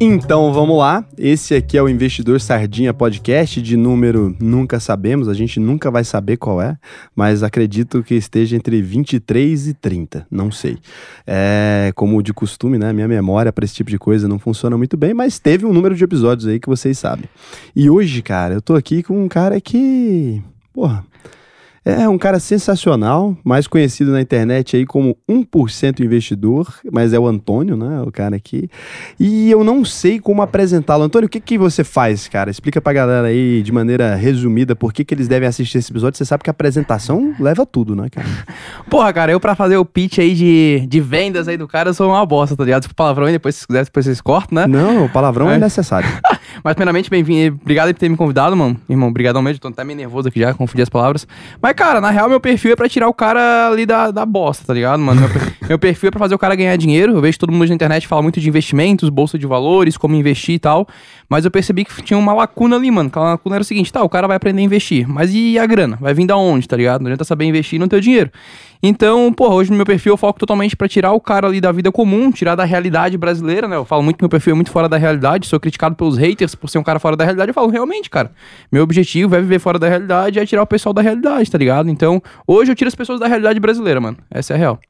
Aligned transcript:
Então 0.00 0.52
vamos 0.52 0.78
lá. 0.78 1.04
Esse 1.18 1.56
aqui 1.56 1.76
é 1.76 1.82
o 1.82 1.88
Investidor 1.88 2.40
Sardinha 2.40 2.94
Podcast 2.94 3.60
de 3.60 3.76
número 3.76 4.36
nunca 4.38 4.78
sabemos, 4.78 5.26
a 5.26 5.34
gente 5.34 5.58
nunca 5.58 5.90
vai 5.90 6.04
saber 6.04 6.36
qual 6.36 6.62
é, 6.62 6.78
mas 7.16 7.42
acredito 7.42 8.00
que 8.04 8.14
esteja 8.14 8.54
entre 8.54 8.80
23 8.80 9.66
e 9.66 9.74
30, 9.74 10.24
não 10.30 10.52
sei. 10.52 10.78
É, 11.26 11.90
como 11.96 12.22
de 12.22 12.32
costume, 12.32 12.78
né? 12.78 12.92
Minha 12.92 13.08
memória 13.08 13.52
para 13.52 13.64
esse 13.64 13.74
tipo 13.74 13.90
de 13.90 13.98
coisa 13.98 14.28
não 14.28 14.38
funciona 14.38 14.78
muito 14.78 14.96
bem, 14.96 15.12
mas 15.12 15.40
teve 15.40 15.66
um 15.66 15.72
número 15.72 15.96
de 15.96 16.04
episódios 16.04 16.46
aí 16.46 16.60
que 16.60 16.68
vocês 16.68 16.96
sabem. 16.96 17.24
E 17.74 17.90
hoje, 17.90 18.22
cara, 18.22 18.54
eu 18.54 18.62
tô 18.62 18.76
aqui 18.76 19.02
com 19.02 19.20
um 19.20 19.26
cara 19.26 19.60
que. 19.60 20.40
Porra, 20.72 21.04
é 21.88 22.08
um 22.08 22.18
cara 22.18 22.38
sensacional, 22.38 23.36
mais 23.42 23.66
conhecido 23.66 24.10
na 24.10 24.20
internet 24.20 24.76
aí 24.76 24.84
como 24.84 25.16
1% 25.28 26.00
investidor, 26.00 26.74
mas 26.92 27.14
é 27.14 27.18
o 27.18 27.26
Antônio, 27.26 27.76
né? 27.76 28.02
O 28.02 28.12
cara 28.12 28.36
aqui. 28.36 28.68
E 29.18 29.50
eu 29.50 29.64
não 29.64 29.84
sei 29.84 30.20
como 30.20 30.42
apresentá-lo. 30.42 31.04
Antônio, 31.04 31.26
o 31.26 31.30
que, 31.30 31.40
que 31.40 31.56
você 31.56 31.82
faz, 31.82 32.28
cara? 32.28 32.50
Explica 32.50 32.80
pra 32.80 32.92
galera 32.92 33.28
aí 33.28 33.62
de 33.62 33.72
maneira 33.72 34.14
resumida 34.14 34.76
por 34.76 34.92
que, 34.92 35.04
que 35.04 35.14
eles 35.14 35.28
devem 35.28 35.48
assistir 35.48 35.78
esse 35.78 35.90
episódio. 35.90 36.18
Você 36.18 36.24
sabe 36.26 36.42
que 36.42 36.50
a 36.50 36.52
apresentação 36.52 37.34
leva 37.40 37.64
tudo, 37.64 37.96
né, 37.96 38.08
cara? 38.10 38.28
Porra, 38.90 39.12
cara, 39.12 39.32
eu 39.32 39.40
pra 39.40 39.54
fazer 39.54 39.78
o 39.78 39.84
pitch 39.84 40.18
aí 40.18 40.34
de, 40.34 40.86
de 40.86 41.00
vendas 41.00 41.48
aí 41.48 41.56
do 41.56 41.66
cara, 41.66 41.88
eu 41.88 41.94
sou 41.94 42.10
uma 42.10 42.26
bosta, 42.26 42.54
tá 42.54 42.64
ligado? 42.64 42.92
Palavrão 42.94 43.26
aí, 43.26 43.32
depois 43.32 43.54
se 43.54 43.66
quiser, 43.66 43.84
depois 43.84 44.04
vocês 44.04 44.20
cortam, 44.20 44.56
né? 44.56 44.66
Não, 44.66 45.06
o 45.06 45.08
palavrão 45.08 45.50
é, 45.50 45.54
é 45.54 45.58
necessário. 45.58 46.08
mas, 46.62 46.74
primeiramente, 46.74 47.10
bem-vindo. 47.10 47.58
Obrigado 47.60 47.92
por 47.92 47.98
ter 47.98 48.08
me 48.08 48.16
convidado, 48.16 48.56
mano. 48.56 48.76
Irmão, 48.88 49.08
obrigadão 49.08 49.42
mesmo. 49.42 49.60
Tô 49.60 49.68
até 49.68 49.84
meio 49.84 49.96
nervoso 49.96 50.28
aqui 50.28 50.40
já, 50.40 50.52
confundi 50.54 50.82
as 50.82 50.88
palavras. 50.88 51.26
Mas, 51.60 51.72
cara, 51.74 52.00
na 52.00 52.10
real, 52.10 52.28
meu 52.28 52.40
perfil 52.40 52.72
é 52.72 52.76
pra 52.76 52.88
tirar 52.88 53.08
o 53.08 53.14
cara 53.14 53.68
ali 53.68 53.86
da, 53.86 54.10
da 54.10 54.26
bosta, 54.26 54.64
tá 54.64 54.74
ligado, 54.74 55.00
mano? 55.00 55.20
Meu, 55.20 55.30
meu 55.70 55.78
perfil 55.78 56.08
é 56.08 56.10
pra 56.10 56.18
fazer 56.18 56.34
o 56.34 56.38
cara 56.38 56.54
ganhar 56.54 56.76
dinheiro. 56.76 57.14
Eu 57.14 57.20
vejo 57.20 57.38
todo 57.38 57.52
mundo 57.52 57.68
na 57.68 57.74
internet 57.74 58.06
falar 58.06 58.22
muito 58.22 58.40
de 58.40 58.48
investimentos, 58.48 59.08
bolsa 59.08 59.38
de 59.38 59.46
valores, 59.46 59.96
como 59.96 60.14
investir 60.14 60.54
e 60.54 60.58
tal. 60.58 60.86
Mas 61.28 61.44
eu 61.44 61.50
percebi 61.50 61.84
que 61.84 62.02
tinha 62.02 62.18
uma 62.18 62.32
lacuna 62.32 62.76
ali, 62.76 62.90
mano. 62.90 63.08
Aquela 63.08 63.30
lacuna 63.32 63.56
era 63.56 63.62
o 63.62 63.64
seguinte, 63.64 63.92
tá, 63.92 64.02
o 64.02 64.08
cara 64.08 64.26
vai 64.26 64.36
aprender 64.36 64.62
a 64.62 64.64
investir. 64.64 65.08
Mas 65.08 65.32
e 65.32 65.58
a 65.58 65.66
grana? 65.66 65.98
Vai 66.00 66.14
vir 66.14 66.26
da 66.26 66.36
onde, 66.36 66.66
tá 66.66 66.76
ligado? 66.76 67.02
Não 67.02 67.08
adianta 67.08 67.24
saber 67.24 67.44
investir 67.44 67.76
e 67.76 67.78
não 67.78 67.88
ter 67.88 67.96
o 67.96 68.00
dinheiro. 68.00 68.30
Então, 68.82 69.32
porra, 69.32 69.54
hoje 69.54 69.70
no 69.70 69.76
meu 69.76 69.86
perfil 69.86 70.12
eu 70.12 70.16
foco 70.16 70.38
totalmente 70.38 70.76
para 70.76 70.88
tirar 70.88 71.12
o 71.12 71.20
cara 71.20 71.46
ali 71.46 71.60
da 71.60 71.72
vida 71.72 71.90
comum, 71.90 72.30
tirar 72.30 72.54
da 72.54 72.64
realidade 72.64 73.18
brasileira, 73.18 73.66
né? 73.66 73.76
Eu 73.76 73.84
falo 73.84 74.02
muito 74.02 74.16
que 74.16 74.22
meu 74.22 74.28
perfil 74.28 74.52
é 74.52 74.54
muito 74.54 74.70
fora 74.70 74.88
da 74.88 74.96
realidade, 74.96 75.46
sou 75.46 75.58
criticado 75.58 75.96
pelos 75.96 76.16
haters 76.16 76.54
por 76.54 76.68
ser 76.70 76.78
um 76.78 76.84
cara 76.84 76.98
fora 76.98 77.16
da 77.16 77.24
realidade. 77.24 77.50
Eu 77.50 77.54
falo, 77.54 77.68
realmente, 77.68 78.08
cara, 78.08 78.30
meu 78.70 78.82
objetivo 78.82 79.34
é 79.34 79.40
viver 79.40 79.58
fora 79.58 79.78
da 79.78 79.88
realidade, 79.88 80.38
é 80.38 80.46
tirar 80.46 80.62
o 80.62 80.66
pessoal 80.66 80.92
da 80.92 81.02
realidade, 81.02 81.50
tá 81.50 81.58
ligado? 81.58 81.90
Então, 81.90 82.22
hoje 82.46 82.70
eu 82.70 82.76
tiro 82.76 82.88
as 82.88 82.94
pessoas 82.94 83.18
da 83.18 83.26
realidade 83.26 83.58
brasileira, 83.58 84.00
mano. 84.00 84.16
Essa 84.30 84.52
é 84.52 84.56
a 84.56 84.58
real. 84.58 84.80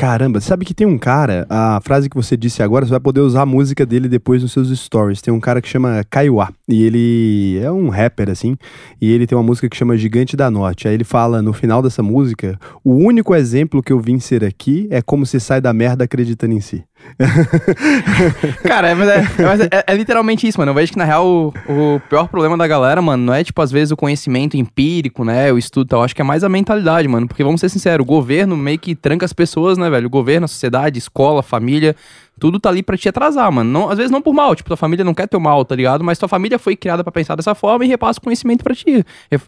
Caramba, 0.00 0.40
sabe 0.40 0.64
que 0.64 0.72
tem 0.72 0.86
um 0.86 0.96
cara, 0.96 1.46
a 1.50 1.78
frase 1.82 2.08
que 2.08 2.16
você 2.16 2.34
disse 2.34 2.62
agora, 2.62 2.86
você 2.86 2.90
vai 2.90 3.00
poder 3.00 3.20
usar 3.20 3.42
a 3.42 3.46
música 3.46 3.84
dele 3.84 4.08
depois 4.08 4.40
nos 4.40 4.50
seus 4.50 4.70
stories. 4.70 5.20
Tem 5.20 5.32
um 5.32 5.38
cara 5.38 5.60
que 5.60 5.68
chama 5.68 6.02
Kaiwa, 6.08 6.48
e 6.66 6.82
ele 6.84 7.60
é 7.62 7.70
um 7.70 7.90
rapper, 7.90 8.30
assim, 8.30 8.56
e 8.98 9.12
ele 9.12 9.26
tem 9.26 9.36
uma 9.36 9.44
música 9.44 9.68
que 9.68 9.76
chama 9.76 9.98
Gigante 9.98 10.38
da 10.38 10.50
Norte. 10.50 10.88
Aí 10.88 10.94
ele 10.94 11.04
fala 11.04 11.42
no 11.42 11.52
final 11.52 11.82
dessa 11.82 12.02
música: 12.02 12.58
O 12.82 12.94
único 12.94 13.34
exemplo 13.34 13.82
que 13.82 13.92
eu 13.92 14.00
vim 14.00 14.18
ser 14.18 14.42
aqui 14.42 14.88
é 14.90 15.02
como 15.02 15.26
se 15.26 15.38
sai 15.38 15.60
da 15.60 15.72
merda 15.74 16.04
acreditando 16.04 16.54
em 16.54 16.60
si. 16.60 16.82
Cara, 18.62 18.88
é, 18.88 18.92
é, 18.92 19.78
é, 19.78 19.84
é, 19.86 19.94
literalmente 19.94 20.46
isso, 20.46 20.58
mano. 20.58 20.70
Eu 20.70 20.74
vejo 20.74 20.92
que, 20.92 20.98
na 20.98 21.04
real, 21.04 21.26
o, 21.26 21.52
o, 21.68 22.00
pior 22.08 22.28
problema 22.28 22.56
da 22.56 22.66
galera, 22.66 23.00
mano, 23.02 23.24
não 23.24 23.34
é, 23.34 23.44
tipo, 23.44 23.60
às 23.60 23.70
vezes 23.70 23.92
o 23.92 23.96
conhecimento 23.96 24.56
empírico, 24.56 25.24
né? 25.24 25.52
O 25.52 25.58
estudo 25.58 25.86
e 25.86 25.90
tal. 25.90 26.02
Acho 26.02 26.14
que 26.14 26.22
é 26.22 26.24
mais 26.24 26.42
a 26.42 26.48
mentalidade, 26.48 27.06
mano. 27.08 27.28
Porque, 27.28 27.44
vamos 27.44 27.60
ser 27.60 27.68
sinceros, 27.68 28.04
o 28.04 28.06
governo 28.06 28.56
meio 28.56 28.78
que 28.78 28.94
tranca 28.94 29.24
as 29.24 29.32
pessoas, 29.32 29.76
né, 29.76 29.90
velho? 29.90 30.06
O 30.06 30.10
governo, 30.10 30.44
a 30.44 30.48
sociedade, 30.48 30.98
escola, 30.98 31.42
família, 31.42 31.94
tudo 32.40 32.58
tá 32.58 32.70
ali 32.70 32.82
pra 32.82 32.96
te 32.96 33.08
atrasar, 33.08 33.52
mano. 33.52 33.70
Não, 33.70 33.90
às 33.90 33.98
vezes 33.98 34.10
não 34.10 34.22
por 34.22 34.32
mal, 34.32 34.56
tipo, 34.56 34.68
tua 34.68 34.76
família 34.76 35.04
não 35.04 35.12
quer 35.12 35.28
teu 35.28 35.38
mal, 35.38 35.62
tá 35.64 35.76
ligado? 35.76 36.02
Mas 36.02 36.18
tua 36.18 36.28
família 36.28 36.58
foi 36.58 36.74
criada 36.74 37.04
para 37.04 37.12
pensar 37.12 37.36
dessa 37.36 37.54
forma 37.54 37.84
e 37.84 37.88
repassa 37.88 38.18
o 38.18 38.22
conhecimento 38.22 38.64
pra 38.64 38.74
ti. 38.74 39.04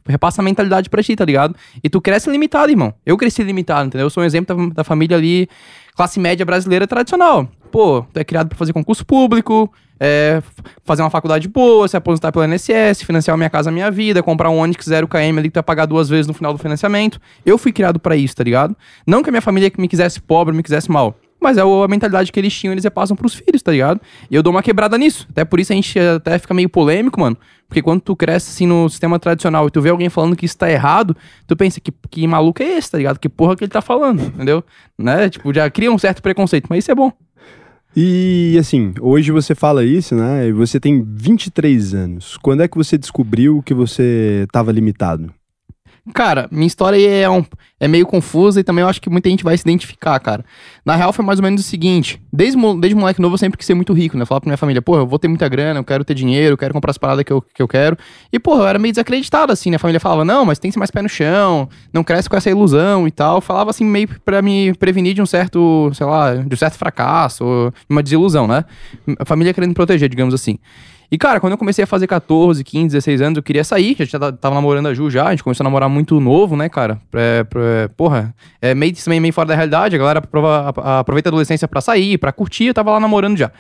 Repassa 0.07 0.43
a 0.43 0.45
mentalidade 0.45 0.91
pra 0.91 1.03
ti, 1.03 1.17
tá 1.17 1.25
ligado? 1.25 1.57
E 1.83 1.89
tu 1.89 2.01
cresce 2.01 2.31
limitado, 2.31 2.71
irmão. 2.71 2.93
Eu 3.05 3.17
cresci 3.17 3.43
limitado, 3.43 3.87
entendeu? 3.87 4.07
Eu 4.07 4.11
sou 4.11 4.23
um 4.23 4.27
exemplo 4.27 4.69
da, 4.69 4.75
da 4.75 4.85
família 4.85 5.17
ali 5.17 5.49
classe 5.97 6.21
média 6.21 6.45
brasileira 6.45 6.87
tradicional. 6.87 7.49
Pô, 7.71 8.05
tu 8.13 8.19
é 8.19 8.25
criado 8.25 8.49
para 8.49 8.59
fazer 8.59 8.73
concurso 8.75 9.05
público, 9.05 9.73
é, 9.99 10.43
fazer 10.85 11.01
uma 11.01 11.11
faculdade 11.11 11.49
boa, 11.49 11.89
se 11.89 11.97
aposentar 11.97 12.31
pelo 12.33 12.45
INSS, 12.45 13.03
financiar 13.03 13.37
minha 13.37 13.49
casa, 13.49 13.71
minha 13.71 13.91
vida, 13.91 14.23
comprar 14.23 14.51
um 14.51 14.59
Onix 14.59 14.85
0 14.85 15.09
km 15.09 15.39
ali 15.39 15.43
que 15.45 15.51
tu 15.51 15.55
vai 15.55 15.63
pagar 15.63 15.87
duas 15.87 16.09
vezes 16.09 16.27
no 16.27 16.35
final 16.35 16.53
do 16.53 16.59
financiamento. 16.59 17.19
Eu 17.47 17.57
fui 17.57 17.73
criado 17.73 17.99
para 17.99 18.17
isso, 18.17 18.37
tá 18.37 18.45
ligado? 18.45 18.77
Não 19.07 19.23
que 19.23 19.31
a 19.31 19.33
minha 19.33 19.41
família 19.41 19.73
me 19.79 19.89
quisesse 19.89 20.21
pobre, 20.21 20.55
me 20.55 20.63
quisesse 20.63 20.91
mal. 20.91 21.17
Mas 21.43 21.59
é 21.59 21.63
a 21.63 21.89
mentalidade 21.89 22.31
que 22.31 22.39
eles 22.39 22.55
tinham, 22.55 22.73
eles 22.73 22.85
repassam 22.85 23.17
pros 23.17 23.35
filhos, 23.35 23.61
tá 23.63 23.73
ligado? 23.73 24.01
E 24.31 24.35
eu 24.35 24.43
dou 24.43 24.53
uma 24.53 24.63
quebrada 24.63 24.97
nisso. 24.97 25.27
Até 25.31 25.45
por 25.45 25.59
isso 25.59 25.73
a 25.73 25.77
gente 25.77 25.99
até 25.99 26.39
fica 26.39 26.55
meio 26.55 26.69
polêmico, 26.69 27.21
mano. 27.21 27.37
Porque 27.69 27.83
quando 27.83 28.01
tu 28.01 28.15
cresce 28.15 28.51
assim 28.51 28.67
no 28.67 28.89
sistema 28.89 29.19
tradicional 29.19 29.67
e 29.67 29.71
tu 29.71 29.81
vê 29.81 29.91
alguém 29.91 30.09
falando 30.09 30.37
que 30.37 30.45
isso 30.45 30.57
tá 30.57 30.71
errado, 30.71 31.17
tu 31.47 31.57
pensa 31.57 31.81
que, 31.81 31.93
que 32.11 32.27
maluco 32.27 32.63
é 32.63 32.77
esse, 32.77 32.91
tá 32.91 32.99
ligado? 32.99 33.19
Que 33.19 33.29
porra 33.29 33.57
que 33.57 33.65
ele 33.65 33.71
tá 33.71 33.81
falando, 33.81 34.23
entendeu? 34.23 34.63
Né? 34.99 35.29
Tipo, 35.29 35.53
já 35.53 35.69
cria 35.69 35.91
um 35.91 35.99
certo 35.99 36.23
preconceito, 36.23 36.67
mas 36.69 36.81
isso 36.81 36.93
é 36.93 36.95
bom. 36.95 37.11
E 37.97 38.57
assim, 38.61 38.95
hoje 39.01 39.33
você 39.33 39.55
fala 39.55 39.85
isso, 39.85 40.15
né? 40.15 40.49
E 40.49 40.53
você 40.53 40.79
tem 40.79 41.03
23 41.03 41.95
anos. 41.95 42.37
Quando 42.37 42.63
é 42.63 42.69
que 42.69 42.77
você 42.77 42.97
descobriu 42.97 43.63
que 43.63 43.75
você 43.75 44.45
estava 44.47 44.71
limitado? 44.71 45.33
Cara, 46.13 46.49
minha 46.51 46.67
história 46.67 46.99
é, 47.09 47.31
um, 47.31 47.45
é 47.79 47.87
meio 47.87 48.05
confusa 48.05 48.59
e 48.59 48.65
também 48.65 48.83
eu 48.83 48.89
acho 48.89 49.01
que 49.01 49.09
muita 49.09 49.31
gente 49.31 49.45
vai 49.45 49.57
se 49.57 49.63
identificar, 49.63 50.19
cara. 50.19 50.45
Na 50.85 50.97
real, 50.97 51.13
foi 51.13 51.25
mais 51.25 51.39
ou 51.39 51.45
menos 51.45 51.61
o 51.61 51.65
seguinte: 51.65 52.21
desde, 52.33 52.59
desde 52.81 52.97
moleque 52.97 53.23
novo 53.23 53.35
eu 53.35 53.39
sempre 53.39 53.57
quis 53.57 53.65
ser 53.65 53.75
muito 53.75 53.93
rico, 53.93 54.19
né? 54.19 54.27
Falar 54.27 54.41
pra 54.41 54.49
minha 54.49 54.57
família, 54.57 54.83
pô, 54.83 54.97
eu 54.97 55.07
vou 55.07 55.17
ter 55.17 55.29
muita 55.29 55.49
grana, 55.49 55.79
eu 55.79 55.85
quero 55.85 56.05
ter 56.05 56.15
dinheiro, 56.15 56.55
eu 56.55 56.59
quero 56.59 56.75
comprar 56.75 56.91
as 56.91 56.99
paradas 56.99 57.23
que 57.23 57.33
eu, 57.33 57.41
que 57.41 57.63
eu 57.63 57.69
quero. 57.69 57.97
E, 58.33 58.39
pô, 58.41 58.57
eu 58.57 58.67
era 58.67 58.81
meio 58.81 58.93
desacreditado, 58.93 59.53
assim, 59.53 59.71
né? 59.71 59.77
A 59.77 59.79
família 59.79 60.01
falava, 60.01 60.25
não, 60.25 60.45
mas 60.45 60.59
tem 60.59 60.71
que 60.71 60.73
ser 60.73 60.81
mais 60.81 60.91
pé 60.91 61.03
no 61.03 61.09
chão, 61.09 61.69
não 61.93 62.03
cresce 62.03 62.29
com 62.29 62.37
essa 62.37 62.51
ilusão 62.51 63.07
e 63.07 63.11
tal. 63.13 63.41
Falava 63.41 63.71
assim, 63.71 63.85
meio 63.85 64.09
pra 64.25 64.43
me 64.43 64.75
prevenir 64.75 65.15
de 65.15 65.23
um 65.23 65.27
certo, 65.27 65.93
sei 65.95 66.07
lá, 66.07 66.35
de 66.35 66.53
um 66.53 66.59
certo 66.59 66.77
fracasso, 66.77 67.73
uma 67.89 68.03
desilusão, 68.03 68.49
né? 68.49 68.65
A 69.21 69.25
família 69.25 69.55
querendo 69.55 69.71
me 69.71 69.75
proteger, 69.75 70.09
digamos 70.09 70.35
assim. 70.35 70.59
E, 71.13 71.19
cara, 71.19 71.39
quando 71.41 71.53
eu 71.53 71.59
comecei 71.59 71.85
a 71.85 71.87
fazer 71.87 72.07
14, 72.07 72.65
15, 72.65 72.87
16 72.87 73.21
anos, 73.21 73.37
eu 73.37 73.43
queria 73.43 73.63
sair, 73.63 73.95
já 74.01 74.19
tava 74.33 74.55
namorando 74.55 74.87
a 74.89 74.95
Ju 74.95 75.11
já, 75.11 75.27
a 75.27 75.31
gente 75.33 75.45
começou 75.45 75.63
a 75.63 75.67
namorar 75.67 75.87
muito 75.87 76.19
novo, 76.19 76.57
né, 76.57 76.71
cara? 76.71 76.99
Pra, 77.11 77.45
pra, 77.51 77.91
porra, 77.99 78.35
é 78.63 78.75
meio, 78.75 78.95
também 78.97 79.21
meio 79.21 79.35
fora 79.35 79.49
da 79.49 79.55
realidade, 79.55 79.95
a 79.95 79.99
galera 79.99 80.23
aproveita 80.99 81.29
a 81.29 81.31
adolescência 81.31 81.69
pra 81.69 81.83
sair, 81.83 82.17
pra 82.17 82.33
curtir, 82.33 82.69
eu 82.69 82.73
tava 82.73 82.93
lá 82.93 82.99
namorando 82.99 83.37
já. 83.37 83.53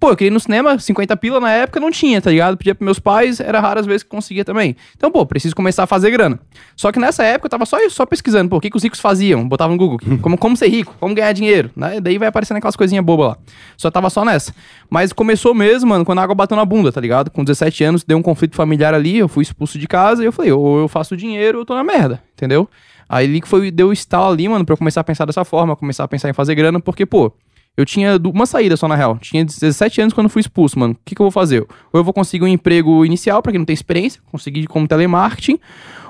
Pô, 0.00 0.10
eu 0.10 0.16
queria 0.16 0.30
ir 0.30 0.32
no 0.32 0.40
cinema, 0.40 0.78
50 0.78 1.16
pila 1.16 1.40
na 1.40 1.50
época 1.50 1.78
não 1.78 1.90
tinha, 1.90 2.20
tá 2.20 2.30
ligado? 2.30 2.56
Pedia 2.56 2.74
pros 2.74 2.84
meus 2.84 2.98
pais, 2.98 3.38
era 3.40 3.60
raro 3.60 3.80
as 3.80 3.86
vezes 3.86 4.02
que 4.02 4.08
conseguia 4.08 4.44
também. 4.44 4.76
Então, 4.96 5.10
pô, 5.10 5.24
preciso 5.26 5.54
começar 5.54 5.84
a 5.84 5.86
fazer 5.86 6.10
grana. 6.10 6.40
Só 6.74 6.90
que 6.90 6.98
nessa 6.98 7.22
época 7.24 7.46
eu 7.46 7.50
tava 7.50 7.66
só, 7.66 7.76
só 7.88 8.06
pesquisando, 8.06 8.48
pô, 8.48 8.56
o 8.56 8.60
que, 8.60 8.70
que 8.70 8.76
os 8.76 8.82
ricos 8.82 9.00
faziam? 9.00 9.46
Botava 9.46 9.72
no 9.72 9.78
Google, 9.78 9.98
como, 10.22 10.38
como 10.38 10.56
ser 10.56 10.68
rico, 10.68 10.94
como 10.98 11.14
ganhar 11.14 11.32
dinheiro, 11.32 11.70
né? 11.76 12.00
Daí 12.00 12.18
vai 12.18 12.28
aparecendo 12.28 12.56
aquelas 12.56 12.76
coisinhas 12.76 13.04
bobas 13.04 13.28
lá. 13.28 13.38
Só 13.76 13.90
tava 13.90 14.10
só 14.10 14.24
nessa. 14.24 14.54
Mas 14.88 15.12
começou 15.12 15.54
mesmo, 15.54 15.90
mano, 15.90 16.04
quando 16.04 16.18
a 16.18 16.22
água 16.22 16.34
bateu 16.34 16.56
na 16.56 16.64
bunda, 16.64 16.90
tá 16.90 17.00
ligado? 17.00 17.30
Com 17.30 17.44
17 17.44 17.76
17 17.76 17.84
anos, 17.84 18.04
deu 18.04 18.16
um 18.16 18.22
conflito 18.22 18.56
familiar 18.56 18.94
ali, 18.94 19.18
eu 19.18 19.28
fui 19.28 19.42
expulso 19.42 19.78
de 19.78 19.86
casa 19.86 20.22
e 20.22 20.26
eu 20.26 20.32
falei, 20.32 20.52
ou 20.52 20.78
eu 20.78 20.88
faço 20.88 21.16
dinheiro 21.16 21.58
ou 21.58 21.62
eu 21.62 21.66
tô 21.66 21.74
na 21.74 21.84
merda, 21.84 22.22
entendeu? 22.34 22.68
Aí 23.08 23.40
que 23.40 23.46
foi, 23.46 23.70
deu 23.70 23.88
o 23.88 23.92
estalo 23.92 24.32
ali, 24.32 24.48
mano, 24.48 24.64
pra 24.64 24.72
eu 24.72 24.76
começar 24.76 25.00
a 25.00 25.04
pensar 25.04 25.24
dessa 25.26 25.44
forma, 25.44 25.76
começar 25.76 26.04
a 26.04 26.08
pensar 26.08 26.28
em 26.28 26.32
fazer 26.32 26.54
grana, 26.54 26.80
porque, 26.80 27.06
pô, 27.06 27.32
eu 27.76 27.84
tinha 27.84 28.18
uma 28.32 28.46
saída 28.46 28.76
só 28.76 28.88
na 28.88 28.94
real. 28.94 29.18
Tinha 29.18 29.44
17 29.44 30.00
anos 30.00 30.14
quando 30.14 30.28
fui 30.28 30.40
expulso, 30.40 30.78
mano. 30.78 30.94
O 30.94 30.98
que, 31.04 31.14
que 31.14 31.20
eu 31.20 31.24
vou 31.24 31.30
fazer? 31.30 31.60
Ou 31.60 32.00
eu 32.00 32.04
vou 32.04 32.14
conseguir 32.14 32.44
um 32.44 32.48
emprego 32.48 33.04
inicial 33.04 33.42
para 33.42 33.52
quem 33.52 33.58
não 33.58 33.66
tem 33.66 33.74
experiência, 33.74 34.20
conseguir 34.30 34.66
como 34.66 34.88
telemarketing, 34.88 35.58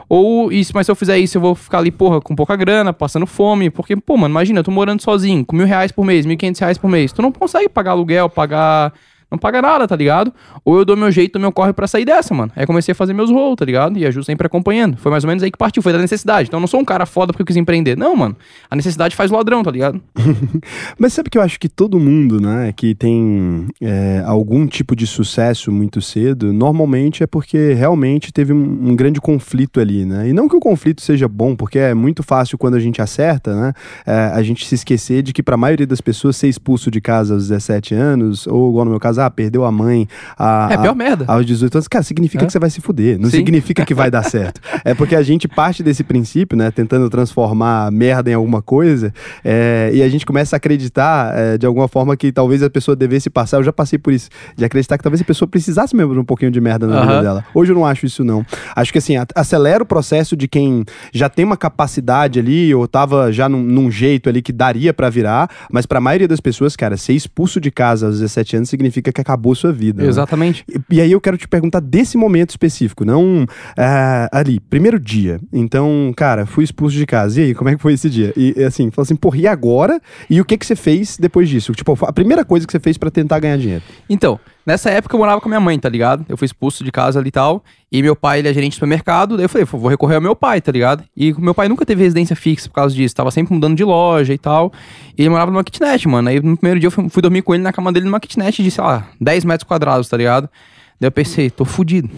ou 0.08 0.52
isso, 0.52 0.70
mas 0.74 0.86
se 0.86 0.92
eu 0.92 0.94
fizer 0.94 1.18
isso, 1.18 1.36
eu 1.36 1.40
vou 1.40 1.54
ficar 1.54 1.78
ali, 1.78 1.90
porra, 1.90 2.20
com 2.20 2.36
pouca 2.36 2.54
grana, 2.54 2.92
passando 2.92 3.26
fome. 3.26 3.70
Porque, 3.70 3.96
pô, 3.96 4.16
mano, 4.16 4.32
imagina, 4.32 4.60
eu 4.60 4.64
tô 4.64 4.70
morando 4.70 5.02
sozinho, 5.02 5.44
com 5.44 5.56
mil 5.56 5.66
reais 5.66 5.90
por 5.90 6.04
mês, 6.04 6.24
mil 6.24 6.34
e 6.34 6.36
quinhentos 6.36 6.60
reais 6.60 6.78
por 6.78 6.88
mês. 6.88 7.12
Tu 7.12 7.20
não 7.20 7.32
consegue 7.32 7.68
pagar 7.68 7.90
aluguel, 7.92 8.28
pagar 8.28 8.92
não 9.30 9.38
paga 9.38 9.60
nada, 9.60 9.88
tá 9.88 9.96
ligado? 9.96 10.32
Ou 10.64 10.78
eu 10.78 10.84
dou 10.84 10.96
meu 10.96 11.10
jeito, 11.10 11.38
meu 11.40 11.50
corre 11.50 11.72
para 11.72 11.88
sair 11.88 12.04
dessa, 12.04 12.32
mano. 12.32 12.52
Aí 12.54 12.64
comecei 12.64 12.92
a 12.92 12.94
fazer 12.94 13.12
meus 13.12 13.28
rolos, 13.28 13.56
tá 13.56 13.64
ligado? 13.64 13.98
E 13.98 14.06
a 14.06 14.10
Ju 14.10 14.22
sempre 14.22 14.46
acompanhando. 14.46 14.96
Foi 14.96 15.10
mais 15.10 15.24
ou 15.24 15.28
menos 15.28 15.42
aí 15.42 15.50
que 15.50 15.58
partiu, 15.58 15.82
foi 15.82 15.92
da 15.92 15.98
necessidade. 15.98 16.48
Então 16.48 16.58
eu 16.58 16.60
não 16.60 16.68
sou 16.68 16.78
um 16.78 16.84
cara 16.84 17.04
foda 17.04 17.32
porque 17.32 17.42
eu 17.42 17.46
quis 17.46 17.56
empreender. 17.56 17.96
Não, 17.96 18.14
mano. 18.14 18.36
A 18.70 18.76
necessidade 18.76 19.16
faz 19.16 19.30
ladrão, 19.30 19.64
tá 19.64 19.70
ligado? 19.70 20.00
Mas 20.96 21.12
sabe 21.12 21.28
que 21.28 21.38
eu 21.38 21.42
acho 21.42 21.58
que 21.58 21.68
todo 21.68 21.98
mundo, 21.98 22.40
né, 22.40 22.72
que 22.72 22.94
tem 22.94 23.66
é, 23.80 24.22
algum 24.24 24.64
tipo 24.66 24.94
de 24.94 25.06
sucesso 25.06 25.72
muito 25.72 26.00
cedo, 26.00 26.52
normalmente 26.52 27.24
é 27.24 27.26
porque 27.26 27.72
realmente 27.72 28.32
teve 28.32 28.52
um, 28.52 28.90
um, 28.90 28.96
grande 28.96 29.20
conflito 29.20 29.80
ali, 29.80 30.04
né? 30.04 30.28
E 30.28 30.32
não 30.32 30.48
que 30.48 30.56
o 30.56 30.60
conflito 30.60 31.02
seja 31.02 31.26
bom, 31.26 31.56
porque 31.56 31.78
é 31.78 31.94
muito 31.94 32.22
fácil 32.22 32.56
quando 32.56 32.74
a 32.74 32.80
gente 32.80 33.02
acerta, 33.02 33.54
né, 33.54 33.72
é, 34.06 34.30
a 34.32 34.42
gente 34.42 34.66
se 34.66 34.74
esquecer 34.74 35.22
de 35.22 35.32
que 35.32 35.42
para 35.42 35.54
a 35.54 35.58
maioria 35.58 35.86
das 35.86 36.00
pessoas 36.00 36.36
ser 36.36 36.48
expulso 36.48 36.90
de 36.90 37.00
casa 37.00 37.34
aos 37.34 37.48
17 37.48 37.94
anos, 37.94 38.46
ou 38.46 38.70
igual 38.70 38.84
no 38.84 38.90
meu 38.92 39.00
caso, 39.00 39.15
problemas, 39.16 39.18
ah, 39.18 39.30
perdeu 39.30 39.64
a 39.64 39.72
mãe. 39.72 40.08
A, 40.38 40.68
É 40.70 40.74
a 40.74 40.78
pior 40.78 40.94
merda. 40.94 41.24
Aos 41.28 41.44
18 41.46 41.74
anos, 41.76 41.88
cara, 41.88 42.04
significa 42.04 42.44
É. 42.44 42.46
que 42.46 42.52
você 42.52 42.58
vai 42.58 42.70
se 42.70 42.80
fuder. 42.80 43.18
Não 43.18 43.30
Sim. 43.30 43.38
significa 43.38 43.84
que 43.84 43.94
vai 43.94 44.10
dar 44.10 44.22
certo. 44.22 44.60
É 44.84 44.94
porque 44.94 45.14
a 45.16 45.22
gente 45.22 45.48
parte 45.48 45.82
desse 45.82 46.04
princípio, 46.04 46.56
né? 46.56 46.70
Tentando 46.70 47.08
transformar 47.08 47.90
merda 47.90 48.30
em 48.30 48.34
alguma 48.34 48.62
coisa, 48.62 49.12
é, 49.44 49.90
e 49.92 50.02
a 50.02 50.08
gente 50.08 50.24
começa 50.26 50.56
a 50.56 50.58
acreditar 50.58 51.32
é, 51.36 51.58
de 51.58 51.66
alguma 51.66 51.88
forma 51.88 52.16
que 52.16 52.30
talvez 52.32 52.62
a 52.62 52.70
pessoa 52.70 52.94
devesse 52.96 53.30
passar. 53.30 53.58
Eu 53.58 53.62
já 53.64 53.72
passei 53.72 53.98
por 53.98 54.12
isso, 54.12 54.28
de 54.56 54.64
acreditar 54.64 54.96
que 54.98 55.02
talvez 55.02 55.20
a 55.20 55.24
pessoa 55.24 55.48
precisasse 55.48 55.94
mesmo 55.96 56.12
de 56.14 56.20
um 56.20 56.24
pouquinho 56.24 56.50
de 56.50 56.60
merda 56.60 56.86
na 56.86 57.00
vida 57.00 57.12
Aham. 57.14 57.22
dela. 57.22 57.44
Hoje 57.54 57.72
eu 57.72 57.76
não 57.76 57.84
acho 57.86 58.06
isso, 58.06 58.24
não. 58.24 58.44
Acho 58.74 58.92
que 58.92 58.98
assim, 58.98 59.16
a- 59.16 59.26
acelera 59.34 59.82
o 59.82 59.86
processo 59.86 60.36
de 60.36 60.48
quem 60.48 60.84
já 61.12 61.28
tem 61.28 61.44
uma 61.44 61.56
capacidade 61.56 62.38
ali, 62.38 62.74
ou 62.74 62.86
tava 62.86 63.32
já 63.32 63.48
num, 63.48 63.62
num 63.62 63.90
jeito 63.90 64.28
ali 64.28 64.42
que 64.42 64.52
daria 64.52 64.92
pra 64.92 65.08
virar, 65.10 65.48
mas 65.70 65.86
pra 65.86 66.00
maioria 66.00 66.28
das 66.28 66.40
pessoas, 66.40 66.76
cara, 66.76 66.96
ser 66.96 67.12
expulso 67.12 67.60
de 67.60 67.70
casa 67.70 68.06
aos 68.06 68.16
17 68.20 68.56
anos 68.56 68.68
significa 68.68 69.05
que 69.12 69.20
acabou 69.20 69.54
sua 69.54 69.72
vida. 69.72 70.02
né? 70.02 70.08
Exatamente. 70.08 70.64
E, 70.68 70.96
e 70.96 71.00
aí 71.00 71.12
eu 71.12 71.20
quero 71.20 71.36
te 71.36 71.48
perguntar 71.48 71.80
desse 71.80 72.16
momento 72.16 72.50
específico, 72.50 73.04
não 73.04 73.46
ah, 73.76 74.28
ali, 74.32 74.60
primeiro 74.60 74.98
dia. 74.98 75.40
Então, 75.52 76.12
cara, 76.16 76.46
fui 76.46 76.64
expulso 76.64 76.96
de 76.96 77.06
casa. 77.06 77.40
E 77.40 77.44
aí, 77.44 77.54
como 77.54 77.70
é 77.70 77.76
que 77.76 77.82
foi 77.82 77.92
esse 77.92 78.08
dia? 78.10 78.32
E 78.36 78.62
assim, 78.64 78.90
falou 78.90 79.04
assim, 79.04 79.16
porra, 79.16 79.38
e 79.38 79.46
agora? 79.46 80.00
E 80.28 80.40
o 80.40 80.44
que 80.44 80.56
que 80.56 80.66
você 80.66 80.76
fez 80.76 81.16
depois 81.18 81.48
disso? 81.48 81.72
Tipo, 81.72 81.96
a 82.04 82.12
primeira 82.12 82.44
coisa 82.44 82.66
que 82.66 82.72
você 82.72 82.80
fez 82.80 82.96
pra 82.96 83.10
tentar 83.10 83.38
ganhar 83.38 83.56
dinheiro. 83.56 83.82
Então, 84.08 84.38
nessa 84.66 84.90
época 84.90 85.14
eu 85.14 85.18
morava 85.18 85.40
com 85.40 85.48
a 85.48 85.50
minha 85.50 85.60
mãe, 85.60 85.78
tá 85.78 85.88
ligado? 85.88 86.26
Eu 86.28 86.36
fui 86.36 86.44
expulso 86.44 86.82
de 86.82 86.90
casa 86.90 87.20
ali 87.20 87.28
e 87.28 87.32
tal. 87.32 87.64
E 87.90 88.02
meu 88.02 88.16
pai, 88.16 88.40
ele 88.40 88.48
é 88.48 88.52
gerente 88.52 88.72
de 88.72 88.74
supermercado. 88.76 89.36
Daí 89.36 89.44
eu 89.44 89.48
falei, 89.48 89.64
vou 89.64 89.88
recorrer 89.88 90.16
ao 90.16 90.20
meu 90.20 90.34
pai, 90.34 90.60
tá 90.60 90.72
ligado? 90.72 91.04
E 91.16 91.32
meu 91.38 91.54
pai 91.54 91.68
nunca 91.68 91.86
teve 91.86 92.02
residência 92.02 92.34
fixa 92.34 92.68
por 92.68 92.74
causa 92.74 92.94
disso. 92.94 93.14
Tava 93.14 93.30
sempre 93.30 93.54
mudando 93.54 93.76
de 93.76 93.84
loja 93.84 94.34
e 94.34 94.38
tal. 94.38 94.72
E 95.16 95.22
ele 95.22 95.30
morava 95.30 95.50
numa 95.50 95.62
kitnet, 95.62 96.08
mano. 96.08 96.28
Aí 96.28 96.40
no 96.40 96.56
primeiro 96.56 96.80
dia 96.80 96.88
eu 96.88 96.90
fui, 96.90 97.22
dormir 97.22 97.42
com 97.42 97.54
ele 97.54 97.62
na 97.62 97.72
cama 97.72 97.92
dele 97.92 98.06
numa 98.06 98.18
kitnet 98.18 98.62
de, 98.62 98.70
sei 98.70 98.82
lá, 98.82 99.06
10 99.20 99.44
metros 99.44 99.68
quadrados, 99.68 100.08
tá 100.08 100.16
ligado? 100.16 100.50
Daí 100.98 101.08
eu 101.08 101.12
pensei, 101.12 101.50
tô 101.50 101.64
fudido, 101.64 102.08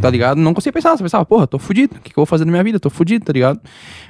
tá 0.00 0.08
ligado? 0.08 0.38
Não 0.38 0.54
conseguia 0.54 0.72
pensar, 0.72 0.96
só 0.96 1.02
pensava, 1.02 1.24
porra, 1.24 1.46
tô 1.46 1.58
fudido, 1.58 1.96
o 1.96 2.00
que, 2.00 2.12
que 2.12 2.18
eu 2.18 2.22
vou 2.22 2.26
fazer 2.26 2.44
na 2.44 2.52
minha 2.52 2.62
vida? 2.62 2.78
Tô 2.78 2.88
fudido, 2.88 3.24
tá 3.24 3.32
ligado? 3.32 3.60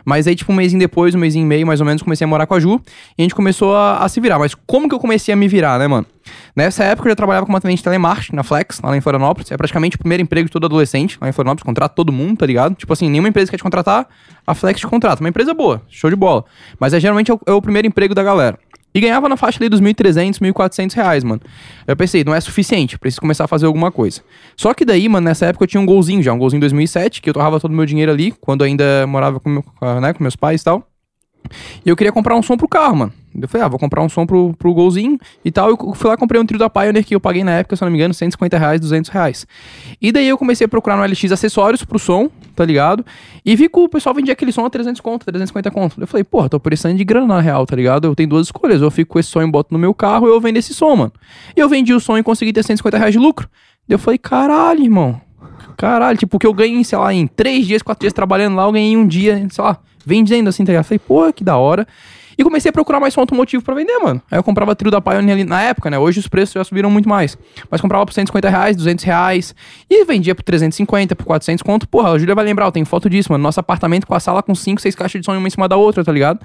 Mas 0.04 0.26
aí, 0.26 0.34
tipo, 0.34 0.52
um 0.52 0.54
mêsinho 0.54 0.78
depois, 0.78 1.14
um 1.14 1.18
mêsinho 1.18 1.44
e 1.44 1.46
meio, 1.46 1.66
mais 1.66 1.80
ou 1.80 1.86
menos, 1.86 2.02
comecei 2.02 2.24
a 2.24 2.28
morar 2.28 2.46
com 2.46 2.54
a 2.54 2.60
Ju 2.60 2.78
e 3.16 3.22
a 3.22 3.24
gente 3.24 3.34
começou 3.34 3.74
a, 3.74 3.98
a 3.98 4.08
se 4.08 4.20
virar. 4.20 4.38
Mas 4.38 4.54
como 4.54 4.86
que 4.86 4.94
eu 4.94 4.98
comecei 4.98 5.32
a 5.32 5.36
me 5.36 5.48
virar, 5.48 5.78
né, 5.78 5.88
mano? 5.88 6.06
Nessa 6.54 6.84
época 6.84 7.08
eu 7.08 7.12
já 7.12 7.16
trabalhava 7.16 7.46
como 7.46 7.56
atendente 7.56 7.78
de 7.78 7.84
telemarketing 7.84 8.36
na 8.36 8.42
Flex, 8.42 8.80
lá 8.82 8.94
em 8.94 9.00
Florianópolis. 9.00 9.50
É 9.50 9.56
praticamente 9.56 9.96
o 9.96 9.98
primeiro 9.98 10.22
emprego 10.22 10.46
de 10.46 10.52
todo 10.52 10.66
adolescente 10.66 11.16
lá 11.20 11.28
em 11.28 11.32
Florianópolis, 11.32 11.64
contrata 11.64 11.94
todo 11.94 12.12
mundo, 12.12 12.36
tá 12.36 12.46
ligado? 12.46 12.74
Tipo 12.74 12.92
assim, 12.92 13.08
nenhuma 13.08 13.28
empresa 13.28 13.50
quer 13.50 13.56
te 13.56 13.62
contratar, 13.62 14.06
a 14.46 14.54
Flex 14.54 14.80
te 14.80 14.86
contrata. 14.86 15.22
Uma 15.22 15.30
empresa 15.30 15.54
boa, 15.54 15.82
show 15.88 16.10
de 16.10 16.16
bola. 16.16 16.44
Mas 16.78 16.92
é 16.92 17.00
geralmente 17.00 17.30
é 17.30 17.34
o, 17.34 17.40
é 17.46 17.52
o 17.52 17.62
primeiro 17.62 17.88
emprego 17.88 18.14
da 18.14 18.22
galera. 18.22 18.58
E 18.94 19.00
ganhava 19.00 19.28
na 19.28 19.36
faixa 19.36 19.58
ali 19.58 19.68
dos 19.68 19.80
1.300, 19.80 20.38
1.400 20.38 20.94
reais, 20.94 21.24
mano. 21.24 21.40
Eu 21.86 21.96
pensei, 21.96 22.22
não 22.24 22.34
é 22.34 22.40
suficiente, 22.40 22.98
preciso 22.98 23.20
começar 23.20 23.44
a 23.44 23.48
fazer 23.48 23.66
alguma 23.66 23.90
coisa. 23.90 24.20
Só 24.56 24.74
que 24.74 24.84
daí, 24.84 25.08
mano, 25.08 25.24
nessa 25.24 25.46
época 25.46 25.64
eu 25.64 25.68
tinha 25.68 25.80
um 25.80 25.86
golzinho 25.86 26.22
já, 26.22 26.32
um 26.32 26.38
golzinho 26.38 26.60
2007, 26.60 27.22
que 27.22 27.30
eu 27.30 27.34
torrava 27.34 27.58
todo 27.58 27.70
o 27.70 27.74
meu 27.74 27.86
dinheiro 27.86 28.12
ali, 28.12 28.32
quando 28.40 28.62
ainda 28.62 29.06
morava 29.06 29.40
com, 29.40 29.48
meu, 29.48 29.64
né, 30.00 30.12
com 30.12 30.22
meus 30.22 30.36
pais 30.36 30.60
e 30.60 30.64
tal. 30.64 30.91
E 31.84 31.88
eu 31.88 31.96
queria 31.96 32.12
comprar 32.12 32.36
um 32.36 32.42
som 32.42 32.56
pro 32.56 32.68
carro, 32.68 32.96
mano. 32.96 33.12
Eu 33.40 33.48
falei, 33.48 33.64
ah, 33.64 33.68
vou 33.68 33.78
comprar 33.78 34.02
um 34.02 34.08
som 34.08 34.26
pro, 34.26 34.54
pro 34.58 34.74
golzinho 34.74 35.18
e 35.44 35.50
tal. 35.50 35.70
Eu 35.70 35.94
fui 35.94 36.08
lá 36.08 36.14
e 36.14 36.16
comprei 36.18 36.40
um 36.40 36.44
trio 36.44 36.58
da 36.58 36.68
Pioneer 36.68 37.04
que 37.04 37.14
eu 37.14 37.20
paguei 37.20 37.42
na 37.42 37.52
época, 37.52 37.76
se 37.76 37.82
eu 37.82 37.86
não 37.86 37.92
me 37.92 37.98
engano, 37.98 38.12
150 38.12 38.58
reais, 38.58 38.80
200 38.80 39.10
reais. 39.10 39.46
E 40.00 40.12
daí 40.12 40.28
eu 40.28 40.36
comecei 40.36 40.66
a 40.66 40.68
procurar 40.68 40.96
no 40.96 41.04
LX 41.04 41.32
acessórios 41.32 41.82
pro 41.84 41.98
som, 41.98 42.28
tá 42.54 42.64
ligado? 42.64 43.04
E 43.44 43.56
vi 43.56 43.68
que 43.68 43.78
o 43.78 43.88
pessoal 43.88 44.14
vendia 44.14 44.32
aquele 44.34 44.52
som 44.52 44.64
a 44.66 44.70
300 44.70 45.00
conto, 45.00 45.24
350 45.24 45.70
conto. 45.70 46.00
Eu 46.00 46.06
falei, 46.06 46.24
porra, 46.24 46.48
tô 46.48 46.60
precisando 46.60 46.96
de 46.96 47.04
grana 47.04 47.26
na 47.26 47.40
real, 47.40 47.64
tá 47.64 47.74
ligado? 47.74 48.06
Eu 48.06 48.14
tenho 48.14 48.28
duas 48.28 48.48
escolhas. 48.48 48.82
Eu 48.82 48.90
fico 48.90 49.14
com 49.14 49.18
esse 49.18 49.30
som 49.30 49.40
e 49.40 49.50
boto 49.50 49.72
no 49.72 49.78
meu 49.78 49.94
carro, 49.94 50.26
ou 50.26 50.34
eu 50.34 50.40
vendo 50.40 50.58
esse 50.58 50.74
som, 50.74 50.94
mano. 50.94 51.12
E 51.56 51.60
eu 51.60 51.68
vendi 51.68 51.94
o 51.94 52.00
som 52.00 52.18
e 52.18 52.22
consegui 52.22 52.52
ter 52.52 52.62
150 52.62 52.98
reais 52.98 53.12
de 53.12 53.18
lucro. 53.18 53.48
Daí 53.88 53.94
eu 53.94 53.98
falei, 53.98 54.18
caralho, 54.18 54.82
irmão. 54.82 55.20
Caralho, 55.76 56.18
tipo, 56.18 56.38
que 56.38 56.46
eu 56.46 56.52
ganhei, 56.52 56.84
sei 56.84 56.98
lá, 56.98 57.12
em 57.12 57.26
três 57.26 57.66
dias, 57.66 57.82
quatro 57.82 58.02
dias 58.02 58.12
trabalhando 58.12 58.56
lá, 58.56 58.64
eu 58.64 58.72
ganhei 58.72 58.96
um 58.96 59.06
dia, 59.06 59.46
sei 59.50 59.64
lá, 59.64 59.78
vendendo 60.04 60.48
assim, 60.48 60.64
tá 60.64 60.72
ligado? 60.72 60.84
Falei, 60.84 60.98
pô, 60.98 61.32
que 61.32 61.44
da 61.44 61.56
hora. 61.56 61.86
E 62.38 62.42
comecei 62.44 62.68
a 62.70 62.72
procurar 62.72 62.98
mais 63.00 63.12
som 63.14 63.20
automotivo 63.20 63.62
pra 63.62 63.74
vender, 63.74 63.98
mano. 63.98 64.20
Aí 64.30 64.38
eu 64.38 64.42
comprava 64.42 64.74
trio 64.74 64.90
da 64.90 65.00
Pioneer 65.00 65.32
ali 65.34 65.44
na 65.44 65.62
época, 65.62 65.90
né? 65.90 65.98
Hoje 65.98 66.18
os 66.20 66.28
preços 66.28 66.54
já 66.54 66.64
subiram 66.64 66.90
muito 66.90 67.08
mais. 67.08 67.36
Mas 67.70 67.80
comprava 67.80 68.04
por 68.06 68.12
150 68.12 68.48
reais, 68.48 68.76
200 68.76 69.04
reais. 69.04 69.54
E 69.90 70.04
vendia 70.04 70.34
por 70.34 70.42
350, 70.42 71.14
por 71.16 71.24
400 71.26 71.62
conto. 71.62 71.88
Porra, 71.88 72.10
a 72.12 72.18
Júlia 72.18 72.34
vai 72.34 72.44
lembrar, 72.44 72.66
eu 72.66 72.72
tenho 72.72 72.86
foto 72.86 73.08
disso, 73.10 73.30
mano. 73.32 73.42
Nosso 73.42 73.60
apartamento 73.60 74.06
com 74.06 74.14
a 74.14 74.20
sala 74.20 74.42
com 74.42 74.54
5, 74.54 74.80
6 74.80 74.94
caixas 74.94 75.20
de 75.20 75.24
som 75.26 75.32
uma 75.36 75.46
em 75.46 75.50
cima 75.50 75.68
da 75.68 75.76
outra, 75.76 76.02
tá 76.04 76.12
ligado? 76.12 76.40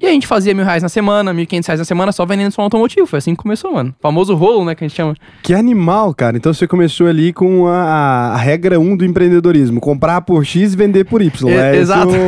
E 0.00 0.06
a 0.06 0.10
gente 0.10 0.26
fazia 0.26 0.54
mil 0.54 0.64
reais 0.64 0.82
na 0.82 0.88
semana, 0.88 1.32
mil 1.32 1.44
e 1.44 1.46
quinhentos 1.46 1.66
reais 1.66 1.78
na 1.80 1.84
semana 1.84 2.12
só 2.12 2.24
vendendo 2.24 2.52
som 2.52 2.62
automotivo. 2.62 3.06
Foi 3.06 3.18
assim 3.18 3.34
que 3.34 3.42
começou, 3.42 3.72
mano. 3.74 3.94
Famoso 4.00 4.34
rolo, 4.34 4.64
né? 4.64 4.74
Que 4.74 4.84
a 4.84 4.88
gente 4.88 4.96
chama. 4.96 5.14
Que 5.42 5.54
animal, 5.54 6.14
cara. 6.14 6.36
Então 6.36 6.52
você 6.52 6.66
começou 6.66 7.06
ali 7.06 7.32
com 7.32 7.66
a, 7.66 8.32
a 8.32 8.36
regra 8.36 8.78
1 8.78 8.96
do 8.96 9.04
empreendedorismo: 9.04 9.80
comprar 9.80 10.20
por 10.22 10.44
X 10.44 10.74
e 10.74 10.76
vender 10.76 11.04
por 11.04 11.20
Y. 11.22 11.48
É 11.50 11.76
exato. 11.76 12.08
isso, 12.10 12.18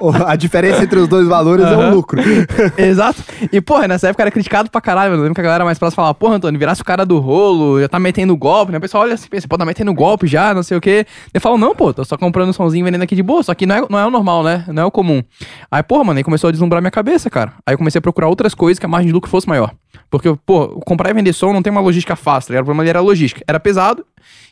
o- 0.00 0.08
o- 0.10 0.26
a 0.26 0.36
diferença 0.36 0.82
entre 0.84 0.98
os 0.98 1.08
dois 1.08 1.26
valores 1.26 1.64
é 1.66 1.76
o 1.76 1.94
lucro. 1.94 2.20
Exato. 2.76 3.22
E, 3.52 3.60
porra, 3.60 3.88
nessa 3.88 4.08
época 4.08 4.22
era 4.22 4.30
criticado 4.30 4.70
pra 4.70 4.80
caralho. 4.80 5.14
Eu 5.14 5.18
lembro 5.20 5.34
que 5.34 5.40
a 5.40 5.44
galera 5.44 5.64
mais 5.64 5.78
próxima 5.78 5.96
falava, 5.96 6.14
porra, 6.14 6.36
Antônio, 6.36 6.58
virasse 6.58 6.82
o 6.82 6.84
cara 6.84 7.04
do 7.04 7.18
rolo, 7.18 7.80
já 7.80 7.88
tá 7.88 7.98
metendo 7.98 8.36
golpe, 8.36 8.72
né? 8.72 8.78
O 8.78 8.80
pessoal 8.80 9.04
olha 9.04 9.14
assim, 9.14 9.28
pensa, 9.28 9.48
pô, 9.48 9.56
tá 9.56 9.64
metendo 9.64 9.92
golpe 9.94 10.26
já, 10.26 10.54
não 10.54 10.62
sei 10.62 10.76
o 10.76 10.80
quê. 10.80 11.06
Eu 11.32 11.40
falo, 11.40 11.58
não, 11.58 11.74
pô, 11.74 11.92
tô 11.92 12.04
só 12.04 12.16
comprando 12.16 12.50
um 12.50 12.52
somzinho 12.52 12.84
vendendo 12.84 13.02
aqui 13.02 13.14
de 13.14 13.22
boa. 13.22 13.42
Só 13.42 13.54
que 13.54 13.66
não 13.66 13.74
é, 13.74 13.86
não 13.88 13.98
é 13.98 14.06
o 14.06 14.10
normal, 14.10 14.42
né? 14.42 14.64
Não 14.68 14.82
é 14.82 14.86
o 14.86 14.90
comum. 14.90 15.22
Aí, 15.70 15.82
porra, 15.82 16.04
mano, 16.04 16.18
aí 16.18 16.24
começou 16.24 16.48
a 16.48 16.50
deslumbrar 16.50 16.80
minha 16.80 16.90
cabeça, 16.90 17.28
cara. 17.30 17.52
Aí 17.66 17.74
eu 17.74 17.78
comecei 17.78 17.98
a 17.98 18.02
procurar 18.02 18.28
outras 18.28 18.54
coisas 18.54 18.78
que 18.78 18.86
a 18.86 18.88
margem 18.88 19.08
de 19.08 19.12
lucro 19.12 19.30
fosse 19.30 19.48
maior. 19.48 19.72
Porque, 20.10 20.34
pô, 20.46 20.80
comprar 20.80 21.10
e 21.10 21.14
vender 21.14 21.32
som 21.32 21.52
não 21.52 21.62
tem 21.62 21.70
uma 21.70 21.80
logística 21.80 22.16
fácil, 22.16 22.54
tá? 22.54 22.60
O 22.60 22.64
problema 22.64 22.88
era 22.88 22.98
a 22.98 23.02
logística. 23.02 23.42
Era 23.46 23.58
pesado, 23.58 24.04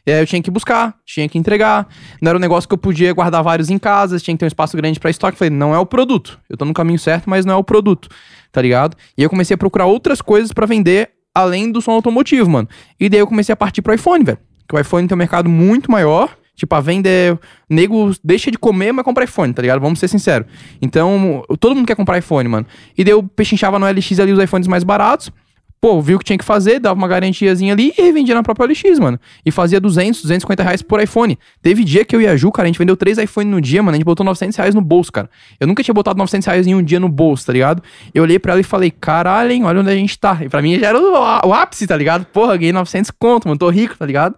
eu 0.04 0.26
tinha 0.26 0.42
que 0.42 0.50
buscar, 0.50 0.94
tinha 1.06 1.28
que 1.28 1.38
entregar. 1.38 1.86
Não 2.20 2.30
era 2.30 2.38
um 2.38 2.40
negócio 2.40 2.68
que 2.68 2.74
eu 2.74 2.78
podia 2.78 3.12
guardar 3.12 3.42
vários 3.42 3.70
em 3.70 3.78
casa, 3.78 4.18
tinha 4.18 4.34
que 4.34 4.38
ter 4.40 4.46
um 4.46 4.48
espaço 4.48 4.76
grande 4.76 4.98
pra 4.98 5.10
estoque. 5.10 5.38
Falei, 5.38 5.50
não 5.50 5.74
é 5.74 5.78
o 5.78 5.86
produto. 5.86 6.40
Eu 6.48 6.56
tô 6.56 6.64
no 6.64 6.74
caminho 6.74 6.98
certo, 6.98 7.28
mas 7.28 7.44
não 7.44 7.54
é 7.54 7.56
o 7.56 7.64
produto, 7.64 8.08
tá 8.50 8.60
ligado? 8.60 8.96
E 9.16 9.22
eu 9.22 9.30
comecei 9.30 9.54
a 9.54 9.58
procurar 9.58 9.86
outras 9.86 10.20
coisas 10.20 10.52
pra 10.52 10.66
vender 10.66 11.10
além 11.34 11.70
do 11.70 11.80
som 11.80 11.92
automotivo, 11.92 12.50
mano. 12.50 12.68
E 12.98 13.08
daí 13.08 13.20
eu 13.20 13.26
comecei 13.26 13.52
a 13.52 13.56
partir 13.56 13.82
pro 13.82 13.94
iPhone, 13.94 14.24
velho. 14.24 14.38
Que 14.68 14.76
o 14.76 14.78
iPhone 14.78 15.06
tem 15.08 15.14
um 15.14 15.18
mercado 15.18 15.48
muito 15.48 15.90
maior. 15.90 16.36
Tipo, 16.62 16.76
a 16.76 16.80
venda 16.80 17.08
é. 17.08 17.36
Nego 17.68 18.12
deixa 18.22 18.48
de 18.48 18.56
comer, 18.56 18.92
mas 18.92 19.04
compra 19.04 19.24
iPhone, 19.24 19.52
tá 19.52 19.60
ligado? 19.60 19.80
Vamos 19.80 19.98
ser 19.98 20.06
sinceros. 20.06 20.46
Então, 20.80 21.42
todo 21.58 21.74
mundo 21.74 21.88
quer 21.88 21.96
comprar 21.96 22.18
iPhone, 22.18 22.48
mano. 22.48 22.66
E 22.96 23.02
daí 23.02 23.12
eu 23.12 23.20
pechinchava 23.20 23.80
no 23.80 23.86
LX 23.90 24.20
ali 24.20 24.32
os 24.32 24.40
iPhones 24.40 24.68
mais 24.68 24.84
baratos. 24.84 25.32
Pô, 25.80 26.00
viu 26.00 26.14
o 26.14 26.18
que 26.20 26.24
tinha 26.24 26.38
que 26.38 26.44
fazer, 26.44 26.78
dava 26.78 26.96
uma 26.96 27.08
garantiazinha 27.08 27.72
ali 27.72 27.92
e 27.98 28.02
revendia 28.02 28.32
na 28.36 28.44
própria 28.44 28.68
LX, 28.68 29.00
mano. 29.00 29.18
E 29.44 29.50
fazia 29.50 29.80
200, 29.80 30.22
250 30.22 30.62
reais 30.62 30.82
por 30.82 31.02
iPhone. 31.02 31.36
Teve 31.60 31.82
dia 31.82 32.04
que 32.04 32.14
eu 32.14 32.20
e 32.20 32.28
a 32.28 32.36
Ju, 32.36 32.52
cara, 32.52 32.66
a 32.66 32.68
gente 32.68 32.78
vendeu 32.78 32.96
três 32.96 33.18
iPhone 33.18 33.50
no 33.50 33.60
dia, 33.60 33.82
mano. 33.82 33.96
A 33.96 33.98
gente 33.98 34.04
botou 34.04 34.24
900 34.24 34.56
reais 34.56 34.72
no 34.76 34.80
bolso, 34.80 35.10
cara. 35.10 35.28
Eu 35.58 35.66
nunca 35.66 35.82
tinha 35.82 35.92
botado 35.92 36.16
900 36.16 36.46
reais 36.46 36.66
em 36.68 36.76
um 36.76 36.82
dia 36.84 37.00
no 37.00 37.08
bolso, 37.08 37.44
tá 37.44 37.52
ligado? 37.52 37.82
Eu 38.14 38.22
olhei 38.22 38.38
pra 38.38 38.52
ela 38.52 38.60
e 38.60 38.64
falei, 38.64 38.92
caralho, 38.92 39.50
hein, 39.50 39.64
olha 39.64 39.80
onde 39.80 39.90
a 39.90 39.96
gente 39.96 40.16
tá. 40.16 40.38
E 40.42 40.48
pra 40.48 40.62
mim 40.62 40.78
já 40.78 40.86
era 40.86 41.00
o, 41.00 41.48
o 41.48 41.52
ápice, 41.52 41.88
tá 41.88 41.96
ligado? 41.96 42.26
Porra, 42.26 42.56
ganhei 42.56 42.72
900 42.72 43.10
conto, 43.18 43.48
mano, 43.48 43.58
tô 43.58 43.68
rico, 43.68 43.98
tá 43.98 44.06
ligado? 44.06 44.36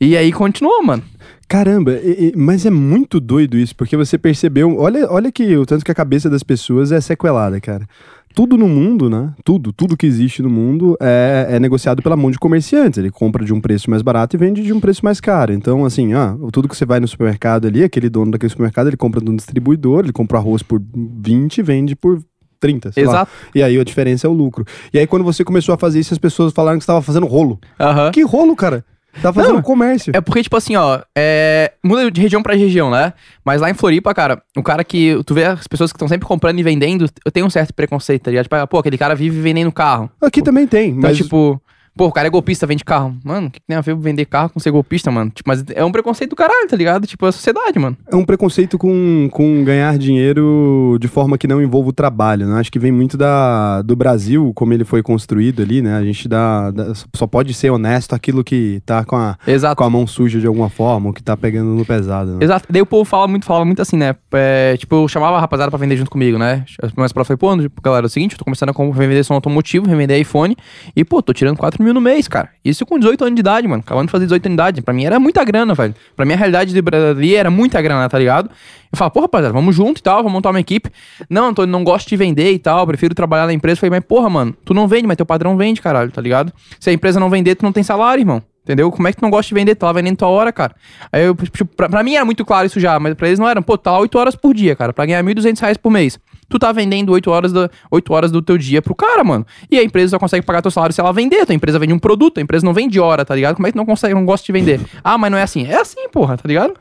E 0.00 0.16
aí 0.16 0.32
continuou, 0.32 0.80
mano. 0.84 1.02
Caramba, 1.48 1.92
e- 1.92 2.28
e- 2.28 2.32
mas 2.36 2.66
é 2.66 2.70
muito 2.70 3.18
doido 3.18 3.56
isso, 3.56 3.74
porque 3.74 3.96
você 3.96 4.18
percebeu. 4.18 4.76
Olha, 4.78 5.10
olha 5.10 5.32
que 5.32 5.56
o 5.56 5.64
tanto 5.64 5.84
que 5.84 5.90
a 5.90 5.94
cabeça 5.94 6.28
das 6.28 6.42
pessoas 6.42 6.92
é 6.92 7.00
sequelada, 7.00 7.58
cara. 7.60 7.86
Tudo 8.34 8.56
no 8.58 8.68
mundo, 8.68 9.08
né? 9.08 9.32
Tudo, 9.42 9.72
tudo 9.72 9.96
que 9.96 10.06
existe 10.06 10.42
no 10.42 10.50
mundo 10.50 10.96
é, 11.00 11.46
é 11.52 11.58
negociado 11.58 12.02
pela 12.02 12.14
mão 12.16 12.30
de 12.30 12.38
comerciantes. 12.38 12.98
Ele 12.98 13.10
compra 13.10 13.44
de 13.44 13.52
um 13.54 13.60
preço 13.60 13.88
mais 13.88 14.02
barato 14.02 14.36
e 14.36 14.38
vende 14.38 14.62
de 14.62 14.72
um 14.72 14.78
preço 14.78 15.02
mais 15.04 15.18
caro. 15.20 15.52
Então, 15.52 15.84
assim, 15.86 16.12
ah, 16.12 16.36
tudo 16.52 16.68
que 16.68 16.76
você 16.76 16.84
vai 16.84 17.00
no 17.00 17.08
supermercado 17.08 17.66
ali, 17.66 17.82
aquele 17.82 18.10
dono 18.10 18.30
daquele 18.30 18.50
supermercado, 18.50 18.86
ele 18.88 18.96
compra 18.98 19.20
de 19.20 19.30
um 19.30 19.34
distribuidor, 19.34 20.00
ele 20.04 20.12
compra 20.12 20.36
arroz 20.38 20.62
por 20.62 20.80
20 20.94 21.58
e 21.58 21.62
vende 21.62 21.96
por 21.96 22.22
30. 22.60 22.92
sei 22.92 23.04
lá. 23.06 23.12
Exato. 23.12 23.32
E 23.54 23.62
aí 23.62 23.78
a 23.80 23.84
diferença 23.84 24.26
é 24.26 24.30
o 24.30 24.32
lucro. 24.34 24.64
E 24.92 24.98
aí, 24.98 25.06
quando 25.06 25.24
você 25.24 25.42
começou 25.42 25.74
a 25.74 25.78
fazer 25.78 25.98
isso, 25.98 26.12
as 26.12 26.18
pessoas 26.18 26.52
falaram 26.52 26.76
que 26.78 26.84
você 26.84 26.90
estava 26.90 27.02
fazendo 27.02 27.26
rolo. 27.26 27.58
Aham. 27.80 28.10
Que 28.12 28.22
rolo, 28.22 28.54
cara? 28.54 28.84
Tava 29.20 29.40
fazendo 29.40 29.54
Não, 29.54 29.62
comércio. 29.62 30.12
É 30.14 30.20
porque, 30.20 30.42
tipo 30.42 30.56
assim, 30.56 30.76
ó, 30.76 31.00
é... 31.16 31.72
muda 31.84 32.10
de 32.10 32.20
região 32.20 32.42
pra 32.42 32.54
região, 32.54 32.90
né? 32.90 33.12
Mas 33.44 33.60
lá 33.60 33.70
em 33.70 33.74
Floripa, 33.74 34.14
cara, 34.14 34.42
o 34.56 34.62
cara 34.62 34.84
que. 34.84 35.20
Tu 35.24 35.34
vê 35.34 35.44
as 35.44 35.66
pessoas 35.66 35.92
que 35.92 35.96
estão 35.96 36.08
sempre 36.08 36.26
comprando 36.26 36.58
e 36.58 36.62
vendendo, 36.62 37.06
eu 37.24 37.30
tenho 37.30 37.46
um 37.46 37.50
certo 37.50 37.72
preconceito, 37.74 38.22
tá 38.22 38.30
ligado? 38.30 38.44
Tipo, 38.44 38.56
ah, 38.56 38.66
pô, 38.66 38.78
aquele 38.78 38.98
cara 38.98 39.14
vive 39.14 39.40
vendendo 39.40 39.72
carro. 39.72 40.10
Aqui 40.20 40.42
também 40.42 40.66
tem, 40.66 40.90
Então, 40.90 41.02
mas 41.02 41.16
tipo, 41.16 41.60
pô, 41.98 42.06
o 42.06 42.12
cara 42.12 42.28
é 42.28 42.30
golpista, 42.30 42.66
vende 42.66 42.84
carro. 42.84 43.14
Mano, 43.24 43.48
o 43.48 43.50
que, 43.50 43.60
que 43.60 43.66
tem 43.66 43.76
a 43.76 43.80
ver 43.80 43.94
vender 43.96 44.24
carro 44.24 44.48
com 44.50 44.60
ser 44.60 44.70
golpista, 44.70 45.10
mano? 45.10 45.30
Tipo, 45.34 45.48
mas 45.50 45.64
é 45.74 45.84
um 45.84 45.92
preconceito 45.92 46.30
do 46.30 46.36
caralho, 46.36 46.68
tá 46.68 46.76
ligado? 46.76 47.06
Tipo, 47.06 47.26
é 47.26 47.28
a 47.28 47.32
sociedade, 47.32 47.78
mano. 47.78 47.96
é 48.10 48.16
um 48.16 48.24
preconceito 48.24 48.78
com, 48.78 49.28
com 49.30 49.64
ganhar 49.64 49.98
dinheiro 49.98 50.96
de 51.00 51.08
forma 51.08 51.36
que 51.36 51.46
não 51.46 51.60
envolva 51.62 51.88
o 51.90 51.92
trabalho, 51.92 52.46
né? 52.46 52.58
Acho 52.60 52.70
que 52.72 52.78
vem 52.78 52.92
muito 52.92 53.16
da, 53.16 53.82
do 53.82 53.96
Brasil, 53.96 54.52
como 54.54 54.72
ele 54.72 54.84
foi 54.84 55.02
construído 55.02 55.62
ali, 55.62 55.82
né? 55.82 55.96
A 55.96 56.04
gente 56.04 56.28
dá, 56.28 56.70
dá- 56.70 56.92
só 57.14 57.26
pode 57.26 57.52
ser 57.54 57.70
honesto 57.70 58.14
aquilo 58.14 58.44
que 58.44 58.80
tá 58.86 59.04
com 59.04 59.16
a, 59.16 59.36
Exato. 59.46 59.76
com 59.76 59.84
a 59.84 59.90
mão 59.90 60.06
suja 60.06 60.38
de 60.40 60.46
alguma 60.46 60.68
forma, 60.70 61.08
ou 61.08 61.12
que 61.12 61.22
tá 61.22 61.36
pegando 61.36 61.70
no 61.70 61.84
pesado, 61.84 62.32
né? 62.32 62.38
Exato. 62.44 62.66
Daí 62.70 62.80
o 62.82 62.86
povo 62.86 63.04
fala 63.04 63.26
muito, 63.26 63.44
fala 63.44 63.64
muito 63.64 63.82
assim, 63.82 63.96
né? 63.96 64.14
É, 64.32 64.76
tipo, 64.76 64.94
eu 64.94 65.08
chamava 65.08 65.36
a 65.36 65.40
rapaziada 65.40 65.70
pra 65.70 65.78
vender 65.78 65.96
junto 65.96 66.10
comigo, 66.10 66.38
né? 66.38 66.64
Mas 66.96 67.12
pra 67.12 67.24
falei, 67.24 67.38
pô, 67.38 67.48
galera, 67.82 68.06
é 68.06 68.08
o 68.08 68.10
seguinte, 68.10 68.32
eu 68.32 68.38
tô 68.38 68.44
começando 68.44 68.70
a 68.70 68.84
revender 68.94 69.24
som 69.24 69.34
automotivo, 69.34 69.86
revender 69.88 70.20
iPhone, 70.20 70.56
e, 70.94 71.04
pô, 71.04 71.20
tô 71.22 71.32
tirando 71.32 71.56
4 71.56 71.82
mil 71.82 71.87
mil 71.88 71.94
no 71.94 72.00
mês, 72.00 72.28
cara. 72.28 72.50
Isso 72.64 72.84
com 72.86 72.98
18 72.98 73.24
anos 73.24 73.34
de 73.34 73.40
idade, 73.40 73.66
mano. 73.66 73.82
Acabando 73.84 74.06
de 74.06 74.12
fazer 74.12 74.26
18 74.26 74.46
anos 74.46 74.56
de 74.56 74.62
idade. 74.62 74.82
Pra 74.82 74.94
mim 74.94 75.04
era 75.04 75.18
muita 75.18 75.42
grana, 75.44 75.74
velho. 75.74 75.94
Pra 76.14 76.24
mim 76.24 76.34
a 76.34 76.36
realidade 76.36 76.72
de 76.72 76.82
ali 77.10 77.34
era 77.34 77.50
muita 77.50 77.80
grana, 77.80 78.08
tá 78.08 78.18
ligado? 78.18 78.50
Eu 78.90 78.96
falo, 78.96 79.10
pô, 79.10 79.20
rapaziada, 79.20 79.52
vamos 79.52 79.74
junto 79.74 79.98
e 79.98 80.02
tal, 80.02 80.18
vamos 80.18 80.32
montar 80.32 80.50
uma 80.50 80.60
equipe. 80.60 80.90
Não, 81.28 81.48
Antônio, 81.48 81.70
não 81.70 81.84
gosto 81.84 82.08
de 82.08 82.16
vender 82.16 82.52
e 82.52 82.58
tal, 82.58 82.86
prefiro 82.86 83.14
trabalhar 83.14 83.46
na 83.46 83.52
empresa. 83.52 83.76
Eu 83.76 83.80
falei, 83.80 83.90
mas 83.90 84.04
porra, 84.06 84.30
mano, 84.30 84.54
tu 84.64 84.72
não 84.72 84.86
vende, 84.88 85.06
mas 85.06 85.16
teu 85.16 85.26
padrão 85.26 85.56
vende, 85.56 85.80
caralho, 85.80 86.10
tá 86.10 86.20
ligado? 86.20 86.52
Se 86.80 86.90
a 86.90 86.92
empresa 86.92 87.18
não 87.20 87.28
vender, 87.28 87.54
tu 87.54 87.64
não 87.64 87.72
tem 87.72 87.82
salário, 87.82 88.22
irmão. 88.22 88.42
Entendeu? 88.68 88.90
Como 88.90 89.08
é 89.08 89.12
que 89.12 89.16
tu 89.16 89.22
não 89.22 89.30
gosta 89.30 89.48
de 89.48 89.54
vender? 89.54 89.74
Tu 89.74 89.78
tá 89.78 89.90
vendendo 89.92 90.18
tua 90.18 90.28
hora, 90.28 90.52
cara. 90.52 90.74
Aí 91.10 91.24
eu, 91.24 91.34
tipo, 91.34 91.64
pra, 91.74 91.88
pra 91.88 92.02
mim 92.02 92.16
era 92.16 92.24
muito 92.24 92.44
claro 92.44 92.66
isso 92.66 92.78
já, 92.78 93.00
mas 93.00 93.14
pra 93.14 93.26
eles 93.26 93.38
não 93.38 93.48
era. 93.48 93.62
Pô, 93.62 93.78
tá 93.78 93.92
lá 93.92 93.98
8 94.00 94.18
horas 94.18 94.36
por 94.36 94.52
dia, 94.52 94.76
cara, 94.76 94.92
pra 94.92 95.06
ganhar 95.06 95.24
1.200 95.24 95.58
reais 95.58 95.76
por 95.78 95.90
mês. 95.90 96.18
Tu 96.48 96.58
tá 96.58 96.72
vendendo 96.72 97.12
8 97.12 97.30
horas, 97.30 97.52
do, 97.52 97.70
8 97.90 98.12
horas 98.12 98.30
do 98.30 98.40
teu 98.40 98.56
dia 98.56 98.80
pro 98.80 98.94
cara, 98.94 99.22
mano. 99.22 99.46
E 99.70 99.78
a 99.78 99.82
empresa 99.82 100.10
só 100.10 100.18
consegue 100.18 100.44
pagar 100.46 100.62
teu 100.62 100.70
salário 100.70 100.94
se 100.94 101.00
ela 101.00 101.12
vender. 101.12 101.44
Tua 101.44 101.54
empresa 101.54 101.78
vende 101.78 101.92
um 101.92 101.98
produto, 101.98 102.38
a 102.38 102.40
empresa 102.40 102.64
não 102.64 102.72
vende 102.72 102.98
hora, 102.98 103.24
tá 103.24 103.34
ligado? 103.34 103.56
Como 103.56 103.66
é 103.66 103.70
que 103.70 103.74
tu 103.74 103.78
não 103.78 103.86
consegue, 103.86 104.14
não 104.14 104.24
gosta 104.24 104.44
de 104.46 104.52
vender? 104.52 104.80
Ah, 105.04 105.16
mas 105.16 105.30
não 105.30 105.38
é 105.38 105.42
assim. 105.42 105.66
É 105.66 105.80
assim, 105.80 106.08
porra, 106.10 106.36
tá 106.36 106.46
ligado? 106.46 106.74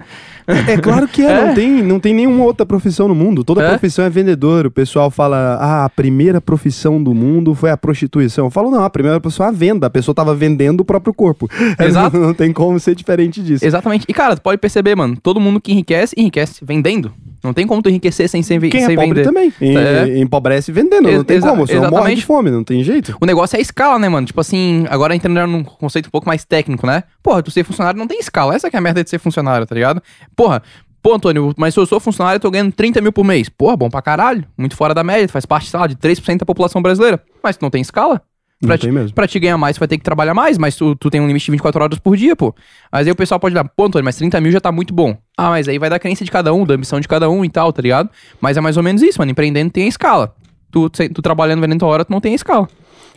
É 0.47 0.77
claro 0.77 1.07
que 1.07 1.21
é, 1.21 1.27
É. 1.37 1.45
Não, 1.47 1.53
tem, 1.53 1.69
não 1.83 1.99
tem 1.99 2.13
nenhuma 2.13 2.43
outra 2.45 2.65
profissão 2.65 3.07
no 3.07 3.15
mundo. 3.15 3.43
Toda 3.43 3.61
É. 3.63 3.69
profissão 3.69 4.05
é 4.05 4.09
vendedor. 4.09 4.65
O 4.65 4.71
pessoal 4.71 5.11
fala, 5.11 5.57
ah, 5.59 5.85
a 5.85 5.89
primeira 5.89 6.39
profissão 6.41 7.01
do 7.03 7.13
mundo 7.13 7.53
foi 7.53 7.69
a 7.69 7.77
prostituição. 7.77 8.45
Eu 8.45 8.51
falo, 8.51 8.71
não, 8.71 8.83
a 8.83 8.89
primeira 8.89 9.19
profissão 9.19 9.45
é 9.45 9.49
a 9.49 9.51
venda. 9.51 9.87
A 9.87 9.89
pessoa 9.89 10.15
tava 10.15 10.33
vendendo 10.33 10.81
o 10.81 10.85
próprio 10.85 11.13
corpo. 11.13 11.49
Exato. 11.79 12.17
Não, 12.17 12.33
tem 12.33 12.51
como 12.53 12.79
ser 12.79 12.95
diferente 12.95 13.41
disso. 13.41 13.65
Exatamente. 13.65 14.05
E, 14.07 14.13
cara, 14.13 14.35
tu 14.35 14.41
pode 14.41 14.57
perceber, 14.57 14.95
mano, 14.95 15.17
todo 15.21 15.39
mundo 15.39 15.59
que 15.61 15.71
enriquece, 15.71 16.15
enriquece 16.17 16.63
vendendo. 16.63 17.13
Não 17.43 17.53
tem 17.53 17.65
como 17.67 17.81
tu 17.81 17.89
enriquecer 17.89 18.27
sem, 18.27 18.41
sem, 18.43 18.59
Quem 18.59 18.71
sem 18.71 18.83
é 18.93 18.95
pobre 18.95 19.07
vender. 19.09 19.23
também. 19.23 19.53
E- 19.61 19.77
É. 19.77 20.19
Empobrece 20.19 20.71
vendendo. 20.71 21.03
Não 21.03 21.11
Ex- 21.11 21.23
tem 21.23 21.37
exa- 21.37 21.49
como. 21.49 21.67
Só 21.67 21.73
morre 21.73 21.79
de 21.81 21.93
exatamente. 21.95 22.25
fome, 22.25 22.49
não 22.51 22.63
tem 22.63 22.83
jeito. 22.83 23.15
O 23.21 23.25
negócio 23.25 23.55
é 23.55 23.59
a 23.59 23.61
escala, 23.61 23.97
né, 23.99 24.09
mano? 24.09 24.25
Tipo 24.27 24.41
assim, 24.41 24.85
agora 24.89 25.15
entrando 25.15 25.45
num 25.47 25.63
conceito 25.63 26.07
um 26.07 26.11
pouco 26.11 26.27
mais 26.27 26.43
técnico, 26.45 26.85
né? 26.87 27.03
Porra, 27.21 27.41
tu 27.43 27.51
ser 27.51 27.63
funcionário 27.63 27.97
não 27.99 28.07
tem 28.07 28.19
escala. 28.19 28.55
Essa 28.55 28.69
que 28.69 28.75
é 28.75 28.79
a 28.79 28.81
merda 28.81 29.03
de 29.03 29.09
ser 29.09 29.19
funcionário, 29.19 29.65
tá 29.65 29.75
ligado? 29.75 30.01
Porra, 30.35 30.61
pô, 31.01 31.13
Antônio, 31.13 31.53
mas 31.57 31.73
se 31.73 31.79
eu 31.79 31.85
sou 31.85 31.99
funcionário, 31.99 32.37
eu 32.37 32.41
tô 32.41 32.49
ganhando 32.51 32.71
30 32.71 32.99
mil 33.01 33.13
por 33.13 33.23
mês. 33.23 33.49
Porra, 33.49 33.77
bom 33.77 33.89
pra 33.89 34.01
caralho. 34.01 34.43
Muito 34.57 34.75
fora 34.75 34.93
da 34.93 35.03
média. 35.03 35.27
Faz 35.29 35.45
parte, 35.45 35.69
sei 35.69 35.79
lá, 35.79 35.87
de 35.87 35.95
3% 35.95 36.39
da 36.39 36.45
população 36.45 36.81
brasileira. 36.81 37.21
Mas 37.43 37.55
tu 37.55 37.61
não 37.61 37.69
tem 37.69 37.81
escala. 37.81 38.21
Não 38.59 38.67
Pra 38.69 38.77
tem 38.79 38.89
te, 38.89 38.93
mesmo. 38.93 39.13
pra 39.13 39.27
te 39.27 39.39
ganhar 39.39 39.55
mais, 39.55 39.75
tu 39.75 39.79
vai 39.79 39.87
ter 39.87 39.99
que 39.99 40.03
trabalhar 40.03 40.33
mais, 40.33 40.57
mas 40.57 40.75
tu, 40.75 40.95
tu 40.95 41.11
tem 41.11 41.21
um 41.21 41.27
limite 41.27 41.45
de 41.45 41.51
24 41.51 41.83
horas 41.83 41.99
por 41.99 42.17
dia, 42.17 42.35
pô. 42.35 42.55
Mas 42.91 43.05
aí 43.05 43.11
o 43.11 43.15
pessoal 43.15 43.39
pode 43.39 43.53
dar, 43.53 43.63
pô, 43.63 43.85
Antônio, 43.85 44.03
mas 44.03 44.15
30 44.15 44.41
mil 44.41 44.51
já 44.51 44.59
tá 44.59 44.71
muito 44.71 44.91
bom. 44.95 45.15
Ah, 45.39 45.49
mas 45.51 45.67
aí 45.67 45.77
vai 45.77 45.87
da 45.87 45.99
crença 45.99 46.25
de 46.25 46.31
cada 46.31 46.51
um, 46.51 46.65
da 46.65 46.73
ambição 46.73 46.99
de 46.99 47.07
cada 47.07 47.29
um 47.29 47.45
e 47.45 47.49
tal, 47.49 47.71
tá 47.71 47.79
ligado? 47.79 48.09
Mas 48.41 48.57
é 48.57 48.61
mais 48.61 48.75
ou 48.75 48.81
menos 48.81 49.03
isso, 49.03 49.19
mano. 49.19 49.29
Empreendendo 49.29 49.69
tem 49.69 49.83
a 49.83 49.87
escala. 49.87 50.35
Tu, 50.71 50.89
tu, 50.89 51.21
trabalhando 51.21 51.61
vendendo 51.61 51.79
tua 51.79 51.89
hora, 51.89 52.03
tu 52.03 52.11
não 52.11 52.19
tem 52.19 52.33
a 52.33 52.35
escala. 52.35 52.67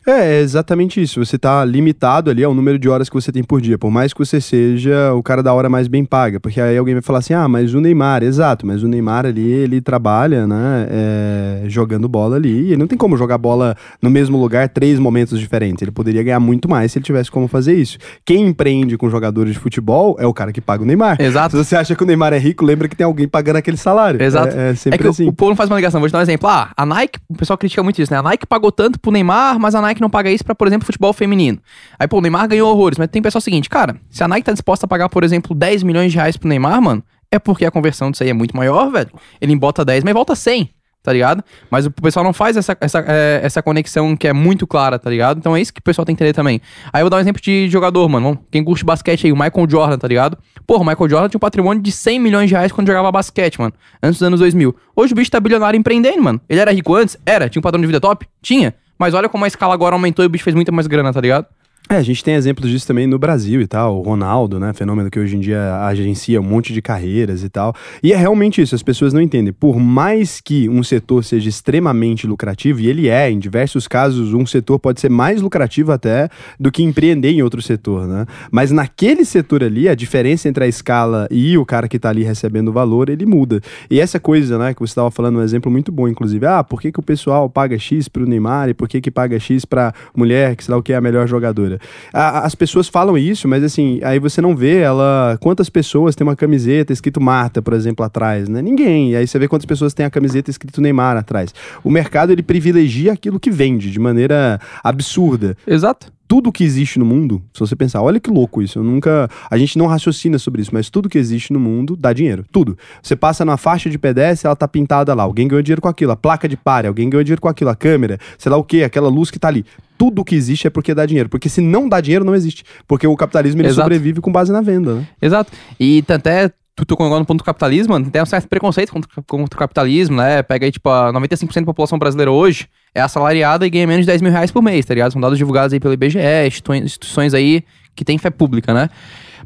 É, 0.07 0.38
é 0.38 0.40
exatamente 0.40 1.00
isso. 1.00 1.25
Você 1.25 1.38
tá 1.38 1.64
limitado 1.64 2.30
ali 2.30 2.42
ao 2.42 2.54
número 2.54 2.78
de 2.78 2.88
horas 2.88 3.09
que 3.09 3.14
você 3.14 3.30
tem 3.30 3.42
por 3.42 3.61
dia. 3.61 3.78
Por 3.78 3.90
mais 3.90 4.12
que 4.12 4.19
você 4.19 4.40
seja 4.40 5.12
o 5.14 5.23
cara 5.23 5.42
da 5.42 5.52
hora 5.52 5.69
mais 5.69 5.88
bem 5.88 6.04
paga. 6.04 6.40
Porque 6.40 6.61
aí 6.61 6.76
alguém 6.76 6.95
vai 6.95 7.02
falar 7.02 7.21
assim: 7.21 7.35
ah, 7.35 7.49
mas 7.49 7.75
o 7.75 7.80
Neymar, 7.80 8.23
exato, 8.23 8.66
mas 8.66 8.83
o 8.83 8.88
Neymar 8.88 9.26
ali, 9.26 9.49
ele 9.50 9.80
trabalha, 9.80 10.47
né? 10.47 10.88
é, 10.90 11.62
jogando 11.69 12.09
bola 12.09 12.37
ali. 12.37 12.50
E 12.50 12.66
ele 12.69 12.76
não 12.76 12.87
tem 12.87 12.99
como 12.99 13.16
jogar 13.16 13.38
bola 13.38 13.76
no 14.00 14.11
mesmo 14.11 14.38
lugar 14.38 14.69
três 14.69 14.99
momentos 14.99 15.38
diferentes. 15.38 15.83
Ele 15.83 15.90
poderia 15.90 16.23
ganhar 16.23 16.40
muito 16.40 16.69
mais 16.69 16.92
se 16.92 16.99
ele 16.99 17.04
tivesse 17.04 17.30
como 17.30 17.49
fazer 17.49 17.75
isso. 17.75 17.99
Quem 18.25 18.47
empreende 18.47 18.97
com 18.97 19.09
jogadores 19.11 19.54
de 19.54 19.59
futebol 19.59 20.16
é 20.19 20.26
o 20.26 20.33
cara 20.35 20.52
que 20.52 20.61
paga 20.61 20.83
o 20.83 20.87
Neymar. 20.87 21.21
Exato. 21.21 21.57
Se 21.57 21.64
você 21.64 21.76
acha 21.76 21.95
que 21.95 22.02
o 22.02 22.07
Neymar 22.07 22.33
é 22.33 22.38
rico, 22.38 22.64
lembra 22.64 22.88
que 22.88 22.97
tem 22.97 23.04
alguém 23.04 23.28
pagando 23.28 23.57
aquele 23.57 23.76
salário. 23.76 24.23
Exato. 24.23 24.57
É, 24.57 24.71
é 24.71 24.75
sempre 24.75 24.97
é 24.97 24.99
que 24.99 25.07
o- 25.07 25.11
assim. 25.11 25.28
o, 25.28 25.33
povo 25.33 25.50
não 25.50 25.57
faz 25.57 25.69
uma 25.71 25.76
ligação. 25.76 26.00
Vou 26.00 26.09
te 26.09 26.12
dar 26.12 26.19
um 26.19 26.23
exemplo. 26.23 26.49
Ah, 26.49 26.71
a 26.76 26.87
Nike, 26.87 27.19
o 27.28 27.35
pessoal 27.35 27.57
critica 27.59 27.83
muito 27.83 28.00
isso, 28.00 28.12
né? 28.12 28.19
A 28.19 28.23
Nike 28.23 28.47
pagou 28.47 28.71
tanto 28.73 28.99
pro 28.99 29.11
Neymar, 29.11 29.59
mas 29.59 29.75
a 29.75 29.80
Nike 29.80 29.89
não 29.99 30.11
paga 30.11 30.30
isso 30.30 30.44
pra, 30.44 30.54
por 30.54 30.66
exemplo, 30.66 30.85
futebol 30.85 31.12
feminino. 31.14 31.59
Aí, 31.99 32.06
pô, 32.06 32.18
o 32.18 32.20
Neymar 32.20 32.47
ganhou 32.47 32.70
horrores, 32.70 32.99
mas 32.99 33.09
tem 33.09 33.23
pessoal 33.23 33.40
seguinte, 33.40 33.70
cara, 33.70 33.97
se 34.11 34.23
a 34.23 34.28
Nike 34.28 34.44
tá 34.44 34.52
disposta 34.52 34.85
a 34.85 34.88
pagar, 34.88 35.09
por 35.09 35.25
exemplo, 35.25 35.54
10 35.54 35.82
milhões 35.82 36.12
de 36.12 36.18
reais 36.18 36.37
pro 36.37 36.49
Neymar, 36.49 36.82
mano, 36.82 37.02
é 37.30 37.38
porque 37.38 37.64
a 37.64 37.70
conversão 37.70 38.11
disso 38.11 38.23
aí 38.23 38.28
é 38.28 38.35
muito 38.35 38.56
maior, 38.56 38.90
velho. 38.90 39.11
Ele 39.40 39.56
bota 39.56 39.85
10, 39.85 40.04
mas 40.04 40.12
volta 40.12 40.35
100. 40.35 40.70
Tá 41.02 41.14
ligado? 41.14 41.42
Mas 41.70 41.87
o 41.87 41.90
pessoal 41.90 42.23
não 42.23 42.32
faz 42.35 42.59
essa, 42.59 42.76
essa, 42.78 43.02
é, 43.09 43.40
essa 43.42 43.62
conexão 43.62 44.14
que 44.14 44.28
é 44.28 44.35
muito 44.35 44.66
clara, 44.66 44.99
tá 44.99 45.09
ligado? 45.09 45.38
Então 45.38 45.56
é 45.56 45.61
isso 45.61 45.73
que 45.73 45.80
o 45.80 45.82
pessoal 45.82 46.04
tem 46.04 46.14
que 46.14 46.23
entender 46.23 46.35
também. 46.35 46.61
Aí 46.92 47.00
eu 47.00 47.04
vou 47.04 47.11
dar 47.11 47.16
um 47.16 47.20
exemplo 47.20 47.40
de 47.40 47.70
jogador, 47.70 48.06
mano. 48.06 48.38
Quem 48.50 48.62
curte 48.62 48.85
basquete 48.85 49.26
aí, 49.26 49.32
o 49.32 49.35
Michael 49.35 49.66
Jordan, 49.66 49.97
tá 49.97 50.06
ligado? 50.06 50.37
Porra, 50.66 50.82
o 50.82 50.87
Michael 50.87 51.09
Jordan 51.09 51.28
tinha 51.30 51.38
um 51.38 51.40
patrimônio 51.40 51.82
de 51.82 51.90
100 51.90 52.18
milhões 52.18 52.49
de 52.50 52.54
reais 52.54 52.70
quando 52.70 52.87
jogava 52.87 53.11
basquete, 53.11 53.59
mano. 53.59 53.73
Antes 54.02 54.18
dos 54.18 54.26
anos 54.26 54.40
2000. 54.40 54.76
Hoje 54.94 55.14
o 55.14 55.16
bicho 55.16 55.30
tá 55.30 55.40
bilionário 55.40 55.78
empreendendo, 55.78 56.23
mano. 56.23 56.38
Ele 56.47 56.61
era 56.61 56.70
rico 56.70 56.94
antes? 56.94 57.16
Era. 57.25 57.49
Tinha 57.49 57.61
um 57.61 57.62
padrão 57.62 57.80
de 57.80 57.87
vida 57.87 57.99
top? 57.99 58.26
Tinha. 58.42 58.75
Mas 59.00 59.14
olha 59.14 59.30
como 59.30 59.47
a 59.47 59.49
escala 59.49 59.73
agora 59.73 59.95
aumentou 59.95 60.23
e 60.23 60.26
o 60.26 60.28
bicho 60.28 60.45
fez 60.45 60.54
muita 60.54 60.71
mais 60.71 60.87
grana, 60.87 61.11
tá 61.11 61.23
ligado? 61.23 61.47
É, 61.92 61.97
a 61.97 62.02
gente 62.04 62.23
tem 62.23 62.35
exemplos 62.35 62.70
disso 62.70 62.87
também 62.87 63.04
no 63.04 63.18
Brasil 63.18 63.61
e 63.61 63.66
tal. 63.66 63.99
O 63.99 64.02
Ronaldo, 64.02 64.61
né? 64.61 64.73
Fenômeno 64.73 65.11
que 65.11 65.18
hoje 65.18 65.35
em 65.35 65.40
dia 65.40 65.85
agencia 65.85 66.40
um 66.40 66.44
monte 66.44 66.73
de 66.73 66.80
carreiras 66.80 67.42
e 67.42 67.49
tal. 67.49 67.75
E 68.00 68.12
é 68.12 68.16
realmente 68.16 68.62
isso, 68.62 68.76
as 68.76 68.82
pessoas 68.82 69.12
não 69.12 69.20
entendem. 69.20 69.52
Por 69.52 69.80
mais 69.80 70.40
que 70.40 70.68
um 70.68 70.85
setor 70.85 71.25
seja 71.25 71.49
extremamente 71.49 72.28
lucrativo, 72.28 72.78
e 72.78 72.87
ele 72.87 73.09
é, 73.09 73.28
em 73.28 73.40
diversos 73.40 73.88
casos, 73.88 74.32
um 74.32 74.47
setor 74.47 74.78
pode 74.78 75.00
ser 75.00 75.09
mais 75.09 75.42
lucrativo 75.42 75.90
até 75.90 76.28
do 76.61 76.70
que 76.70 76.80
empreender 76.85 77.32
em 77.32 77.42
outro 77.42 77.61
setor, 77.61 78.06
né? 78.06 78.25
Mas 78.52 78.70
naquele 78.70 79.25
setor 79.25 79.64
ali, 79.64 79.88
a 79.88 79.94
diferença 79.97 80.49
entre 80.49 80.62
a 80.62 80.68
escala 80.68 81.26
e 81.28 81.59
o 81.59 81.66
cara 81.66 81.88
que 81.88 81.99
tá 81.99 82.11
ali 82.11 82.23
recebendo 82.23 82.68
o 82.68 82.73
valor, 82.73 83.09
ele 83.09 83.26
muda. 83.26 83.61
E 83.90 83.99
essa 83.99 84.20
coisa, 84.20 84.56
né, 84.56 84.75
que 84.75 84.78
você 84.78 84.92
estava 84.92 85.11
falando, 85.11 85.40
um 85.40 85.42
exemplo 85.42 85.68
muito 85.73 85.90
bom, 85.90 86.06
inclusive. 86.06 86.47
Ah, 86.47 86.62
por 86.62 86.80
que, 86.80 86.92
que 86.92 87.00
o 87.00 87.02
pessoal 87.02 87.50
paga 87.50 87.76
X 87.76 88.06
pro 88.06 88.28
Neymar 88.28 88.68
e 88.68 88.75
por 88.75 88.88
que, 88.88 89.00
que 89.00 89.11
paga 89.11 89.40
X 89.40 89.64
pra 89.64 89.92
mulher, 90.14 90.54
que 90.54 90.62
sei 90.62 90.73
lá 90.73 90.78
o 90.78 90.82
que 90.85 90.92
é 90.92 90.97
a 90.97 91.00
melhor 91.00 91.26
jogadora? 91.26 91.79
A- 92.12 92.46
as 92.46 92.54
pessoas 92.54 92.88
falam 92.88 93.16
isso, 93.16 93.46
mas 93.49 93.62
assim, 93.62 94.00
aí 94.02 94.18
você 94.18 94.40
não 94.40 94.54
vê 94.56 94.78
ela. 94.78 95.37
Quantas 95.40 95.68
pessoas 95.68 96.14
tem 96.14 96.26
uma 96.26 96.37
camiseta 96.37 96.92
escrito 96.92 97.20
Marta, 97.20 97.60
por 97.62 97.72
exemplo, 97.72 98.04
atrás, 98.04 98.49
né? 98.49 98.60
Ninguém. 98.62 99.10
E 99.12 99.16
aí 99.16 99.26
você 99.26 99.38
vê 99.38 99.49
quantas 99.49 99.66
pessoas 99.66 99.94
têm 99.94 100.06
a 100.06 100.10
camiseta 100.10 100.50
escrito 100.50 100.80
Neymar 100.80 101.16
atrás. 101.16 101.54
O 101.84 101.90
mercado 101.90 102.32
ele 102.32 102.42
privilegia 102.42 103.12
aquilo 103.12 103.38
que 103.40 103.50
vende 103.50 103.90
de 103.90 103.99
maneira 103.99 104.60
absurda 104.82 105.56
Exato. 105.66 106.12
Tudo 106.30 106.52
que 106.52 106.62
existe 106.62 106.96
no 106.96 107.04
mundo, 107.04 107.42
se 107.52 107.58
você 107.58 107.75
pensar, 107.75 108.00
olha 108.00 108.20
que 108.20 108.30
louco 108.30 108.62
isso, 108.62 108.78
eu 108.78 108.84
nunca, 108.84 109.28
a 109.50 109.58
gente 109.58 109.76
não 109.76 109.88
raciocina 109.88 110.38
sobre 110.38 110.62
isso, 110.62 110.70
mas 110.72 110.88
tudo 110.88 111.08
que 111.08 111.18
existe 111.18 111.52
no 111.52 111.58
mundo 111.58 111.96
dá 111.96 112.12
dinheiro, 112.12 112.44
tudo. 112.52 112.78
Você 113.02 113.16
passa 113.16 113.44
numa 113.44 113.56
faixa 113.56 113.90
de 113.90 113.99
pedestre, 113.99 114.46
ela 114.46 114.54
tá 114.54 114.68
pintada 114.68 115.12
lá, 115.12 115.25
alguém 115.25 115.49
ganhou 115.49 115.60
dinheiro 115.60 115.82
com 115.82 115.88
aquilo, 115.88 116.12
a 116.12 116.16
placa 116.16 116.49
de 116.49 116.56
pare, 116.56 116.87
alguém 116.87 117.10
ganhou 117.10 117.25
dinheiro 117.25 117.42
com 117.42 117.49
aquilo, 117.49 117.70
a 117.70 117.75
câmera, 117.75 118.16
sei 118.38 118.49
lá 118.49 118.56
o 118.56 118.62
que, 118.62 118.84
aquela 118.84 119.08
luz 119.08 119.28
que 119.28 119.40
tá 119.40 119.49
ali. 119.49 119.66
Tudo 119.99 120.25
que 120.25 120.37
existe 120.37 120.68
é 120.68 120.70
porque 120.70 120.94
dá 120.94 121.04
dinheiro, 121.04 121.28
porque 121.28 121.49
se 121.49 121.60
não 121.60 121.88
dá 121.88 122.00
dinheiro 122.00 122.25
não 122.25 122.37
existe, 122.37 122.62
porque 122.87 123.08
o 123.08 123.16
capitalismo 123.16 123.60
ele 123.60 123.66
Exato. 123.66 123.82
sobrevive 123.82 124.20
com 124.20 124.30
base 124.30 124.52
na 124.52 124.60
venda, 124.60 124.94
né? 124.94 125.08
Exato. 125.20 125.50
E 125.80 126.04
até 126.08 126.52
tu 126.80 126.87
tocou 126.87 127.06
agora 127.06 127.20
no 127.20 127.26
ponto 127.26 127.38
do 127.38 127.44
capitalismo, 127.44 127.92
mano, 127.92 128.10
tem 128.10 128.22
um 128.22 128.26
certo 128.26 128.49
preconceito 128.49 128.92
contra, 128.92 129.08
contra 129.26 129.56
o 129.56 129.58
capitalismo, 129.58 130.16
né? 130.16 130.42
Pega 130.42 130.66
aí, 130.66 130.72
tipo, 130.72 130.88
a 130.88 131.12
95% 131.12 131.60
da 131.60 131.66
população 131.66 131.99
brasileira 131.99 132.30
hoje 132.30 132.68
é 132.94 133.00
assalariada 133.00 133.66
e 133.66 133.70
ganha 133.70 133.87
menos 133.87 134.02
de 134.02 134.06
10 134.06 134.22
mil 134.22 134.32
reais 134.32 134.50
por 134.50 134.62
mês, 134.62 134.84
tá 134.87 134.94
ligado? 134.94 135.12
São 135.12 135.20
dados 135.20 135.38
divulgados 135.38 135.72
aí 135.72 135.80
pelo 135.80 135.94
IBGE, 135.94 136.18
institui- 136.46 136.78
instituições 136.78 137.34
aí 137.34 137.62
que 137.94 138.04
tem 138.04 138.16
fé 138.18 138.30
pública, 138.30 138.72
né? 138.72 138.88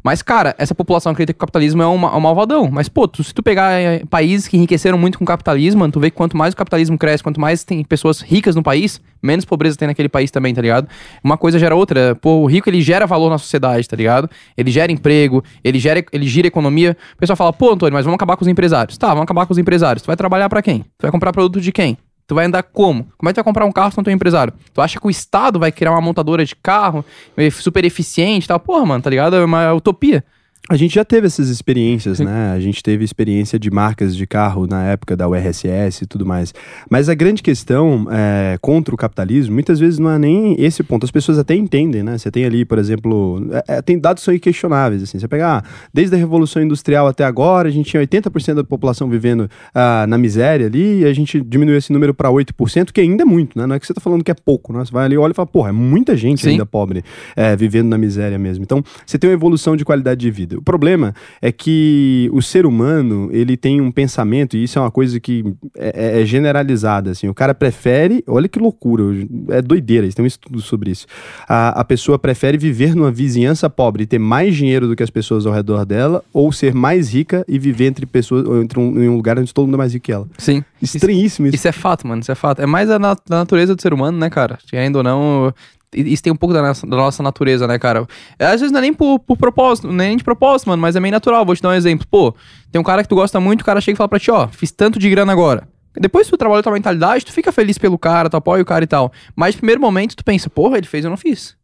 Mas, 0.05 0.21
cara, 0.21 0.53
essa 0.59 0.75
população 0.75 1.11
acredita 1.11 1.33
que 1.33 1.37
o 1.37 1.39
capitalismo 1.39 1.81
é 1.81 1.87
um 1.87 1.97
malvadão. 1.97 2.69
Mas, 2.71 2.87
pô, 2.87 3.07
tu- 3.07 3.23
se 3.23 3.33
tu 3.33 3.41
pegar 3.41 3.71
eh, 3.71 4.03
países 4.07 4.47
que 4.47 4.55
enriqueceram 4.55 4.99
muito 4.99 5.17
com 5.17 5.23
o 5.23 5.27
capitalismo, 5.27 5.89
tu 5.91 5.99
vê 5.99 6.11
que 6.11 6.15
quanto 6.15 6.37
mais 6.37 6.53
o 6.53 6.57
capitalismo 6.57 6.95
cresce, 6.95 7.23
quanto 7.23 7.41
mais 7.41 7.63
tem 7.63 7.83
pessoas 7.83 8.21
ricas 8.21 8.55
no 8.55 8.61
país, 8.61 9.01
menos 9.19 9.45
pobreza 9.45 9.75
tem 9.75 9.87
naquele 9.87 10.07
país 10.07 10.29
também, 10.29 10.53
tá 10.53 10.61
ligado? 10.61 10.87
Uma 11.23 11.39
coisa 11.39 11.57
gera 11.57 11.75
outra. 11.75 12.13
Pô, 12.21 12.35
o 12.41 12.45
rico, 12.45 12.69
ele 12.69 12.83
gera 12.83 13.07
valor 13.07 13.31
na 13.31 13.39
sociedade, 13.39 13.87
tá 13.89 13.95
ligado? 13.95 14.29
Ele 14.55 14.69
gera 14.69 14.91
emprego, 14.91 15.43
ele, 15.63 15.79
gera, 15.79 16.05
ele 16.13 16.27
gira 16.27 16.45
economia. 16.47 16.95
O 17.15 17.17
pessoal 17.17 17.35
fala, 17.35 17.51
pô, 17.51 17.71
Antônio, 17.71 17.93
mas 17.95 18.05
vamos 18.05 18.15
acabar 18.15 18.37
com 18.37 18.43
os 18.43 18.47
empresários. 18.47 18.99
Tá, 18.99 19.07
vamos 19.07 19.23
acabar 19.23 19.47
com 19.47 19.53
os 19.53 19.57
empresários. 19.57 20.03
Tu 20.03 20.07
vai 20.07 20.15
trabalhar 20.15 20.47
pra 20.49 20.61
quem? 20.61 20.81
Tu 20.81 21.01
vai 21.01 21.09
comprar 21.09 21.33
produto 21.33 21.59
de 21.59 21.71
quem? 21.71 21.97
Tu 22.27 22.33
vai 22.33 22.45
andar 22.45 22.63
como? 22.63 23.07
Como 23.17 23.29
é 23.29 23.31
que 23.31 23.35
tu 23.35 23.37
vai 23.37 23.43
comprar 23.43 23.65
um 23.65 23.71
carro 23.71 23.91
se 23.91 23.97
não 23.97 24.03
tu 24.03 24.09
empresário? 24.09 24.53
Tu 24.73 24.81
acha 24.81 24.99
que 24.99 25.05
o 25.05 25.09
Estado 25.09 25.59
vai 25.59 25.71
criar 25.71 25.91
uma 25.91 26.01
montadora 26.01 26.43
de 26.43 26.55
carro 26.55 27.05
super 27.51 27.85
eficiente 27.85 28.45
e 28.45 28.47
tal? 28.47 28.59
Porra, 28.59 28.85
mano, 28.85 29.03
tá 29.03 29.09
ligado? 29.09 29.35
É 29.35 29.45
uma 29.45 29.73
utopia. 29.73 30.23
A 30.67 30.75
gente 30.75 30.95
já 30.95 31.05
teve 31.05 31.27
essas 31.27 31.49
experiências, 31.49 32.19
né? 32.19 32.51
A 32.51 32.59
gente 32.59 32.81
teve 32.81 33.03
experiência 33.03 33.59
de 33.59 33.69
marcas 33.69 34.15
de 34.15 34.25
carro 34.25 34.65
na 34.65 34.83
época 34.85 35.15
da 35.15 35.29
URSS 35.29 36.01
e 36.01 36.07
tudo 36.07 36.25
mais. 36.25 36.55
Mas 36.89 37.07
a 37.07 37.13
grande 37.13 37.43
questão 37.43 38.07
é, 38.09 38.57
contra 38.59 38.93
o 38.93 38.97
capitalismo, 38.97 39.53
muitas 39.53 39.79
vezes 39.79 39.99
não 39.99 40.09
é 40.09 40.17
nem 40.17 40.55
esse 40.59 40.81
ponto. 40.81 41.03
As 41.03 41.11
pessoas 41.11 41.37
até 41.37 41.53
entendem, 41.53 42.01
né? 42.01 42.17
Você 42.17 42.31
tem 42.31 42.45
ali, 42.45 42.65
por 42.65 42.79
exemplo, 42.79 43.47
é, 43.67 43.75
é, 43.77 43.81
tem 43.83 43.99
dados 43.99 44.23
que 44.23 44.25
são 44.25 44.39
questionáveis, 44.39 45.03
assim. 45.03 45.19
Você 45.19 45.27
pegar, 45.27 45.63
ah, 45.63 45.87
desde 45.93 46.15
a 46.15 46.17
Revolução 46.17 46.63
Industrial 46.63 47.05
até 47.05 47.23
agora, 47.23 47.69
a 47.69 47.71
gente 47.71 47.91
tinha 47.91 48.01
80% 48.01 48.55
da 48.55 48.63
população 48.63 49.07
vivendo 49.07 49.47
ah, 49.71 50.07
na 50.07 50.17
miséria 50.17 50.65
ali, 50.65 51.01
e 51.01 51.05
a 51.05 51.13
gente 51.13 51.41
diminuiu 51.41 51.77
esse 51.77 51.93
número 51.93 52.11
para 52.11 52.29
8%, 52.31 52.91
que 52.91 53.01
ainda 53.01 53.21
é 53.21 53.25
muito, 53.25 53.55
né? 53.55 53.67
Não 53.67 53.75
é 53.75 53.79
que 53.79 53.85
você 53.85 53.93
tá 53.93 54.01
falando 54.01 54.23
que 54.23 54.31
é 54.31 54.35
pouco, 54.35 54.73
né? 54.73 54.83
Você 54.83 54.91
vai 54.91 55.05
ali, 55.05 55.15
olha 55.15 55.31
e 55.31 55.35
fala, 55.35 55.45
porra, 55.45 55.69
é 55.69 55.73
muita 55.73 56.17
gente 56.17 56.41
Sim. 56.41 56.51
ainda 56.51 56.65
pobre 56.65 57.03
é, 57.35 57.55
vivendo 57.55 57.87
na 57.87 57.99
miséria 57.99 58.39
mesmo. 58.39 58.63
Então, 58.63 58.83
você 59.05 59.19
tem 59.19 59.29
uma 59.29 59.35
evolução 59.35 59.75
de 59.75 59.85
qualidade 59.85 60.21
de 60.21 60.31
vida. 60.31 60.54
O 60.57 60.61
problema 60.61 61.13
é 61.41 61.51
que 61.51 62.29
o 62.33 62.41
ser 62.41 62.65
humano, 62.65 63.29
ele 63.31 63.55
tem 63.57 63.81
um 63.81 63.91
pensamento, 63.91 64.55
e 64.57 64.63
isso 64.63 64.77
é 64.77 64.81
uma 64.81 64.91
coisa 64.91 65.19
que 65.19 65.43
é, 65.75 66.17
é- 66.17 66.21
é 66.21 66.25
generalizada, 66.25 67.11
assim. 67.11 67.27
O 67.27 67.33
cara 67.33 67.53
prefere, 67.53 68.23
olha 68.27 68.47
que 68.47 68.59
loucura, 68.59 69.03
é 69.49 69.61
doideira, 69.61 70.07
tem 70.11 70.23
um 70.23 70.27
estudo 70.27 70.61
sobre 70.61 70.91
isso. 70.91 71.05
A, 71.47 71.81
a 71.81 71.83
pessoa 71.83 72.17
prefere 72.19 72.57
viver 72.57 72.95
numa 72.95 73.11
vizinhança 73.11 73.69
pobre 73.69 74.03
e 74.03 74.05
ter 74.07 74.19
mais 74.19 74.55
dinheiro 74.55 74.87
do 74.87 74.95
que 74.95 75.03
as 75.03 75.09
pessoas 75.09 75.45
ao 75.45 75.53
redor 75.53 75.85
dela, 75.85 76.23
ou 76.33 76.51
ser 76.51 76.73
mais 76.73 77.13
rica 77.13 77.43
e 77.47 77.57
viver 77.59 77.85
entre 77.87 78.05
pessoas, 78.05 78.45
ou 78.45 78.61
entre 78.61 78.79
um, 78.79 79.01
em 79.03 79.09
um 79.09 79.15
lugar 79.15 79.37
onde 79.39 79.53
todo 79.53 79.65
mundo 79.65 79.75
é 79.75 79.77
mais 79.77 79.93
rico 79.93 80.05
que 80.05 80.11
ela. 80.11 80.27
Sim. 80.37 80.63
Estranhíssimo 80.81 81.47
isso. 81.47 81.55
Isso 81.55 81.67
é 81.67 81.71
fato, 81.71 82.07
mano. 82.07 82.21
Isso 82.21 82.31
é 82.31 82.35
fato. 82.35 82.61
É 82.61 82.65
mais 82.65 82.89
a 82.89 82.99
na- 82.99 83.15
da 83.27 83.37
natureza 83.37 83.75
do 83.75 83.81
ser 83.81 83.93
humano, 83.93 84.17
né, 84.17 84.29
cara? 84.29 84.57
Querendo 84.69 84.97
ou 84.97 85.03
não. 85.03 85.53
Isso 85.93 86.23
tem 86.23 86.31
um 86.31 86.35
pouco 86.35 86.53
da 86.53 86.61
nossa, 86.61 86.85
da 86.85 86.97
nossa 86.97 87.23
natureza, 87.23 87.67
né, 87.67 87.79
cara? 87.79 88.05
É, 88.37 88.45
Às 88.45 88.61
vezes 88.61 88.71
não 88.71 88.79
é 88.79 88.81
nem 88.81 88.93
por, 88.93 89.19
por 89.19 89.37
propósito, 89.37 89.91
nem 89.91 90.17
de 90.17 90.23
propósito, 90.23 90.67
mano, 90.67 90.81
mas 90.81 90.95
é 90.95 90.99
meio 90.99 91.11
natural. 91.11 91.45
Vou 91.45 91.55
te 91.55 91.61
dar 91.61 91.69
um 91.69 91.73
exemplo. 91.73 92.05
Pô, 92.09 92.33
tem 92.71 92.79
um 92.79 92.83
cara 92.83 93.01
que 93.03 93.09
tu 93.09 93.15
gosta 93.15 93.39
muito, 93.39 93.61
o 93.61 93.65
cara 93.65 93.79
chega 93.79 93.95
e 93.95 93.97
fala 93.97 94.09
pra 94.09 94.19
ti, 94.19 94.29
ó, 94.31 94.47
fiz 94.47 94.71
tanto 94.71 94.99
de 94.99 95.09
grana 95.09 95.31
agora. 95.31 95.67
Depois 95.97 96.27
tu 96.27 96.37
trabalha 96.37 96.61
tua 96.61 96.73
mentalidade, 96.73 97.25
tu 97.25 97.31
fica 97.31 97.51
feliz 97.51 97.77
pelo 97.77 97.97
cara, 97.97 98.29
tu 98.29 98.35
apoia 98.35 98.61
o 98.61 98.65
cara 98.65 98.83
e 98.83 98.87
tal. 98.87 99.11
Mas 99.35 99.55
no 99.55 99.59
primeiro 99.59 99.79
momento 99.79 100.15
tu 100.15 100.25
pensa, 100.25 100.49
porra, 100.49 100.77
ele 100.77 100.87
fez, 100.87 101.05
eu 101.05 101.09
não 101.09 101.17
fiz. 101.17 101.55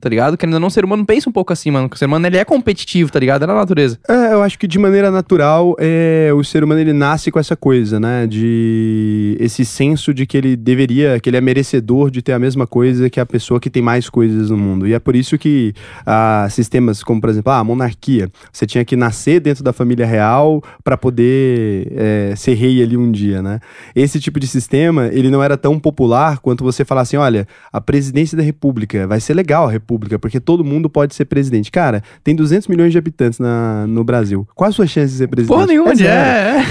Tá 0.00 0.08
ligado? 0.08 0.36
Querendo 0.36 0.54
ou 0.54 0.60
não, 0.60 0.68
o 0.68 0.70
ser 0.70 0.84
humano 0.84 1.04
pensa 1.04 1.28
um 1.28 1.32
pouco 1.32 1.52
assim, 1.52 1.72
mano. 1.72 1.90
O 1.92 1.96
ser 1.96 2.04
humano, 2.04 2.24
ele 2.24 2.36
é 2.36 2.44
competitivo, 2.44 3.10
tá 3.10 3.18
ligado? 3.18 3.42
É 3.42 3.46
na 3.46 3.54
natureza. 3.54 3.98
É, 4.08 4.32
eu 4.32 4.42
acho 4.42 4.56
que 4.56 4.68
de 4.68 4.78
maneira 4.78 5.10
natural, 5.10 5.74
é, 5.78 6.30
o 6.32 6.44
ser 6.44 6.62
humano 6.62 6.80
ele 6.80 6.92
nasce 6.92 7.32
com 7.32 7.38
essa 7.38 7.56
coisa, 7.56 7.98
né? 7.98 8.24
De 8.26 9.36
esse 9.40 9.64
senso 9.64 10.14
de 10.14 10.24
que 10.24 10.36
ele 10.36 10.54
deveria, 10.54 11.18
que 11.18 11.28
ele 11.28 11.36
é 11.36 11.40
merecedor 11.40 12.12
de 12.12 12.22
ter 12.22 12.32
a 12.32 12.38
mesma 12.38 12.64
coisa 12.64 13.10
que 13.10 13.18
a 13.18 13.26
pessoa 13.26 13.58
que 13.58 13.68
tem 13.68 13.82
mais 13.82 14.08
coisas 14.08 14.50
no 14.50 14.56
mundo. 14.56 14.86
E 14.86 14.94
é 14.94 15.00
por 15.00 15.16
isso 15.16 15.36
que 15.36 15.74
ah, 16.06 16.46
sistemas 16.48 17.02
como, 17.02 17.20
por 17.20 17.30
exemplo, 17.30 17.50
ah, 17.50 17.58
a 17.58 17.64
monarquia, 17.64 18.30
você 18.52 18.66
tinha 18.66 18.84
que 18.84 18.94
nascer 18.94 19.40
dentro 19.40 19.64
da 19.64 19.72
família 19.72 20.06
real 20.06 20.62
para 20.84 20.96
poder 20.96 21.92
é, 21.96 22.34
ser 22.36 22.54
rei 22.54 22.80
ali 22.82 22.96
um 22.96 23.10
dia, 23.10 23.42
né? 23.42 23.58
Esse 23.96 24.20
tipo 24.20 24.38
de 24.38 24.46
sistema, 24.46 25.08
ele 25.08 25.28
não 25.28 25.42
era 25.42 25.56
tão 25.56 25.76
popular 25.76 26.38
quanto 26.38 26.62
você 26.62 26.84
falar 26.84 27.00
assim, 27.00 27.16
olha, 27.16 27.48
a 27.72 27.80
presidência 27.80 28.36
da 28.36 28.44
república, 28.44 29.04
vai 29.08 29.18
ser 29.18 29.34
legal 29.34 29.66
a 29.66 29.70
república, 29.70 29.87
porque 29.96 30.40
todo 30.40 30.64
mundo 30.64 30.90
pode 30.90 31.14
ser 31.14 31.24
presidente. 31.24 31.70
Cara, 31.70 32.02
tem 32.22 32.34
200 32.34 32.68
milhões 32.68 32.92
de 32.92 32.98
habitantes 32.98 33.38
na, 33.38 33.86
no 33.86 34.04
Brasil. 34.04 34.46
Qual 34.54 34.68
a 34.68 34.72
sua 34.72 34.86
chance 34.86 35.12
de 35.12 35.18
ser 35.18 35.28
presidente? 35.28 35.54
Porra 35.54 35.66
nenhuma, 35.66 35.92
É 35.92 35.94
zero. 35.94 36.10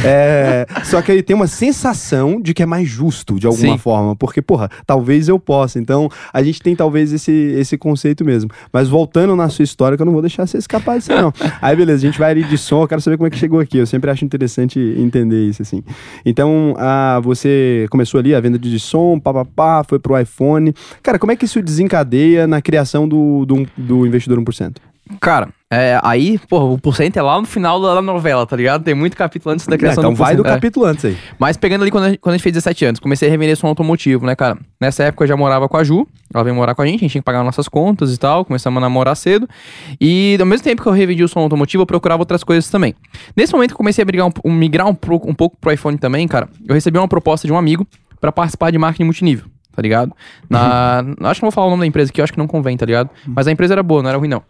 é. 0.06 0.66
É, 0.70 0.84
só 0.84 1.02
que 1.02 1.12
ele 1.12 1.24
tem 1.24 1.36
uma 1.36 1.48
sensação 1.48 2.42
de 2.42 2.54
que 2.54 2.62
é 2.62 2.66
mais 2.66 2.88
justo, 2.88 3.40
de 3.40 3.48
alguma 3.48 3.74
Sim. 3.74 3.78
forma. 3.78 4.16
Porque, 4.16 4.42
porra, 4.42 4.70
talvez 4.86 5.28
eu 5.28 5.40
possa. 5.40 5.80
Então, 5.80 6.10
a 6.34 6.44
gente 6.44 6.62
tem 6.62 6.76
talvez 6.76 7.14
esse, 7.14 7.32
esse 7.32 7.78
conceito 7.78 8.24
mesmo. 8.26 8.50
Mas 8.72 8.88
voltando 8.90 9.36
na 9.36 9.50
sua 9.50 9.64
história, 9.64 9.96
que 9.98 10.02
eu 10.02 10.06
não 10.06 10.14
vou 10.14 10.22
deixar 10.22 10.46
você 10.46 10.58
escapar 10.58 10.98
disso, 10.98 11.12
não. 11.14 11.34
Aí, 11.62 11.76
beleza, 11.76 12.06
a 12.06 12.10
gente 12.10 12.20
vai 12.20 12.32
ali 12.32 12.44
de 12.44 12.58
som, 12.58 12.82
eu 12.84 12.88
quero 12.88 13.02
saber 13.02 13.18
como 13.18 13.28
é 13.28 13.30
que 13.30 13.38
chegou 13.38 13.60
aqui. 13.60 13.78
Eu 13.78 13.86
sempre 13.86 14.10
acho 14.12 14.24
interessante 14.26 14.80
entender 14.98 15.48
isso, 15.48 15.62
assim. 15.62 15.84
Então, 16.26 16.76
ah, 16.78 17.20
você 17.24 17.86
começou 17.90 18.20
ali 18.20 18.34
a 18.36 18.40
venda 18.40 18.58
de 18.60 18.80
som, 18.80 19.20
papapá, 19.20 19.84
foi 19.84 20.00
pro 20.00 20.20
iPhone. 20.20 20.74
Cara, 21.02 21.20
como 21.20 21.32
é 21.32 21.36
que 21.36 21.46
isso 21.46 21.62
desencadeia 21.62 22.48
na 22.48 22.62
criação 22.62 23.07
do, 23.08 23.46
do, 23.46 23.68
do 23.78 24.06
investidor 24.06 24.40
1%? 24.40 24.78
Cara, 25.22 25.50
é, 25.72 26.00
aí, 26.04 26.38
porra, 26.50 26.66
o 26.66 26.78
porcento 26.78 27.18
é 27.18 27.22
lá 27.22 27.40
no 27.40 27.46
final 27.46 27.82
da 27.82 28.02
novela, 28.02 28.46
tá 28.46 28.56
ligado? 28.56 28.84
Tem 28.84 28.94
muito 28.94 29.16
capítulo 29.16 29.54
antes 29.54 29.66
da 29.66 29.78
criação 29.78 30.02
então 30.02 30.14
do 30.14 30.18
vai 30.18 30.36
do 30.36 30.44
1%, 30.44 30.46
é. 30.46 30.50
capítulo 30.50 30.86
antes 30.86 31.06
aí. 31.06 31.18
Mas 31.40 31.58
pegando 31.58 31.82
ali 31.82 31.92
quando 31.92 32.06
a, 32.06 32.10
gente, 32.10 32.20
quando 32.20 32.34
a 32.34 32.38
gente 32.38 32.44
fez 32.44 32.54
17 32.54 32.86
anos, 32.86 33.00
comecei 33.00 33.28
a 33.28 33.32
revender 33.32 33.56
som 33.56 33.68
automotivo, 33.68 34.26
né, 34.26 34.36
cara? 34.36 34.58
Nessa 34.80 35.04
época 35.04 35.24
eu 35.24 35.28
já 35.28 35.38
morava 35.38 35.68
com 35.68 35.78
a 35.78 35.84
Ju, 35.84 36.08
ela 36.34 36.44
veio 36.44 36.56
morar 36.56 36.76
com 36.76 36.82
a 36.82 36.86
gente, 36.86 36.98
a 36.98 37.00
gente 37.00 37.12
tinha 37.12 37.22
que 37.22 37.26
pagar 37.26 37.44
nossas 37.44 37.68
contas 37.68 38.14
e 38.14 38.18
tal, 38.18 38.44
começamos 38.46 38.78
a 38.78 38.82
namorar 38.82 39.16
cedo. 39.16 39.48
E 40.00 40.38
ao 40.40 40.46
mesmo 40.46 40.64
tempo 40.64 40.82
que 40.82 40.88
eu 40.88 40.94
revendi 40.94 41.24
o 41.24 41.28
som 41.28 41.40
automotivo, 41.40 41.84
eu 41.84 41.88
procurava 41.88 42.22
outras 42.22 42.44
coisas 42.44 42.70
também. 42.70 42.94
Nesse 43.36 43.54
momento 43.54 43.70
que 43.70 43.74
eu 43.74 43.78
comecei 43.78 44.02
a 44.02 44.06
brigar 44.06 44.28
um, 44.46 44.52
migrar 44.52 44.88
um, 44.88 44.92
um 44.92 45.34
pouco 45.34 45.58
pro 45.60 45.72
iPhone 45.72 45.98
também, 45.98 46.28
cara, 46.28 46.50
eu 46.68 46.76
recebi 46.76 46.98
uma 46.98 47.08
proposta 47.08 47.48
de 47.48 47.54
um 47.54 47.58
amigo 47.58 47.88
pra 48.20 48.32
participar 48.32 48.72
de 48.72 48.78
marketing 48.78 49.04
multinível, 49.04 49.46
tá 49.78 49.82
ligado? 49.84 50.12
Na, 50.50 51.04
Acho 51.30 51.40
que 51.40 51.44
não 51.44 51.52
vou 51.52 51.52
falar 51.52 51.68
o 51.68 51.70
nome 51.70 51.82
da 51.82 51.86
empresa 51.86 52.10
aqui, 52.10 52.20
eu 52.20 52.24
acho 52.24 52.34
que 52.34 52.40
não 52.40 52.48
convém, 52.48 52.76
tá 52.76 52.84
ligado? 52.84 53.12
Mas 53.28 53.46
a 53.46 53.52
empresa 53.52 53.76
era 53.76 53.84
boa, 53.84 54.02
não 54.02 54.10
era 54.10 54.18
ruim 54.18 54.28
não. 54.28 54.42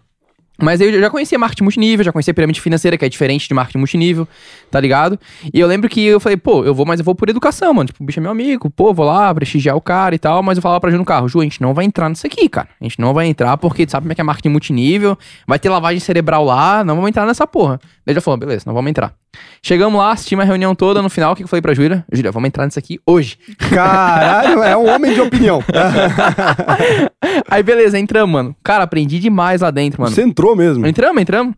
Mas 0.57 0.79
eu 0.79 0.89
já 1.01 1.09
conhecia 1.09 1.37
marketing 1.37 1.63
multinível, 1.63 2.03
já 2.05 2.13
conhecia 2.13 2.33
pirâmide 2.33 2.61
financeira, 2.61 2.97
que 2.97 3.03
é 3.03 3.09
diferente 3.09 3.45
de 3.45 3.53
marketing 3.53 3.77
multinível, 3.77 4.27
tá 4.71 4.79
ligado? 4.79 5.19
E 5.53 5.59
eu 5.59 5.67
lembro 5.67 5.89
que 5.89 6.01
eu 6.01 6.17
falei, 6.17 6.37
pô, 6.37 6.63
eu 6.63 6.73
vou, 6.73 6.85
mas 6.85 6.99
eu 7.01 7.03
vou 7.03 7.13
por 7.13 7.27
educação, 7.29 7.73
mano. 7.73 7.87
Tipo, 7.87 8.01
o 8.01 8.05
bicho 8.05 8.19
é 8.19 8.21
meu 8.21 8.31
amigo, 8.31 8.69
pô, 8.69 8.93
vou 8.93 9.05
lá 9.05 9.35
prestigiar 9.35 9.75
o 9.75 9.81
cara 9.81 10.15
e 10.15 10.17
tal. 10.17 10.41
Mas 10.41 10.57
eu 10.57 10.61
falava 10.61 10.79
pra 10.79 10.89
Ju 10.89 10.97
no 10.97 11.05
carro, 11.05 11.27
Ju, 11.27 11.41
a 11.41 11.43
gente 11.43 11.61
não 11.61 11.73
vai 11.73 11.83
entrar 11.83 12.09
nisso 12.09 12.25
aqui, 12.25 12.47
cara. 12.47 12.69
A 12.79 12.83
gente 12.85 12.99
não 12.99 13.13
vai 13.13 13.27
entrar 13.27 13.57
porque 13.57 13.85
tu 13.85 13.91
sabe 13.91 14.05
como 14.05 14.13
é 14.13 14.15
que 14.15 14.21
é 14.21 14.23
marketing 14.23 14.49
multinível, 14.49 15.17
vai 15.45 15.59
ter 15.59 15.69
lavagem 15.69 15.99
cerebral 15.99 16.45
lá, 16.45 16.85
não 16.85 16.95
vamos 16.95 17.09
entrar 17.09 17.25
nessa 17.25 17.45
porra. 17.45 17.77
Daí 17.77 18.13
ele 18.13 18.15
já 18.15 18.21
falou, 18.21 18.37
beleza, 18.39 18.63
não 18.65 18.73
vamos 18.73 18.89
entrar. 18.89 19.13
Chegamos 19.61 19.99
lá, 19.99 20.11
assistimos 20.11 20.43
a 20.43 20.47
reunião 20.47 20.73
toda, 20.73 21.01
no 21.01 21.09
final, 21.09 21.33
o 21.33 21.35
que 21.35 21.43
eu 21.43 21.47
falei 21.47 21.61
pra 21.61 21.73
Júlia? 21.73 22.05
Júlia, 22.11 22.31
vamos 22.31 22.47
entrar 22.47 22.65
nisso 22.65 22.79
aqui 22.79 22.99
hoje. 23.05 23.37
Caralho, 23.69 24.63
é 24.63 24.77
um 24.77 24.87
homem 24.87 25.13
de 25.13 25.21
opinião. 25.21 25.63
Aí 27.49 27.63
beleza, 27.63 27.99
entramos, 27.99 28.31
mano. 28.31 28.55
Cara, 28.63 28.83
aprendi 28.83 29.19
demais 29.19 29.61
lá 29.61 29.71
dentro, 29.71 30.01
mano. 30.01 30.13
Você 30.13 30.21
entrou 30.21 30.55
mesmo. 30.55 30.85
Entramos, 30.85 31.21
entramos. 31.21 31.53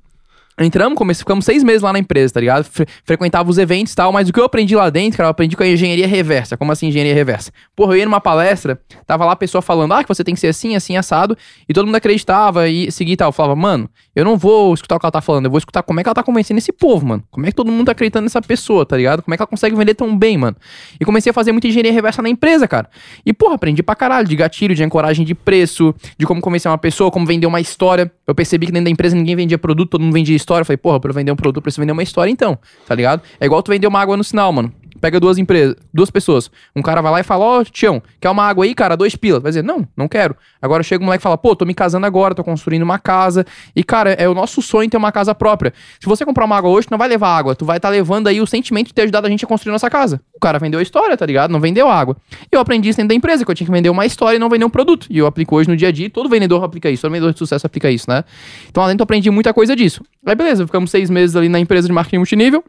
Entramos, 0.59 0.97
comece- 0.97 1.19
ficamos 1.19 1.45
seis 1.45 1.63
meses 1.63 1.81
lá 1.81 1.93
na 1.93 1.99
empresa, 1.99 2.33
tá 2.33 2.39
ligado? 2.39 2.65
Fre- 2.65 2.85
frequentava 3.05 3.49
os 3.49 3.57
eventos 3.57 3.93
e 3.93 3.95
tal, 3.95 4.11
mas 4.11 4.27
o 4.29 4.33
que 4.33 4.39
eu 4.39 4.43
aprendi 4.43 4.75
lá 4.75 4.89
dentro, 4.89 5.17
cara, 5.17 5.27
eu 5.27 5.31
aprendi 5.31 5.55
com 5.55 5.63
a 5.63 5.67
engenharia 5.67 6.07
reversa. 6.07 6.57
Como 6.57 6.71
assim, 6.71 6.87
engenharia 6.87 7.13
reversa? 7.13 7.51
Porra, 7.75 7.93
eu 7.93 7.97
ia 7.99 8.05
numa 8.05 8.19
palestra, 8.19 8.79
tava 9.07 9.25
lá 9.25 9.31
a 9.31 9.35
pessoa 9.35 9.61
falando, 9.61 9.93
ah, 9.93 10.03
que 10.03 10.09
você 10.09 10.23
tem 10.23 10.33
que 10.33 10.39
ser 10.39 10.47
assim, 10.47 10.75
assim, 10.75 10.97
assado, 10.97 11.37
e 11.67 11.73
todo 11.73 11.85
mundo 11.85 11.95
acreditava 11.95 12.67
e 12.67 12.91
seguia 12.91 13.13
e 13.13 13.17
tal. 13.17 13.29
Eu 13.29 13.31
falava, 13.31 13.55
mano, 13.55 13.89
eu 14.15 14.25
não 14.25 14.37
vou 14.37 14.73
escutar 14.73 14.95
o 14.97 14.99
que 14.99 15.05
ela 15.05 15.11
tá 15.11 15.21
falando, 15.21 15.45
eu 15.45 15.51
vou 15.51 15.57
escutar 15.59 15.81
como 15.81 15.99
é 15.99 16.03
que 16.03 16.09
ela 16.09 16.15
tá 16.15 16.23
convencendo 16.23 16.57
esse 16.57 16.73
povo, 16.73 17.05
mano. 17.07 17.23
Como 17.31 17.45
é 17.45 17.49
que 17.49 17.55
todo 17.55 17.71
mundo 17.71 17.85
tá 17.85 17.93
acreditando 17.93 18.23
nessa 18.23 18.41
pessoa, 18.41 18.85
tá 18.85 18.97
ligado? 18.97 19.21
Como 19.23 19.33
é 19.33 19.37
que 19.37 19.41
ela 19.41 19.47
consegue 19.47 19.75
vender 19.75 19.93
tão 19.93 20.17
bem, 20.17 20.37
mano? 20.37 20.57
E 20.99 21.05
comecei 21.05 21.29
a 21.29 21.33
fazer 21.33 21.53
muita 21.53 21.67
engenharia 21.67 21.93
reversa 21.93 22.21
na 22.21 22.27
empresa, 22.29 22.67
cara. 22.67 22.89
E, 23.25 23.31
porra, 23.31 23.55
aprendi 23.55 23.81
pra 23.81 23.95
caralho 23.95 24.27
de 24.27 24.35
gatilho, 24.35 24.75
de 24.75 24.83
ancoragem 24.83 25.25
de 25.25 25.33
preço, 25.33 25.95
de 26.17 26.25
como 26.25 26.41
convencer 26.41 26.69
uma 26.69 26.77
pessoa, 26.77 27.09
como 27.09 27.25
vender 27.25 27.47
uma 27.47 27.61
história. 27.61 28.11
Eu 28.27 28.35
percebi 28.35 28.65
que 28.65 28.71
dentro 28.73 28.85
da 28.85 28.91
empresa 28.91 29.15
ninguém 29.15 29.35
vendia 29.37 29.57
produto, 29.57 29.91
todo 29.91 30.01
mundo 30.01 30.13
vendia 30.13 30.35
história. 30.35 30.48
Eu 30.57 30.65
falei, 30.65 30.77
porra, 30.77 30.99
pra 30.99 31.09
eu 31.09 31.13
vender 31.13 31.31
um 31.31 31.35
produto, 31.35 31.57
eu 31.57 31.61
preciso 31.61 31.81
vender 31.81 31.91
uma 31.91 32.03
história 32.03 32.31
então, 32.31 32.57
tá 32.87 32.95
ligado? 32.95 33.21
É 33.39 33.45
igual 33.45 33.61
tu 33.61 33.71
vender 33.71 33.87
uma 33.87 33.99
água 33.99 34.17
no 34.17 34.23
sinal, 34.23 34.51
mano. 34.51 34.73
Pega 34.99 35.19
duas 35.19 35.37
empresas, 35.37 35.75
duas 35.93 36.09
pessoas. 36.09 36.51
Um 36.75 36.81
cara 36.81 37.01
vai 37.01 37.11
lá 37.11 37.19
e 37.19 37.23
fala, 37.23 37.45
ó, 37.45 37.63
Tião, 37.63 38.01
quer 38.19 38.29
uma 38.29 38.43
água 38.43 38.65
aí, 38.65 38.75
cara? 38.75 38.95
Dois 38.95 39.15
pilas. 39.15 39.41
Vai 39.41 39.51
dizer, 39.51 39.63
não, 39.63 39.87
não 39.95 40.07
quero. 40.07 40.35
Agora 40.61 40.83
chega 40.83 41.03
um 41.03 41.05
moleque 41.05 41.21
e 41.21 41.23
fala, 41.23 41.37
pô, 41.37 41.55
tô 41.55 41.65
me 41.65 41.73
casando 41.73 42.05
agora, 42.05 42.35
tô 42.35 42.43
construindo 42.43 42.83
uma 42.83 42.99
casa. 42.99 43.45
E, 43.75 43.83
cara, 43.83 44.11
é 44.13 44.27
o 44.27 44.33
nosso 44.33 44.61
sonho 44.61 44.89
ter 44.89 44.97
uma 44.97 45.11
casa 45.11 45.33
própria. 45.33 45.73
Se 45.99 46.07
você 46.07 46.25
comprar 46.25 46.45
uma 46.45 46.57
água 46.57 46.69
hoje, 46.69 46.87
tu 46.87 46.91
não 46.91 46.97
vai 46.97 47.07
levar 47.07 47.35
água. 47.37 47.55
Tu 47.55 47.65
vai 47.65 47.77
estar 47.77 47.89
levando 47.89 48.27
aí 48.27 48.41
o 48.41 48.47
sentimento 48.47 48.87
de 48.87 48.93
ter 48.93 49.03
ajudado 49.03 49.27
a 49.27 49.29
gente 49.29 49.45
a 49.45 49.47
construir 49.47 49.71
nossa 49.71 49.89
casa. 49.89 50.21
O 50.35 50.39
cara 50.39 50.59
vendeu 50.59 50.79
a 50.79 50.83
história, 50.83 51.15
tá 51.15 51.25
ligado? 51.25 51.51
Não 51.51 51.59
vendeu 51.59 51.89
água. 51.89 52.17
E 52.51 52.55
eu 52.55 52.59
aprendi 52.59 52.89
isso 52.89 52.97
dentro 52.97 53.09
da 53.09 53.15
empresa, 53.15 53.45
que 53.45 53.51
eu 53.51 53.55
tinha 53.55 53.65
que 53.65 53.71
vender 53.71 53.89
uma 53.89 54.05
história 54.05 54.37
e 54.37 54.39
não 54.39 54.49
vender 54.49 54.65
um 54.65 54.69
produto. 54.69 55.07
E 55.09 55.17
eu 55.17 55.25
aplico 55.25 55.55
hoje 55.55 55.69
no 55.69 55.75
dia 55.75 55.89
a 55.89 55.91
dia, 55.91 56.09
todo 56.09 56.29
vendedor 56.29 56.63
aplica 56.63 56.89
isso, 56.89 57.01
todo 57.01 57.11
vendedor 57.11 57.33
de 57.33 57.39
sucesso 57.39 57.65
aplica 57.65 57.89
isso, 57.89 58.09
né? 58.09 58.23
Então 58.69 58.85
dentro 58.87 59.01
eu 59.01 59.03
aprendi 59.03 59.29
muita 59.29 59.53
coisa 59.53 59.75
disso. 59.75 60.03
Aí 60.25 60.35
beleza, 60.35 60.65
ficamos 60.65 60.91
seis 60.91 61.09
meses 61.09 61.35
ali 61.35 61.49
na 61.49 61.59
empresa 61.59 61.87
de 61.87 61.93
marketing 61.93 62.17
multinível 62.17 62.63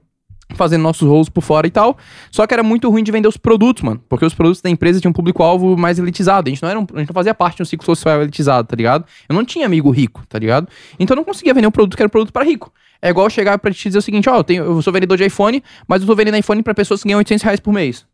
fazendo 0.55 0.83
nossos 0.83 1.09
rolos 1.09 1.29
por 1.29 1.41
fora 1.43 1.67
e 1.67 1.71
tal. 1.71 1.97
Só 2.31 2.47
que 2.47 2.55
era 2.55 2.63
muito 2.63 2.89
ruim 2.91 3.03
de 3.03 3.11
vender 3.13 3.29
os 3.29 3.37
produtos, 3.37 3.83
mano. 3.83 4.01
Porque 4.09 4.25
os 4.25 4.35
produtos 4.35 4.61
da 4.61 4.69
empresa 4.71 5.01
tinham 5.01 5.11
um 5.11 5.15
público-alvo 5.15 5.77
mais 5.77 5.99
elitizado. 5.99 6.49
A 6.49 6.51
gente, 6.51 6.63
não 6.63 6.69
era 6.69 6.79
um- 6.79 6.87
a 6.95 6.99
gente 6.99 7.09
não 7.09 7.15
fazia 7.15 7.35
parte 7.35 7.57
de 7.57 7.63
um 7.63 7.67
ciclo 7.67 7.85
social 7.87 8.23
elitizado, 8.23 8.67
tá 8.69 8.77
ligado? 8.77 9.05
Eu 9.29 9.35
não 9.35 9.45
tinha 9.45 9.67
amigo 9.67 9.91
rico, 9.91 10.23
tá 10.29 10.39
ligado? 10.39 10.69
Então 10.99 11.15
eu 11.15 11.17
não 11.17 11.25
conseguia 11.25 11.55
vender 11.55 11.67
um 11.67 11.71
produto 11.71 11.97
que 11.97 12.03
era 12.03 12.07
um 12.09 12.11
produto 12.11 12.33
pra 12.33 12.45
rico. 12.45 12.73
É 13.03 13.09
igual 13.11 13.27
eu 13.27 13.31
chegar 13.31 13.59
pra 13.59 13.73
te 13.73 13.83
dizer 13.89 13.99
o 13.99 14.03
seguinte, 14.03 14.29
ó, 14.29 14.37
eu, 14.37 14.45
tenho, 14.45 14.65
eu 14.65 14.83
sou 14.83 14.93
vendedor 14.93 15.17
de 15.17 15.25
iPhone, 15.25 15.63
mas 15.89 16.03
eu 16.03 16.07
tô 16.07 16.15
vendendo 16.15 16.37
iPhone 16.37 16.63
pra 16.63 16.75
pessoas 16.75 17.03
que 17.03 17.09
ganham 17.09 17.19
800 17.19 17.43
reais 17.45 17.61
por 17.61 17.73
mês. 17.73 18.05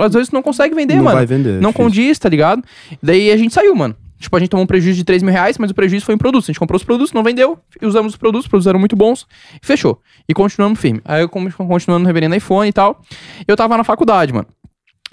Às 0.00 0.12
vezes 0.14 0.30
não 0.30 0.42
consegue 0.42 0.74
vender, 0.74 0.94
Não 0.96 1.04
mano. 1.04 1.16
vai 1.16 1.26
vender, 1.26 1.48
é 1.48 1.52
Não 1.54 1.70
difícil. 1.70 1.84
condiz, 1.84 2.18
tá 2.18 2.28
ligado? 2.28 2.62
Daí 3.02 3.30
a 3.32 3.36
gente 3.36 3.52
saiu, 3.54 3.74
mano. 3.74 3.96
Tipo, 4.18 4.36
a 4.36 4.38
gente 4.40 4.48
tomou 4.48 4.64
um 4.64 4.66
prejuízo 4.66 4.96
de 4.96 5.04
3 5.04 5.22
mil 5.22 5.32
reais, 5.32 5.58
mas 5.58 5.70
o 5.70 5.74
prejuízo 5.74 6.04
foi 6.04 6.14
em 6.14 6.18
produtos. 6.18 6.48
A 6.48 6.52
gente 6.52 6.58
comprou 6.58 6.76
os 6.76 6.84
produtos, 6.84 7.12
não 7.12 7.22
vendeu, 7.22 7.58
usamos 7.82 8.14
os 8.14 8.16
produtos, 8.16 8.46
os 8.46 8.48
produtos 8.48 8.66
eram 8.66 8.78
muito 8.78 8.96
bons, 8.96 9.26
fechou. 9.62 10.00
E 10.28 10.34
continuamos 10.34 10.78
firme. 10.80 11.00
Aí 11.04 11.22
eu 11.22 11.28
continuando 11.28 12.06
revendendo 12.06 12.34
iPhone 12.34 12.68
e 12.68 12.72
tal. 12.72 13.00
Eu 13.46 13.56
tava 13.56 13.76
na 13.76 13.84
faculdade, 13.84 14.32
mano. 14.32 14.46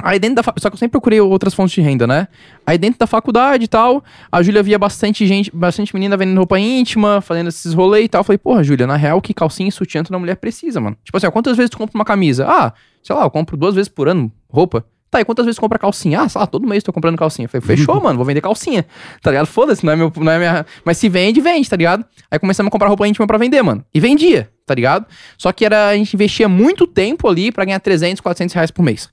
Aí 0.01 0.17
dentro 0.17 0.37
da 0.37 0.43
fa... 0.43 0.53
Só 0.57 0.69
que 0.69 0.75
eu 0.75 0.79
sempre 0.79 0.93
procurei 0.93 1.21
outras 1.21 1.53
fontes 1.53 1.75
de 1.75 1.81
renda, 1.81 2.07
né? 2.07 2.27
Aí 2.65 2.77
dentro 2.77 2.99
da 2.99 3.05
faculdade 3.05 3.65
e 3.65 3.67
tal, 3.67 4.03
a 4.31 4.41
Júlia 4.41 4.63
via 4.63 4.79
bastante 4.79 5.25
gente, 5.27 5.51
bastante 5.53 5.93
menina 5.93 6.17
vendendo 6.17 6.37
roupa 6.37 6.57
íntima, 6.57 7.21
fazendo 7.21 7.49
esses 7.49 7.73
rolês 7.73 8.05
e 8.05 8.09
tal. 8.09 8.21
Eu 8.21 8.23
falei, 8.23 8.37
porra, 8.39 8.63
Júlia, 8.63 8.87
na 8.87 8.95
real, 8.95 9.21
que 9.21 9.33
calcinha 9.33 9.69
e 9.69 9.71
sutiã 9.71 10.03
toda 10.03 10.17
mulher 10.17 10.35
precisa, 10.37 10.81
mano. 10.81 10.97
Tipo 11.03 11.15
assim, 11.17 11.27
ó, 11.27 11.31
quantas 11.31 11.55
vezes 11.55 11.69
tu 11.69 11.77
compra 11.77 11.95
uma 11.95 12.05
camisa? 12.05 12.47
Ah, 12.47 12.73
sei 13.03 13.15
lá, 13.15 13.23
eu 13.23 13.29
compro 13.29 13.55
duas 13.55 13.75
vezes 13.75 13.87
por 13.87 14.07
ano 14.07 14.31
roupa. 14.49 14.83
Tá, 15.13 15.21
e 15.21 15.25
quantas 15.25 15.45
vezes 15.45 15.59
compra 15.59 15.77
calcinha? 15.77 16.21
Ah, 16.21 16.27
sei 16.27 16.41
lá, 16.41 16.47
todo 16.47 16.65
mês 16.65 16.81
tô 16.81 16.91
comprando 16.91 17.15
calcinha. 17.15 17.45
Eu 17.45 17.49
falei, 17.49 17.77
fechou, 17.77 17.93
mano, 18.01 18.17
vou 18.17 18.25
vender 18.25 18.41
calcinha. 18.41 18.83
Tá 19.21 19.29
ligado? 19.29 19.45
Foda-se, 19.45 19.85
não 19.85 19.93
é 19.93 19.95
meu, 19.95 20.11
não 20.17 20.31
é 20.31 20.39
minha... 20.39 20.65
Mas 20.83 20.97
se 20.97 21.07
vende, 21.07 21.39
vende, 21.39 21.69
tá 21.69 21.75
ligado? 21.75 22.03
Aí 22.31 22.39
começamos 22.39 22.67
a 22.67 22.71
comprar 22.71 22.87
roupa 22.87 23.07
íntima 23.07 23.27
pra 23.27 23.37
vender, 23.37 23.61
mano. 23.61 23.85
E 23.93 23.99
vendia, 23.99 24.49
tá 24.65 24.73
ligado? 24.73 25.05
Só 25.37 25.51
que 25.51 25.65
era, 25.65 25.89
a 25.89 25.95
gente 25.95 26.15
investia 26.15 26.49
muito 26.49 26.87
tempo 26.87 27.27
ali 27.29 27.51
pra 27.51 27.63
ganhar 27.63 27.79
300, 27.79 28.21
400 28.21 28.55
reais 28.55 28.71
por 28.71 28.81
mês. 28.81 29.07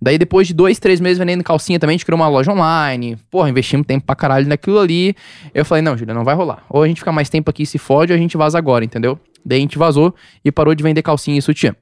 Daí 0.00 0.18
depois 0.18 0.46
de 0.46 0.54
dois, 0.54 0.78
três 0.78 1.00
meses 1.00 1.18
vendendo 1.18 1.42
calcinha 1.42 1.80
também, 1.80 1.94
a 1.94 1.96
gente 1.96 2.06
criou 2.06 2.20
uma 2.20 2.28
loja 2.28 2.52
online. 2.52 3.18
Porra, 3.28 3.50
investimos 3.50 3.84
tempo 3.84 4.06
pra 4.06 4.14
caralho 4.14 4.46
naquilo 4.46 4.78
ali. 4.78 5.16
Eu 5.52 5.64
falei, 5.64 5.82
não, 5.82 5.98
Júlia, 5.98 6.14
não 6.14 6.22
vai 6.22 6.36
rolar. 6.36 6.62
Ou 6.70 6.84
a 6.84 6.86
gente 6.86 6.98
fica 6.98 7.10
mais 7.10 7.28
tempo 7.28 7.50
aqui 7.50 7.64
e 7.64 7.66
se 7.66 7.76
fode, 7.76 8.12
ou 8.12 8.16
a 8.16 8.20
gente 8.20 8.36
vaza 8.36 8.56
agora, 8.56 8.84
entendeu? 8.84 9.18
Daí 9.44 9.58
a 9.58 9.62
gente 9.62 9.76
vazou 9.76 10.14
e 10.44 10.52
parou 10.52 10.76
de 10.76 10.84
vender 10.84 11.02
calcinha 11.02 11.36
e 11.36 11.42
sutiã. 11.42 11.74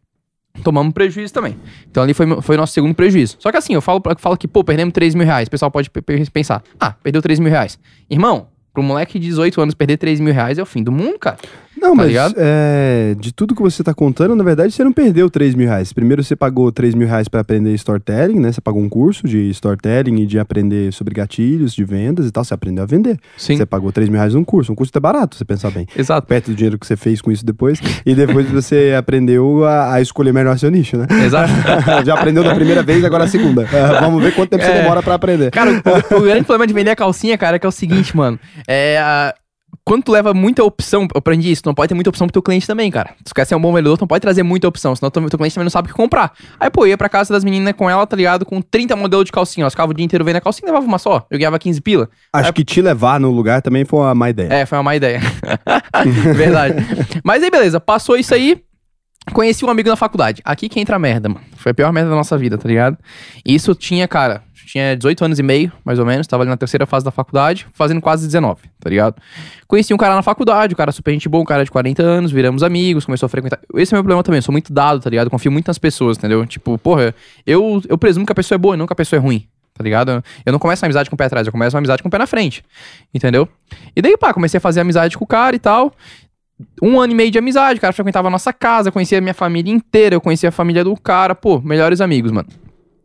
Tomamos 0.65 0.93
prejuízo 0.93 1.33
também. 1.33 1.57
Então 1.91 2.03
ali 2.03 2.13
foi, 2.13 2.43
foi 2.43 2.57
o 2.57 2.59
nosso 2.59 2.73
segundo 2.73 2.95
prejuízo. 2.95 3.37
Só 3.39 3.51
que 3.51 3.57
assim, 3.57 3.75
eu 3.75 3.81
falo, 3.81 4.03
eu 4.05 4.17
falo 4.19 4.37
que, 4.37 4.49
pô, 4.49 4.65
perdemos 4.65 4.93
3 4.93 5.15
mil 5.15 5.25
reais. 5.25 5.47
O 5.47 5.51
pessoal 5.51 5.71
pode 5.71 5.89
pe- 5.89 6.03
pe- 6.03 6.31
pensar, 6.31 6.63
ah, 6.81 6.93
perdeu 7.03 7.23
3 7.23 7.39
mil 7.39 7.51
reais. 7.51 7.79
Irmão, 8.11 8.49
pro 8.79 8.83
moleque 8.83 9.19
de 9.19 9.27
18 9.27 9.61
anos 9.61 9.75
perder 9.75 9.97
3 9.97 10.21
mil 10.21 10.33
reais 10.33 10.57
é 10.57 10.63
o 10.63 10.67
fim 10.67 10.85
do 10.85 10.93
mundo, 10.93 11.19
cara. 11.19 11.37
Não, 11.81 11.91
Tá 11.97 12.03
mas 12.03 12.13
é, 12.37 13.15
de 13.21 13.33
tudo 13.33 13.55
que 13.55 13.63
você 13.63 13.85
tá 13.85 13.95
contando, 13.95 14.35
na 14.35 14.43
verdade, 14.43 14.73
você 14.73 14.83
não 14.83 14.93
perdeu 14.93 15.31
3 15.31 15.55
mil 15.55 15.69
reais. 15.69 15.93
Primeiro 15.93 16.25
você 16.25 16.35
pagou 16.35 16.73
3 16.73 16.93
mil 16.93 17.07
reais 17.07 17.29
pra 17.29 17.41
aprender 17.41 17.73
storytelling, 17.75 18.41
né? 18.41 18.51
Você 18.51 18.61
pagou 18.61 18.83
um 18.83 18.89
curso 18.89 19.29
de 19.29 19.49
storytelling 19.51 20.23
e 20.23 20.27
de 20.27 20.41
aprender 20.41 20.93
sobre 20.93 21.15
gatilhos, 21.15 21.73
de 21.73 21.85
vendas 21.85 22.27
e 22.27 22.33
tal. 22.33 22.43
Você 22.43 22.53
aprendeu 22.53 22.83
a 22.83 22.87
vender. 22.87 23.17
Sim. 23.37 23.57
Você 23.57 23.65
pagou 23.65 23.93
3 23.93 24.09
mil 24.09 24.19
reais 24.19 24.35
num 24.35 24.43
curso. 24.43 24.73
Um 24.73 24.75
curso 24.75 24.91
é 24.93 24.99
barato, 24.99 25.37
você 25.37 25.45
pensar 25.45 25.71
bem. 25.71 25.87
Exato. 25.97 26.27
Perto 26.27 26.47
do 26.51 26.57
dinheiro 26.57 26.77
que 26.81 26.85
você 26.87 26.97
fez 26.97 27.21
com 27.21 27.31
isso 27.31 27.47
depois. 27.47 27.81
e 28.05 28.13
depois 28.13 28.51
você 28.51 28.95
aprendeu 28.99 29.65
a, 29.65 29.95
a 29.95 30.01
escolher 30.01 30.33
melhor 30.33 30.59
seu 30.59 30.73
nicho, 30.73 30.97
né? 30.97 31.07
Exato. 31.25 31.53
Já 32.05 32.15
aprendeu 32.15 32.43
da 32.43 32.57
primeira 32.57 32.83
vez, 32.83 33.05
agora 33.05 33.23
a 33.23 33.29
segunda. 33.29 33.63
É, 33.73 34.01
vamos 34.01 34.21
ver 34.21 34.35
quanto 34.35 34.51
tempo 34.51 34.65
você 34.65 34.71
É. 34.73 34.83
demora 34.83 35.01
pra 35.01 35.15
aprender. 35.15 35.53
Cara, 35.53 35.71
o, 35.71 36.17
o 36.17 36.21
grande 36.27 36.43
problema 36.45 36.67
de 36.67 36.75
vender 36.75 36.91
a 36.91 36.97
calcinha, 36.97 37.39
cara, 37.39 37.55
é 37.55 37.59
que 37.61 37.67
é 37.67 37.69
o 37.69 37.73
seguinte, 37.73 38.17
mano. 38.17 38.37
É. 38.69 38.99
a- 39.01 39.35
Quando 39.85 40.03
tu 40.03 40.13
leva 40.13 40.35
muita 40.35 40.63
opção, 40.63 41.05
eu 41.05 41.09
aprendi 41.19 41.51
isso, 41.51 41.63
tu 41.63 41.67
não 41.67 41.75
pode 41.75 41.89
ter 41.89 41.95
muita 41.95 42.11
opção 42.11 42.27
pro 42.27 42.33
teu 42.33 42.43
cliente 42.43 42.67
também, 42.67 42.91
cara. 42.91 43.15
Se 43.19 43.25
tu 43.25 43.35
quer 43.35 43.47
ser 43.47 43.55
um 43.55 43.61
bom 43.61 43.73
vendedor, 43.73 43.97
tu 43.97 44.03
não 44.03 44.07
pode 44.09 44.21
trazer 44.21 44.43
muita 44.43 44.69
opção, 44.69 44.95
senão 44.95 45.11
teu, 45.11 45.27
teu 45.31 45.39
cliente 45.39 45.55
também 45.55 45.65
não 45.65 45.71
sabe 45.71 45.89
o 45.89 45.91
que 45.91 45.97
comprar. 45.97 46.33
Aí, 46.61 46.69
pô, 46.69 46.85
eu 46.85 46.89
ia 46.91 46.99
pra 46.99 47.09
casa 47.09 47.33
das 47.33 47.43
meninas 47.43 47.73
com 47.73 47.89
ela, 47.89 48.07
tá 48.07 48.15
ligado? 48.15 48.45
Com 48.45 48.61
30 48.61 48.95
modelos 48.97 49.25
de 49.25 49.33
calcinha. 49.33 49.65
Elas 49.65 49.73
ficavam 49.73 49.93
o 49.93 49.95
dia 49.95 50.05
inteiro 50.05 50.25
vendo 50.27 50.37
a 50.37 50.41
calcinha 50.43 50.67
e 50.69 50.71
levava 50.71 50.87
uma 50.87 50.99
só. 50.99 51.27
Eu 51.31 51.39
ganhava 51.39 51.59
15 51.59 51.81
pila. 51.81 52.09
Acho 52.35 52.53
que 52.53 52.65
te 52.67 52.83
levar 52.83 53.19
no 53.19 53.31
lugar 53.31 53.63
também 53.63 53.87
foi 53.87 54.01
uma 54.01 54.15
má 54.15 54.29
ideia. 54.29 54.53
É, 54.53 54.67
foi 54.67 54.77
uma 54.77 54.85
má 54.85 54.95
ideia. 54.95 55.21
Verdade. 56.35 56.75
Mas 57.25 57.43
aí, 57.43 57.51
beleza, 57.51 57.81
passou 57.81 58.17
isso 58.17 58.35
aí. 58.35 58.63
Conheci 59.33 59.65
um 59.65 59.71
amigo 59.71 59.89
na 59.89 59.97
faculdade. 59.97 60.43
Aqui 60.45 60.69
que 60.69 60.81
entra 60.81 60.97
a 60.97 60.99
merda, 60.99 61.29
mano. 61.29 61.45
Foi 61.57 61.73
a 61.73 61.75
pior 61.75 61.93
merda 61.93 62.11
da 62.11 62.17
nossa 62.17 62.37
vida, 62.37 62.57
tá 62.57 62.69
ligado? 62.69 62.97
Isso 63.45 63.75
tinha, 63.75 64.07
cara, 64.07 64.43
tinha 64.69 64.95
18 64.95 65.25
anos 65.25 65.39
e 65.39 65.43
meio, 65.43 65.73
mais 65.85 65.99
ou 65.99 66.05
menos. 66.05 66.27
Tava 66.27 66.43
ali 66.43 66.51
na 66.51 66.57
terceira 66.57 66.87
fase 66.87 67.05
da 67.05 67.11
faculdade, 67.11 67.67
fazendo 67.73 68.01
quase 68.01 68.27
19, 68.27 68.63
tá 68.79 68.91
ligado? 68.91 69.17
Conheci 69.67 69.95
um 69.95 69.97
cara 69.97 70.15
na 70.15 70.23
faculdade, 70.23 70.75
o 70.75 70.77
cara 70.77 70.93
super 70.93 71.13
gente 71.13 71.29
boa, 71.29 71.43
um 71.43 71.47
cara 71.47 71.65
de 71.65 71.71
40 71.71 72.03
anos, 72.03 72.31
viramos 72.31 72.63
amigos, 72.63 73.05
começou 73.05 73.27
a 73.27 73.29
frequentar. 73.31 73.59
Esse 73.75 73.95
é 73.95 73.97
o 73.97 73.97
meu 73.97 74.05
problema 74.05 74.23
também, 74.23 74.39
eu 74.39 74.43
sou 74.43 74.53
muito 74.53 74.73
dado, 74.73 75.01
tá 75.01 75.09
ligado? 75.09 75.31
Confio 75.31 75.51
muito 75.51 75.67
nas 75.67 75.79
pessoas, 75.79 76.19
entendeu? 76.19 76.45
Tipo, 76.47 76.77
porra, 76.79 77.15
eu, 77.47 77.83
eu 77.89 77.97
presumo 77.97 78.27
que 78.27 78.33
a 78.33 78.35
pessoa 78.35 78.57
é 78.57 78.59
boa 78.59 78.75
e 78.75 78.79
não 78.79 78.87
que 78.87 78.93
a 78.93 78.97
pessoa 78.97 79.19
é 79.19 79.23
ruim. 79.23 79.47
Tá 79.75 79.85
ligado? 79.85 80.25
Eu 80.45 80.53
não 80.53 80.59
começo 80.59 80.85
uma 80.85 80.89
amizade 80.89 81.09
com 81.09 81.15
o 81.15 81.17
pé 81.17 81.27
atrás, 81.27 81.47
eu 81.47 81.53
começo 81.53 81.77
uma 81.77 81.79
amizade 81.79 82.03
com 82.03 82.09
o 82.09 82.11
pé 82.11 82.19
na 82.19 82.27
frente. 82.27 82.65
Entendeu? 83.15 83.49
E 83.95 84.03
daí, 84.03 84.17
pá, 84.19 84.35
comecei 84.35 84.59
a 84.59 84.61
fazer 84.61 84.81
amizade 84.81 85.17
com 85.17 85.23
o 85.23 85.27
cara 85.27 85.55
e 85.55 85.59
tal 85.61 85.93
um 86.83 87.01
ano 87.01 87.13
e 87.13 87.17
meio 87.17 87.31
de 87.31 87.39
amizade, 87.39 87.79
o 87.79 87.81
cara 87.81 87.93
frequentava 87.93 88.29
a 88.29 88.31
nossa 88.31 88.53
casa, 88.53 88.91
conhecia 88.91 89.19
a 89.19 89.21
minha 89.21 89.35
família 89.35 89.73
inteira, 89.73 90.15
eu 90.15 90.21
conhecia 90.21 90.49
a 90.49 90.53
família 90.53 90.83
do 90.85 90.97
cara, 90.97 91.35
pô, 91.35 91.61
melhores 91.61 92.01
amigos, 92.01 92.33
mano. 92.33 92.49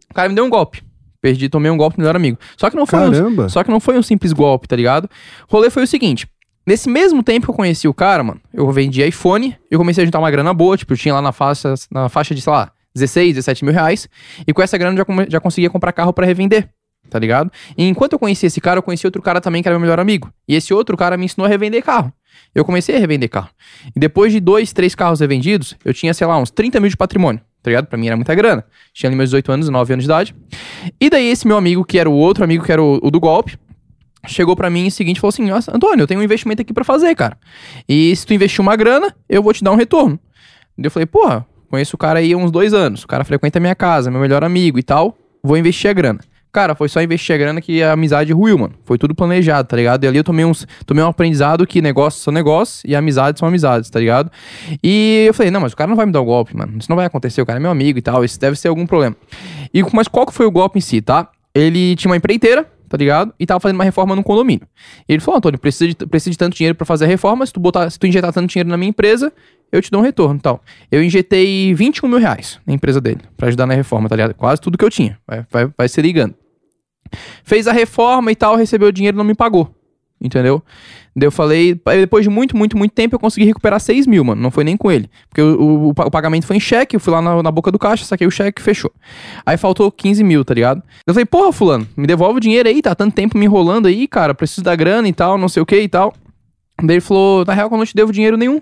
O 0.10 0.14
cara 0.14 0.30
me 0.30 0.36
deu 0.36 0.46
um 0.46 0.50
golpe. 0.50 0.84
Perdi, 1.22 1.48
tomei 1.48 1.72
um 1.72 1.78
golpe 1.78 1.96
do 1.96 2.00
melhor 2.02 2.16
amigo. 2.16 2.38
Só 2.58 2.70
que 2.70 2.76
não 2.76 2.86
foi 2.86 3.00
Caramba. 3.00 3.46
um, 3.46 3.50
só 3.50 3.64
que 3.64 3.72
não 3.72 3.80
foi 3.80 3.98
um 3.98 4.04
simples 4.04 4.34
golpe, 4.34 4.68
tá 4.68 4.76
ligado? 4.76 5.10
O 5.50 5.54
rolê 5.54 5.70
foi 5.70 5.84
o 5.84 5.88
seguinte, 5.88 6.28
nesse 6.68 6.90
mesmo 6.90 7.24
tempo 7.24 7.46
que 7.46 7.52
eu 7.52 7.56
conheci 7.56 7.88
o 7.88 7.94
cara, 7.94 8.24
mano, 8.24 8.42
eu 8.54 8.70
vendi 8.72 9.02
iPhone, 9.02 9.56
eu 9.72 9.80
comecei 9.80 10.04
a 10.04 10.06
juntar 10.06 10.20
uma 10.20 10.30
grana 10.30 10.54
boa, 10.54 10.78
tipo, 10.78 10.94
eu 10.94 10.98
tinha 10.98 11.14
lá 11.14 11.22
na 11.22 11.32
faixa, 11.32 11.74
na 11.90 12.10
faixa 12.10 12.36
de, 12.36 12.42
sei 12.42 12.52
lá, 12.52 12.72
16, 12.94 13.36
17 13.36 13.66
mil 13.66 13.74
reais, 13.74 14.08
e 14.46 14.54
com 14.54 14.62
essa 14.62 14.78
grana 14.78 15.00
eu 15.00 15.06
já, 15.08 15.26
já 15.30 15.40
conseguia 15.40 15.70
comprar 15.70 15.92
carro 15.94 16.14
pra 16.14 16.26
revender. 16.26 16.70
Tá 17.14 17.20
ligado? 17.20 17.52
E 17.78 17.88
enquanto 17.88 18.14
eu 18.14 18.20
conhecia 18.20 18.48
esse 18.48 18.60
cara, 18.60 18.80
eu 18.80 18.82
conheci 18.82 19.06
outro 19.06 19.22
cara 19.22 19.40
também 19.40 19.62
que 19.62 19.68
era 19.68 19.78
meu 19.78 19.82
melhor 19.82 20.00
amigo. 20.00 20.34
E 20.48 20.56
esse 20.56 20.74
outro 20.74 20.98
cara 20.98 21.16
me 21.16 21.26
ensinou 21.26 21.46
a 21.46 21.48
revender 21.48 21.84
carro. 21.84 22.12
Eu 22.56 22.66
comecei 22.66 22.96
a 22.96 23.00
revender 23.00 23.30
carro. 23.30 23.52
E 23.96 24.00
depois 24.00 24.32
de 24.34 24.40
dois, 24.40 24.74
três 24.74 24.96
carros 24.96 25.20
revendidos, 25.20 25.76
eu 25.86 25.94
tinha, 25.94 26.12
sei 26.12 26.26
lá, 26.26 26.40
uns 26.40 26.50
30 26.50 26.80
mil 26.80 26.90
de 26.90 26.98
patrimônio, 26.98 27.40
tá 27.62 27.70
ligado? 27.70 27.86
Pra 27.86 28.00
mim 28.00 28.08
era 28.08 28.16
muita 28.16 28.34
grana. 28.34 28.66
Tinha 28.96 29.12
ali 29.12 29.16
meus 29.16 29.30
18 29.30 29.52
anos, 29.52 29.70
9 29.70 29.94
anos 29.94 30.06
de 30.06 30.08
idade. 30.10 30.36
E 31.00 31.08
daí 31.08 31.28
esse 31.28 31.48
meu 31.48 31.56
amigo, 31.56 31.86
que 31.86 32.00
era 32.00 32.10
o 32.10 32.14
outro 32.14 32.44
amigo, 32.44 32.66
que 32.66 32.72
era 32.72 32.82
o, 32.82 33.00
o 33.00 33.12
do 33.12 33.20
golpe, 33.20 33.60
chegou 34.26 34.56
pra 34.56 34.72
mim 34.72 34.88
e 34.88 34.92
seguinte, 34.92 35.20
falou 35.20 35.30
assim, 35.30 35.46
nossa, 35.46 35.72
Antônio, 35.72 36.02
eu 36.02 36.08
tenho 36.08 36.20
um 36.20 36.24
investimento 36.24 36.64
aqui 36.64 36.74
pra 36.74 36.84
fazer, 36.84 37.14
cara. 37.14 37.38
E 37.88 38.16
se 38.16 38.26
tu 38.26 38.34
investir 38.34 38.60
uma 38.60 38.76
grana, 38.76 39.16
eu 39.30 39.44
vou 39.44 39.54
te 39.54 39.64
dar 39.64 39.72
um 39.72 39.76
retorno. 39.76 40.20
Eu 40.76 40.90
falei, 40.90 41.06
porra, 41.06 41.46
conheço 41.70 41.96
o 41.96 42.00
cara 42.00 42.18
aí 42.18 42.34
há 42.34 42.38
uns 42.38 42.50
dois 42.50 42.74
anos, 42.74 43.04
o 43.04 43.08
cara 43.08 43.24
frequenta 43.24 43.60
a 43.60 43.62
minha 43.62 43.76
casa, 43.76 44.10
meu 44.10 44.20
melhor 44.20 44.44
amigo 44.44 44.80
e 44.80 44.84
tal, 44.84 45.16
vou 45.44 45.56
investir 45.56 45.92
a 45.92 45.94
grana. 45.94 46.20
Cara, 46.54 46.76
foi 46.76 46.88
só 46.88 47.02
investir 47.02 47.34
a 47.34 47.38
grana 47.40 47.60
que 47.60 47.82
a 47.82 47.94
amizade 47.94 48.32
ruiu, 48.32 48.60
mano. 48.60 48.76
Foi 48.86 48.96
tudo 48.96 49.16
planejado, 49.16 49.68
tá 49.68 49.76
ligado? 49.76 50.04
E 50.04 50.08
ali 50.08 50.18
eu 50.20 50.24
tomei, 50.24 50.46
uns, 50.46 50.68
tomei 50.86 51.04
um 51.04 51.08
aprendizado 51.08 51.66
que 51.66 51.82
negócios 51.82 52.22
são 52.22 52.32
negócios 52.32 52.84
e 52.86 52.96
amizades 52.96 53.40
são 53.40 53.48
amizades, 53.48 53.90
tá 53.90 54.00
ligado? 54.00 54.32
E 54.84 55.26
eu 55.28 55.34
falei, 55.34 55.50
não, 55.50 55.60
mas 55.60 55.74
o 55.74 55.76
cara 55.76 55.90
não 55.90 55.96
vai 55.96 56.06
me 56.06 56.12
dar 56.12 56.22
o 56.22 56.26
golpe, 56.26 56.56
mano. 56.56 56.78
Isso 56.78 56.88
não 56.92 56.96
vai 56.96 57.08
acontecer, 57.08 57.42
o 57.42 57.46
cara 57.46 57.58
é 57.58 57.60
meu 57.60 57.72
amigo 57.72 57.98
e 57.98 58.04
tal, 58.04 58.24
isso 58.24 58.40
deve 58.40 58.56
ser 58.56 58.68
algum 58.68 58.86
problema. 58.86 59.16
E, 59.74 59.82
mas 59.94 60.08
qual 60.08 60.28
que 60.28 60.34
foi 60.34 60.46
o 60.46 60.52
golpe 60.52 60.78
em 60.78 60.82
si, 60.82 61.02
tá? 61.02 61.28
Ele 61.56 61.96
tinha 61.96 62.12
uma 62.12 62.18
empreiteira, 62.18 62.72
tá 62.88 62.98
ligado? 62.98 63.34
E 63.40 63.48
tava 63.48 63.60
fazendo 63.60 63.78
uma 63.78 63.84
reforma 63.84 64.16
num 64.16 64.22
condomínio. 64.22 64.68
E 65.10 65.14
ele 65.14 65.22
falou, 65.22 65.40
Antônio, 65.40 65.58
precisa 65.58 65.88
de, 65.88 65.96
precisa 66.06 66.30
de 66.30 66.38
tanto 66.38 66.56
dinheiro 66.56 66.76
pra 66.76 66.86
fazer 66.86 67.06
a 67.06 67.08
reforma, 67.08 67.44
se 67.48 67.52
tu, 67.52 67.60
botar, 67.60 67.90
se 67.90 67.98
tu 67.98 68.06
injetar 68.06 68.32
tanto 68.32 68.48
dinheiro 68.52 68.70
na 68.70 68.78
minha 68.78 68.90
empresa, 68.90 69.34
eu 69.72 69.82
te 69.82 69.90
dou 69.90 70.02
um 70.02 70.04
retorno 70.04 70.40
tal. 70.40 70.62
Eu 70.92 71.02
injetei 71.02 71.74
21 71.74 72.08
mil 72.08 72.20
reais 72.20 72.60
na 72.64 72.76
empresa 72.76 73.02
dele, 73.02 73.22
pra 73.36 73.48
ajudar 73.48 73.66
na 73.66 73.74
reforma, 73.74 74.08
tá 74.08 74.16
ligado? 74.16 74.36
Quase 74.36 74.62
tudo 74.62 74.78
que 74.78 74.86
eu 74.86 74.92
tinha. 74.92 75.18
Vai, 75.26 75.44
vai, 75.50 75.68
vai 75.76 75.90
se 75.90 76.00
ligando. 76.00 76.36
Fez 77.44 77.68
a 77.68 77.72
reforma 77.74 78.32
e 78.32 78.36
tal, 78.36 78.56
recebeu 78.56 78.90
o 78.90 78.92
dinheiro 78.92 79.18
não 79.18 79.24
me 79.24 79.34
pagou. 79.36 79.74
Entendeu? 80.22 80.64
Daí 81.14 81.28
eu 81.28 81.32
falei, 81.32 81.80
depois 82.00 82.24
de 82.24 82.30
muito, 82.30 82.56
muito, 82.56 82.78
muito 82.78 82.94
tempo, 82.94 83.14
eu 83.14 83.20
consegui 83.20 83.46
recuperar 83.46 83.78
6 83.80 84.08
mil, 84.08 84.24
mano. 84.24 84.42
Não 84.42 84.50
foi 84.50 84.64
nem 84.64 84.78
com 84.78 84.90
ele. 84.90 85.10
Porque 85.28 85.42
o, 85.42 85.60
o, 85.62 85.90
o 85.90 85.94
pa- 85.94 86.06
o 86.06 86.10
pagamento 86.12 86.48
foi 86.48 86.56
em 86.56 86.60
cheque, 86.62 86.96
eu 86.96 87.00
fui 87.00 87.12
lá 87.12 87.22
na, 87.22 87.44
na 87.44 87.52
boca 87.52 87.70
do 87.70 87.78
caixa, 87.78 88.06
saquei 88.06 88.26
o 88.26 88.32
cheque 88.32 88.62
fechou. 88.62 88.90
Aí 89.46 89.58
faltou 89.58 89.92
15 89.92 90.24
mil, 90.24 90.46
tá 90.46 90.54
ligado? 90.54 90.82
Eu 91.06 91.14
falei, 91.14 91.26
porra, 91.26 91.52
fulano, 91.52 91.86
me 91.98 92.08
devolve 92.08 92.38
o 92.38 92.40
dinheiro 92.40 92.70
aí, 92.70 92.82
tá 92.82 92.96
tanto 92.96 93.14
tempo 93.14 93.38
me 93.38 93.46
enrolando 93.46 93.88
aí, 93.88 94.08
cara, 94.08 94.34
preciso 94.34 94.64
da 94.64 94.76
grana 94.76 95.08
e 95.10 95.14
tal, 95.14 95.38
não 95.38 95.50
sei 95.50 95.62
o 95.62 95.66
que 95.66 95.78
e 95.80 95.90
tal. 95.90 96.14
Daí 96.82 96.96
ele 96.96 97.02
falou, 97.02 97.44
na 97.46 97.54
real, 97.54 97.68
que 97.68 97.76
eu 97.76 97.78
não 97.80 97.86
te 97.86 97.94
devo 97.96 98.12
dinheiro 98.14 98.38
nenhum. 98.38 98.62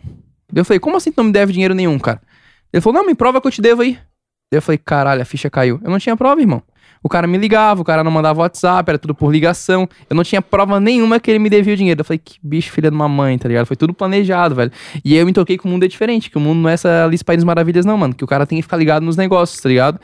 Daí 0.52 0.62
eu 0.62 0.66
falei, 0.66 0.80
como 0.80 0.98
assim 0.98 1.12
tu 1.12 1.18
não 1.18 1.26
me 1.26 1.32
deve 1.32 1.54
dinheiro 1.54 1.76
nenhum, 1.76 1.98
cara? 2.00 2.20
Ele 2.74 2.82
falou, 2.82 3.00
não, 3.00 3.08
me 3.08 3.14
prova 3.14 3.40
que 3.40 3.48
eu 3.48 3.52
te 3.52 3.62
devo 3.62 3.84
aí. 3.84 3.94
Daí 4.52 4.58
eu 4.58 4.62
falei, 4.64 4.80
caralho, 4.80 5.22
a 5.22 5.26
ficha 5.26 5.50
caiu. 5.50 5.80
Eu 5.84 5.92
não 5.92 6.00
tinha 6.00 6.18
prova, 6.18 6.42
irmão. 6.42 6.62
O 7.04 7.10
cara 7.10 7.26
me 7.26 7.38
ligava, 7.38 7.82
o 7.82 7.84
cara 7.84 8.04
não 8.04 8.12
mandava 8.12 8.42
WhatsApp, 8.42 8.88
era 8.90 9.00
tudo 9.00 9.16
por 9.16 9.32
ligação. 9.32 9.88
Eu 10.10 10.16
não 10.16 10.24
tinha 10.24 10.42
prova 10.42 10.80
nenhuma 10.80 11.20
que 11.20 11.32
ele 11.32 11.40
me 11.40 11.50
devia 11.50 11.74
o 11.74 11.78
dinheiro. 11.78 12.02
Eu 12.02 12.06
falei, 12.06 12.20
que 12.24 12.36
bicho, 12.44 12.72
filha 12.72 12.90
de 12.92 12.96
uma 12.96 13.10
mãe, 13.10 13.38
tá 13.40 13.48
ligado? 13.48 13.66
Foi 13.66 13.76
tudo 13.76 13.92
planejado, 13.94 14.54
velho. 14.54 14.72
E 15.04 15.14
aí 15.14 15.20
eu 15.20 15.26
me 15.26 15.34
toquei 15.34 15.58
que 15.58 15.66
o 15.66 15.68
mundo 15.68 15.84
é 15.84 15.88
diferente, 15.88 16.30
que 16.30 16.38
o 16.38 16.40
mundo 16.40 16.60
não 16.60 16.70
é 16.70 16.74
essa 16.74 17.06
Alice 17.06 17.24
País 17.24 17.44
Maravilhas, 17.44 17.86
não, 17.86 17.98
mano. 17.98 18.14
Que 18.14 18.24
o 18.24 18.28
cara 18.28 18.46
tem 18.46 18.58
que 18.58 18.62
ficar 18.62 18.78
ligado 18.78 19.04
nos 19.04 19.18
negócios, 19.18 19.60
tá 19.60 19.68
ligado? 19.68 20.00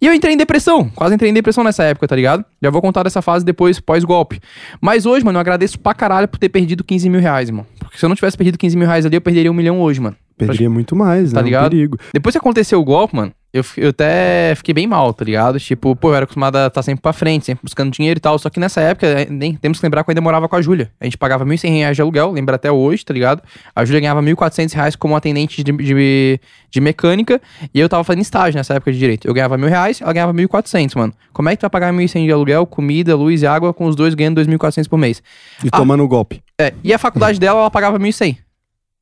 E 0.00 0.06
eu 0.06 0.14
entrei 0.14 0.32
em 0.32 0.36
depressão, 0.38 0.88
quase 0.94 1.14
entrei 1.14 1.30
em 1.30 1.34
depressão 1.34 1.62
nessa 1.62 1.84
época, 1.84 2.08
tá 2.08 2.16
ligado? 2.16 2.44
Já 2.62 2.70
vou 2.70 2.80
contar 2.80 3.02
dessa 3.02 3.20
fase 3.20 3.44
depois, 3.44 3.78
pós-golpe. 3.78 4.40
Mas 4.80 5.04
hoje, 5.04 5.24
mano, 5.24 5.36
eu 5.36 5.40
agradeço 5.40 5.78
pra 5.78 5.92
caralho 5.92 6.28
por 6.28 6.38
ter 6.38 6.48
perdido 6.48 6.82
15 6.82 7.10
mil 7.10 7.20
reais, 7.20 7.48
irmão. 7.50 7.66
Porque 7.78 7.98
se 7.98 8.04
eu 8.04 8.08
não 8.08 8.16
tivesse 8.16 8.36
perdido 8.38 8.56
15 8.56 8.76
mil 8.76 8.86
reais 8.86 9.04
ali, 9.04 9.16
eu 9.16 9.20
perderia 9.20 9.50
um 9.50 9.54
milhão 9.54 9.80
hoje, 9.80 10.00
mano. 10.00 10.16
Perderia 10.36 10.70
muito 10.70 10.94
mais, 10.94 11.32
Tá 11.32 11.40
né? 11.40 11.44
ligado? 11.46 11.66
Um 11.66 11.70
perigo. 11.70 11.98
Depois 12.14 12.32
que 12.32 12.38
aconteceu 12.38 12.80
o 12.80 12.84
golpe, 12.84 13.16
mano, 13.16 13.32
eu, 13.52 13.64
eu 13.78 13.88
até 13.90 14.54
fiquei 14.56 14.74
bem 14.74 14.86
mal, 14.86 15.12
tá 15.14 15.24
ligado? 15.24 15.58
Tipo, 15.58 15.96
pô, 15.96 16.10
eu 16.10 16.14
era 16.16 16.24
acostumado 16.24 16.56
a 16.56 16.66
estar 16.66 16.82
sempre 16.82 17.00
pra 17.00 17.12
frente, 17.14 17.46
sempre 17.46 17.62
buscando 17.64 17.90
dinheiro 17.90 18.18
e 18.18 18.20
tal. 18.20 18.38
Só 18.38 18.50
que 18.50 18.60
nessa 18.60 18.80
época, 18.80 19.06
eh, 19.06 19.26
nem, 19.30 19.54
temos 19.54 19.78
que 19.80 19.86
lembrar 19.86 20.04
que 20.04 20.10
eu 20.10 20.12
ainda 20.12 20.20
morava 20.20 20.46
com 20.48 20.54
a 20.56 20.60
Júlia. 20.60 20.90
A 21.00 21.04
gente 21.04 21.16
pagava 21.16 21.46
1.100 21.46 21.70
reais 21.78 21.96
de 21.96 22.02
aluguel, 22.02 22.30
lembra 22.32 22.56
até 22.56 22.70
hoje, 22.70 23.04
tá 23.04 23.14
ligado? 23.14 23.42
A 23.74 23.84
Júlia 23.86 24.00
ganhava 24.00 24.20
1.400 24.22 24.72
reais 24.74 24.96
como 24.96 25.16
atendente 25.16 25.62
de, 25.64 25.72
de, 25.72 26.40
de 26.70 26.80
mecânica 26.80 27.40
e 27.72 27.80
eu 27.80 27.88
tava 27.88 28.04
fazendo 28.04 28.22
estágio 28.22 28.58
nessa 28.58 28.74
época 28.74 28.92
de 28.92 28.98
direito. 28.98 29.26
Eu 29.26 29.32
ganhava 29.32 29.56
mil 29.56 29.68
reais, 29.68 30.00
ela 30.02 30.12
ganhava 30.12 30.34
1.400, 30.34 30.94
mano. 30.96 31.14
Como 31.32 31.48
é 31.48 31.52
que 31.56 31.60
tu 31.60 31.62
vai 31.62 31.70
pagar 31.70 31.92
1.100 31.92 32.26
de 32.26 32.32
aluguel, 32.32 32.66
comida, 32.66 33.16
luz 33.16 33.40
e 33.42 33.46
água 33.46 33.72
com 33.72 33.86
os 33.86 33.96
dois 33.96 34.14
ganhando 34.14 34.40
2.400 34.44 34.88
por 34.88 34.98
mês? 34.98 35.22
E 35.64 35.68
Ah. 35.72 35.78
tomando 35.78 36.02
o 36.04 36.08
golpe. 36.08 36.42
É, 36.60 36.74
e 36.84 36.92
a 36.92 36.98
faculdade 36.98 37.40
dela, 37.40 37.60
ela 37.60 37.70
pagava 37.70 37.98
1.100. 37.98 38.36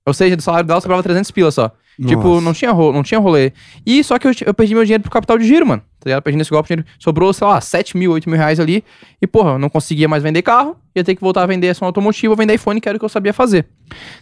Ou 0.06 0.14
seja, 0.14 0.36
do 0.36 0.42
salário 0.42 0.68
dela 0.68 0.80
sobrava 0.80 1.02
300 1.02 1.30
pila 1.32 1.50
só. 1.50 1.72
Tipo, 2.04 2.28
Nossa. 2.28 2.40
não 2.42 2.52
tinha, 2.52 2.72
ro 2.72 2.92
não 2.92 3.02
tinha 3.02 3.18
rolê. 3.18 3.52
E 3.84 4.04
só 4.04 4.18
que 4.18 4.26
eu, 4.26 4.32
eu 4.44 4.52
perdi 4.52 4.74
meu 4.74 4.84
dinheiro 4.84 5.02
pro 5.02 5.10
capital 5.10 5.38
de 5.38 5.46
giro, 5.46 5.66
mano. 5.66 5.82
Tá 5.98 6.10
ligado? 6.10 6.22
Perdi 6.22 6.36
nesse 6.36 6.50
golpe, 6.50 6.68
dinheiro. 6.68 6.86
sobrou, 6.98 7.32
sei 7.32 7.46
lá, 7.46 7.60
7 7.60 7.96
mil, 7.96 8.12
8 8.12 8.28
mil 8.28 8.38
reais 8.38 8.60
ali. 8.60 8.84
E, 9.20 9.26
porra, 9.26 9.52
eu 9.52 9.58
não 9.58 9.70
conseguia 9.70 10.06
mais 10.06 10.22
vender 10.22 10.42
carro. 10.42 10.76
Ia 10.94 11.02
ter 11.02 11.14
que 11.14 11.20
voltar 11.20 11.42
a 11.42 11.46
vender 11.46 11.70
ação 11.70 11.86
automotiva, 11.86 12.34
vender 12.36 12.54
iPhone, 12.54 12.80
que 12.80 12.88
era 12.88 12.96
o 12.96 12.98
que 12.98 13.04
eu 13.04 13.08
sabia 13.08 13.32
fazer. 13.32 13.66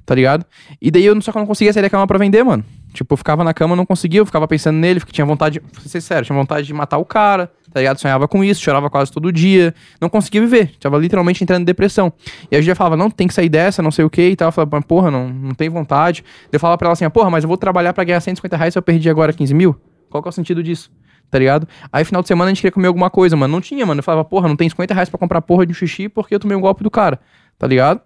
Tá 0.06 0.14
ligado? 0.14 0.46
E 0.80 0.90
daí 0.90 1.04
eu 1.04 1.20
só 1.20 1.32
que 1.32 1.38
eu 1.38 1.40
não 1.40 1.46
conseguia 1.46 1.72
sair 1.72 1.82
da 1.82 1.90
cama 1.90 2.06
pra 2.06 2.18
vender, 2.18 2.44
mano. 2.44 2.64
Tipo, 2.92 3.14
eu 3.14 3.16
ficava 3.16 3.42
na 3.42 3.52
cama, 3.52 3.74
não 3.74 3.84
conseguia, 3.84 4.20
eu 4.20 4.26
ficava 4.26 4.46
pensando 4.46 4.76
nele, 4.76 5.00
porque 5.00 5.12
tinha 5.12 5.24
vontade, 5.24 5.60
vou 5.60 5.82
ser 5.84 6.00
sério, 6.00 6.24
tinha 6.24 6.38
vontade 6.38 6.66
de 6.66 6.72
matar 6.72 6.98
o 6.98 7.04
cara, 7.04 7.50
tá 7.74 7.80
ligado? 7.80 7.98
Sonhava 7.98 8.28
com 8.28 8.44
isso, 8.44 8.62
chorava 8.62 8.88
quase 8.88 9.10
todo 9.10 9.32
dia, 9.32 9.74
não 10.00 10.08
conseguia 10.08 10.40
viver, 10.40 10.70
tava 10.78 10.96
literalmente 10.96 11.42
entrando 11.42 11.62
em 11.62 11.64
depressão. 11.64 12.12
E 12.48 12.56
a 12.56 12.60
gente 12.60 12.72
falava, 12.76 12.96
não, 12.96 13.10
tem 13.10 13.26
que 13.26 13.34
sair 13.34 13.48
dessa, 13.48 13.82
não 13.82 13.90
sei 13.90 14.04
o 14.04 14.10
que 14.10 14.22
e 14.30 14.36
tal. 14.36 14.48
Eu 14.48 14.52
falava, 14.52 14.76
"Mas, 14.76 14.84
porra, 14.84 15.10
não, 15.10 15.28
não 15.28 15.54
tem 15.54 15.68
vontade. 15.68 16.24
Eu 16.52 16.60
falava 16.60 16.78
pra 16.78 16.86
ela 16.86 16.92
assim, 16.92 17.04
ah, 17.04 17.10
porra, 17.10 17.28
mas 17.30 17.42
eu 17.42 17.48
vou 17.48 17.56
trabalhar 17.56 17.92
pra 17.92 18.04
ganhar 18.04 18.20
150 18.20 18.56
reais 18.56 18.72
se 18.72 18.78
eu 18.78 18.82
perdi 18.82 19.10
agora 19.10 19.32
15 19.32 19.52
mil? 19.52 19.74
Qual 20.08 20.22
que 20.22 20.28
é 20.28 20.30
o 20.30 20.32
sentido 20.32 20.62
disso? 20.62 20.88
Tá 21.28 21.36
ligado? 21.36 21.66
Aí, 21.92 22.04
final 22.04 22.22
de 22.22 22.28
semana, 22.28 22.48
a 22.52 22.54
gente 22.54 22.60
queria 22.60 22.70
comer 22.70 22.86
alguma 22.86 23.10
coisa, 23.10 23.34
mano. 23.34 23.52
Não 23.52 23.60
tinha, 23.60 23.84
mano. 23.84 23.98
Eu 23.98 24.04
falava, 24.04 24.24
porra, 24.24 24.46
não 24.46 24.54
tem 24.54 24.68
50 24.68 24.94
reais 24.94 25.08
pra 25.08 25.18
comprar 25.18 25.42
porra 25.42 25.66
de 25.66 25.72
um 25.72 25.74
xixi 25.74 26.08
porque 26.08 26.32
eu 26.32 26.38
tomei 26.38 26.56
um 26.56 26.60
golpe 26.60 26.84
do 26.84 26.90
cara. 26.90 27.18
Tá 27.58 27.66
ligado? 27.66 28.00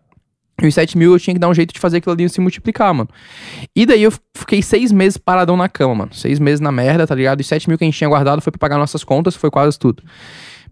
E 0.60 0.66
os 0.66 0.74
7 0.74 0.98
mil 0.98 1.12
eu 1.12 1.20
tinha 1.20 1.34
que 1.34 1.40
dar 1.40 1.48
um 1.48 1.54
jeito 1.54 1.72
de 1.72 1.78
fazer 1.78 1.98
aquilo 1.98 2.14
ali 2.14 2.28
se 2.28 2.40
multiplicar, 2.40 2.92
mano. 2.92 3.08
E 3.76 3.86
daí 3.86 4.02
eu 4.02 4.12
fiquei 4.36 4.60
seis 4.60 4.90
meses 4.90 5.16
paradão 5.16 5.56
na 5.56 5.68
cama, 5.68 5.94
mano. 5.94 6.14
Seis 6.14 6.40
meses 6.40 6.58
na 6.58 6.72
merda, 6.72 7.06
tá 7.06 7.14
ligado? 7.14 7.40
E 7.40 7.44
7 7.44 7.68
mil 7.68 7.78
que 7.78 7.84
a 7.84 7.86
gente 7.86 7.96
tinha 7.96 8.08
guardado 8.08 8.42
foi 8.42 8.50
pra 8.50 8.58
pagar 8.58 8.76
nossas 8.76 9.04
contas, 9.04 9.36
foi 9.36 9.50
quase 9.50 9.78
tudo. 9.78 10.02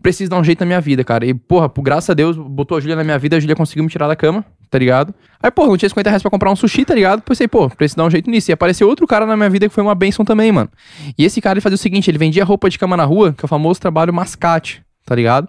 Preciso 0.02 0.30
dar 0.30 0.38
um 0.38 0.44
jeito 0.44 0.60
na 0.60 0.66
minha 0.66 0.80
vida, 0.80 1.04
cara. 1.04 1.24
E, 1.24 1.32
porra, 1.32 1.68
por 1.68 1.82
graças 1.82 2.10
a 2.10 2.14
Deus, 2.14 2.36
botou 2.36 2.76
a 2.76 2.80
Júlia 2.80 2.96
na 2.96 3.04
minha 3.04 3.18
vida, 3.18 3.36
a 3.36 3.40
Júlia 3.40 3.56
conseguiu 3.56 3.84
me 3.84 3.90
tirar 3.90 4.08
da 4.08 4.16
cama, 4.16 4.44
tá 4.70 4.78
ligado? 4.78 5.14
Aí, 5.42 5.50
porra, 5.50 5.68
não 5.68 5.76
tinha 5.76 5.88
50 5.88 6.10
reais 6.10 6.22
pra 6.22 6.30
comprar 6.30 6.50
um 6.50 6.56
sushi, 6.56 6.84
tá 6.84 6.94
ligado? 6.94 7.22
Pensei, 7.22 7.48
pô, 7.48 7.68
preciso 7.70 7.96
dar 7.96 8.04
um 8.04 8.10
jeito 8.10 8.30
nisso. 8.30 8.50
E 8.50 8.52
apareceu 8.52 8.88
outro 8.88 9.06
cara 9.06 9.24
na 9.24 9.36
minha 9.36 9.48
vida 9.50 9.68
que 9.68 9.74
foi 9.74 9.82
uma 9.82 9.94
benção 9.94 10.24
também, 10.24 10.50
mano. 10.52 10.68
E 11.16 11.24
esse 11.24 11.40
cara, 11.40 11.54
ele 11.54 11.60
fazia 11.60 11.76
o 11.76 11.78
seguinte, 11.78 12.10
ele 12.10 12.18
vendia 12.18 12.44
roupa 12.44 12.68
de 12.68 12.78
cama 12.78 12.96
na 12.96 13.04
rua, 13.04 13.32
que 13.32 13.44
é 13.44 13.46
o 13.46 13.48
famoso 13.48 13.80
trabalho 13.80 14.12
mascate, 14.12 14.82
tá 15.04 15.14
ligado? 15.14 15.48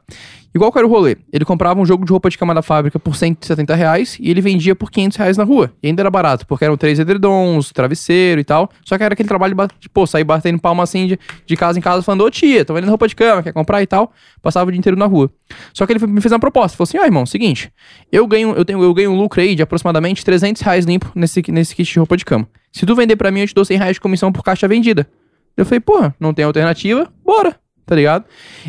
Igual 0.58 0.72
que 0.72 0.80
era 0.80 0.88
o 0.88 0.90
rolê. 0.90 1.16
Ele 1.32 1.46
comprava 1.46 1.80
um 1.80 1.86
jogo 1.86 2.04
de 2.04 2.12
roupa 2.12 2.32
de 2.32 2.38
cama 2.38 2.52
da 2.52 2.64
fábrica 2.64 2.98
por 2.98 3.16
170 3.16 3.76
reais 3.76 4.18
e 4.20 4.32
ele 4.32 4.42
vendia 4.42 4.76
por 4.76 4.90
500 4.90 5.16
reais 5.16 5.38
na 5.38 5.44
rua. 5.44 5.72
E 5.84 5.88
ainda 5.88 6.02
era 6.02 6.10
barato, 6.10 6.48
porque 6.48 6.66
eram 6.66 6.76
três 6.76 6.98
edredons, 6.98 7.72
travesseiro 7.72 8.42
e 8.42 8.44
tal. 8.44 8.68
Só 8.84 8.98
que 8.98 9.04
era 9.04 9.14
aquele 9.14 9.30
trabalho 9.30 9.56
de, 9.80 9.88
pô, 9.88 10.08
sair 10.08 10.24
batendo 10.24 10.60
palma 10.60 10.82
assim 10.82 11.06
de, 11.06 11.20
de 11.46 11.56
casa 11.56 11.78
em 11.78 11.82
casa 11.82 12.02
falando, 12.02 12.24
ô 12.24 12.32
tia, 12.32 12.66
tô 12.66 12.74
vendendo 12.74 12.90
roupa 12.90 13.08
de 13.08 13.16
cama, 13.16 13.44
quer 13.44 13.54
comprar 13.54 13.84
e 13.84 13.86
tal. 13.86 14.12
Passava 14.42 14.68
o 14.68 14.72
dia 14.72 14.80
inteiro 14.80 14.98
na 14.98 15.06
rua. 15.06 15.30
Só 15.76 15.86
que 15.86 15.94
ele 15.94 16.08
me 16.08 16.22
fez 16.22 16.32
uma 16.32 16.40
proposta. 16.40 16.76
Falou 16.76 16.90
assim, 16.90 16.98
ó, 16.98 17.06
irmão, 17.06 17.24
seguinte, 17.28 17.72
eu 18.12 18.26
ganho, 18.26 18.56
eu 18.56 18.66
tenho, 18.66 18.82
eu 18.82 18.94
ganho 18.96 19.12
um 19.12 19.16
lucro 19.16 19.40
aí 19.40 19.54
de 19.54 19.62
aproximadamente 19.62 20.26
300 20.26 20.60
reais 20.64 20.86
limpo 20.86 21.12
nesse, 21.14 21.44
nesse 21.52 21.76
kit 21.76 21.94
de 21.94 22.00
roupa 22.00 22.18
de 22.18 22.26
cama. 22.26 22.50
Se 22.72 22.84
tu 22.84 22.96
vender 22.96 23.16
para 23.16 23.30
mim, 23.30 23.42
eu 23.42 23.48
te 23.48 23.54
dou 23.54 23.64
100 23.64 23.78
reais 23.78 23.94
de 23.94 24.02
comissão 24.02 24.32
por 24.32 24.44
caixa 24.44 24.68
vendida. 24.68 25.08
Eu 25.56 25.68
falei, 25.68 25.80
porra, 25.80 26.16
não 26.20 26.34
tem 26.34 26.44
alternativa, 26.46 27.08
bora 27.24 27.56
tá 27.88 27.96
ligado? 27.96 28.26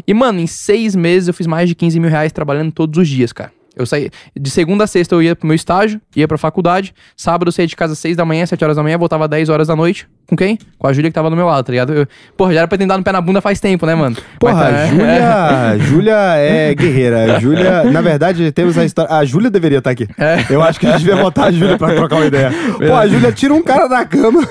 E, 0.07 0.15
mano, 0.15 0.41
em 0.41 0.47
seis 0.47 0.97
meses 0.97 1.29
eu 1.29 1.35
fiz 1.35 1.47
mais 1.47 1.69
de 1.69 1.75
15 1.75 2.01
mil 2.01 2.09
reais 2.09 2.33
trabalhando 2.33 2.73
todos 2.73 2.99
os 2.99 3.09
dias, 3.09 3.33
cara. 3.33 3.53
Eu 3.77 3.85
saí. 3.85 4.11
De 4.35 4.49
segunda 4.49 4.85
a 4.85 4.87
sexta 4.87 5.15
eu 5.15 5.23
ia 5.23 5.37
pro 5.37 5.47
meu 5.47 5.55
estágio, 5.55 6.01
ia 6.17 6.27
pra 6.27 6.39
faculdade. 6.39 6.95
Sábado 7.17 7.49
eu 7.49 7.53
saía 7.53 7.67
de 7.67 7.77
casa 7.77 7.93
às 7.93 7.99
6 7.99 8.17
da 8.17 8.25
manhã, 8.25 8.47
7 8.47 8.63
horas 8.65 8.77
da 8.77 8.83
manhã, 8.83 8.97
voltava 8.97 9.25
às 9.25 9.31
10 9.31 9.49
horas 9.49 9.69
da 9.69 9.77
noite. 9.77 10.09
Com 10.29 10.37
quem? 10.37 10.59
Com 10.79 10.87
a 10.87 10.93
Júlia 10.93 11.09
que 11.09 11.15
tava 11.15 11.31
do 11.31 11.37
meu 11.37 11.47
lado, 11.47 11.65
tá 11.65 11.73
ligado? 11.73 11.95
Eu, 11.95 12.07
porra, 12.37 12.53
já 12.53 12.59
era 12.61 12.69
pra 12.69 12.77
ter 12.77 12.87
dado 12.87 12.99
no 12.99 13.05
pé 13.05 13.13
na 13.13 13.21
bunda 13.21 13.41
faz 13.41 13.61
tempo, 13.61 13.87
né, 13.87 13.95
mano? 13.95 14.15
Porra, 14.39 14.53
Mas, 14.53 14.73
tá, 14.73 14.87
Júlia, 14.87 15.79
Júlia 15.89 16.17
é 16.37 16.75
guerreira. 16.75 17.41
Júlia, 17.41 17.85
na 17.85 18.03
verdade, 18.03 18.53
temos 18.53 18.77
a 18.77 18.85
história. 18.85 19.11
A 19.11 19.25
Júlia 19.25 19.49
deveria 19.49 19.79
estar 19.79 19.89
tá 19.89 19.93
aqui. 19.93 20.07
É. 20.19 20.45
Eu 20.51 20.63
acho 20.63 20.79
que 20.79 20.87
a 20.87 20.91
gente 20.91 21.07
devia 21.07 21.17
botar 21.17 21.47
a 21.47 21.51
Júlia 21.51 21.79
pra 21.79 21.95
trocar 21.95 22.17
uma 22.17 22.27
ideia. 22.27 22.53
Pô, 22.77 22.95
a 22.95 23.09
Júlia 23.09 23.33
tira 23.33 23.55
um 23.55 23.63
cara 23.63 23.89
da 23.89 24.05
cama, 24.05 24.43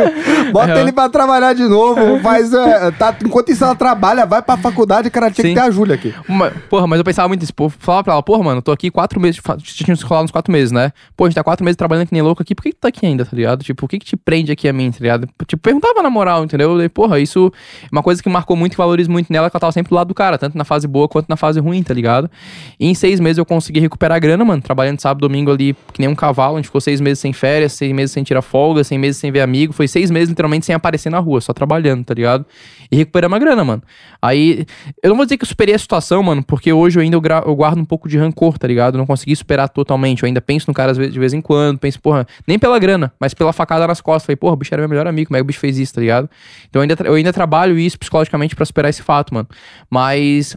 bota 0.50 0.72
é. 0.72 0.80
ele 0.80 0.92
pra 0.92 1.10
trabalhar 1.10 1.52
de 1.52 1.64
novo, 1.64 2.18
faz. 2.20 2.50
É, 2.54 2.90
tá, 2.92 3.14
enquanto 3.22 3.50
isso 3.50 3.62
ela 3.62 3.74
trabalha, 3.74 4.24
vai 4.24 4.40
pra 4.40 4.56
faculdade, 4.56 5.10
cara, 5.10 5.30
tinha 5.30 5.42
Sim. 5.42 5.54
que 5.54 5.60
ter 5.60 5.66
a 5.66 5.70
Júlia 5.70 5.94
aqui. 5.94 6.14
Uma, 6.26 6.50
porra, 6.70 6.86
mas 6.86 6.98
eu 6.98 7.04
pensava 7.04 7.28
muito 7.28 7.42
nisso. 7.42 7.52
Falava 7.78 8.02
pra 8.02 8.12
ela, 8.14 8.22
porra, 8.22 8.42
mano, 8.42 8.62
tô 8.62 8.72
aqui 8.72 8.90
quatro 8.90 9.20
meses, 9.20 9.42
tinha 9.62 9.94
rolado 10.04 10.24
uns 10.24 10.30
quatro 10.30 10.50
meses, 10.50 10.72
né? 10.72 10.90
Pô, 11.14 11.24
a 11.24 11.28
gente 11.28 11.34
tá 11.34 11.44
quatro 11.44 11.62
meses 11.62 11.76
trabalhando 11.76 12.06
que 12.06 12.14
nem 12.14 12.22
louco 12.22 12.40
aqui, 12.40 12.54
por 12.54 12.62
que, 12.62 12.70
que 12.70 12.76
tu 12.76 12.80
tá 12.80 12.88
aqui 12.88 13.04
ainda, 13.04 13.26
tá 13.26 13.36
ligado? 13.36 13.62
Tipo, 13.62 13.84
o 13.84 13.88
que 13.88 13.98
que 13.98 14.06
te 14.06 14.16
prende 14.16 14.50
aqui 14.50 14.66
a 14.66 14.72
mim, 14.72 14.90
tá 14.90 14.98
ligado? 15.00 15.17
Tipo, 15.46 15.62
perguntava 15.62 16.02
na 16.02 16.10
moral, 16.10 16.44
entendeu? 16.44 16.80
E, 16.82 16.88
porra, 16.88 17.18
isso 17.18 17.52
é 17.82 17.88
uma 17.90 18.02
coisa 18.02 18.22
que 18.22 18.28
marcou 18.28 18.56
muito 18.56 18.74
e 18.74 18.76
valorizo 18.76 19.10
muito 19.10 19.32
nela, 19.32 19.50
que 19.50 19.56
ela 19.56 19.60
tava 19.60 19.72
sempre 19.72 19.90
do 19.90 19.94
lado 19.94 20.08
do 20.08 20.14
cara, 20.14 20.38
tanto 20.38 20.56
na 20.56 20.64
fase 20.64 20.86
boa 20.86 21.08
quanto 21.08 21.28
na 21.28 21.36
fase 21.36 21.60
ruim, 21.60 21.82
tá 21.82 21.94
ligado? 21.94 22.30
E 22.78 22.86
em 22.86 22.94
seis 22.94 23.20
meses 23.20 23.38
eu 23.38 23.44
consegui 23.44 23.80
recuperar 23.80 24.16
a 24.16 24.18
grana, 24.18 24.44
mano, 24.44 24.62
trabalhando 24.62 25.00
sábado, 25.00 25.26
domingo 25.26 25.50
ali, 25.50 25.74
que 25.92 26.00
nem 26.00 26.08
um 26.08 26.14
cavalo, 26.14 26.56
a 26.56 26.58
gente 26.58 26.66
ficou 26.66 26.80
seis 26.80 27.00
meses 27.00 27.18
sem 27.18 27.32
férias, 27.32 27.72
seis 27.72 27.92
meses 27.92 28.12
sem 28.12 28.22
tirar 28.22 28.42
folga, 28.42 28.84
seis 28.84 29.00
meses 29.00 29.20
sem 29.20 29.30
ver 29.30 29.40
amigo, 29.40 29.72
foi 29.72 29.88
seis 29.88 30.10
meses 30.10 30.28
literalmente 30.28 30.66
sem 30.66 30.74
aparecer 30.74 31.10
na 31.10 31.18
rua, 31.18 31.40
só 31.40 31.52
trabalhando, 31.52 32.04
tá 32.04 32.14
ligado? 32.14 32.44
E 32.90 32.96
recuperamos 32.96 33.36
a 33.36 33.38
grana, 33.38 33.64
mano. 33.64 33.82
Aí, 34.20 34.66
eu 35.02 35.10
não 35.10 35.16
vou 35.16 35.24
dizer 35.24 35.36
que 35.36 35.44
eu 35.44 35.48
superei 35.48 35.74
a 35.74 35.78
situação, 35.78 36.22
mano, 36.22 36.42
porque 36.42 36.72
hoje 36.72 36.98
eu 36.98 37.02
ainda 37.02 37.16
eu, 37.16 37.22
eu 37.46 37.56
guardo 37.56 37.78
um 37.78 37.84
pouco 37.84 38.08
de 38.08 38.18
rancor, 38.18 38.58
tá 38.58 38.66
ligado? 38.66 38.94
Eu 38.94 38.98
não 38.98 39.06
consegui 39.06 39.34
superar 39.34 39.68
totalmente, 39.68 40.22
eu 40.22 40.26
ainda 40.26 40.40
penso 40.40 40.66
no 40.68 40.74
cara 40.74 40.92
de 40.92 41.18
vez 41.18 41.32
em 41.32 41.40
quando, 41.40 41.78
penso, 41.78 42.00
porra, 42.00 42.26
nem 42.46 42.58
pela 42.58 42.78
grana, 42.78 43.12
mas 43.18 43.34
pela 43.34 43.52
facada 43.52 43.86
nas 43.86 44.00
costas, 44.00 44.26
falei, 44.26 44.36
porra, 44.36 44.54
o 44.54 44.56
bicho 44.56 44.74
era 44.74 44.82
meu 44.82 44.88
melhor 44.88 45.06
amigo, 45.08 45.28
como 45.28 45.36
é 45.36 45.40
que 45.40 45.44
o 45.44 45.46
bicho 45.46 45.58
fez 45.60 45.78
isso, 45.78 45.94
tá 45.94 46.00
ligado? 46.00 46.28
Então 46.68 46.80
eu 46.80 46.82
ainda, 46.82 46.96
eu 47.04 47.14
ainda 47.14 47.32
trabalho 47.32 47.78
isso 47.78 47.98
psicologicamente 47.98 48.54
para 48.54 48.64
superar 48.64 48.90
esse 48.90 49.02
fato, 49.02 49.34
mano. 49.34 49.48
Mas 49.90 50.56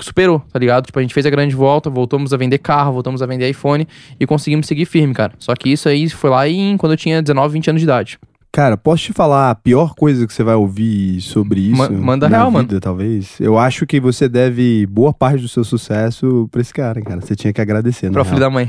superou, 0.00 0.40
tá 0.52 0.58
ligado? 0.58 0.86
Tipo, 0.86 0.98
a 0.98 1.02
gente 1.02 1.12
fez 1.12 1.26
a 1.26 1.30
grande 1.30 1.54
volta, 1.54 1.90
voltamos 1.90 2.32
a 2.32 2.36
vender 2.36 2.58
carro, 2.58 2.92
voltamos 2.92 3.20
a 3.22 3.26
vender 3.26 3.48
iPhone 3.50 3.86
e 4.18 4.26
conseguimos 4.26 4.66
seguir 4.66 4.86
firme, 4.86 5.12
cara. 5.12 5.32
Só 5.38 5.54
que 5.54 5.70
isso 5.70 5.88
aí 5.88 6.08
foi 6.08 6.30
lá 6.30 6.48
em 6.48 6.76
quando 6.76 6.92
eu 6.92 6.96
tinha 6.96 7.20
19, 7.20 7.52
20 7.52 7.70
anos 7.70 7.80
de 7.80 7.84
idade. 7.84 8.18
Cara, 8.50 8.76
posso 8.76 9.04
te 9.04 9.12
falar 9.14 9.50
a 9.50 9.54
pior 9.54 9.94
coisa 9.94 10.26
que 10.26 10.32
você 10.32 10.42
vai 10.42 10.54
ouvir 10.54 11.22
sobre 11.22 11.60
isso? 11.60 11.76
Ma 11.76 11.88
manda 11.88 12.28
na 12.28 12.36
real, 12.36 12.50
vida, 12.50 12.66
mano. 12.66 12.80
talvez. 12.80 13.40
Eu 13.40 13.58
acho 13.58 13.86
que 13.86 13.98
você 13.98 14.28
deve 14.28 14.84
boa 14.86 15.10
parte 15.10 15.40
do 15.40 15.48
seu 15.48 15.64
sucesso 15.64 16.46
pra 16.52 16.60
esse 16.60 16.72
cara, 16.72 17.00
cara. 17.00 17.22
Você 17.22 17.34
tinha 17.34 17.50
que 17.50 17.62
agradecer, 17.62 18.10
Pro 18.10 18.24
filho 18.26 18.40
da 18.40 18.50
mãe. 18.50 18.68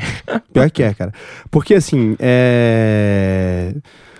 Pior 0.53 0.71
que 0.71 0.83
é, 0.83 0.93
cara. 0.93 1.11
Porque 1.51 1.73
assim, 1.73 2.15
é 2.17 3.75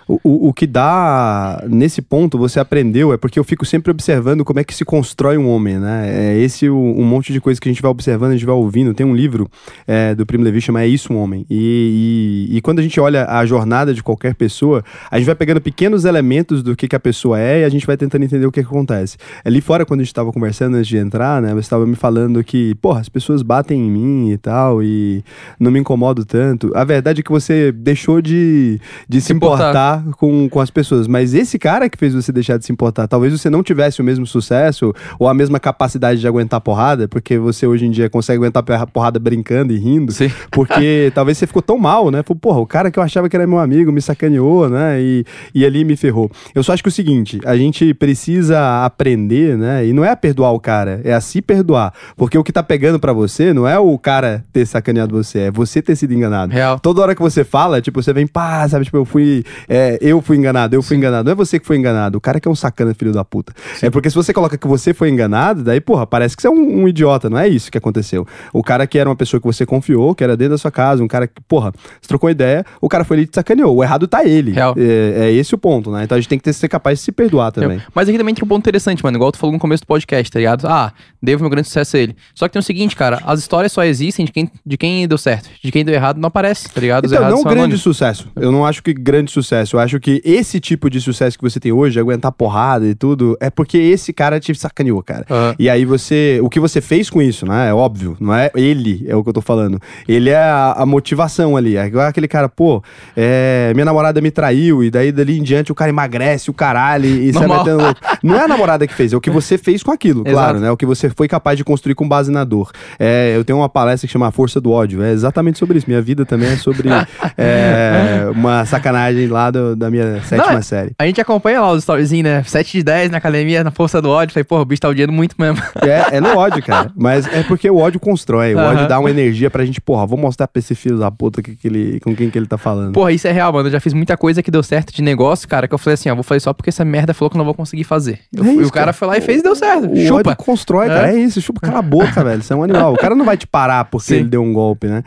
o, 0.08 0.50
o, 0.50 0.54
que 0.54 0.68
dá 0.68 1.64
nesse 1.68 2.02
ponto, 2.02 2.38
você 2.38 2.60
aprendeu, 2.60 3.14
é 3.14 3.18
porque 3.18 3.40
eu 3.40 3.44
fico 3.44 3.66
sempre 3.66 3.92
observando 3.92 4.44
como 4.44 4.60
é 4.60 4.64
que 4.64 4.76
se 4.76 4.84
constrói 4.84 5.38
um 5.38 5.50
homem, 5.50 5.80
né? 5.80 6.10
É 6.10 6.38
esse 6.38 6.70
o, 6.70 6.78
um 6.78 7.04
monte 7.04 7.32
de 7.32 7.40
coisa 7.40 7.60
que 7.60 7.70
a 7.70 7.72
gente 7.72 7.82
vai 7.82 7.92
observando, 7.92 8.32
a 8.32 8.34
gente 8.34 8.46
vai 8.46 8.56
ouvindo. 8.56 8.94
Tem 8.94 9.06
um 9.06 9.16
livro 9.16 9.50
é, 9.88 10.14
do 10.14 10.26
Primo 10.26 10.44
Levi 10.44 10.62
chama 10.62 10.82
É 10.82 10.88
Isso 10.88 11.14
um 11.14 11.18
Homem. 11.18 11.46
E, 11.50 12.50
e, 12.50 12.58
e, 12.58 12.62
quando 12.62 12.80
a 12.80 12.82
gente 12.82 13.00
olha 13.00 13.26
a 13.28 13.46
jornada 13.46 13.94
de 13.94 14.04
qualquer 14.04 14.36
pessoa, 14.36 14.84
a 15.10 15.18
gente 15.18 15.26
vai 15.26 15.36
pegando 15.36 15.62
pequenos 15.62 16.06
elementos 16.06 16.62
do 16.62 16.76
que, 16.76 16.88
que 16.88 16.96
a 16.96 17.00
pessoa 17.00 17.40
é 17.40 17.62
e 17.62 17.64
a 17.64 17.70
gente 17.70 17.88
vai 17.88 17.96
tentando 17.96 18.24
entender 18.24 18.46
o 18.46 18.52
que, 18.52 18.62
que 18.62 18.68
acontece. 18.68 19.18
Ali 19.44 19.62
fora, 19.62 19.86
quando 19.86 20.02
a 20.02 20.04
gente 20.04 20.12
estava 20.12 20.32
conversando 20.32 20.76
antes 20.76 20.88
de 20.88 20.98
entrar, 20.98 21.42
né? 21.42 21.54
Você 21.54 21.60
estava 21.60 21.86
me 21.86 21.96
falando 21.96 22.44
que, 22.44 22.76
porra, 22.76 23.00
as 23.00 23.10
pessoas 23.10 23.42
batem 23.42 23.80
em 23.80 23.90
mim 23.90 24.32
e 24.32 24.38
tal, 24.38 24.84
e 24.84 25.24
não 25.60 25.72
me 25.72 25.80
incomodo 25.80 26.26
tanto. 26.26 26.72
A 26.76 26.84
verdade 26.84 27.22
é 27.22 27.24
que 27.24 27.32
você 27.32 27.72
deixou 27.72 28.22
de, 28.22 28.80
de 29.08 29.22
se, 29.22 29.28
se 29.28 29.34
importar, 29.34 29.70
importar 29.70 29.93
com, 30.18 30.48
com 30.50 30.60
as 30.60 30.70
pessoas. 30.70 31.08
Mas 31.08 31.34
esse 31.34 31.60
cara 31.60 31.90
que 31.90 31.98
fez 31.98 32.14
você 32.14 32.32
deixar 32.32 32.58
de 32.58 32.66
se 32.66 32.72
importar, 32.72 33.08
talvez 33.08 33.34
você 33.34 33.50
não 33.50 33.62
tivesse 33.62 34.02
o 34.02 34.04
mesmo 34.04 34.26
sucesso 34.26 34.94
ou 35.20 35.28
a 35.28 35.34
mesma 35.34 35.60
capacidade 35.60 36.20
de 36.20 36.28
aguentar 36.28 36.62
porrada, 36.62 37.08
porque 37.08 37.38
você 37.38 37.68
hoje 37.68 37.86
em 37.86 37.92
dia 37.92 38.10
consegue 38.10 38.38
aguentar 38.38 38.64
porrada 38.88 39.20
brincando 39.20 39.74
e 39.74 39.78
rindo. 39.78 40.12
Sim. 40.12 40.32
Porque 40.52 41.12
talvez 41.16 41.38
você 41.38 41.48
ficou 41.48 41.62
tão 41.62 41.78
mal, 41.78 42.10
né? 42.10 42.24
Falou, 42.24 42.40
porra, 42.40 42.60
o 42.60 42.68
cara 42.68 42.90
que 42.90 43.00
eu 43.00 43.04
achava 43.04 43.28
que 43.28 43.36
era 43.36 43.46
meu 43.46 43.60
amigo 43.60 43.92
me 43.92 44.02
sacaneou, 44.02 44.70
né? 44.70 45.02
E, 45.02 45.26
e 45.54 45.66
ali 45.66 45.84
me 45.84 45.96
ferrou. 45.96 46.32
Eu 46.54 46.64
só 46.64 46.74
acho 46.74 46.84
que 46.84 46.90
é 46.90 46.92
o 46.92 46.94
seguinte, 46.94 47.40
a 47.46 47.56
gente 47.58 47.94
precisa 47.94 48.86
aprender, 48.86 49.58
né? 49.58 49.86
E 49.86 49.94
não 49.94 50.04
é 50.04 50.10
a 50.10 50.16
perdoar 50.16 50.52
o 50.52 50.60
cara, 50.60 51.02
é 51.04 51.14
a 51.14 51.22
se 51.22 51.42
perdoar. 51.42 51.94
Porque 52.16 52.38
o 52.38 52.44
que 52.44 52.52
tá 52.52 52.64
pegando 52.64 53.00
para 53.00 53.14
você 53.14 53.54
não 53.54 53.68
é 53.68 53.78
o 53.80 53.98
cara 53.98 54.46
ter 54.52 54.66
sacaneado 54.66 55.16
você, 55.16 55.40
é 55.40 55.52
você 55.52 55.82
ter 55.82 55.96
sido 55.96 56.14
enganado. 56.14 56.54
Real. 56.54 56.80
Toda 56.80 57.02
hora 57.02 57.16
que 57.16 57.22
você 57.22 57.44
fala, 57.44 57.82
tipo, 57.82 58.02
você 58.02 58.14
vem, 58.14 58.28
pá, 58.28 58.68
sabe? 58.68 58.86
Tipo, 58.86 58.98
eu 58.98 59.06
fui. 59.06 59.44
É, 59.68 59.83
eu 60.02 60.22
fui 60.22 60.38
enganado, 60.38 60.76
eu 60.76 60.82
fui 60.82 60.96
Sim. 60.96 61.00
enganado. 61.00 61.26
Não 61.26 61.32
é 61.32 61.36
você 61.36 61.60
que 61.60 61.66
foi 61.66 61.78
enganado, 61.78 62.18
o 62.18 62.22
cara 62.22 62.40
que 62.40 62.48
é 62.48 62.52
um 62.52 62.56
sacana, 62.56 62.94
filho 62.94 63.12
da 63.12 63.24
puta. 63.24 63.54
Sim. 63.76 63.88
É 63.88 63.90
porque 63.90 64.10
se 64.10 64.16
você 64.16 64.34
coloca 64.34 64.58
que 64.58 64.68
você 64.68 64.94
foi 64.94 65.10
enganado, 65.10 65.64
daí, 65.64 65.80
porra, 65.80 66.06
parece 66.06 66.36
que 66.36 66.42
você 66.42 66.48
é 66.48 66.52
um, 66.52 66.84
um, 66.84 66.88
idiota, 66.88 67.30
não 67.30 67.38
é 67.38 67.48
isso 67.48 67.72
que 67.72 67.78
aconteceu. 67.78 68.28
O 68.52 68.64
cara 68.64 68.86
que 68.88 68.98
era 68.98 69.10
uma 69.10 69.16
pessoa 69.16 69.40
que 69.40 69.46
você 69.46 69.66
confiou, 69.66 70.14
que 70.16 70.24
era 70.24 70.36
dentro 70.38 70.54
da 70.54 70.58
sua 70.58 70.72
casa, 70.72 71.04
um 71.04 71.08
cara 71.08 71.28
que, 71.28 71.42
porra, 71.48 71.72
você 72.02 72.08
trocou 72.08 72.30
ideia, 72.30 72.66
o 72.82 72.90
cara 72.90 73.04
foi 73.04 73.18
ali 73.18 73.24
e 73.24 73.28
te 73.28 73.36
sacaneou. 73.36 73.76
O 73.76 73.84
errado 73.84 74.08
tá 74.08 74.26
ele. 74.26 74.52
Real. 74.52 74.76
É, 74.78 75.28
é 75.28 75.32
esse 75.32 75.56
o 75.56 75.58
ponto, 75.58 75.92
né? 75.92 76.04
Então 76.04 76.18
a 76.18 76.20
gente 76.20 76.30
tem 76.30 76.38
que 76.38 76.44
ter, 76.44 76.54
ser 76.54 76.68
capaz 76.68 77.00
de 77.00 77.06
se 77.06 77.12
perdoar 77.12 77.52
também. 77.52 77.82
Mas 77.94 78.08
aqui 78.08 78.18
também 78.18 78.32
entra 78.32 78.46
um 78.46 78.48
ponto 78.48 78.62
interessante, 78.62 79.04
mano. 79.04 79.18
Igual 79.18 79.32
tu 79.32 79.38
falou 79.38 79.54
no 79.54 79.60
começo 79.60 79.84
do 79.84 79.88
podcast, 79.88 80.32
tá 80.32 80.40
ligado? 80.40 80.68
Ah, 80.68 80.94
devo 81.22 81.44
meu 81.44 81.50
grande 81.50 81.68
sucesso 81.68 81.98
a 81.98 82.00
ele. 82.00 82.16
Só 82.36 82.48
que 82.48 82.54
tem 82.54 82.60
o 82.60 82.64
seguinte, 82.64 82.96
cara, 82.96 83.22
as 83.26 83.40
histórias 83.40 83.72
só 83.72 83.84
existem 83.84 84.26
de 84.26 84.32
quem, 84.32 84.52
de 84.66 84.78
quem 84.78 85.08
deu 85.08 85.18
certo. 85.18 85.50
De 85.64 85.72
quem 85.72 85.84
deu 85.84 85.94
errado 85.94 86.20
não 86.20 86.28
aparece, 86.28 86.70
tá 86.70 86.82
ligado? 86.82 87.06
Os 87.06 87.12
então, 87.12 87.30
não 87.30 87.44
grande 87.44 87.60
anônimos. 87.60 87.82
sucesso. 87.82 88.28
Eu 88.36 88.52
não 88.52 88.66
acho 88.66 88.82
que 88.84 88.94
grande 88.94 89.32
sucesso. 89.32 89.73
Eu 89.76 89.82
acho 89.82 90.00
que 90.00 90.22
esse 90.24 90.60
tipo 90.60 90.90
de 90.90 91.00
sucesso 91.02 91.38
que 91.38 91.44
você 91.44 91.60
tem 91.60 91.72
hoje, 91.72 92.00
aguentar 92.00 92.32
porrada 92.32 92.86
e 92.86 92.96
tudo, 92.96 93.38
é 93.40 93.50
porque 93.50 93.78
esse 93.78 94.14
cara 94.14 94.40
te 94.40 94.54
sacaneou, 94.56 95.02
cara. 95.04 95.26
Uhum. 95.30 95.56
E 95.58 95.70
aí 95.70 95.86
você. 95.86 96.40
O 96.42 96.50
que 96.50 96.60
você 96.60 96.82
fez 96.82 97.10
com 97.10 97.22
isso, 97.22 97.46
né? 97.46 97.70
É 97.70 97.74
óbvio. 97.74 98.16
Não 98.20 98.34
é 98.34 98.52
ele, 98.56 99.06
é 99.08 99.16
o 99.16 99.24
que 99.24 99.30
eu 99.30 99.34
tô 99.34 99.42
falando. 99.42 99.80
Ele 100.08 100.30
é 100.30 100.38
a, 100.38 100.74
a 100.78 100.86
motivação 100.86 101.58
ali. 101.58 101.76
É 101.76 101.90
aquele 102.08 102.28
cara, 102.28 102.48
pô, 102.48 102.84
é, 103.16 103.72
minha 103.74 103.86
namorada 103.86 104.22
me 104.22 104.32
traiu, 104.32 104.84
e 104.84 104.90
daí 104.90 105.12
dali 105.12 105.40
em 105.40 105.44
diante 105.44 105.72
o 105.72 105.76
cara 105.76 105.90
emagrece 105.90 106.50
o 106.50 106.54
caralho 106.54 107.06
e, 107.06 107.34
sai 107.34 107.48
metendo. 107.48 107.84
Não 108.24 108.36
é 108.36 108.46
a 108.46 108.48
namorada 108.48 108.88
que 108.88 108.94
fez, 108.94 109.12
é 109.12 109.18
o 109.18 109.22
que 109.22 109.30
você 109.30 109.58
fez 109.58 109.84
com 109.84 109.92
aquilo, 109.92 110.24
claro, 110.26 110.60
né? 110.60 110.72
O 110.72 110.78
que 110.78 110.86
você 110.86 111.10
foi 111.10 111.28
capaz 111.28 111.58
de 111.58 111.64
construir 111.64 111.94
com 111.94 112.08
base 112.08 112.32
na 112.32 112.44
dor. 112.44 112.72
É, 112.98 113.34
eu 113.36 113.44
tenho 113.44 113.60
uma 113.60 113.68
palestra 113.70 114.08
que 114.08 114.12
chama 114.14 114.28
A 114.28 114.32
Força 114.32 114.62
do 114.62 114.72
Ódio. 114.72 115.04
É 115.04 115.12
exatamente 115.12 115.60
sobre 115.60 115.78
isso. 115.78 115.88
Minha 115.88 116.02
vida 116.02 116.26
também 116.26 116.50
é 116.50 116.56
sobre 116.56 116.90
é, 117.38 118.26
uma 118.34 118.66
sacanagem 118.66 119.28
lá 119.28 119.52
do, 119.52 119.76
da 119.76 119.90
minha 119.90 120.22
sétima 120.24 120.60
é- 120.60 120.62
série. 120.62 120.92
A 120.98 121.06
gente 121.06 121.20
acompanha 121.20 121.62
lá 121.62 121.72
os 121.72 121.80
storyzinhos, 121.80 122.24
né? 122.24 122.44
7 122.44 122.78
de 122.78 122.84
10 122.84 123.12
na 123.12 123.18
academia, 123.18 123.64
na 123.64 123.72
força 123.72 124.02
do 124.02 124.10
ódio. 124.10 124.34
Falei, 124.34 124.44
porra, 124.46 124.62
o 124.62 124.66
bicho 124.66 124.82
tá 124.82 124.90
odiando 124.90 125.12
muito 125.12 125.36
mesmo. 125.38 125.62
É, 125.84 126.18
é 126.18 126.22
no 126.22 126.38
ódio, 126.38 126.64
cara. 126.64 126.92
Mas 126.96 127.28
é 127.28 127.44
porque 127.44 127.70
o 127.70 127.78
ódio 127.78 128.00
constrói. 128.00 128.56
O 128.56 128.60
Aham. 128.60 128.70
ódio 128.70 128.88
dá 128.88 129.00
uma 129.00 129.10
energia 129.10 129.50
pra 129.50 129.66
gente, 129.66 129.82
porra, 129.82 130.06
vou 130.06 130.18
mostrar 130.18 130.48
pra 130.48 130.60
esse 130.60 130.74
filho 130.76 130.98
da 130.98 131.12
puta 131.12 131.42
que, 131.42 131.56
que 131.56 131.68
ele, 131.68 132.00
com 132.00 132.16
quem 132.16 132.30
que 132.30 132.38
ele 132.38 132.46
tá 132.46 132.58
falando. 132.58 132.94
Porra, 132.94 133.12
isso 133.12 133.28
é 133.28 133.32
real, 133.32 133.52
mano. 133.52 133.68
Eu 133.68 133.72
já 133.72 133.80
fiz 133.82 133.92
muita 133.94 134.16
coisa 134.16 134.42
que 134.42 134.50
deu 134.50 134.64
certo 134.64 134.94
de 134.94 135.02
negócio, 135.02 135.48
cara, 135.48 135.68
que 135.68 135.74
eu 135.74 135.78
falei 135.78 135.96
assim, 135.96 136.10
ó, 136.10 136.16
vou 136.16 136.24
fazer 136.24 136.40
só 136.40 136.54
porque 136.54 136.70
essa 136.70 136.86
merda 136.86 137.14
falou 137.14 137.30
que 137.30 137.36
eu 137.36 137.40
não 137.40 137.46
vou 137.46 137.54
conseguir 137.54 137.84
fazer. 137.84 138.13
Eu 138.36 138.44
É 138.44 138.48
fui- 138.48 138.56
isso, 138.62 138.70
o 138.70 138.72
cara, 138.72 138.86
cara. 138.86 138.94
foi 138.94 139.08
lá 139.08 139.18
e 139.18 139.22
fez 139.22 139.40
e 139.40 139.44
deu 139.44 139.56
certo. 139.56 139.92
O 139.92 139.96
Chupa. 139.98 140.36
constrói, 140.36 140.86
É. 140.88 140.90
cara. 140.90 141.12
É 141.14 141.20
isso, 141.20 141.42
chupa 141.42 141.60
cala 141.62 141.80
a 141.80 141.82
boca, 141.82 142.24
velho. 142.24 142.42
Você 142.42 142.54
é 142.54 142.56
um 142.56 142.64
animal. 142.64 142.94
O 142.94 142.98
cara 142.98 143.16
não 143.16 143.26
vai 143.26 143.38
te 143.38 143.46
parar 143.48 143.86
porque 143.86 144.08
Sim. 144.08 144.16
ele 144.16 144.24
deu 144.26 144.42
um 144.42 144.54
golpe, 144.54 144.88
né? 144.88 145.04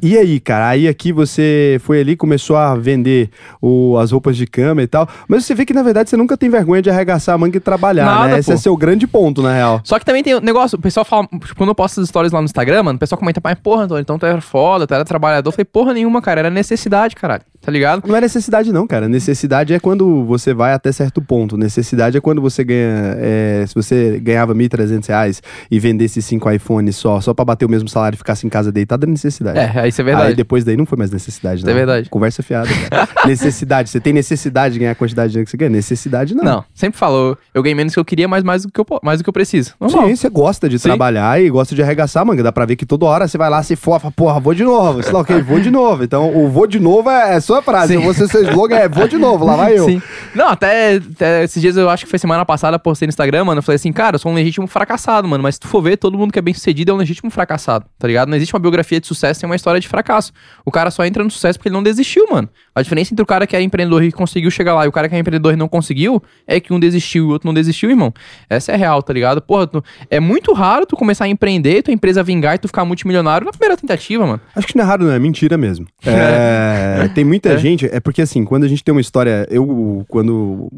E 0.00 0.16
aí, 0.16 0.38
cara? 0.38 0.68
Aí 0.68 0.86
aqui 0.86 1.12
você 1.12 1.78
foi 1.82 2.00
ali, 2.00 2.14
começou 2.16 2.56
a 2.56 2.74
vender 2.76 3.30
o- 3.60 3.96
as 3.98 4.12
roupas 4.12 4.36
de 4.36 4.46
cama 4.46 4.80
e 4.82 4.86
tal. 4.86 5.08
Mas 5.26 5.44
você 5.44 5.54
vê 5.54 5.64
que, 5.64 5.74
na 5.74 5.82
verdade, 5.82 6.08
você 6.08 6.16
nunca 6.16 6.36
tem 6.36 6.48
vergonha 6.48 6.80
de 6.80 6.88
arregaçar 6.88 7.34
a 7.34 7.38
manga 7.38 7.56
e 7.56 7.60
trabalhar, 7.60 8.04
Nada, 8.04 8.28
né? 8.34 8.38
Esse 8.38 8.48
pô. 8.50 8.54
é 8.54 8.56
seu 8.56 8.76
grande 8.76 9.06
ponto, 9.06 9.42
na 9.42 9.52
real. 9.52 9.80
Só 9.84 9.98
que 9.98 10.04
também 10.04 10.22
tem 10.22 10.34
o 10.34 10.40
negócio, 10.40 10.78
o 10.78 10.80
pessoal 10.80 11.04
fala, 11.04 11.26
tipo, 11.26 11.54
quando 11.56 11.70
eu 11.70 11.74
posto 11.74 12.00
as 12.00 12.08
stories 12.08 12.30
lá 12.32 12.40
no 12.40 12.44
Instagram, 12.44 12.84
mano, 12.84 12.96
o 12.96 13.00
pessoal 13.00 13.18
comenta, 13.18 13.40
pai, 13.40 13.56
porra, 13.56 13.82
Antônio, 13.84 14.00
então 14.02 14.18
tu 14.18 14.24
era 14.26 14.40
foda, 14.40 14.86
tu 14.86 14.94
era 14.94 15.04
trabalhador. 15.04 15.48
Eu 15.48 15.52
falei, 15.52 15.64
porra 15.64 15.92
nenhuma, 15.92 16.22
cara, 16.22 16.40
era 16.40 16.50
necessidade, 16.50 17.16
caralho, 17.16 17.42
tá 17.68 17.72
ligado? 17.72 18.02
Não 18.08 18.16
é 18.16 18.20
necessidade, 18.22 18.72
não, 18.72 18.86
cara. 18.86 19.10
Necessidade 19.10 19.74
é 19.74 19.78
quando 19.78 20.24
você 20.24 20.54
vai 20.54 20.72
até 20.72 20.90
certo 20.90 21.20
ponto. 21.20 21.54
Necessidade 21.58 22.16
é 22.16 22.20
quando 22.20 22.40
você 22.40 22.64
ganha. 22.64 23.14
é, 23.18 23.64
se 23.68 23.74
você 23.74 24.18
ganhava 24.20 24.54
1.300 24.54 25.06
reais 25.06 25.42
e 25.70 25.78
vendesse 25.78 26.22
cinco 26.22 26.50
iPhones 26.50 26.96
só, 26.96 27.20
só 27.20 27.34
pra 27.34 27.44
bater 27.44 27.66
o 27.66 27.68
mesmo 27.68 27.86
salário 27.86 28.16
e 28.16 28.18
ficasse 28.18 28.46
em 28.46 28.48
casa 28.48 28.72
deitado, 28.72 29.04
é 29.04 29.06
necessidade. 29.06 29.58
É, 29.58 29.86
isso 29.86 30.00
é 30.00 30.04
verdade. 30.04 30.28
Aí 30.28 30.34
depois 30.34 30.64
daí 30.64 30.78
não 30.78 30.86
foi 30.86 30.96
mais 30.96 31.10
necessidade, 31.10 31.56
Isso 31.58 31.66
não. 31.66 31.72
é 31.72 31.76
verdade. 31.76 32.08
Conversa 32.08 32.42
fiada, 32.42 32.70
cara. 32.88 33.06
necessidade. 33.28 33.90
Você 33.90 34.00
tem 34.00 34.14
necessidade 34.14 34.72
de 34.72 34.80
ganhar 34.80 34.92
a 34.92 34.94
quantidade 34.94 35.28
de 35.28 35.32
dinheiro 35.32 35.44
que 35.44 35.50
você 35.50 35.56
ganha? 35.58 35.68
Necessidade 35.70 36.34
não. 36.34 36.44
Não, 36.44 36.64
sempre 36.72 36.98
falou, 36.98 37.36
eu 37.52 37.62
ganhei 37.62 37.74
menos 37.74 37.92
do 37.92 37.96
que 37.96 38.00
eu 38.00 38.04
queria, 38.06 38.26
mas 38.26 38.42
mais 38.42 38.62
do 38.62 38.72
que 38.72 38.80
eu, 38.80 38.86
mais 39.02 39.20
do 39.20 39.24
que 39.24 39.28
eu 39.28 39.32
preciso. 39.34 39.74
Normal. 39.78 40.08
Sim, 40.08 40.16
você 40.16 40.30
gosta 40.30 40.70
de 40.70 40.78
Sim. 40.78 40.88
trabalhar 40.88 41.38
e 41.38 41.50
gosta 41.50 41.74
de 41.74 41.82
arregaçar, 41.82 42.24
manga. 42.24 42.42
Dá 42.42 42.50
pra 42.50 42.64
ver 42.64 42.76
que 42.76 42.86
toda 42.86 43.04
hora 43.04 43.28
você 43.28 43.36
vai 43.36 43.50
lá, 43.50 43.62
se 43.62 43.76
for, 43.76 44.00
fala, 44.00 44.10
porra, 44.10 44.40
vou 44.40 44.54
de 44.54 44.64
novo. 44.64 45.02
Sei 45.02 45.12
lá 45.12 45.20
o 45.20 45.24
que, 45.24 45.34
vou 45.42 45.60
de 45.60 45.70
novo. 45.70 46.02
Então, 46.02 46.34
o 46.34 46.48
vou 46.48 46.66
de 46.66 46.80
novo 46.80 47.10
é, 47.10 47.36
é 47.36 47.40
sua 47.58 47.62
frase. 47.62 47.94
Sim. 47.96 48.00
Você, 48.04 48.26
seu 48.28 48.42
slogan 48.42 48.76
é 48.76 48.88
vou 48.88 49.06
de 49.08 49.16
novo, 49.18 49.44
lá 49.44 49.56
vai 49.56 49.78
eu. 49.78 49.84
Sim. 49.84 50.02
Não, 50.34 50.48
até, 50.48 50.96
até 50.96 51.44
esses 51.44 51.60
dias 51.60 51.76
eu 51.76 51.88
acho 51.90 52.04
que 52.04 52.10
foi 52.10 52.18
semana 52.18 52.44
passada, 52.44 52.78
postei 52.78 53.06
no 53.06 53.10
Instagram, 53.10 53.44
mano. 53.44 53.58
Eu 53.58 53.62
falei 53.62 53.76
assim, 53.76 53.92
cara, 53.92 54.16
eu 54.16 54.18
sou 54.18 54.30
um 54.32 54.34
legítimo 54.34 54.66
fracassado, 54.66 55.26
mano. 55.28 55.42
Mas 55.42 55.56
se 55.56 55.60
tu 55.60 55.68
for 55.68 55.82
ver, 55.82 55.96
todo 55.96 56.16
mundo 56.16 56.32
que 56.32 56.38
é 56.38 56.42
bem 56.42 56.54
sucedido 56.54 56.90
é 56.90 56.94
um 56.94 56.98
legítimo 56.98 57.30
fracassado, 57.30 57.84
tá 57.98 58.06
ligado? 58.06 58.28
Não 58.28 58.36
existe 58.36 58.54
uma 58.54 58.60
biografia 58.60 59.00
de 59.00 59.06
sucesso 59.06 59.40
sem 59.40 59.48
uma 59.48 59.56
história 59.56 59.80
de 59.80 59.88
fracasso. 59.88 60.32
O 60.64 60.70
cara 60.70 60.90
só 60.90 61.04
entra 61.04 61.22
no 61.24 61.30
sucesso 61.30 61.58
porque 61.58 61.68
ele 61.68 61.74
não 61.74 61.82
desistiu, 61.82 62.26
mano. 62.30 62.48
A 62.74 62.82
diferença 62.82 63.12
entre 63.12 63.22
o 63.22 63.26
cara 63.26 63.46
que 63.46 63.56
é 63.56 63.60
empreendedor 63.62 64.02
e 64.04 64.12
conseguiu 64.12 64.50
chegar 64.50 64.74
lá 64.74 64.84
e 64.84 64.88
o 64.88 64.92
cara 64.92 65.08
que 65.08 65.14
é 65.14 65.18
empreendedor 65.18 65.52
e 65.52 65.56
não 65.56 65.68
conseguiu 65.68 66.22
é 66.46 66.60
que 66.60 66.72
um 66.72 66.78
desistiu 66.78 67.24
e 67.24 67.26
o 67.26 67.30
outro 67.30 67.46
não 67.46 67.54
desistiu, 67.54 67.90
irmão. 67.90 68.12
Essa 68.48 68.72
é 68.72 68.76
real, 68.76 69.02
tá 69.02 69.12
ligado? 69.12 69.42
Porra, 69.42 69.66
tu- 69.66 69.84
é 70.10 70.20
muito 70.20 70.52
raro 70.52 70.86
tu 70.86 70.96
começar 70.96 71.24
a 71.24 71.28
empreender, 71.28 71.82
tua 71.82 71.92
empresa 71.92 72.22
vingar 72.22 72.54
e 72.54 72.58
tu 72.58 72.68
ficar 72.68 72.84
multimilionário 72.84 73.44
na 73.44 73.50
primeira 73.50 73.76
tentativa, 73.76 74.24
mano. 74.26 74.40
Acho 74.54 74.66
que 74.66 74.76
não 74.76 74.84
é 74.84 74.86
raro, 74.86 75.04
não. 75.04 75.12
É 75.12 75.18
mentira 75.18 75.56
mesmo. 75.56 75.86
É, 76.28 77.08
tem 77.14 77.24
muita 77.24 77.47
É. 77.52 77.58
gente. 77.58 77.86
É 77.86 78.00
porque, 78.00 78.22
assim, 78.22 78.44
quando 78.44 78.64
a 78.64 78.68
gente 78.68 78.82
tem 78.84 78.92
uma 78.92 79.00
história. 79.00 79.46
Eu, 79.50 80.04
quando 80.08 80.68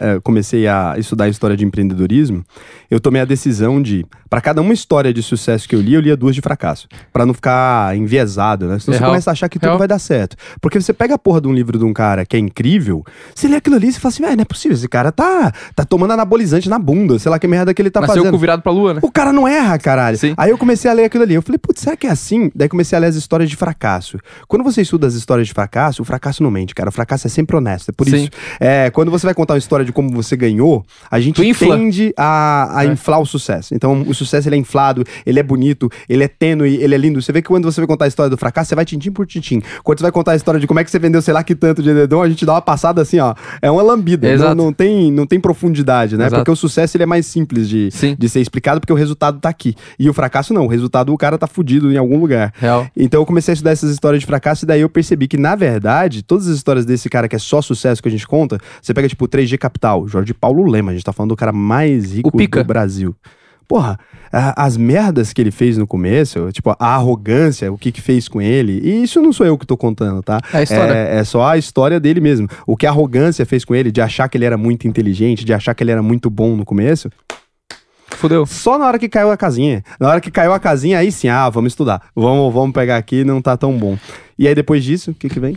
é, 0.00 0.20
comecei 0.22 0.66
a 0.66 0.94
estudar 0.98 1.28
história 1.28 1.56
de 1.56 1.64
empreendedorismo, 1.64 2.44
eu 2.90 3.00
tomei 3.00 3.20
a 3.22 3.24
decisão 3.24 3.80
de. 3.82 4.04
Pra 4.28 4.40
cada 4.40 4.60
uma 4.60 4.72
história 4.72 5.12
de 5.12 5.22
sucesso 5.24 5.68
que 5.68 5.74
eu 5.74 5.80
li, 5.80 5.94
eu 5.94 6.00
lia 6.00 6.16
duas 6.16 6.34
de 6.36 6.40
fracasso. 6.40 6.86
Pra 7.12 7.26
não 7.26 7.34
ficar 7.34 7.96
enviesado, 7.96 8.66
né? 8.66 8.78
Senão 8.78 8.94
É 8.94 8.98
você 8.98 9.00
real. 9.00 9.10
começa 9.10 9.30
a 9.30 9.32
achar 9.32 9.48
que 9.48 9.58
tudo 9.58 9.66
Real. 9.70 9.78
vai 9.78 9.88
dar 9.88 9.98
certo. 9.98 10.36
Porque 10.60 10.80
você 10.80 10.92
pega 10.92 11.14
a 11.16 11.18
porra 11.18 11.40
de 11.40 11.48
um 11.48 11.52
livro 11.52 11.76
de 11.76 11.84
um 11.84 11.92
cara 11.92 12.24
que 12.24 12.36
é 12.36 12.38
incrível, 12.38 13.04
você 13.34 13.48
lê 13.48 13.56
aquilo 13.56 13.74
ali 13.74 13.88
e 13.88 13.92
você 13.92 13.98
fala 13.98 14.12
assim, 14.14 14.22
não 14.22 14.30
é 14.30 14.44
possível. 14.44 14.76
Esse 14.76 14.88
cara 14.88 15.10
tá, 15.10 15.52
tá 15.74 15.84
tomando 15.84 16.12
anabolizante 16.12 16.68
na 16.68 16.78
bunda. 16.78 17.18
Sei 17.18 17.28
lá 17.28 17.40
que 17.40 17.48
merda 17.48 17.74
que 17.74 17.82
ele 17.82 17.90
tá 17.90 18.00
Nasceu 18.00 18.16
fazendo. 18.18 18.30
com 18.30 18.36
o 18.36 18.40
virado 18.40 18.62
pra 18.62 18.70
lua, 18.70 18.94
né? 18.94 19.00
O 19.02 19.10
cara 19.10 19.32
não 19.32 19.48
erra, 19.48 19.76
caralho. 19.78 20.16
Sim. 20.16 20.32
Aí 20.36 20.50
eu 20.50 20.58
comecei 20.58 20.88
a 20.88 20.94
ler 20.94 21.04
aquilo 21.06 21.24
ali. 21.24 21.34
Eu 21.34 21.42
falei, 21.42 21.58
putz, 21.58 21.80
será 21.80 21.96
que 21.96 22.06
é 22.06 22.10
assim? 22.10 22.52
Daí 22.54 22.68
comecei 22.68 22.96
a 22.96 23.00
ler 23.00 23.08
as 23.08 23.16
histórias 23.16 23.50
de 23.50 23.56
fracasso. 23.56 24.16
Quando 24.46 24.62
você 24.62 24.82
estuda 24.82 25.08
as 25.08 25.14
histórias 25.14 25.48
de 25.48 25.54
fracasso, 25.54 25.99
o 26.00 26.04
fracasso 26.04 26.42
não 26.42 26.50
mente, 26.50 26.74
cara. 26.74 26.88
O 26.88 26.92
fracasso 26.92 27.26
é 27.26 27.30
sempre 27.30 27.56
honesto. 27.56 27.90
É 27.90 27.92
por 27.92 28.08
Sim. 28.08 28.16
isso. 28.24 28.30
É, 28.58 28.90
quando 28.90 29.10
você 29.10 29.26
vai 29.26 29.34
contar 29.34 29.54
uma 29.54 29.58
história 29.58 29.84
de 29.84 29.92
como 29.92 30.10
você 30.10 30.36
ganhou, 30.36 30.84
a 31.10 31.20
gente 31.20 31.40
tende 31.76 32.12
a, 32.16 32.78
a 32.78 32.84
É. 32.84 32.88
inflar 32.88 33.20
o 33.20 33.26
sucesso. 33.26 33.74
Então, 33.74 34.02
o 34.06 34.14
sucesso 34.14 34.48
ele 34.48 34.56
é 34.56 34.58
inflado, 34.58 35.04
ele 35.24 35.38
é 35.38 35.42
bonito, 35.42 35.90
ele 36.08 36.24
é 36.24 36.28
tênue, 36.28 36.76
ele 36.82 36.94
é 36.94 36.98
lindo. 36.98 37.20
Você 37.20 37.32
vê 37.32 37.42
que 37.42 37.48
quando 37.48 37.64
você 37.64 37.80
vai 37.80 37.86
contar 37.88 38.04
a 38.06 38.08
história 38.08 38.30
do 38.30 38.36
fracasso, 38.36 38.68
você 38.68 38.74
vai 38.74 38.84
tintim 38.84 39.10
por 39.10 39.26
tintim. 39.26 39.60
Quando 39.84 39.98
você 39.98 40.02
vai 40.02 40.12
contar 40.12 40.32
a 40.32 40.36
história 40.36 40.58
de 40.60 40.66
como 40.66 40.80
é 40.80 40.84
que 40.84 40.90
você 40.90 40.98
vendeu, 40.98 41.20
sei 41.22 41.34
lá 41.34 41.42
que 41.44 41.54
tanto 41.54 41.82
de 41.82 41.92
dedão, 41.92 42.22
a 42.22 42.28
gente 42.28 42.44
dá 42.46 42.52
uma 42.54 42.62
passada 42.62 43.00
assim, 43.02 43.18
ó. 43.18 43.34
É 43.60 43.70
uma 43.70 43.82
lambida. 43.82 44.26
Não, 44.28 44.34
Exato. 44.34 44.54
não 44.54 44.72
tem, 44.72 45.12
não 45.12 45.26
tem 45.26 45.38
profundidade, 45.40 46.16
né? 46.16 46.24
Exato. 46.26 46.40
Porque 46.40 46.50
o 46.50 46.56
sucesso 46.56 46.96
ele 46.96 47.04
é 47.04 47.06
mais 47.06 47.26
simples 47.26 47.68
de, 47.68 47.90
Sim. 47.90 48.16
de 48.18 48.28
ser 48.28 48.40
explicado 48.40 48.80
porque 48.80 48.92
o 48.92 48.96
resultado 48.96 49.38
tá 49.40 49.48
aqui. 49.48 49.74
E 49.98 50.08
o 50.08 50.14
fracasso 50.14 50.52
não, 50.54 50.64
o 50.64 50.68
resultado 50.68 51.12
o 51.12 51.18
cara 51.18 51.36
tá 51.38 51.46
fudido 51.46 51.92
em 51.92 51.96
algum 51.96 52.18
lugar. 52.18 52.52
Real. 52.58 52.86
Então 52.96 53.20
eu 53.20 53.26
comecei 53.26 53.52
a 53.52 53.54
estudar 53.54 53.70
essas 53.72 53.90
histórias 53.90 54.20
de 54.20 54.26
fracasso 54.26 54.64
e 54.64 54.66
daí 54.66 54.80
eu 54.80 54.88
percebi 54.88 55.26
que, 55.28 55.36
na 55.36 55.54
verdade, 55.54 55.89
todas 56.22 56.48
as 56.48 56.56
histórias 56.56 56.84
desse 56.84 57.08
cara 57.08 57.28
que 57.28 57.36
é 57.36 57.38
só 57.38 57.60
sucesso 57.60 58.02
que 58.02 58.08
a 58.08 58.10
gente 58.10 58.26
conta, 58.26 58.58
você 58.80 58.94
pega 58.94 59.08
tipo 59.08 59.26
3G 59.26 59.58
Capital, 59.58 60.06
Jorge 60.06 60.32
Paulo 60.32 60.64
Lema, 60.68 60.90
a 60.90 60.94
gente 60.94 61.04
tá 61.04 61.12
falando 61.12 61.30
do 61.30 61.36
cara 61.36 61.52
mais 61.52 62.12
rico 62.12 62.30
do 62.30 62.64
Brasil. 62.64 63.14
Porra, 63.70 64.00
as 64.32 64.76
merdas 64.76 65.32
que 65.32 65.40
ele 65.40 65.52
fez 65.52 65.78
no 65.78 65.86
começo, 65.86 66.50
tipo, 66.50 66.70
a 66.70 66.94
arrogância, 66.96 67.72
o 67.72 67.78
que 67.78 67.92
que 67.92 68.00
fez 68.00 68.26
com 68.26 68.42
ele, 68.42 68.80
e 68.82 69.04
isso 69.04 69.22
não 69.22 69.32
sou 69.32 69.46
eu 69.46 69.56
que 69.56 69.64
tô 69.64 69.76
contando, 69.76 70.20
tá? 70.24 70.40
É 70.52 70.58
a 70.58 70.62
história. 70.64 70.92
É, 70.92 71.18
é 71.18 71.24
só 71.24 71.46
a 71.46 71.56
história 71.56 72.00
dele 72.00 72.20
mesmo. 72.20 72.48
O 72.66 72.76
que 72.76 72.84
a 72.84 72.90
arrogância 72.90 73.46
fez 73.46 73.64
com 73.64 73.72
ele, 73.72 73.92
de 73.92 74.00
achar 74.00 74.28
que 74.28 74.36
ele 74.36 74.44
era 74.44 74.56
muito 74.56 74.88
inteligente, 74.88 75.44
de 75.44 75.54
achar 75.54 75.72
que 75.72 75.84
ele 75.84 75.92
era 75.92 76.02
muito 76.02 76.28
bom 76.28 76.56
no 76.56 76.64
começo, 76.64 77.08
Fudeu. 78.16 78.44
só 78.44 78.76
na 78.76 78.86
hora 78.86 78.98
que 78.98 79.08
caiu 79.08 79.30
a 79.30 79.36
casinha. 79.36 79.84
Na 80.00 80.08
hora 80.08 80.20
que 80.20 80.32
caiu 80.32 80.52
a 80.52 80.58
casinha, 80.58 80.98
aí 80.98 81.12
sim, 81.12 81.28
ah, 81.28 81.48
vamos 81.48 81.72
estudar. 81.72 82.02
Vamos, 82.12 82.52
vamos 82.52 82.72
pegar 82.72 82.96
aqui, 82.96 83.22
não 83.22 83.40
tá 83.40 83.56
tão 83.56 83.78
bom. 83.78 83.96
E 84.36 84.48
aí 84.48 84.54
depois 84.54 84.82
disso, 84.82 85.12
o 85.12 85.14
que 85.14 85.28
que 85.28 85.38
vem? 85.38 85.56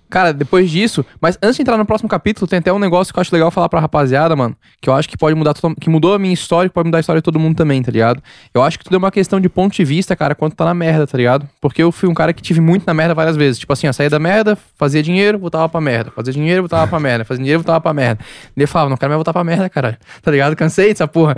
Cara, 0.11 0.33
depois 0.33 0.69
disso, 0.69 1.05
mas 1.19 1.37
antes 1.41 1.55
de 1.55 1.61
entrar 1.61 1.77
no 1.77 1.85
próximo 1.85 2.09
capítulo, 2.09 2.45
tem 2.47 2.59
até 2.59 2.71
um 2.71 2.77
negócio 2.77 3.13
que 3.13 3.17
eu 3.17 3.21
acho 3.21 3.33
legal 3.33 3.49
falar 3.49 3.69
pra 3.69 3.79
rapaziada, 3.79 4.35
mano, 4.35 4.55
que 4.81 4.89
eu 4.89 4.93
acho 4.93 5.07
que 5.09 5.17
pode 5.17 5.35
mudar, 5.35 5.53
que 5.79 5.89
mudou 5.89 6.13
a 6.13 6.19
minha 6.19 6.33
história 6.33 6.67
e 6.67 6.69
pode 6.69 6.87
mudar 6.87 6.97
a 6.97 7.01
história 7.01 7.21
de 7.21 7.23
todo 7.23 7.39
mundo 7.39 7.55
também, 7.55 7.81
tá 7.81 7.91
ligado? 7.91 8.21
Eu 8.53 8.61
acho 8.61 8.77
que 8.77 8.83
tudo 8.83 8.95
é 8.95 8.97
uma 8.97 9.11
questão 9.11 9.39
de 9.39 9.47
ponto 9.47 9.73
de 9.73 9.83
vista, 9.85 10.15
cara, 10.15 10.35
quando 10.35 10.53
tá 10.53 10.65
na 10.65 10.73
merda, 10.73 11.07
tá 11.07 11.17
ligado? 11.17 11.47
Porque 11.61 11.81
eu 11.81 11.91
fui 11.91 12.09
um 12.09 12.13
cara 12.13 12.33
que 12.33 12.41
tive 12.41 12.59
muito 12.59 12.83
na 12.85 12.93
merda 12.93 13.13
várias 13.13 13.37
vezes. 13.37 13.59
Tipo 13.59 13.71
assim, 13.71 13.87
eu 13.87 13.93
saía 13.93 14.09
da 14.09 14.19
merda, 14.19 14.57
fazia 14.77 15.01
dinheiro, 15.01 15.39
voltava 15.39 15.69
pra 15.69 15.79
merda. 15.79 16.11
Fazia 16.11 16.33
dinheiro, 16.33 16.63
voltava 16.63 16.87
pra 16.87 16.99
merda. 16.99 17.23
Fazia 17.23 17.41
dinheiro, 17.41 17.59
voltava 17.59 17.79
pra 17.79 17.93
merda. 17.93 18.19
E 18.55 18.61
eu 18.61 18.67
falava, 18.67 18.89
não 18.89 18.97
quero 18.97 19.09
mais 19.09 19.17
voltar 19.17 19.33
pra 19.33 19.43
merda, 19.43 19.69
caralho. 19.69 19.97
Tá 20.21 20.29
ligado? 20.29 20.55
Cansei 20.55 20.89
dessa 20.89 21.07
porra. 21.07 21.35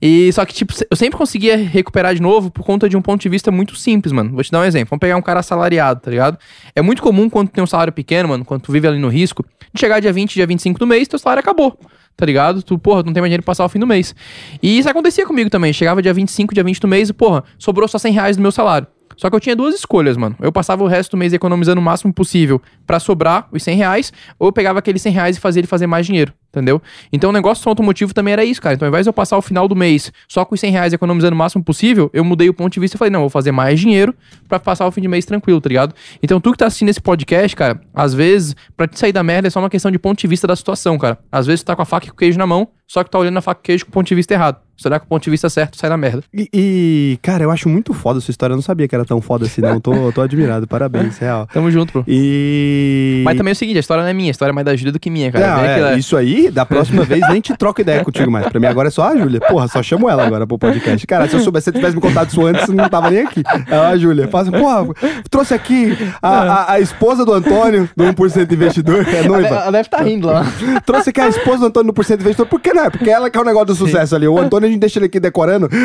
E 0.00 0.32
só 0.32 0.44
que, 0.44 0.52
tipo, 0.52 0.72
eu 0.90 0.96
sempre 0.96 1.16
conseguia 1.16 1.56
recuperar 1.56 2.14
de 2.14 2.20
novo 2.20 2.50
por 2.50 2.64
conta 2.64 2.88
de 2.88 2.96
um 2.96 3.02
ponto 3.02 3.20
de 3.20 3.28
vista 3.28 3.50
muito 3.50 3.76
simples, 3.76 4.12
mano. 4.12 4.30
Vou 4.32 4.42
te 4.42 4.50
dar 4.50 4.60
um 4.60 4.64
exemplo. 4.64 4.88
Vamos 4.90 5.00
pegar 5.00 5.16
um 5.16 5.22
cara 5.22 5.40
assalariado, 5.40 6.00
tá 6.00 6.10
ligado? 6.10 6.38
É 6.74 6.82
muito 6.82 7.02
comum 7.02 7.30
quando 7.30 7.48
tem 7.48 7.62
um 7.62 7.66
salário 7.66 7.92
pequeno, 7.92 8.15
mano, 8.24 8.44
quando 8.44 8.62
tu 8.62 8.72
vive 8.72 8.86
ali 8.86 8.98
no 8.98 9.08
risco, 9.08 9.44
de 9.72 9.80
chegar 9.80 10.00
dia 10.00 10.12
20, 10.12 10.34
dia 10.34 10.46
25 10.46 10.78
do 10.78 10.86
mês, 10.86 11.08
teu 11.08 11.18
salário 11.18 11.40
acabou. 11.40 11.78
Tá 12.16 12.24
ligado? 12.24 12.62
Tu, 12.62 12.78
porra, 12.78 13.02
não 13.02 13.12
tem 13.12 13.20
mais 13.20 13.28
dinheiro 13.28 13.42
pra 13.42 13.50
passar 13.50 13.64
o 13.64 13.68
fim 13.68 13.78
do 13.78 13.86
mês. 13.86 14.14
E 14.62 14.78
isso 14.78 14.88
acontecia 14.88 15.26
comigo 15.26 15.50
também. 15.50 15.72
Chegava 15.72 16.00
dia 16.00 16.14
25, 16.14 16.54
dia 16.54 16.64
20 16.64 16.80
do 16.80 16.88
mês 16.88 17.10
e, 17.10 17.12
porra, 17.12 17.44
sobrou 17.58 17.86
só 17.86 17.98
100 17.98 18.12
reais 18.12 18.36
do 18.36 18.42
meu 18.42 18.50
salário. 18.50 18.86
Só 19.16 19.30
que 19.30 19.36
eu 19.36 19.40
tinha 19.40 19.56
duas 19.56 19.74
escolhas, 19.74 20.16
mano. 20.16 20.36
Eu 20.40 20.52
passava 20.52 20.84
o 20.84 20.86
resto 20.86 21.12
do 21.12 21.16
mês 21.16 21.32
economizando 21.32 21.80
o 21.80 21.84
máximo 21.84 22.12
possível 22.12 22.60
pra 22.86 23.00
sobrar 23.00 23.48
os 23.50 23.62
100 23.62 23.76
reais, 23.76 24.12
ou 24.38 24.48
eu 24.48 24.52
pegava 24.52 24.78
aqueles 24.78 25.00
100 25.02 25.12
reais 25.12 25.36
e 25.36 25.40
fazia 25.40 25.60
ele 25.60 25.66
fazer 25.66 25.86
mais 25.86 26.06
dinheiro, 26.06 26.32
entendeu? 26.56 26.80
Então 27.12 27.30
o 27.30 27.32
negócio 27.32 27.62
do 27.62 27.68
automotivo 27.68 28.14
também 28.14 28.32
era 28.32 28.44
isso, 28.44 28.60
cara. 28.60 28.74
Então 28.74 28.86
ao 28.86 28.90
invés 28.90 29.04
de 29.04 29.08
eu 29.08 29.12
passar 29.12 29.36
o 29.36 29.42
final 29.42 29.68
do 29.68 29.76
mês 29.76 30.12
só 30.28 30.44
com 30.44 30.54
os 30.54 30.60
100 30.60 30.70
reais 30.70 30.92
economizando 30.92 31.34
o 31.34 31.38
máximo 31.38 31.62
possível, 31.62 32.10
eu 32.12 32.24
mudei 32.24 32.48
o 32.48 32.54
ponto 32.54 32.72
de 32.72 32.80
vista 32.80 32.96
e 32.96 32.98
falei, 32.98 33.10
não, 33.10 33.20
vou 33.20 33.30
fazer 33.30 33.52
mais 33.52 33.78
dinheiro 33.78 34.14
pra 34.48 34.58
passar 34.58 34.86
o 34.86 34.90
fim 34.90 35.00
de 35.00 35.08
mês 35.08 35.24
tranquilo, 35.24 35.60
tá 35.60 35.68
ligado? 35.68 35.94
Então 36.22 36.40
tu 36.40 36.52
que 36.52 36.58
tá 36.58 36.66
assistindo 36.66 36.88
esse 36.88 37.00
podcast, 37.00 37.54
cara, 37.54 37.80
às 37.94 38.14
vezes, 38.14 38.56
pra 38.76 38.86
te 38.86 38.98
sair 38.98 39.12
da 39.12 39.22
merda 39.22 39.48
é 39.48 39.50
só 39.50 39.60
uma 39.60 39.70
questão 39.70 39.90
de 39.90 39.98
ponto 39.98 40.18
de 40.18 40.26
vista 40.26 40.46
da 40.46 40.56
situação, 40.56 40.98
cara. 40.98 41.18
Às 41.30 41.46
vezes 41.46 41.62
tu 41.62 41.66
tá 41.66 41.76
com 41.76 41.82
a 41.82 41.86
faca 41.86 42.06
e 42.06 42.08
com 42.08 42.14
o 42.14 42.18
queijo 42.18 42.38
na 42.38 42.46
mão, 42.46 42.68
só 42.86 43.02
que 43.02 43.10
tá 43.10 43.18
olhando 43.18 43.36
a 43.36 43.42
faca 43.42 43.58
e 43.58 43.62
o 43.62 43.64
queijo 43.64 43.84
com 43.84 43.90
o 43.90 43.92
ponto 43.92 44.06
de 44.06 44.14
vista 44.14 44.32
errado. 44.32 44.58
Se 44.76 44.86
olhar 44.86 45.00
com 45.00 45.06
o 45.06 45.08
ponto 45.08 45.24
de 45.24 45.30
vista 45.30 45.48
certo, 45.48 45.76
sai 45.76 45.88
da 45.88 45.96
merda. 45.96 46.22
E, 46.32 46.48
e, 46.52 47.18
cara, 47.22 47.42
eu 47.42 47.50
acho 47.50 47.66
muito 47.66 47.94
foda 47.94 48.18
a 48.18 48.20
sua 48.20 48.30
história. 48.30 48.52
Eu 48.52 48.56
não 48.56 48.62
sabia 48.62 48.86
que 48.86 48.94
era 48.94 49.06
tão 49.06 49.22
foda 49.22 49.46
assim, 49.46 49.62
não. 49.62 49.80
Tô, 49.80 50.12
tô 50.12 50.20
admirado. 50.20 50.66
Parabéns, 50.66 51.16
real. 51.16 51.48
Tamo 51.50 51.70
junto, 51.70 51.92
bro. 51.92 52.04
E. 52.06 53.22
Mas 53.24 53.38
também 53.38 53.52
é 53.52 53.54
o 53.54 53.56
seguinte, 53.56 53.78
a 53.78 53.80
história 53.80 54.02
não 54.02 54.10
é 54.10 54.12
minha, 54.12 54.28
a 54.28 54.32
história 54.32 54.52
é 54.52 54.54
mais 54.54 54.66
da 54.66 54.76
Júlia 54.76 54.92
do 54.92 55.00
que 55.00 55.08
minha, 55.08 55.32
cara. 55.32 55.46
Não, 55.46 55.64
é, 55.64 55.80
né? 55.80 55.98
isso 55.98 56.14
aí, 56.14 56.45
da 56.50 56.64
próxima 56.66 57.04
vez 57.04 57.20
nem 57.28 57.40
te 57.40 57.56
troco 57.56 57.80
ideia 57.80 58.04
contigo 58.04 58.30
mais. 58.30 58.46
Pra 58.48 58.58
mim 58.60 58.66
agora 58.66 58.88
é 58.88 58.90
só 58.90 59.08
a 59.08 59.16
Júlia. 59.16 59.40
Porra, 59.40 59.68
só 59.68 59.82
chamo 59.82 60.08
ela 60.08 60.26
agora 60.26 60.46
pro 60.46 60.58
podcast. 60.58 61.06
Cara, 61.06 61.28
se 61.28 61.34
eu 61.34 61.40
soubesse, 61.40 61.64
se 61.64 61.70
você 61.70 61.78
tivesse 61.78 61.94
me 61.96 62.00
contado 62.00 62.28
isso 62.28 62.44
antes, 62.44 62.68
não 62.68 62.88
tava 62.88 63.10
nem 63.10 63.20
aqui. 63.22 63.42
É 63.68 63.76
a 63.76 63.96
Júlia. 63.96 64.28
Faz, 64.28 64.48
porra, 64.50 64.86
trouxe 65.30 65.54
aqui 65.54 65.96
a, 66.22 66.28
a, 66.28 66.72
a 66.72 66.80
esposa 66.80 67.24
do 67.24 67.32
Antônio, 67.32 67.88
do 67.96 68.04
1% 68.04 68.52
Investidor, 68.52 69.06
é 69.08 69.22
noiva. 69.22 69.48
Ela 69.48 69.70
deve 69.70 69.86
estar 69.86 70.02
rindo 70.02 70.26
lá. 70.26 70.44
Trouxe 70.84 71.10
aqui 71.10 71.20
a 71.20 71.28
esposa 71.28 71.58
do 71.58 71.66
Antônio 71.66 71.92
do 71.92 72.02
1% 72.02 72.20
Investidor. 72.20 72.46
Por 72.46 72.60
que 72.60 72.72
não? 72.72 72.84
é? 72.84 72.90
Porque 72.90 73.10
ela 73.10 73.30
que 73.30 73.38
é 73.38 73.40
o 73.40 73.44
negócio 73.44 73.66
do 73.66 73.74
sucesso 73.74 74.14
ali. 74.14 74.26
O 74.28 74.38
Antônio 74.38 74.68
a 74.68 74.70
gente 74.70 74.80
deixa 74.80 74.98
ele 74.98 75.06
aqui 75.06 75.20
decorando. 75.20 75.68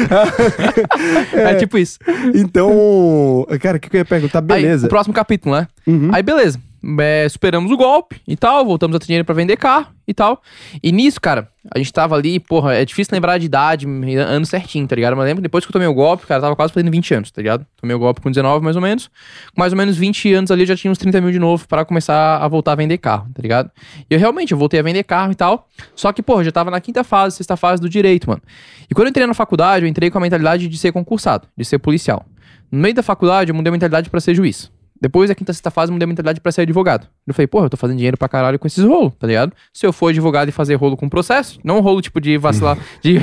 É, 1.34 1.56
tipo 1.56 1.78
isso. 1.78 1.98
Então, 2.34 3.46
cara, 3.62 3.78
o 3.78 3.80
que, 3.80 3.90
que 3.90 3.98
eu 3.98 4.00
ia 4.00 4.06
perguntar? 4.06 4.40
Aí, 4.40 4.62
Beleza. 4.62 4.86
o 4.86 4.90
próximo 4.90 5.14
capítulo, 5.14 5.56
né? 5.56 5.68
Uhum. 5.88 6.10
Aí, 6.14 6.22
beleza. 6.22 6.60
é, 7.00 7.28
superamos 7.30 7.72
o 7.72 7.78
golpe 7.78 8.22
e 8.28 8.36
tal, 8.36 8.66
voltamos 8.66 8.96
a 8.96 9.00
ter 9.00 9.06
dinheiro 9.06 9.26
pra 9.26 9.36
vender 9.36 9.58
carro 9.58 9.88
e 10.12 10.14
tal. 10.14 10.42
E 10.84 10.92
nisso, 10.92 11.20
cara, 11.20 11.50
a 11.74 11.78
gente 11.78 11.94
tava 11.94 12.16
ali, 12.16 12.40
porra, 12.40 12.74
é 12.74 12.84
difícil 12.84 13.14
lembrar 13.14 13.38
de 13.38 13.46
idade, 13.46 13.86
ano 13.86 14.46
certinho, 14.46 14.88
tá 14.88 14.96
ligado? 14.96 15.16
Mas 15.16 15.26
lembro 15.26 15.42
depois 15.42 15.66
que 15.66 15.70
eu 15.70 15.74
tomei 15.74 15.88
o 15.88 15.94
golpe, 15.94 16.26
cara, 16.26 16.42
tava 16.42 16.56
quase 16.56 16.74
fazendo 16.74 16.92
20 16.92 17.14
anos, 17.14 17.32
tá 17.32 17.42
ligado? 17.42 17.66
Tomei 17.80 17.96
o 17.96 18.00
golpe 18.00 18.22
com 18.22 18.30
19 18.30 18.64
mais 18.64 18.76
ou 18.76 18.82
menos. 18.82 19.08
Com 19.54 19.60
mais 19.60 19.74
ou 19.74 19.78
menos 19.78 19.98
20 19.98 20.34
anos 20.34 20.52
ali, 20.52 20.64
eu 20.64 20.68
já 20.68 20.76
tinha 20.76 20.92
uns 20.92 20.98
30 20.98 21.22
mil 21.22 21.32
de 21.32 21.40
novo 21.40 21.68
para 21.68 21.86
começar 21.86 22.38
a 22.38 22.48
voltar 22.48 22.74
a 22.74 22.76
vender 22.76 22.98
carro, 22.98 23.28
tá 23.34 23.42
ligado? 23.42 23.70
E 24.10 24.14
eu 24.14 24.20
realmente, 24.20 24.52
eu 24.52 24.58
voltei 24.58 24.80
a 24.80 24.84
vender 24.84 25.04
carro 25.04 25.32
e 25.32 25.36
tal. 25.36 25.68
Só 25.96 26.12
que, 26.12 26.22
porra, 26.22 26.44
já 26.44 26.52
tava 26.52 26.72
na 26.72 26.82
quinta 26.82 27.04
fase, 27.04 27.38
sexta 27.38 27.56
fase 27.56 27.82
do 27.82 27.90
direito, 27.90 28.30
mano. 28.30 28.42
E 28.90 28.94
quando 28.94 29.08
eu 29.08 29.10
entrei 29.10 29.26
na 29.26 29.34
faculdade, 29.34 29.86
eu 29.86 29.90
entrei 29.90 30.10
com 30.10 30.18
a 30.18 30.22
mentalidade 30.22 30.68
de 30.68 30.78
ser 30.78 30.92
concursado, 30.92 31.48
de 31.56 31.64
ser 31.64 31.80
policial. 31.80 32.26
No 32.72 32.80
meio 32.80 32.96
da 32.96 33.04
faculdade, 33.04 33.52
eu 33.52 33.56
mudei 33.56 33.70
a 33.70 33.72
mentalidade 33.72 34.10
para 34.10 34.20
ser 34.20 34.34
juiz. 34.34 34.72
Depois 35.02 35.30
da 35.30 35.36
quinta, 35.36 35.52
sexta 35.52 35.72
fase, 35.72 35.92
mudei 35.92 36.04
a 36.04 36.08
mentalidade 36.08 36.40
pra 36.40 36.52
ser 36.52 36.62
advogado. 36.62 37.08
Eu 37.26 37.34
falei, 37.34 37.48
porra, 37.48 37.66
eu 37.66 37.70
tô 37.72 37.78
fazendo 37.78 37.98
dinheiro 37.98 38.18
pra 38.18 38.30
caralho 38.30 38.60
com 38.60 38.68
esses 38.68 38.84
rolos, 38.84 39.14
tá 39.20 39.26
ligado? 39.26 39.52
Se 39.74 39.84
eu 39.84 39.92
for 39.92 40.10
advogado 40.10 40.50
e 40.50 40.52
fazer 40.52 40.76
rolo 40.76 40.96
com 40.96 41.10
processo, 41.10 41.60
não 41.64 41.80
um 41.80 41.82
rolo 41.82 42.02
tipo 42.02 42.22
de 42.22 42.38
vacilar, 42.38 42.78
de... 43.02 43.18
É, 43.18 43.22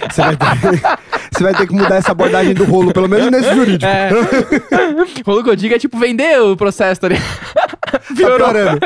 você, 0.10 0.22
vai 0.22 0.36
ter, 0.36 0.82
você 1.30 1.44
vai 1.44 1.54
ter 1.54 1.66
que 1.66 1.74
mudar 1.74 1.96
essa 1.96 2.12
abordagem 2.12 2.54
do 2.54 2.64
rolo, 2.64 2.90
pelo 2.90 3.06
menos 3.06 3.30
nesse 3.30 3.54
jurídico. 3.54 3.84
É. 3.84 4.08
rolo 5.26 5.44
que 5.44 5.50
eu 5.50 5.56
digo 5.56 5.74
é 5.74 5.78
tipo 5.78 5.98
vender 5.98 6.40
o 6.40 6.56
processo, 6.56 7.02
tá 7.02 7.08
ligado? 7.08 7.73
Tá 8.14 8.14
piorando. 8.14 8.78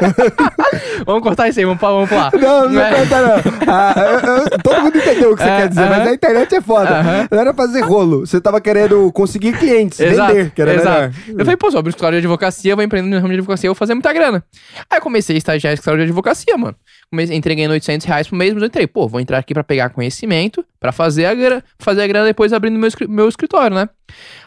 vamos 1.07 1.23
cortar 1.23 1.49
isso 1.49 1.59
aí, 1.59 1.65
vamos, 1.65 1.81
vamos 1.81 2.11
lá. 2.11 2.31
Não, 2.39 2.69
não 2.69 2.81
é. 2.81 2.95
corta 2.95 3.21
não. 3.23 3.37
Ah, 3.67 3.95
eu, 3.97 4.37
eu, 4.37 4.59
todo 4.63 4.83
mundo 4.83 4.99
entendeu 4.99 5.33
o 5.33 5.37
que 5.37 5.43
você 5.43 5.49
É, 5.49 5.57
quer 5.59 5.69
dizer, 5.69 5.81
aham. 5.83 5.91
mas 5.99 6.09
a 6.09 6.13
internet 6.15 6.55
é 6.55 6.61
foda. 6.61 6.99
Aham. 7.01 7.29
Não 7.31 7.39
era 7.39 7.55
fazer 7.55 7.81
rolo, 7.81 8.21
você 8.27 8.41
tava 8.41 8.61
querendo 8.61 9.11
conseguir 9.13 9.57
clientes, 9.59 10.01
Exato, 10.01 10.33
vender, 10.35 10.51
que 10.51 10.63
era 10.63 10.75
exato. 10.75 10.89
melhor. 11.01 11.13
Eu 11.29 11.45
falei, 11.45 11.57
pô, 11.57 11.67
um 11.69 11.79
escritório 11.89 12.21
de 12.21 12.27
advocacia, 12.27 12.73
eu 12.73 12.77
vou 12.77 12.85
empreender 12.85 13.09
no 13.09 13.17
ramo 13.17 13.29
de 13.29 13.35
advocacia, 13.39 13.69
eu 13.69 13.75
vou 13.75 13.79
fazer 13.79 13.95
muita 13.95 14.13
grana. 14.13 14.43
Aí 14.91 14.99
eu 14.99 15.03
comecei 15.03 15.37
a 15.37 15.39
estagiar 15.39 15.73
em 15.73 15.75
escritório 15.75 15.99
de 16.05 16.11
advocacia, 16.11 16.57
mano. 16.57 16.77
Entrei 17.13 17.57
ganhando 17.57 17.73
800 17.73 18.07
reais 18.07 18.29
por 18.29 18.37
mês, 18.37 18.53
mas 18.53 18.63
eu 18.63 18.67
entrei, 18.67 18.87
pô, 18.87 19.09
vou 19.09 19.21
entrar 19.21 19.39
aqui 19.39 19.55
pra 19.55 19.65
pegar 19.65 19.89
conhecimento, 19.91 20.65
pra 20.79 20.93
fazer 20.93 21.25
a 21.25 21.35
grana, 21.35 21.65
fazer 21.79 22.03
a 22.03 22.07
grana 22.07 22.27
depois 22.27 22.53
abrindo 22.53 22.79
meu, 22.79 22.91
meu 23.09 23.29
escritório, 23.29 23.75
né? 23.75 23.89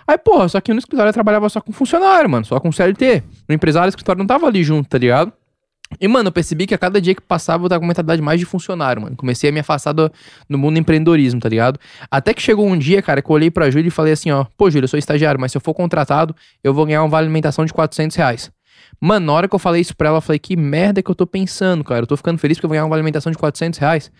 Aí, 0.08 0.18
porra, 0.18 0.48
só 0.48 0.62
que 0.62 0.72
no 0.72 0.80
escritório 0.80 1.10
eu 1.10 1.14
trabalhava 1.14 1.50
só 1.50 1.60
com 1.60 1.72
funcionário, 1.72 2.30
mano, 2.30 2.46
só 2.46 2.60
com 2.60 2.72
CLT. 2.72 3.24
No 3.50 3.56
empresário, 3.56 3.88
o 3.88 3.90
escritório 3.90 4.20
não 4.20 4.28
tava 4.28 4.46
ali 4.46 4.64
junto, 4.64 4.88
tá 4.88 4.98
ligado? 4.98 5.34
E, 6.00 6.08
mano, 6.08 6.30
eu 6.30 6.32
percebi 6.32 6.66
que 6.66 6.74
a 6.74 6.78
cada 6.78 7.02
dia 7.02 7.14
que 7.14 7.22
passava 7.22 7.66
eu 7.66 7.70
tava 7.70 7.80
com 7.80 7.86
uma 7.86 7.90
mentalidade 7.90 8.22
mais 8.22 8.40
de 8.40 8.46
funcionário, 8.46 9.02
mano. 9.02 9.16
Comecei 9.16 9.50
a 9.50 9.54
me 9.54 9.60
afastar 9.60 9.92
do, 9.92 10.12
do 10.50 10.58
mundo 10.58 10.76
do 10.76 10.80
empreendedorismo, 10.80 11.40
tá 11.40 11.50
ligado? 11.50 11.80
Até 12.10 12.34
que 12.34 12.42
chegou 12.42 12.68
um 12.68 12.78
dia, 12.78 13.02
cara, 13.02 13.22
que 13.22 13.30
eu 13.30 13.34
olhei 13.34 13.52
pra 13.52 13.70
Júlia 13.70 13.88
e 13.88 13.92
falei 13.92 14.14
assim, 14.14 14.32
ó, 14.32 14.46
pô, 14.58 14.70
Júlia, 14.70 14.86
eu 14.86 14.88
sou 14.88 14.98
estagiário, 14.98 15.40
mas 15.40 15.52
se 15.52 15.58
eu 15.58 15.62
for 15.62 15.74
contratado, 15.74 16.36
eu 16.64 16.74
vou 16.74 16.86
ganhar 16.86 17.02
uma 17.04 17.10
vale 17.10 17.26
alimentação 17.26 17.66
de 17.66 17.74
400 17.74 18.16
reais. 18.16 18.52
Mano, 19.04 19.26
na 19.26 19.34
hora 19.34 19.48
que 19.48 19.56
eu 19.56 19.60
falei 19.60 19.82
isso 19.82 19.96
pra 19.96 20.10
ela, 20.10 20.18
eu 20.18 20.22
falei, 20.22 20.38
que 20.38 20.56
merda 20.56 21.02
que 21.02 21.10
eu 21.10 21.16
tô 21.16 21.26
pensando, 21.26 21.84
cara. 21.84 22.04
Eu 22.04 22.08
tô 22.08 22.16
ficando 22.16 22.38
feliz 22.38 22.58
porque 22.58 22.66
eu 22.68 22.70
vou 22.70 22.76
ganhar 22.76 22.86
uma 22.86 22.96
alimentação 22.96 23.32
de 23.32 23.38
400 23.38 23.80
reais. 23.80 24.12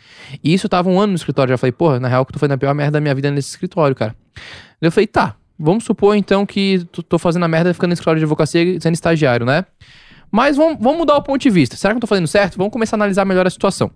E 0.44 0.52
isso 0.54 0.68
tava 0.68 0.90
um 0.90 1.00
ano 1.00 1.12
no 1.12 1.16
escritório. 1.18 1.52
Já 1.52 1.58
falei, 1.58 1.72
porra, 1.72 2.00
na 2.00 2.08
real 2.08 2.26
que 2.26 2.32
eu 2.32 2.34
tô 2.34 2.40
fazendo 2.40 2.54
a 2.54 2.58
pior 2.58 2.74
merda 2.74 2.94
da 2.94 3.00
minha 3.02 3.14
vida 3.14 3.30
nesse 3.30 3.50
escritório, 3.50 3.96
cara. 3.96 4.16
Eu 4.82 4.92
falei, 4.92 5.06
tá, 5.06 5.36
vamos 5.60 5.84
supor 5.84 6.16
então 6.16 6.46
que 6.48 6.84
tu- 6.92 7.04
tô 7.04 7.20
fazendo 7.20 7.46
a 7.46 7.48
merda 7.48 7.72
ficando 7.76 7.90
no 7.90 7.94
escritório 7.94 8.20
de 8.20 8.26
advocacia 8.26 8.82
sendo 8.82 8.96
estagiário, 8.96 9.46
né? 9.46 9.66
Mas 10.32 10.58
vamos, 10.58 10.78
vamos 10.82 10.98
mudar 10.98 11.16
o 11.18 11.22
ponto 11.22 11.40
de 11.40 11.50
vista. 11.52 11.76
Será 11.76 11.94
que 11.94 11.98
eu 11.98 12.02
tô 12.02 12.08
fazendo 12.08 12.28
certo? 12.28 12.58
Vamos 12.58 12.74
começar 12.74 12.96
a 12.96 12.98
analisar 12.98 13.24
melhor 13.24 13.46
a 13.46 13.50
situação. 13.52 13.92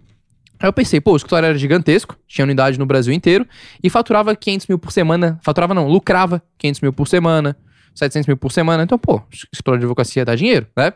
Aí 0.60 0.68
eu 0.70 0.74
pensei, 0.74 1.02
pô, 1.02 1.14
o 1.14 1.16
escritório 1.18 1.48
era 1.48 1.58
gigantesco, 1.58 2.16
tinha 2.28 2.46
unidade 2.46 2.78
no 2.78 2.86
Brasil 2.86 3.14
inteiro, 3.14 3.46
e 3.84 3.90
faturava 3.90 4.36
500 4.36 4.68
mil 4.68 4.78
por 4.80 4.92
semana. 4.92 5.40
Faturava 5.42 5.74
não, 5.74 5.88
lucrava 5.88 6.42
500 6.58 6.82
mil 6.82 6.94
por 6.94 7.08
semana, 7.08 7.58
700 7.96 8.28
mil 8.28 8.38
por 8.38 8.52
semana. 8.52 8.84
Então, 8.84 8.98
pô, 8.98 9.22
escritório 9.32 9.80
de 9.80 9.86
advocacia 9.86 10.26
dá 10.26 10.36
dinheiro, 10.36 10.68
né? 10.78 10.94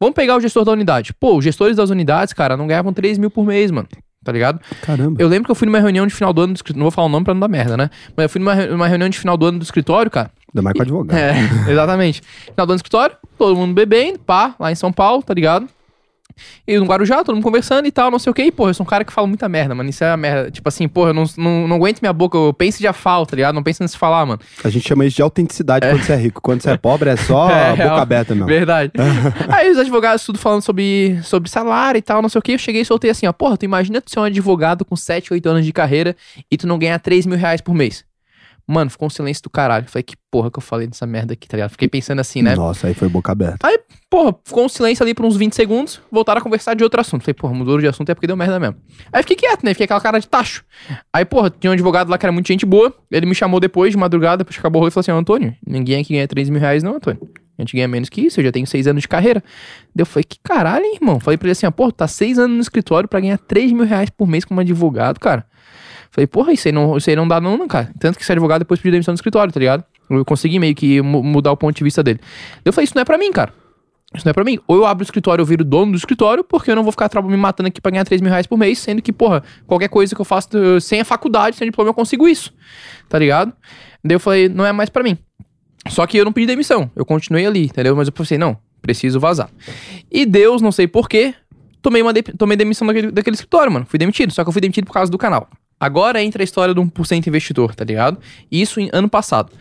Vamos 0.00 0.14
pegar 0.14 0.36
o 0.36 0.40
gestor 0.40 0.64
da 0.64 0.72
unidade. 0.72 1.12
Pô, 1.12 1.36
os 1.36 1.44
gestores 1.44 1.76
das 1.76 1.90
unidades, 1.90 2.32
cara, 2.32 2.56
não 2.56 2.66
ganhavam 2.66 2.92
3 2.92 3.18
mil 3.18 3.30
por 3.30 3.44
mês, 3.44 3.70
mano. 3.70 3.88
Tá 4.24 4.32
ligado? 4.32 4.60
Caramba. 4.82 5.22
Eu 5.22 5.28
lembro 5.28 5.44
que 5.44 5.52
eu 5.52 5.54
fui 5.54 5.66
numa 5.66 5.78
reunião 5.78 6.04
de 6.06 6.12
final 6.12 6.32
do 6.32 6.40
ano 6.40 6.52
do 6.52 6.56
escritório. 6.56 6.78
Não 6.80 6.84
vou 6.84 6.90
falar 6.90 7.06
o 7.06 7.10
nome 7.10 7.24
pra 7.24 7.32
não 7.32 7.40
dar 7.40 7.48
merda, 7.48 7.76
né? 7.76 7.90
Mas 8.16 8.24
eu 8.24 8.28
fui 8.28 8.40
numa, 8.40 8.54
numa 8.66 8.88
reunião 8.88 9.08
de 9.08 9.18
final 9.18 9.36
do 9.36 9.46
ano 9.46 9.58
do 9.58 9.62
escritório, 9.62 10.10
cara. 10.10 10.30
Ainda 10.52 10.62
mais 10.62 10.76
com 10.76 10.82
advogado. 10.82 11.16
É, 11.16 11.70
exatamente. 11.70 12.22
Final 12.22 12.66
do 12.66 12.70
ano 12.70 12.76
do 12.76 12.78
escritório, 12.78 13.16
todo 13.38 13.56
mundo 13.56 13.72
bebendo, 13.72 14.18
pá, 14.18 14.54
lá 14.58 14.72
em 14.72 14.74
São 14.74 14.92
Paulo, 14.92 15.22
tá 15.22 15.32
ligado? 15.32 15.68
E 16.66 16.78
no 16.78 16.84
Guarujá, 16.84 17.22
todo 17.24 17.34
mundo 17.34 17.44
conversando 17.44 17.86
e 17.86 17.90
tal, 17.90 18.10
não 18.10 18.18
sei 18.18 18.30
o 18.30 18.34
que. 18.34 18.42
E, 18.42 18.52
porra, 18.52 18.70
eu 18.70 18.74
sou 18.74 18.84
um 18.84 18.88
cara 18.88 19.04
que 19.04 19.12
fala 19.12 19.26
muita 19.26 19.48
merda, 19.48 19.74
mano. 19.74 19.88
Isso 19.88 20.02
é 20.04 20.10
a 20.10 20.16
merda. 20.16 20.50
Tipo 20.50 20.68
assim, 20.68 20.86
porra, 20.88 21.10
eu 21.10 21.14
não, 21.14 21.24
não, 21.36 21.68
não 21.68 21.76
aguento 21.76 22.00
minha 22.00 22.12
boca. 22.12 22.36
Eu 22.36 22.52
penso 22.52 22.80
e 22.80 22.82
já 22.82 22.92
falo, 22.92 23.24
tá 23.26 23.36
ligado? 23.36 23.54
Não 23.54 23.62
penso 23.62 23.82
em 23.82 23.88
se 23.88 23.96
falar, 23.96 24.26
mano. 24.26 24.40
A 24.64 24.68
gente 24.68 24.86
chama 24.86 25.04
isso 25.04 25.16
de 25.16 25.22
autenticidade 25.22 25.86
quando 25.86 26.02
você 26.02 26.12
é 26.12 26.16
rico. 26.16 26.40
Quando 26.42 26.62
você 26.62 26.70
é 26.70 26.76
pobre, 26.76 27.10
é 27.10 27.16
só 27.16 27.48
É, 27.56 27.70
boca 27.70 27.82
real. 27.82 27.96
aberta, 27.98 28.34
não. 28.34 28.46
Verdade. 28.46 28.92
Aí 29.48 29.70
os 29.70 29.78
advogados 29.78 30.24
tudo 30.24 30.38
falando 30.38 30.62
sobre, 30.62 31.18
sobre 31.22 31.48
salário 31.50 31.98
e 31.98 32.02
tal, 32.02 32.20
não 32.20 32.28
sei 32.28 32.38
o 32.38 32.42
que. 32.42 32.52
Eu 32.52 32.58
cheguei 32.58 32.82
e 32.82 32.84
soltei 32.84 33.10
assim, 33.10 33.26
ó. 33.26 33.32
Porra, 33.32 33.56
tu 33.56 33.64
imagina 33.64 34.00
tu 34.00 34.10
ser 34.10 34.20
um 34.20 34.24
advogado 34.24 34.84
com 34.84 34.96
7, 34.96 35.32
8 35.32 35.48
anos 35.48 35.64
de 35.64 35.72
carreira 35.72 36.16
e 36.50 36.56
tu 36.56 36.66
não 36.66 36.78
ganhar 36.78 36.98
3 36.98 37.26
mil 37.26 37.38
reais 37.38 37.60
por 37.60 37.74
mês. 37.74 38.04
Mano, 38.68 38.90
ficou 38.90 39.06
um 39.06 39.10
silêncio 39.10 39.42
do 39.44 39.50
caralho. 39.50 39.86
Falei, 39.88 40.02
que 40.02 40.16
porra 40.30 40.50
que 40.50 40.58
eu 40.58 40.62
falei 40.62 40.88
dessa 40.88 41.06
merda 41.06 41.34
aqui, 41.34 41.46
tá 41.46 41.56
ligado? 41.56 41.70
Fiquei 41.70 41.86
pensando 41.86 42.18
assim, 42.18 42.42
né? 42.42 42.56
Nossa, 42.56 42.88
aí 42.88 42.94
foi 42.94 43.08
boca 43.08 43.30
aberta. 43.30 43.64
Aí, 43.64 43.78
porra, 44.10 44.34
ficou 44.44 44.64
um 44.64 44.68
silêncio 44.68 45.04
ali 45.04 45.14
por 45.14 45.24
uns 45.24 45.36
20 45.36 45.54
segundos, 45.54 46.00
voltaram 46.10 46.40
a 46.40 46.42
conversar 46.42 46.74
de 46.74 46.82
outro 46.82 47.00
assunto. 47.00 47.22
Falei, 47.22 47.34
porra, 47.34 47.54
mudou 47.54 47.78
de 47.78 47.86
assunto 47.86 48.10
é 48.10 48.14
porque 48.14 48.26
deu 48.26 48.36
merda 48.36 48.58
mesmo. 48.58 48.76
Aí 49.12 49.22
fiquei 49.22 49.36
quieto, 49.36 49.62
né? 49.62 49.72
Fiquei 49.72 49.84
aquela 49.84 50.00
cara 50.00 50.18
de 50.18 50.26
tacho. 50.26 50.64
Aí, 51.12 51.24
porra, 51.24 51.48
tinha 51.48 51.70
um 51.70 51.74
advogado 51.74 52.08
lá 52.08 52.18
que 52.18 52.26
era 52.26 52.32
muito 52.32 52.48
gente 52.48 52.66
boa. 52.66 52.92
Ele 53.10 53.26
me 53.26 53.34
chamou 53.34 53.60
depois, 53.60 53.92
de 53.92 53.96
madrugada, 53.96 54.38
depois 54.38 54.56
que 54.56 54.60
acabou 54.60 54.82
o 54.82 54.88
e 54.88 54.90
falou 54.90 55.00
assim: 55.00 55.12
"Ó, 55.12 55.16
Antônio, 55.16 55.54
ninguém 55.64 56.00
aqui 56.00 56.14
ganha 56.14 56.26
3 56.26 56.50
mil 56.50 56.60
reais, 56.60 56.82
não, 56.82 56.96
Antônio. 56.96 57.20
A 57.58 57.62
gente 57.62 57.74
ganha 57.74 57.88
menos 57.88 58.08
que 58.08 58.20
isso, 58.20 58.40
eu 58.40 58.44
já 58.44 58.52
tenho 58.52 58.66
6 58.66 58.86
anos 58.86 59.02
de 59.02 59.08
carreira. 59.08 59.42
Daí 59.94 60.02
eu 60.02 60.06
falei, 60.06 60.24
que 60.24 60.38
caralho, 60.44 60.84
hein, 60.84 60.96
irmão? 60.96 61.18
Falei 61.18 61.38
pra 61.38 61.46
ele 61.46 61.52
assim, 61.52 61.66
ó, 61.66 61.70
porra, 61.70 61.90
tá 61.90 62.06
6 62.06 62.38
anos 62.38 62.56
no 62.56 62.60
escritório 62.60 63.08
pra 63.08 63.18
ganhar 63.18 63.38
3 63.38 63.72
mil 63.72 63.86
reais 63.86 64.10
por 64.10 64.26
mês 64.26 64.44
como 64.44 64.60
advogado, 64.60 65.18
cara. 65.18 65.46
Falei, 66.16 66.26
porra, 66.26 66.50
isso 66.52 66.66
aí 66.66 66.72
não, 66.72 66.96
isso 66.96 67.10
aí 67.10 67.14
não 67.14 67.28
dá 67.28 67.38
não, 67.38 67.68
cara. 67.68 67.90
Tanto 68.00 68.16
que 68.16 68.22
esse 68.24 68.32
advogado 68.32 68.60
depois 68.60 68.80
pediu 68.80 68.92
demissão 68.92 69.12
do 69.12 69.18
escritório, 69.18 69.52
tá 69.52 69.60
ligado? 69.60 69.84
Eu 70.08 70.24
consegui 70.24 70.58
meio 70.58 70.74
que 70.74 71.02
mu- 71.02 71.22
mudar 71.22 71.52
o 71.52 71.56
ponto 71.58 71.76
de 71.76 71.84
vista 71.84 72.02
dele. 72.02 72.18
Eu 72.64 72.72
falei, 72.72 72.84
isso 72.86 72.94
não 72.94 73.02
é 73.02 73.04
pra 73.04 73.18
mim, 73.18 73.30
cara. 73.30 73.52
Isso 74.14 74.24
não 74.24 74.30
é 74.30 74.32
pra 74.32 74.42
mim. 74.42 74.58
Ou 74.66 74.76
eu 74.76 74.86
abro 74.86 75.02
o 75.02 75.04
escritório, 75.04 75.42
eu 75.42 75.46
viro 75.46 75.62
dono 75.62 75.92
do 75.92 75.98
escritório, 75.98 76.42
porque 76.42 76.70
eu 76.70 76.74
não 76.76 76.82
vou 76.82 76.90
ficar 76.90 77.10
me 77.22 77.36
matando 77.36 77.66
aqui 77.68 77.82
pra 77.82 77.90
ganhar 77.90 78.04
3 78.04 78.22
mil 78.22 78.30
reais 78.30 78.46
por 78.46 78.56
mês, 78.56 78.78
sendo 78.78 79.02
que, 79.02 79.12
porra, 79.12 79.42
qualquer 79.66 79.88
coisa 79.90 80.14
que 80.14 80.20
eu 80.20 80.24
faço 80.24 80.48
sem 80.80 81.00
a 81.00 81.04
faculdade, 81.04 81.54
sem 81.56 81.68
diploma, 81.68 81.90
eu 81.90 81.94
consigo 81.94 82.26
isso. 82.26 82.50
Tá 83.10 83.18
ligado? 83.18 83.52
Daí 84.02 84.14
eu 84.14 84.20
falei, 84.20 84.48
não 84.48 84.64
é 84.64 84.72
mais 84.72 84.88
pra 84.88 85.02
mim. 85.02 85.18
Só 85.88 86.06
que 86.06 86.16
eu 86.16 86.24
não 86.24 86.32
pedi 86.32 86.46
demissão. 86.46 86.90
Eu 86.96 87.04
continuei 87.04 87.44
ali, 87.44 87.64
entendeu? 87.66 87.94
Mas 87.94 88.08
eu 88.08 88.12
pensei, 88.12 88.38
não, 88.38 88.56
preciso 88.80 89.20
vazar. 89.20 89.50
E 90.10 90.24
Deus, 90.24 90.62
não 90.62 90.72
sei 90.72 90.88
porquê, 90.88 91.34
tomei, 91.82 92.00
uma 92.00 92.12
de- 92.14 92.22
tomei 92.22 92.56
demissão 92.56 92.86
daquele, 92.86 93.10
daquele 93.10 93.34
escritório, 93.34 93.70
mano. 93.70 93.84
Fui 93.86 93.98
demitido. 93.98 94.32
Só 94.32 94.42
que 94.42 94.48
eu 94.48 94.52
fui 94.52 94.62
demitido 94.62 94.86
por 94.86 94.94
causa 94.94 95.10
do 95.12 95.18
canal. 95.18 95.48
Agora 95.78 96.22
entra 96.22 96.42
a 96.42 96.44
história 96.44 96.72
do 96.72 96.82
1% 96.82 97.26
investidor, 97.26 97.74
tá 97.74 97.84
ligado? 97.84 98.18
Isso 98.50 98.80
em 98.80 98.88
ano 98.92 99.08
passado. 99.08 99.52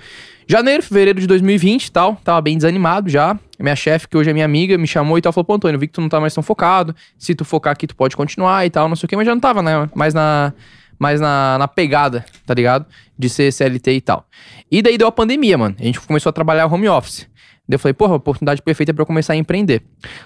Janeiro, 0.47 0.84
fevereiro 0.84 1.20
de 1.20 1.26
2020 1.26 1.88
e 1.88 1.91
tal, 1.91 2.16
tava 2.24 2.39
bem 2.39 2.55
desanimado 2.55 3.09
já. 3.09 3.38
Minha 3.59 3.76
chefe, 3.76 4.07
que 4.07 4.16
hoje 4.16 4.30
é 4.30 4.34
minha 4.34 4.45
amiga, 4.45 4.78
me 4.78 4.86
chamou 4.86 5.18
e 5.18 5.22
tal, 5.22 5.34
falou, 5.34 5.45
pô, 5.45 5.55
Antônio, 5.55 5.80
vi 5.80 5.88
que 5.88 5.93
tu 5.93 6.01
não 6.01 6.09
tá 6.09 6.20
mais 6.20 6.34
tão 6.34 6.43
focado. 6.43 6.95
Se 7.18 7.34
tu 7.34 7.43
focar 7.43 7.74
aqui, 7.74 7.88
tu 7.88 7.95
pode 7.95 8.16
continuar 8.16 8.66
e 8.66 8.70
tal, 8.70 8.88
não 8.88 8.95
sei 8.95 9.07
o 9.07 9.09
que, 9.09 9.16
mas 9.16 9.26
já 9.26 9.34
não 9.34 9.41
tava, 9.41 9.63
né? 9.63 9.89
Mais 9.95 10.13
na, 10.13 10.53
mais 10.99 11.20
na, 11.20 11.57
na 11.57 11.68
pegada, 11.68 12.24
tá 12.45 12.53
ligado? 12.53 12.86
De 13.18 13.28
ser 13.28 13.51
CLT 13.51 13.91
e 13.93 14.01
tal. 14.01 14.28
E 14.72 14.82
daí 14.82 14.97
deu 14.97 15.07
a 15.07 15.11
pandemia, 15.11 15.57
mano. 15.57 15.76
A 15.80 15.84
gente 15.84 15.99
começou 15.99 16.30
a 16.30 16.34
trabalhar 16.34 16.68
home 16.68 16.88
office. 16.88 17.28
Daí 17.68 17.76
eu 17.76 17.80
falei, 17.80 17.93
porra, 17.93 18.13
oportunidade 18.16 18.61
perfeita 18.61 18.93
pra 18.93 19.01
eu 19.01 19.05
começar 19.07 19.34
a 19.34 19.36
empreender. 19.36 19.82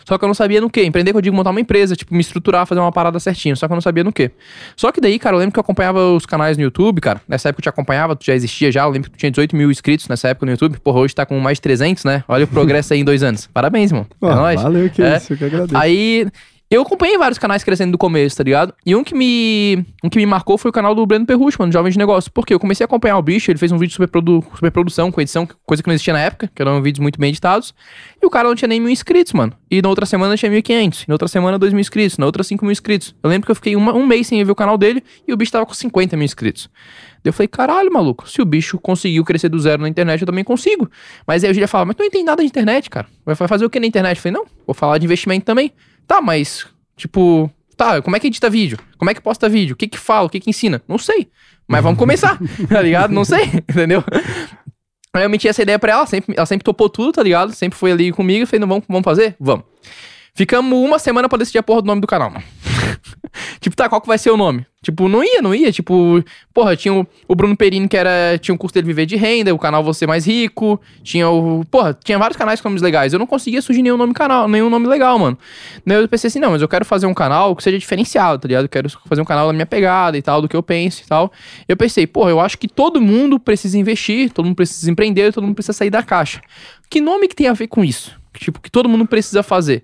Só 0.06 0.18
que 0.18 0.26
eu 0.26 0.28
não 0.28 0.34
sabia 0.34 0.60
no 0.60 0.70
que. 0.70 0.84
Empreender, 0.84 1.12
que 1.12 1.18
eu 1.18 1.22
digo 1.22 1.36
montar 1.36 1.52
uma 1.52 1.62
empresa, 1.62 1.96
tipo, 1.96 2.14
me 2.14 2.20
estruturar, 2.20 2.66
fazer 2.66 2.82
uma 2.82 2.92
parada 2.92 3.18
certinho. 3.20 3.56
Só 3.56 3.66
que 3.68 3.72
eu 3.74 3.76
não 3.76 3.82
sabia 3.82 4.04
no 4.04 4.12
que. 4.12 4.30
Só 4.76 4.92
que 4.92 5.00
daí, 5.00 5.18
cara, 5.18 5.36
eu 5.36 5.40
lembro 5.40 5.54
que 5.54 5.60
eu 5.60 5.62
acompanhava 5.62 6.12
os 6.12 6.26
canais 6.26 6.58
no 6.58 6.64
YouTube, 6.64 7.00
cara. 7.00 7.22
Nessa 7.28 7.50
época 7.50 7.62
eu 7.62 7.64
te 7.64 7.70
acompanhava, 7.70 8.16
tu 8.16 8.26
já 8.26 8.36
existia 8.36 8.72
já. 8.72 8.84
Eu 8.84 8.90
lembro 8.90 9.10
que 9.10 9.16
tu 9.18 9.20
tinha 9.20 9.32
18 9.32 9.56
mil 9.56 9.72
inscritos 9.72 10.08
nessa 10.10 10.28
época 10.28 10.46
no 10.46 10.52
YouTube. 10.52 10.78
Porra, 10.80 11.00
hoje 11.00 11.16
tá 11.16 11.26
com 11.26 11.40
mais 11.40 11.58
de 11.58 11.62
300, 11.62 12.04
né? 12.04 12.24
Olha 12.28 12.44
o 12.44 12.48
progresso 12.48 12.94
aí 12.94 13.00
em 13.00 13.06
dois 13.06 13.24
anos. 13.24 13.48
Parabéns, 13.54 13.92
irmão. 13.92 14.06
É 14.22 14.26
nóis. 14.36 14.62
valeu, 14.62 14.90
que 14.90 15.02
É. 15.02 15.16
isso, 15.18 15.32
eu 15.34 15.38
que 15.38 15.46
agradeço. 15.46 15.78
Aí 15.78 16.28
eu 16.76 16.82
acompanhei 16.84 17.18
vários 17.18 17.40
canais 17.40 17.64
crescendo 17.64 17.92
do 17.92 17.98
começo, 17.98 18.38
tá 18.38 18.44
ligado? 18.44 18.74
E 18.86 18.96
um 18.96 19.04
que 19.04 19.16
me, 19.16 19.84
um 20.04 20.10
que 20.10 20.18
me 20.18 20.26
marcou 20.26 20.58
foi 20.58 20.70
o 20.70 20.72
canal 20.72 20.94
do 20.94 21.06
Breno 21.06 21.26
Perrucho, 21.26 21.58
mano, 21.60 21.72
Jovem 21.72 21.92
de 21.92 21.98
Negócio. 21.98 22.30
Porque 22.32 22.54
eu 22.54 22.60
comecei 22.60 22.84
a 22.84 22.86
acompanhar 22.86 23.18
o 23.18 23.22
bicho, 23.22 23.50
ele 23.50 23.58
fez 23.58 23.72
um 23.72 23.78
vídeo 23.78 23.88
de 23.90 23.94
superprodu 23.94 24.44
superprodução 24.54 25.12
com 25.12 25.20
edição, 25.20 25.48
coisa 25.66 25.82
que 25.82 25.88
não 25.88 25.94
existia 25.94 26.14
na 26.14 26.20
época, 26.20 26.50
que 26.54 26.62
eram 26.62 26.82
vídeos 26.82 27.00
muito 27.02 27.20
bem 27.20 27.30
editados. 27.30 27.74
E 28.22 28.26
o 28.26 28.30
cara 28.30 28.48
não 28.48 28.56
tinha 28.56 28.68
nem 28.68 28.80
mil 28.80 28.90
inscritos, 28.90 29.34
mano. 29.34 29.54
E 29.72 29.82
na 29.82 29.90
outra 29.90 30.06
semana 30.06 30.36
tinha 30.38 30.52
1.500, 30.52 31.06
na 31.08 31.16
outra 31.16 31.28
semana 31.28 31.58
2 31.58 31.74
mil 31.74 31.82
inscritos, 31.82 32.18
na 32.18 32.26
outra 32.26 32.44
5 32.44 32.64
mil 32.64 32.72
inscritos. 32.72 33.16
Eu 33.24 33.30
lembro 33.30 33.46
que 33.48 33.52
eu 33.52 33.56
fiquei 33.56 33.76
uma- 33.76 33.94
um 33.94 34.06
mês 34.06 34.28
sem 34.28 34.44
ver 34.44 34.52
o 34.52 34.56
canal 34.56 34.78
dele 34.78 35.04
e 35.28 35.34
o 35.34 35.38
bicho 35.38 35.52
tava 35.52 35.66
com 35.66 35.74
50 35.74 36.16
mil 36.16 36.26
inscritos. 36.26 36.70
Daí 37.24 37.30
eu 37.30 37.34
falei, 37.34 37.48
caralho, 37.48 37.92
maluco, 37.92 38.30
se 38.30 38.42
o 38.42 38.46
bicho 38.46 38.78
conseguiu 38.80 39.26
crescer 39.26 39.50
do 39.50 39.60
zero 39.60 39.82
na 39.82 39.90
internet, 39.90 40.22
eu 40.22 40.26
também 40.28 40.44
consigo. 40.44 40.90
Mas 41.28 41.44
aí 41.44 41.50
o 41.52 41.54
Gília 41.54 41.68
fala, 41.68 41.86
mas 41.86 41.96
tu 41.96 42.00
não 42.00 42.06
entende 42.08 42.24
nada 42.24 42.42
de 42.42 42.48
internet, 42.48 42.90
cara. 42.90 43.08
Vai 43.26 43.36
fazer 43.36 43.66
o 43.66 43.70
que 43.70 43.80
na 43.80 43.86
internet? 43.88 44.18
Eu 44.18 44.22
falei, 44.22 44.38
não, 44.38 44.46
vou 44.66 44.74
falar 44.74 44.98
de 45.00 45.06
investimento 45.06 45.46
também. 45.46 45.74
Tá, 46.10 46.20
mas, 46.24 46.66
tipo, 46.98 47.52
tá, 47.78 48.02
como 48.02 48.16
é 48.16 48.20
que 48.20 48.26
edita 48.26 48.50
vídeo? 48.50 48.80
Como 48.98 49.12
é 49.12 49.14
que 49.14 49.22
posta 49.22 49.48
vídeo? 49.48 49.76
O 49.76 49.78
que 49.78 49.88
que 49.88 50.00
fala? 50.00 50.26
O 50.26 50.30
que 50.30 50.40
que 50.40 50.50
ensina? 50.50 50.82
Não 50.88 50.98
sei. 50.98 51.30
Mas 51.68 51.84
vamos 51.84 52.00
começar, 52.00 52.40
tá 52.68 52.82
ligado? 52.82 53.14
Não 53.14 53.24
sei, 53.24 53.44
entendeu? 53.70 54.04
Meti 55.30 55.48
essa 55.48 55.62
ideia 55.62 55.78
pra 55.78 55.92
ela, 55.92 56.08
sempre, 56.08 56.34
ela 56.36 56.48
sempre 56.48 56.64
topou 56.64 56.90
tudo, 56.90 57.12
tá 57.12 57.22
ligado? 57.22 57.54
Sempre 57.54 57.78
foi 57.78 57.92
ali 57.92 58.12
comigo, 58.12 58.42
eu 58.42 58.48
falei, 58.48 58.60
não, 58.60 58.68
vamos, 58.68 58.86
vamos 58.88 59.04
fazer? 59.04 59.36
Vamos. 59.40 59.66
Ficamos 60.34 60.74
uma 60.74 60.98
semana 60.98 61.30
pra 61.30 61.38
decidir 61.38 61.60
a 61.60 61.64
porra 61.64 61.84
do 61.84 61.86
nome 61.86 62.02
do 62.02 62.08
canal, 62.08 62.32
mano. 62.32 62.44
tipo, 63.60 63.76
tá, 63.76 63.88
qual 63.88 64.02
que 64.02 64.08
vai 64.08 64.18
ser 64.18 64.32
o 64.32 64.38
nome? 64.38 64.66
Tipo, 64.82 65.10
não 65.10 65.24
ia, 65.24 65.42
não 65.42 65.54
ia. 65.54 65.72
Tipo, 65.72 66.24
porra, 66.54 66.76
tinha 66.76 66.94
o, 66.94 67.06
o 67.28 67.36
Bruno 67.36 67.56
Perini, 67.56 67.88
que 67.88 67.98
era. 67.98 68.38
Tinha 68.38 68.56
um 68.56 68.58
curso 68.58 68.74
dele 68.74 68.88
viver 68.88 69.06
de 69.06 69.18
renda, 69.18 69.54
o 69.54 69.60
canal 69.60 69.84
Você 69.84 70.08
Mais 70.08 70.26
Rico. 70.26 70.80
Tinha 71.04 71.30
o. 71.30 71.66
Porra, 71.70 71.98
tinha 72.02 72.18
vários 72.18 72.38
canais 72.38 72.62
com 72.62 72.70
nomes 72.70 72.82
legais. 72.82 73.12
Eu 73.12 73.20
não 73.20 73.28
conseguia 73.28 73.62
surgir 73.62 73.82
nenhum 73.82 73.98
nome 73.98 74.14
canal, 74.14 74.48
nenhum 74.48 74.70
nome 74.70 74.88
legal, 74.88 75.20
mano. 75.20 75.38
Daí 75.86 75.98
eu 75.98 76.08
pensei 76.08 76.30
assim, 76.30 76.40
não, 76.40 76.52
mas 76.52 76.62
eu 76.62 76.68
quero 76.68 76.86
fazer 76.86 77.08
um 77.08 77.14
canal 77.14 77.56
que 77.56 77.64
seja 77.64 77.78
diferenciado, 77.78 78.40
tá 78.40 78.48
ligado? 78.48 78.66
Eu 78.66 78.70
quero 78.70 78.90
fazer 78.90 79.22
um 79.22 79.26
canal 79.26 79.48
da 79.48 79.54
minha 79.54 79.66
pegada 79.66 80.18
e 80.18 80.22
tal, 80.22 80.42
do 80.42 80.48
que 80.48 80.56
eu 80.56 80.64
penso 80.64 81.02
e 81.04 81.08
tal. 81.08 81.32
Eu 81.68 81.76
pensei, 81.76 82.08
porra, 82.08 82.30
eu 82.30 82.40
acho 82.40 82.58
que 82.58 82.68
todo 82.68 83.02
mundo 83.02 83.38
precisa 83.40 83.78
investir, 83.78 84.32
todo 84.32 84.46
mundo 84.46 84.56
precisa 84.56 84.90
empreender, 84.90 85.34
todo 85.34 85.44
mundo 85.44 85.56
precisa 85.56 85.74
sair 85.74 85.90
da 85.90 86.02
caixa. 86.02 86.42
Que 86.90 87.02
nome 87.02 87.28
que 87.28 87.36
tem 87.36 87.48
a 87.48 87.54
ver 87.54 87.68
com 87.68 87.84
isso? 87.84 88.18
Tipo, 88.34 88.62
que 88.62 88.72
todo 88.72 88.88
mundo 88.88 89.06
precisa 89.06 89.44
fazer 89.44 89.84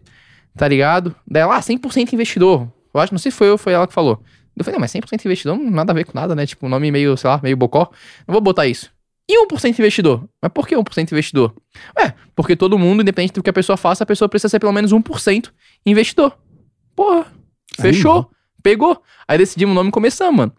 tá 0.55 0.67
ligado? 0.67 1.15
Daí 1.27 1.43
ah, 1.43 1.59
100% 1.59 2.13
investidor. 2.13 2.67
Eu 2.95 3.01
acho, 3.01 3.13
não 3.13 3.19
sei 3.19 3.31
se 3.31 3.37
foi 3.37 3.49
eu, 3.49 3.57
foi 3.57 3.73
ela 3.73 3.85
que 3.85 3.93
falou. 3.93 4.21
Eu 4.55 4.63
falei, 4.63 4.77
não, 4.77 4.81
mas 4.81 4.93
100% 4.93 5.25
investidor 5.25 5.57
não 5.57 5.69
nada 5.69 5.91
a 5.91 5.95
ver 5.95 6.05
com 6.05 6.17
nada, 6.17 6.33
né? 6.33 6.45
Tipo, 6.45 6.65
um 6.65 6.69
nome 6.69 6.89
meio, 6.91 7.17
sei 7.17 7.29
lá, 7.29 7.39
meio 7.43 7.57
bocó. 7.57 7.89
Não 8.25 8.33
vou 8.33 8.41
botar 8.41 8.65
isso. 8.65 8.89
E 9.27 9.45
1% 9.47 9.77
investidor? 9.79 10.29
Mas 10.41 10.51
por 10.51 10.67
que 10.67 10.75
1% 10.75 11.11
investidor? 11.11 11.53
É, 11.97 12.13
porque 12.35 12.55
todo 12.55 12.77
mundo, 12.77 13.01
independente 13.01 13.33
do 13.33 13.43
que 13.43 13.49
a 13.49 13.53
pessoa 13.53 13.75
faça, 13.75 14.03
a 14.03 14.07
pessoa 14.07 14.29
precisa 14.29 14.49
ser 14.49 14.59
pelo 14.59 14.71
menos 14.71 14.93
1% 14.93 15.51
investidor. 15.85 16.37
Porra, 16.95 17.25
fechou, 17.79 18.29
pegou. 18.63 19.01
Aí 19.27 19.37
decidimos 19.37 19.73
o 19.73 19.75
nome 19.75 19.89
e 19.89 19.91
começamos, 19.91 20.37
mano. 20.37 20.53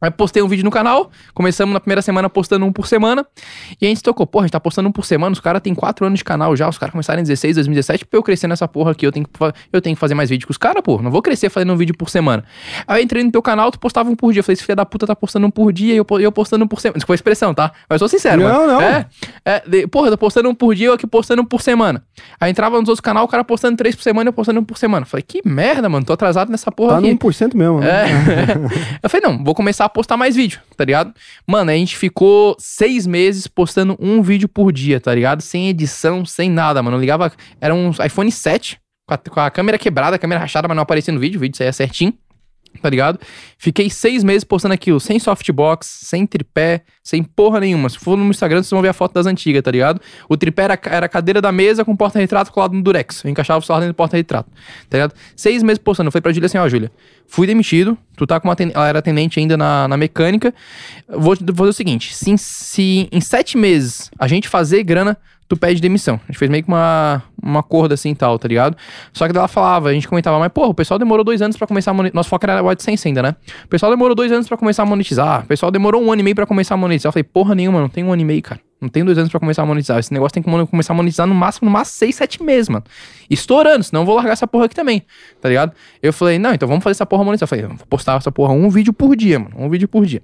Aí 0.00 0.10
postei 0.10 0.42
um 0.42 0.48
vídeo 0.48 0.64
no 0.64 0.70
canal, 0.70 1.10
começamos 1.34 1.72
na 1.74 1.80
primeira 1.80 2.00
semana 2.02 2.28
postando 2.30 2.64
um 2.64 2.72
por 2.72 2.86
semana, 2.86 3.26
e 3.80 3.86
a 3.86 3.88
gente 3.88 4.02
tocou, 4.02 4.26
porra, 4.26 4.44
a 4.44 4.46
gente 4.46 4.52
tá 4.52 4.60
postando 4.60 4.88
um 4.88 4.92
por 4.92 5.04
semana, 5.04 5.32
os 5.32 5.40
caras 5.40 5.60
têm 5.60 5.74
4 5.74 6.06
anos 6.06 6.18
de 6.20 6.24
canal 6.24 6.56
já, 6.56 6.68
os 6.68 6.78
caras 6.78 6.92
começaram 6.92 7.20
em 7.20 7.24
16, 7.24 7.56
2017, 7.56 8.06
pra 8.06 8.18
eu 8.18 8.22
crescer 8.22 8.48
nessa 8.48 8.66
porra 8.66 8.92
aqui, 8.92 9.06
eu 9.06 9.12
tenho 9.12 9.26
que, 9.26 9.32
eu 9.72 9.80
tenho 9.80 9.94
que 9.94 10.00
fazer 10.00 10.14
mais 10.14 10.30
vídeo 10.30 10.46
com 10.46 10.52
os 10.52 10.56
caras, 10.56 10.82
pô, 10.82 11.00
não 11.02 11.10
vou 11.10 11.20
crescer 11.20 11.50
fazendo 11.50 11.72
um 11.72 11.76
vídeo 11.76 11.94
por 11.96 12.08
semana. 12.08 12.44
Aí 12.86 13.00
eu 13.00 13.04
entrei 13.04 13.22
no 13.22 13.30
teu 13.30 13.42
canal, 13.42 13.70
tu 13.70 13.78
postava 13.78 14.08
um 14.10 14.14
por 14.16 14.32
dia, 14.32 14.40
eu 14.40 14.44
falei, 14.44 14.54
esse 14.54 14.64
filho 14.64 14.76
da 14.76 14.86
puta 14.86 15.06
tá 15.06 15.14
postando 15.14 15.46
um 15.46 15.50
por 15.50 15.72
dia, 15.72 15.94
e 15.94 15.96
eu, 15.98 16.06
eu 16.18 16.32
postando 16.32 16.64
um 16.64 16.68
por 16.68 16.80
semana, 16.80 16.94
desculpa 16.98 17.12
a 17.12 17.16
expressão, 17.16 17.52
tá? 17.52 17.70
Mas 17.88 18.00
eu 18.00 18.08
sou 18.08 18.18
sincero, 18.18 18.42
Não, 18.42 18.48
mano. 18.66 18.72
não. 18.72 18.80
É, 18.80 19.06
é 19.44 19.62
de, 19.66 19.86
porra, 19.86 20.06
eu 20.08 20.12
tô 20.12 20.18
postando 20.18 20.48
um 20.48 20.54
por 20.54 20.74
dia, 20.74 20.88
eu 20.88 20.94
aqui 20.94 21.06
postando 21.06 21.42
um 21.42 21.44
por 21.44 21.60
semana. 21.60 22.02
Aí 22.40 22.50
entrava 22.50 22.78
nos 22.80 22.88
outros 22.88 23.00
canais, 23.00 23.24
o 23.24 23.28
cara 23.28 23.44
postando 23.44 23.76
três 23.76 23.94
por 23.94 24.02
semana, 24.02 24.28
eu 24.28 24.32
postando 24.32 24.60
um 24.60 24.64
por 24.64 24.78
semana. 24.78 25.02
Eu 25.04 25.08
falei, 25.10 25.22
que 25.26 25.42
merda, 25.46 25.88
mano, 25.88 26.04
tô 26.06 26.12
atrasado 26.12 26.50
nessa 26.50 26.72
porra 26.72 26.92
Tá 26.92 26.98
aqui. 26.98 27.10
no 27.12 27.18
1% 27.18 27.54
mesmo. 27.54 27.80
né? 27.80 27.88
É. 27.90 29.00
eu 29.02 29.10
falei, 29.10 29.26
não, 29.28 29.42
vou 29.44 29.54
começar 29.54 29.84
a 29.84 29.88
postar 29.90 30.16
mais 30.16 30.34
vídeo, 30.34 30.60
tá 30.76 30.84
ligado? 30.84 31.12
Mano, 31.46 31.70
a 31.70 31.74
gente 31.74 31.96
ficou 31.96 32.56
seis 32.58 33.06
meses 33.06 33.46
postando 33.46 33.96
um 34.00 34.22
vídeo 34.22 34.48
por 34.48 34.72
dia, 34.72 35.00
tá 35.00 35.14
ligado? 35.14 35.42
Sem 35.42 35.68
edição, 35.68 36.24
sem 36.24 36.50
nada, 36.50 36.82
mano. 36.82 36.96
Eu 36.96 37.00
ligava. 37.00 37.32
Era 37.60 37.74
um 37.74 37.90
iPhone 37.90 38.30
7, 38.30 38.80
com 39.06 39.14
a, 39.14 39.18
com 39.18 39.40
a 39.40 39.50
câmera 39.50 39.78
quebrada, 39.78 40.16
a 40.16 40.18
câmera 40.18 40.40
rachada, 40.40 40.66
mas 40.68 40.74
não 40.76 40.82
aparecia 40.82 41.12
no 41.12 41.20
vídeo, 41.20 41.38
o 41.38 41.40
vídeo 41.40 41.56
saía 41.56 41.72
certinho. 41.72 42.14
Tá 42.80 42.88
ligado? 42.88 43.18
Fiquei 43.58 43.90
seis 43.90 44.24
meses 44.24 44.42
postando 44.44 44.72
aquilo, 44.72 44.98
sem 45.00 45.18
softbox, 45.18 45.86
sem 45.86 46.26
tripé, 46.26 46.82
sem 47.02 47.22
porra 47.22 47.60
nenhuma. 47.60 47.88
Se 47.88 47.98
for 47.98 48.16
no 48.16 48.24
meu 48.24 48.30
Instagram, 48.30 48.62
vocês 48.62 48.70
vão 48.70 48.80
ver 48.80 48.88
a 48.88 48.92
foto 48.92 49.12
das 49.12 49.26
antigas, 49.26 49.62
tá 49.62 49.70
ligado? 49.70 50.00
O 50.28 50.36
tripé 50.36 50.62
era, 50.62 50.80
era 50.84 51.06
a 51.06 51.08
cadeira 51.08 51.42
da 51.42 51.52
mesa 51.52 51.84
com 51.84 51.94
porta-retrato 51.94 52.52
colado 52.52 52.72
no 52.72 52.82
durex. 52.82 53.22
Eu 53.24 53.30
encaixava 53.30 53.58
o 53.58 53.62
celular 53.62 53.80
dentro 53.80 53.92
do 53.92 53.96
porta-retrato, 53.96 54.50
tá 54.88 54.96
ligado? 54.96 55.14
Seis 55.36 55.62
meses 55.62 55.78
postando. 55.78 56.08
Eu 56.08 56.12
falei 56.12 56.22
pra 56.22 56.32
Júlia 56.32 56.46
assim, 56.46 56.58
ó, 56.58 56.68
Júlia, 56.68 56.90
fui 57.26 57.46
demitido, 57.46 57.98
tu 58.16 58.26
tá 58.26 58.40
com 58.40 58.48
uma 58.48 58.56
ela 58.72 58.88
era 58.88 58.98
atendente 58.98 59.38
ainda 59.38 59.56
na, 59.56 59.86
na 59.86 59.96
mecânica. 59.96 60.54
Vou 61.08 61.36
vou 61.36 61.56
fazer 61.56 61.70
o 61.70 61.74
seguinte: 61.74 62.14
se, 62.14 62.38
se 62.38 63.08
em 63.12 63.20
sete 63.20 63.58
meses 63.58 64.10
a 64.18 64.26
gente 64.26 64.48
fazer 64.48 64.82
grana, 64.84 65.18
tu 65.50 65.56
pede 65.56 65.80
demissão. 65.82 66.14
A 66.22 66.26
gente 66.28 66.38
fez 66.38 66.48
meio 66.48 66.62
que 66.62 66.68
uma, 66.68 67.24
uma 67.42 67.58
acordo 67.58 67.92
assim 67.92 68.10
e 68.10 68.14
tal, 68.14 68.38
tá 68.38 68.46
ligado? 68.46 68.76
Só 69.12 69.28
que 69.28 69.36
ela 69.36 69.48
falava, 69.48 69.88
a 69.88 69.92
gente 69.92 70.06
comentava, 70.06 70.38
mas 70.38 70.48
porra, 70.52 70.68
o 70.68 70.74
pessoal 70.74 70.96
demorou 70.96 71.24
dois 71.24 71.42
anos 71.42 71.56
pra 71.56 71.66
começar 71.66 71.90
a 71.90 71.94
monetizar. 71.94 72.14
Nosso 72.14 72.28
foco 72.28 72.46
era 72.48 72.62
o 72.62 72.68
AdSense 72.68 73.08
ainda, 73.08 73.20
né? 73.20 73.34
O 73.64 73.68
pessoal 73.68 73.90
demorou 73.90 74.14
dois 74.14 74.30
anos 74.30 74.46
pra 74.46 74.56
começar 74.56 74.84
a 74.84 74.86
monetizar. 74.86 75.42
O 75.42 75.46
pessoal 75.48 75.72
demorou 75.72 76.00
um 76.00 76.12
ano 76.12 76.20
e 76.20 76.22
meio 76.22 76.36
pra 76.36 76.46
começar 76.46 76.74
a 76.74 76.76
monetizar. 76.76 77.08
Eu 77.08 77.12
falei, 77.12 77.24
porra 77.24 77.56
nenhuma, 77.56 77.80
não 77.80 77.88
tem 77.88 78.04
um 78.04 78.12
ano 78.12 78.22
e 78.22 78.24
meio, 78.24 78.40
cara. 78.40 78.60
Não 78.80 78.88
tem 78.88 79.04
dois 79.04 79.18
anos 79.18 79.28
pra 79.28 79.40
começar 79.40 79.62
a 79.62 79.66
monetizar. 79.66 79.98
Esse 79.98 80.12
negócio 80.12 80.32
tem 80.34 80.42
que 80.42 80.66
começar 80.68 80.92
a 80.92 80.96
monetizar 80.96 81.26
no 81.26 81.34
máximo, 81.34 81.66
no 81.66 81.72
máximo 81.72 81.98
seis, 81.98 82.14
sete 82.14 82.40
meses, 82.44 82.68
mano. 82.68 82.84
Estourando, 83.28 83.82
senão 83.82 84.02
eu 84.02 84.06
vou 84.06 84.14
largar 84.14 84.34
essa 84.34 84.46
porra 84.46 84.66
aqui 84.66 84.74
também, 84.76 85.02
tá 85.40 85.48
ligado? 85.48 85.72
Eu 86.00 86.12
falei, 86.12 86.38
não, 86.38 86.54
então 86.54 86.68
vamos 86.68 86.84
fazer 86.84 86.92
essa 86.92 87.04
porra 87.04 87.24
monetizar. 87.24 87.46
Eu 87.46 87.48
falei, 87.48 87.66
vou 87.66 87.86
postar 87.88 88.16
essa 88.16 88.30
porra 88.30 88.52
um 88.52 88.70
vídeo 88.70 88.92
por 88.92 89.16
dia, 89.16 89.40
mano. 89.40 89.56
Um 89.58 89.68
vídeo 89.68 89.88
por 89.88 90.06
dia. 90.06 90.22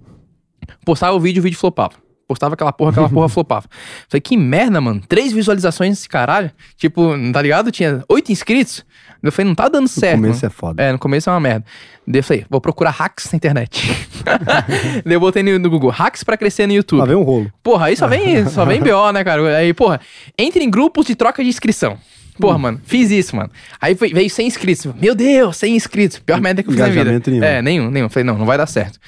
Postava 0.84 1.16
o 1.16 1.20
vídeo, 1.20 1.40
o 1.40 1.42
vídeo 1.42 1.58
flopava. 1.58 2.05
Postava 2.28 2.54
aquela 2.54 2.72
porra, 2.72 2.90
aquela 2.90 3.08
porra 3.08 3.28
flopava. 3.30 3.66
Falei, 4.08 4.20
que 4.20 4.36
merda, 4.36 4.80
mano. 4.80 5.00
Três 5.08 5.32
visualizações 5.32 5.90
nesse 5.90 6.08
caralho. 6.08 6.50
Tipo, 6.76 7.12
tá 7.32 7.40
ligado? 7.40 7.70
Tinha 7.70 8.02
oito 8.08 8.32
inscritos. 8.32 8.84
Eu 9.22 9.32
falei, 9.32 9.48
não 9.48 9.54
tá 9.54 9.68
dando 9.68 9.82
No 9.82 9.88
certo. 9.88 10.16
começo 10.16 10.36
mano. 10.42 10.46
é 10.46 10.50
foda. 10.50 10.82
É, 10.82 10.92
no 10.92 10.98
começo 10.98 11.28
é 11.30 11.32
uma 11.32 11.40
merda. 11.40 11.64
Daí 12.06 12.20
eu 12.20 12.24
falei, 12.24 12.46
vou 12.48 12.60
procurar 12.60 12.90
hacks 12.90 13.30
na 13.32 13.36
internet. 13.36 14.08
Daí 15.04 15.14
eu 15.14 15.20
botei 15.20 15.42
no, 15.42 15.58
no 15.58 15.70
Google, 15.70 15.90
hacks 15.90 16.22
pra 16.22 16.36
crescer 16.36 16.66
no 16.66 16.72
YouTube. 16.72 16.98
Lá 17.00 17.06
vem 17.06 17.16
um 17.16 17.22
rolo. 17.22 17.50
Porra, 17.62 17.86
aí 17.86 17.96
só 17.96 18.06
vem, 18.06 18.46
só 18.48 18.64
vem 18.64 18.80
BO, 18.80 19.12
né, 19.12 19.24
cara? 19.24 19.56
Aí, 19.56 19.72
porra, 19.74 20.00
entre 20.38 20.62
em 20.62 20.70
grupos 20.70 21.06
de 21.06 21.14
troca 21.16 21.42
de 21.42 21.48
inscrição. 21.48 21.96
Porra, 22.38 22.58
mano, 22.58 22.80
fiz 22.84 23.10
isso, 23.10 23.34
mano. 23.36 23.50
Aí 23.80 23.94
foi- 23.94 24.12
veio 24.12 24.28
100 24.30 24.46
inscritos. 24.46 24.86
Meu 25.00 25.14
Deus, 25.14 25.56
100 25.56 25.76
inscritos. 25.76 26.18
Pior 26.18 26.40
merda 26.40 26.62
que 26.62 26.68
eu 26.68 26.72
fiz 26.72 26.80
na 26.80 26.86
vida. 26.88 27.04
Nenhum. 27.30 27.44
É, 27.44 27.62
nenhum, 27.62 27.90
nenhum. 27.90 28.08
Falei, 28.08 28.24
não, 28.24 28.36
não 28.38 28.46
vai 28.46 28.58
dar 28.58 28.66
certo. 28.66 28.98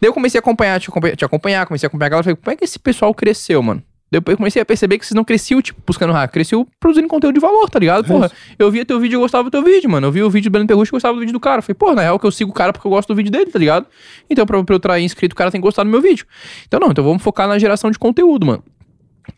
Daí 0.00 0.08
eu 0.08 0.12
comecei 0.12 0.38
a 0.38 0.40
acompanhar, 0.40 0.80
te 0.80 0.88
acompanhar, 0.88 1.16
te 1.16 1.24
acompanhar 1.24 1.66
comecei 1.66 1.86
a 1.86 1.88
acompanhar 1.88 2.06
a 2.06 2.10
galera. 2.10 2.24
Falei, 2.24 2.36
como 2.36 2.52
é 2.52 2.56
que 2.56 2.64
esse 2.64 2.78
pessoal 2.78 3.12
cresceu, 3.14 3.62
mano? 3.62 3.82
Depois 4.10 4.32
eu 4.32 4.38
comecei 4.38 4.62
a 4.62 4.64
perceber 4.64 4.98
que 4.98 5.04
vocês 5.04 5.14
não 5.14 5.22
cresciam, 5.22 5.60
tipo, 5.60 5.78
buscando 5.86 6.14
hack. 6.14 6.32
Cresceu 6.32 6.66
produzindo 6.80 7.06
conteúdo 7.08 7.34
de 7.34 7.40
valor, 7.40 7.68
tá 7.68 7.78
ligado? 7.78 8.06
Porra, 8.06 8.30
eu 8.58 8.70
via 8.70 8.82
teu 8.82 8.98
vídeo 8.98 9.16
e 9.16 9.18
eu 9.18 9.20
gostava 9.20 9.44
do 9.44 9.50
teu 9.50 9.62
vídeo, 9.62 9.90
mano. 9.90 10.06
Eu 10.06 10.10
vi 10.12 10.22
o 10.22 10.30
vídeo 10.30 10.48
do 10.48 10.52
Breno 10.52 10.66
Perrucho 10.66 10.88
e 10.88 10.92
gostava 10.92 11.12
do 11.12 11.20
vídeo 11.20 11.32
do 11.34 11.38
cara. 11.40 11.60
Falei, 11.60 11.74
pô, 11.74 11.92
na 11.94 12.00
real 12.00 12.18
que 12.18 12.24
eu 12.26 12.30
sigo 12.32 12.50
o 12.50 12.54
cara 12.54 12.72
porque 12.72 12.86
eu 12.86 12.90
gosto 12.90 13.08
do 13.08 13.14
vídeo 13.14 13.30
dele, 13.30 13.50
tá 13.50 13.58
ligado? 13.58 13.84
Então, 14.30 14.46
pra, 14.46 14.64
pra 14.64 14.74
eu 14.74 14.80
trair 14.80 15.04
inscrito, 15.04 15.34
o 15.34 15.36
cara 15.36 15.50
tem 15.50 15.60
que 15.60 15.66
gostar 15.66 15.84
do 15.84 15.90
meu 15.90 16.00
vídeo. 16.00 16.24
Então, 16.66 16.80
não, 16.80 16.90
então 16.90 17.04
vamos 17.04 17.22
focar 17.22 17.46
na 17.46 17.58
geração 17.58 17.90
de 17.90 17.98
conteúdo, 17.98 18.46
mano. 18.46 18.64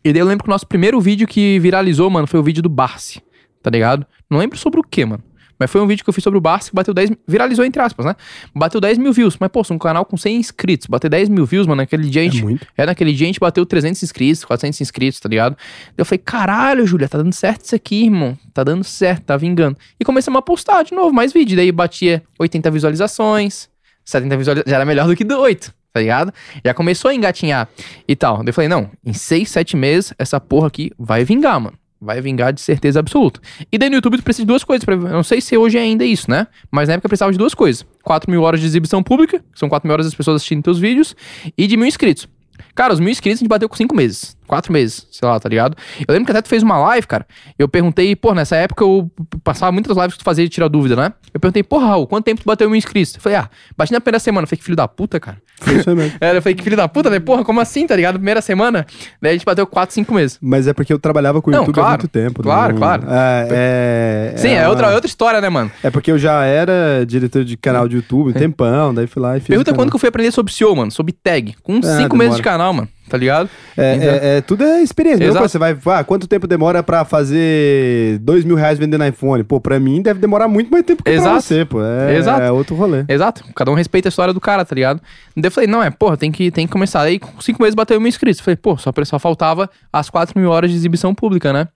E 0.05 0.13
daí 0.13 0.21
eu 0.23 0.27
lembro 0.27 0.45
que 0.45 0.49
o 0.49 0.53
nosso 0.53 0.69
primeiro 0.69 1.01
vídeo 1.01 1.27
que 1.27 1.59
viralizou, 1.59 2.09
mano, 2.09 2.29
foi 2.29 2.39
o 2.39 2.43
vídeo 2.45 2.63
do 2.63 2.69
Barsi, 2.69 3.21
tá 3.63 3.71
ligado? 3.71 4.07
Não 4.31 4.39
lembro 4.39 4.57
sobre 4.59 4.81
o 4.81 4.83
que, 4.83 5.05
mano. 5.05 5.23
Mas 5.59 5.71
foi 5.71 5.79
um 5.83 5.87
vídeo 5.87 6.03
que 6.03 6.09
eu 6.09 6.15
fiz 6.15 6.25
sobre 6.25 6.39
o 6.39 6.41
Barsi 6.41 6.71
que 6.71 6.75
bateu 6.77 6.95
10 6.95 7.11
mil- 7.11 7.19
Viralizou 7.29 7.63
entre 7.67 7.83
aspas, 7.83 8.07
né? 8.07 8.17
Bateu 8.55 8.81
10 8.81 8.97
mil 8.97 9.13
views. 9.13 9.37
Mas, 9.39 9.51
pô, 9.51 9.63
um 9.71 9.77
canal 9.77 10.07
com 10.07 10.17
100 10.17 10.37
inscritos. 10.39 10.87
Bater 10.87 11.11
10 11.11 11.29
mil 11.29 11.45
views, 11.45 11.67
mano, 11.67 11.83
naquele 11.83 12.09
dia 12.09 12.23
a 12.23 12.25
É 12.25 12.31
gente. 12.31 12.43
muito. 12.43 12.67
É, 12.79 12.87
naquele 12.87 13.13
dia 13.13 13.27
a 13.27 13.29
gente 13.29 13.39
bateu 13.39 13.67
300 13.67 14.03
inscritos, 14.03 14.43
400 14.43 14.81
inscritos, 14.81 15.21
tá 15.21 15.29
ligado? 15.29 15.55
Daí 15.89 15.95
eu 15.99 16.07
falei, 16.07 16.19
caralho, 16.25 16.87
Júlia, 16.87 17.11
tá 17.11 17.19
dando 17.19 17.35
certo 17.35 17.67
isso 17.67 17.75
aqui, 17.75 18.05
irmão. 18.05 18.39
Tá 18.55 18.65
dando 18.65 18.83
certo, 18.85 19.25
tá 19.25 19.37
vingando. 19.37 19.77
E 20.01 20.05
começamos 20.05 20.39
a 20.39 20.43
postar 20.43 20.83
de 20.83 20.95
novo 20.95 21.13
mais 21.13 21.31
vídeo. 21.31 21.55
Daí 21.55 21.71
batia 21.71 22.23
80 22.39 22.71
visualizações, 22.71 23.69
70 24.03 24.37
visualizações. 24.39 24.71
Já 24.71 24.77
era 24.77 24.87
melhor 24.87 25.07
do 25.07 25.15
que 25.15 25.31
8, 25.31 25.75
tá 25.93 26.01
ligado? 26.01 26.33
Já 26.65 26.73
começou 26.73 27.11
a 27.11 27.15
engatinhar 27.15 27.69
e 28.09 28.17
tal. 28.17 28.39
Daí 28.39 28.49
eu 28.49 28.55
falei, 28.55 28.69
não, 28.69 28.91
em 29.05 29.13
6, 29.13 29.51
7 29.51 29.77
meses, 29.77 30.15
essa 30.19 30.41
porra 30.41 30.69
aqui 30.69 30.91
vai 30.99 31.23
vingar, 31.23 31.61
mano. 31.61 31.77
Vai 32.01 32.21
vingar 32.21 32.53
de 32.53 32.61
certeza 32.61 32.99
absoluta. 32.99 33.41
E 33.71 33.77
daí 33.77 33.91
no 33.91 33.97
YouTube 33.97 34.17
tu 34.17 34.23
precisa 34.23 34.45
de 34.45 34.47
duas 34.47 34.65
coisas. 34.65 34.85
Pra, 34.85 34.97
não 34.97 35.23
sei 35.23 35.41
se 35.41 35.57
hoje 35.57 35.77
é 35.77 35.83
ainda 35.83 36.05
isso, 36.05 36.31
né? 36.31 36.47
Mas 36.71 36.89
na 36.89 36.95
época 36.95 37.09
precisava 37.09 37.31
de 37.31 37.37
duas 37.37 37.53
coisas. 37.53 37.85
4 38.03 38.31
mil 38.31 38.43
horas 38.43 38.61
de 38.61 38.67
exibição 38.67 39.03
pública, 39.03 39.39
que 39.53 39.59
são 39.59 39.69
4 39.69 39.87
mil 39.87 39.93
horas 39.93 40.07
das 40.07 40.15
pessoas 40.15 40.37
assistindo 40.37 40.63
teus 40.63 40.79
vídeos, 40.79 41.15
e 41.59 41.67
de 41.67 41.77
mil 41.77 41.87
inscritos. 41.87 42.27
Cara, 42.75 42.93
os 42.93 43.01
mil 43.01 43.11
inscritos 43.11 43.39
a 43.39 43.41
gente 43.41 43.49
bateu 43.49 43.69
com 43.69 43.77
cinco 43.77 43.95
meses. 43.95 44.37
Quatro 44.47 44.73
meses, 44.73 45.07
sei 45.13 45.29
lá, 45.29 45.39
tá 45.39 45.49
ligado? 45.49 45.77
Eu 46.01 46.13
lembro 46.13 46.25
que 46.27 46.33
até 46.33 46.43
tu 46.43 46.49
fez 46.49 46.61
uma 46.65 46.77
live, 46.77 47.07
cara. 47.07 47.25
Eu 47.57 47.69
perguntei, 47.69 48.17
pô, 48.17 48.35
nessa 48.35 48.57
época 48.57 48.83
eu 48.83 49.09
passava 49.45 49.71
muitas 49.71 49.97
lives 49.97 50.15
que 50.15 50.19
tu 50.19 50.25
fazia 50.25 50.43
de 50.43 50.51
tirar 50.51 50.67
dúvida, 50.67 50.97
né? 50.97 51.13
Eu 51.33 51.39
perguntei, 51.39 51.63
porra, 51.63 51.87
Raul, 51.87 52.05
quanto 52.09 52.25
tempo 52.25 52.41
tu 52.43 52.47
bateu 52.47 52.69
mil 52.69 52.77
inscritos? 52.77 53.15
Eu 53.15 53.21
falei, 53.21 53.39
ah, 53.39 53.49
bati 53.77 53.93
na 53.93 54.01
primeira 54.01 54.19
semana. 54.19 54.43
Eu 54.45 54.49
falei, 54.49 54.59
que 54.59 54.65
filho 54.65 54.75
da 54.77 54.89
puta, 54.89 55.21
cara. 55.21 55.37
Foi 55.61 55.75
isso 55.77 55.95
mesmo. 55.95 56.11
É, 56.21 56.37
eu 56.37 56.43
falei, 56.43 56.57
que 56.57 56.65
filho 56.65 56.77
da 56.77 56.89
puta, 56.89 57.09
né? 57.09 57.21
Porra, 57.21 57.45
como 57.45 57.61
assim, 57.61 57.87
tá 57.87 57.95
ligado? 57.95 58.15
Primeira 58.15 58.41
semana. 58.41 58.85
Daí 59.23 59.31
a 59.31 59.35
gente 59.35 59.45
bateu 59.47 59.65
quatro, 59.69 59.95
cinco 59.95 60.13
meses. 60.13 60.37
Mas 60.43 60.67
é 60.67 60.73
porque 60.73 60.93
eu 60.93 60.99
trabalhava 60.99 61.41
com 61.41 61.51
o 61.51 61.53
Não, 61.53 61.61
YouTube 61.61 61.79
há 61.79 61.83
claro. 61.83 61.91
muito 62.03 62.09
tempo. 62.09 62.43
Claro, 62.43 62.73
não- 62.73 62.79
claro. 62.81 63.05
É, 63.09 64.33
é, 64.35 64.37
Sim, 64.37 64.49
é, 64.49 64.69
outra, 64.69 64.89
é 64.89 64.95
outra 64.95 65.07
história, 65.09 65.41
né, 65.41 65.49
mano? 65.49 65.71
É 65.85 65.91
porque 65.91 66.11
eu 66.11 66.19
já 66.19 66.45
era 66.45 67.05
diretor 67.07 67.45
de 67.45 67.57
canal 67.57 67.87
de 67.87 67.95
YouTube 67.97 68.31
um 68.31 68.33
tempão, 68.33 68.93
daí 68.93 69.07
fui 69.07 69.23
lá 69.23 69.37
e 69.37 69.41
fiz. 69.41 69.47
Pergunta 69.49 69.73
quando 69.75 69.91
que 69.91 69.97
eu 69.97 70.01
fui 70.01 70.09
aprender 70.09 70.33
sobre 70.33 70.53
SEO, 70.53 70.75
mano. 70.75 70.91
Sobre 70.91 71.13
tag. 71.13 71.55
Com 71.63 71.75
cinco 71.75 71.85
demora. 71.85 72.17
meses 72.19 72.37
de 72.37 72.43
canal, 72.43 72.60
mano. 72.73 72.89
Tá 73.09 73.17
ligado? 73.17 73.51
É, 73.77 73.95
Então- 73.97 74.09
é- 74.09 74.37
é- 74.37 74.41
tudo 74.41 74.63
é 74.63 74.81
experiência. 74.83 75.25
Exato. 75.25 75.49
você 75.49 75.59
vai, 75.59 75.77
ah, 75.87 76.05
quanto 76.05 76.29
tempo 76.29 76.47
demora 76.47 76.81
pra 76.81 77.05
fazer 77.05 78.19
dois 78.21 78.45
mil 78.45 78.55
reais 78.55 78.79
vendendo 78.79 79.05
iPhone? 79.05 79.43
Pô, 79.43 79.61
pra 79.61 79.81
mim 79.81 80.01
deve 80.01 80.21
demorar 80.21 80.47
muito 80.47 80.71
mais 80.71 80.85
tempo 80.85 81.03
que 81.03 81.11
pra 81.11 81.13
Exato. 81.21 81.41
você, 81.43 81.65
pô. 81.65 81.83
É, 81.83 82.17
Exato. 82.17 82.41
é 82.43 82.53
outro 82.53 82.77
rolê. 82.77 83.05
Exato. 83.09 83.43
Cada 83.55 83.71
um 83.71 83.75
respeita 83.75 84.07
a 84.07 84.11
história 84.11 84.33
do 84.33 84.41
cara, 84.41 84.65
tá 84.65 84.75
ligado? 84.77 85.01
Daí 85.37 85.49
eu 85.49 85.51
falei, 85.51 85.69
não, 85.69 85.83
é, 85.83 85.91
porra, 85.91 86.17
tem 86.17 86.31
que, 86.31 86.53
tem 86.53 86.67
que 86.67 86.73
começar. 86.73 87.01
Aí 87.03 87.19
com 87.19 87.41
cinco 87.41 87.61
meses 87.63 87.75
bateu 87.75 87.99
mil 88.01 88.09
inscritos. 88.09 88.41
Falei, 88.41 88.57
pô, 88.57 88.77
só, 88.77 88.93
só 89.05 89.19
faltava 89.19 89.69
as 89.93 90.09
quatro 90.09 90.39
mil 90.39 90.51
horas 90.51 90.71
de 90.71 90.77
exibição 90.77 91.13
pública, 91.13 91.53
né? 91.53 91.67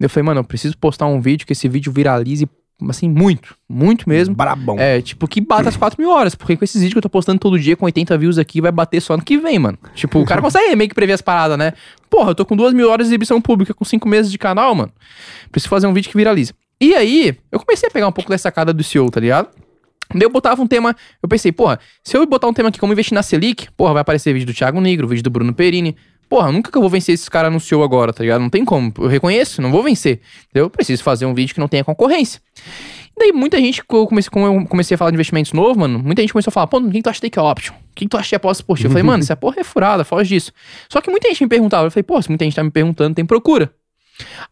Daí 0.00 0.06
eu 0.06 0.10
falei, 0.10 0.26
mano, 0.26 0.40
eu 0.40 0.44
preciso 0.44 0.76
postar 0.76 1.06
um 1.06 1.20
vídeo 1.20 1.46
que 1.46 1.52
esse 1.52 1.68
vídeo 1.68 1.92
viralize, 1.92 2.48
assim, 2.90 3.08
muito. 3.08 3.56
Muito 3.68 4.08
mesmo. 4.08 4.34
Brabão. 4.34 4.78
É, 4.78 5.00
tipo, 5.00 5.26
que 5.28 5.40
bata 5.40 5.68
as 5.68 5.76
4 5.76 6.00
mil 6.00 6.10
horas. 6.10 6.34
Porque 6.34 6.56
com 6.56 6.64
esses 6.64 6.80
vídeos 6.80 6.94
que 6.94 6.98
eu 6.98 7.02
tô 7.02 7.08
postando 7.08 7.38
todo 7.38 7.58
dia 7.58 7.76
com 7.76 7.84
80 7.84 8.16
views 8.18 8.38
aqui, 8.38 8.60
vai 8.60 8.72
bater 8.72 9.00
só 9.00 9.14
ano 9.14 9.22
que 9.22 9.38
vem, 9.38 9.58
mano. 9.58 9.78
Tipo, 9.94 10.20
o 10.20 10.24
cara 10.24 10.40
consegue 10.42 10.74
meio 10.76 10.88
que 10.88 10.94
prever 10.94 11.12
as 11.12 11.22
paradas, 11.22 11.58
né? 11.58 11.72
Porra, 12.10 12.30
eu 12.30 12.34
tô 12.34 12.44
com 12.44 12.56
2 12.56 12.74
mil 12.74 12.90
horas 12.90 13.06
de 13.06 13.12
exibição 13.12 13.40
pública 13.40 13.72
com 13.72 13.84
5 13.84 14.08
meses 14.08 14.30
de 14.30 14.38
canal, 14.38 14.74
mano. 14.74 14.92
Preciso 15.50 15.68
fazer 15.68 15.86
um 15.86 15.92
vídeo 15.92 16.10
que 16.10 16.16
viralize. 16.16 16.52
E 16.80 16.94
aí, 16.94 17.36
eu 17.50 17.60
comecei 17.60 17.88
a 17.88 17.92
pegar 17.92 18.08
um 18.08 18.12
pouco 18.12 18.30
dessa 18.30 18.42
sacada 18.42 18.72
do 18.72 18.82
CEO, 18.82 19.10
tá 19.10 19.20
ligado? 19.20 19.48
Daí 20.14 20.24
eu 20.24 20.30
botava 20.30 20.60
um 20.60 20.66
tema, 20.66 20.94
eu 21.22 21.28
pensei, 21.28 21.52
porra, 21.52 21.78
se 22.02 22.16
eu 22.16 22.26
botar 22.26 22.46
um 22.46 22.52
tema 22.52 22.68
aqui 22.68 22.78
como 22.78 22.92
investir 22.92 23.14
na 23.14 23.22
Selic, 23.22 23.70
porra, 23.76 23.94
vai 23.94 24.02
aparecer 24.02 24.32
vídeo 24.32 24.46
do 24.46 24.54
Thiago 24.54 24.80
Negro, 24.80 25.08
vídeo 25.08 25.22
do 25.22 25.30
Bruno 25.30 25.54
Perini. 25.54 25.96
Porra, 26.32 26.50
nunca 26.50 26.72
que 26.72 26.78
eu 26.78 26.80
vou 26.80 26.88
vencer 26.88 27.12
esses 27.12 27.28
caras 27.28 27.62
CEO 27.62 27.82
agora, 27.82 28.10
tá 28.10 28.22
ligado? 28.22 28.40
Não 28.40 28.48
tem 28.48 28.64
como. 28.64 28.90
Eu 28.96 29.06
reconheço, 29.06 29.60
não 29.60 29.70
vou 29.70 29.82
vencer. 29.82 30.18
Eu 30.54 30.70
preciso 30.70 31.02
fazer 31.02 31.26
um 31.26 31.34
vídeo 31.34 31.52
que 31.52 31.60
não 31.60 31.68
tenha 31.68 31.84
concorrência. 31.84 32.40
E 33.14 33.20
daí 33.20 33.32
muita 33.32 33.58
gente, 33.58 33.82
eu 33.86 34.06
comecei, 34.06 34.30
como 34.30 34.46
eu 34.46 34.66
comecei 34.66 34.94
a 34.94 34.98
falar 34.98 35.10
de 35.10 35.16
investimentos 35.16 35.52
novo, 35.52 35.80
mano, 35.80 35.98
muita 35.98 36.22
gente 36.22 36.32
começou 36.32 36.50
a 36.50 36.52
falar, 36.52 36.68
pô, 36.68 36.78
o 36.78 36.90
que 36.90 37.02
tu 37.02 37.10
acha 37.10 37.20
de 37.20 37.28
take 37.28 37.38
option? 37.38 37.74
O 37.74 37.94
que 37.94 38.08
tu 38.08 38.16
acha 38.16 38.30
de 38.30 38.36
aposta 38.36 38.62
esportiva? 38.62 38.88
Eu 38.88 38.92
falei, 38.92 39.02
mano, 39.02 39.22
essa 39.22 39.36
porra 39.36 39.56
é 39.60 39.62
furada, 39.62 40.04
foge 40.04 40.30
disso. 40.30 40.52
Só 40.88 41.02
que 41.02 41.10
muita 41.10 41.28
gente 41.28 41.42
me 41.42 41.50
perguntava, 41.50 41.88
eu 41.88 41.90
falei, 41.90 42.02
pô, 42.02 42.22
se 42.22 42.30
muita 42.30 42.46
gente 42.46 42.56
tá 42.56 42.64
me 42.64 42.70
perguntando, 42.70 43.14
tem 43.14 43.26
procura. 43.26 43.70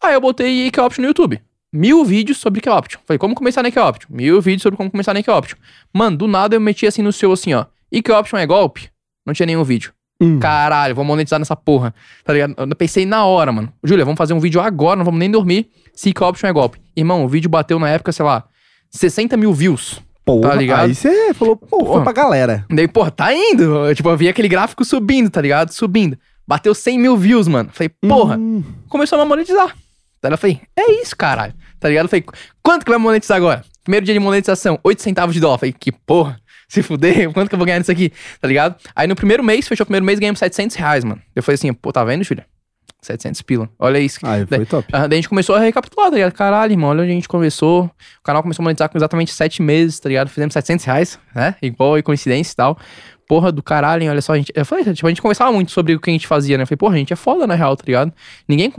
Aí 0.03 0.13
eu 0.13 0.21
botei 0.21 0.71
take 0.71 0.81
option 0.81 1.01
no 1.01 1.09
YouTube 1.09 1.41
mil 1.73 2.05
vídeos 2.05 2.37
sobre 2.37 2.59
Ike 2.59 2.69
Option. 2.69 3.01
Falei, 3.07 3.17
como 3.17 3.35
começar 3.35 3.63
na 3.63 3.71
Ike 3.71 3.79
Option? 3.79 4.09
Mil 4.11 4.39
vídeos 4.43 4.61
sobre 4.63 4.77
como 4.77 4.91
começar 4.91 5.15
na 5.15 5.21
Ike 5.21 5.31
Option. 5.31 5.57
Mano, 5.95 6.15
do 6.15 6.29
nada 6.29 6.57
eu 6.57 6.61
meti 6.61 6.87
assim 6.87 7.01
no 7.01 7.11
seu, 7.11 7.33
assim, 7.33 7.55
ó. 7.55 7.65
Ike 7.91 8.13
Option 8.13 8.37
é 8.37 8.45
golpe? 8.45 8.91
Não 9.25 9.33
tinha 9.33 9.47
nenhum 9.47 9.65
vídeo. 9.65 9.95
Hum. 10.21 10.39
Caralho, 10.39 10.95
vou 10.95 11.05
monetizar 11.05 11.39
nessa 11.39 11.57
porra. 11.57 11.95
Tá 12.25 12.33
ligado? 12.33 12.55
Eu 12.59 12.77
pensei 12.77 13.07
na 13.07 13.25
hora, 13.25 13.51
mano. 13.51 13.73
Júlia, 13.83 14.05
vamos 14.05 14.19
fazer 14.19 14.35
um 14.35 14.41
vídeo 14.41 14.61
agora, 14.61 14.97
não 14.97 15.05
vamos 15.05 15.19
nem 15.19 15.31
dormir. 15.31 15.71
Se 15.95 16.13
Option 16.21 16.49
é 16.49 16.53
golpe. 16.53 16.79
Irmão, 16.95 17.25
o 17.25 17.29
vídeo 17.29 17.49
bateu 17.49 17.79
na 17.79 17.89
época, 17.89 18.13
sei 18.13 18.25
lá, 18.25 18.45
60 18.91 19.37
mil 19.37 19.53
views. 19.53 20.01
Porra, 20.25 20.51
tá 20.51 20.55
ligado? 20.55 20.85
Aí 20.85 20.95
você 20.95 21.33
falou, 21.33 21.57
pô, 21.57 21.79
porra. 21.79 21.95
foi 21.95 22.03
pra 22.05 22.13
galera. 22.13 22.67
Daí, 22.71 22.87
porra, 22.87 23.11
tá 23.11 23.33
indo. 23.33 23.63
Eu, 23.63 23.95
tipo, 23.95 24.09
eu 24.09 24.17
vi 24.17 24.29
aquele 24.29 24.49
gráfico 24.49 24.85
subindo, 24.85 25.31
tá 25.31 25.41
ligado? 25.41 25.71
Subindo. 25.71 26.19
Bateu 26.47 26.75
100 26.75 26.99
mil 26.99 27.17
views, 27.17 27.49
mano. 27.49 27.71
Falei, 27.73 27.89
porra, 27.89 28.37
hum. 28.37 28.63
começou 28.89 29.19
a 29.21 29.25
monetizar. 29.25 29.75
Daí 30.23 30.33
eu 30.33 30.39
falei, 30.39 30.61
é 30.77 30.93
isso, 31.01 31.17
caralho. 31.17 31.55
Tá 31.79 31.89
ligado? 31.89 32.05
Eu 32.05 32.09
falei, 32.11 32.25
quanto 32.63 32.85
que 32.85 32.91
vai 32.91 32.99
monetizar 32.99 33.39
agora? 33.39 33.65
Primeiro 33.83 34.05
dia 34.05 34.15
de 34.15 34.21
monetização, 34.21 34.79
8 34.85 35.01
centavos 35.01 35.35
de 35.35 35.41
dólar. 35.41 35.55
Eu 35.55 35.59
falei, 35.59 35.75
que 35.79 35.91
porra, 35.91 36.39
se 36.73 36.83
fuder, 36.83 37.31
quanto 37.33 37.49
que 37.49 37.55
eu 37.55 37.59
vou 37.59 37.67
ganhar 37.67 37.79
nisso 37.79 37.91
aqui? 37.91 38.13
Tá 38.41 38.47
ligado? 38.47 38.77
Aí 38.95 39.09
no 39.09 39.17
primeiro 39.17 39.43
mês, 39.43 39.67
fechou 39.67 39.83
o 39.83 39.87
primeiro 39.87 40.07
mês, 40.07 40.21
ganhamos 40.21 40.39
700 40.39 40.77
reais, 40.77 41.05
mano. 41.05 41.21
Eu 41.35 41.43
falei 41.43 41.57
assim, 41.57 41.73
pô, 41.73 41.93
tá 41.93 42.05
vendo, 42.05 42.25
filho? 42.25 42.45
700 43.03 43.43
pila. 43.43 43.69
Olha 43.79 43.99
isso. 43.99 44.21
Aí 44.23 44.47
foi 44.47 44.67
top. 44.67 44.87
Daí 44.93 45.05
a 45.05 45.15
gente 45.15 45.29
começou 45.29 45.57
a 45.57 45.61
recapitular, 45.61 46.11
tá 46.11 46.15
ligado? 46.15 46.33
Caralho, 46.33 46.73
irmão, 46.73 46.91
olha 46.91 47.03
onde 47.03 47.11
a 47.11 47.15
gente 47.15 47.29
começou. 47.29 47.85
O 47.85 48.23
canal 48.23 48.43
começou 48.43 48.63
a 48.63 48.65
monetizar 48.65 48.89
com 48.89 48.97
exatamente 48.97 49.33
7 49.33 49.63
meses, 49.63 49.99
tá 49.99 50.09
ligado? 50.09 50.29
Fizemos 50.29 50.53
700 50.53 50.85
reais, 50.85 51.19
né? 51.35 51.57
Igual 51.61 51.99
e 51.99 52.03
coincidência 52.03 52.53
e 52.53 52.57
tal 52.57 52.79
porra 53.31 53.53
do 53.53 53.63
caralho, 53.63 54.03
hein? 54.03 54.11
Olha 54.11 54.21
só, 54.21 54.33
a 54.33 54.37
gente. 54.37 54.53
Eu 54.57 54.67
falei, 54.67 54.83
tipo, 54.93 55.07
a 55.07 55.09
gente 55.09 55.23
conversava 55.23 55.53
muito 55.53 55.71
sobre 55.71 55.95
o 55.95 56.01
que 56.01 56.11
a 56.11 56.13
gente 56.13 56.27
fazia, 56.27 56.57
né? 56.59 56.65
Eu 56.65 56.67
falei, 56.67 56.79
porra, 56.79 56.97
a 56.97 56.99
gente 56.99 57.13
é 57.13 57.17
foda 57.17 57.47
na 57.47 57.55
real, 57.55 57.77
tá 57.77 57.85
ligado? 57.87 58.13
Ninguém, 58.49 58.73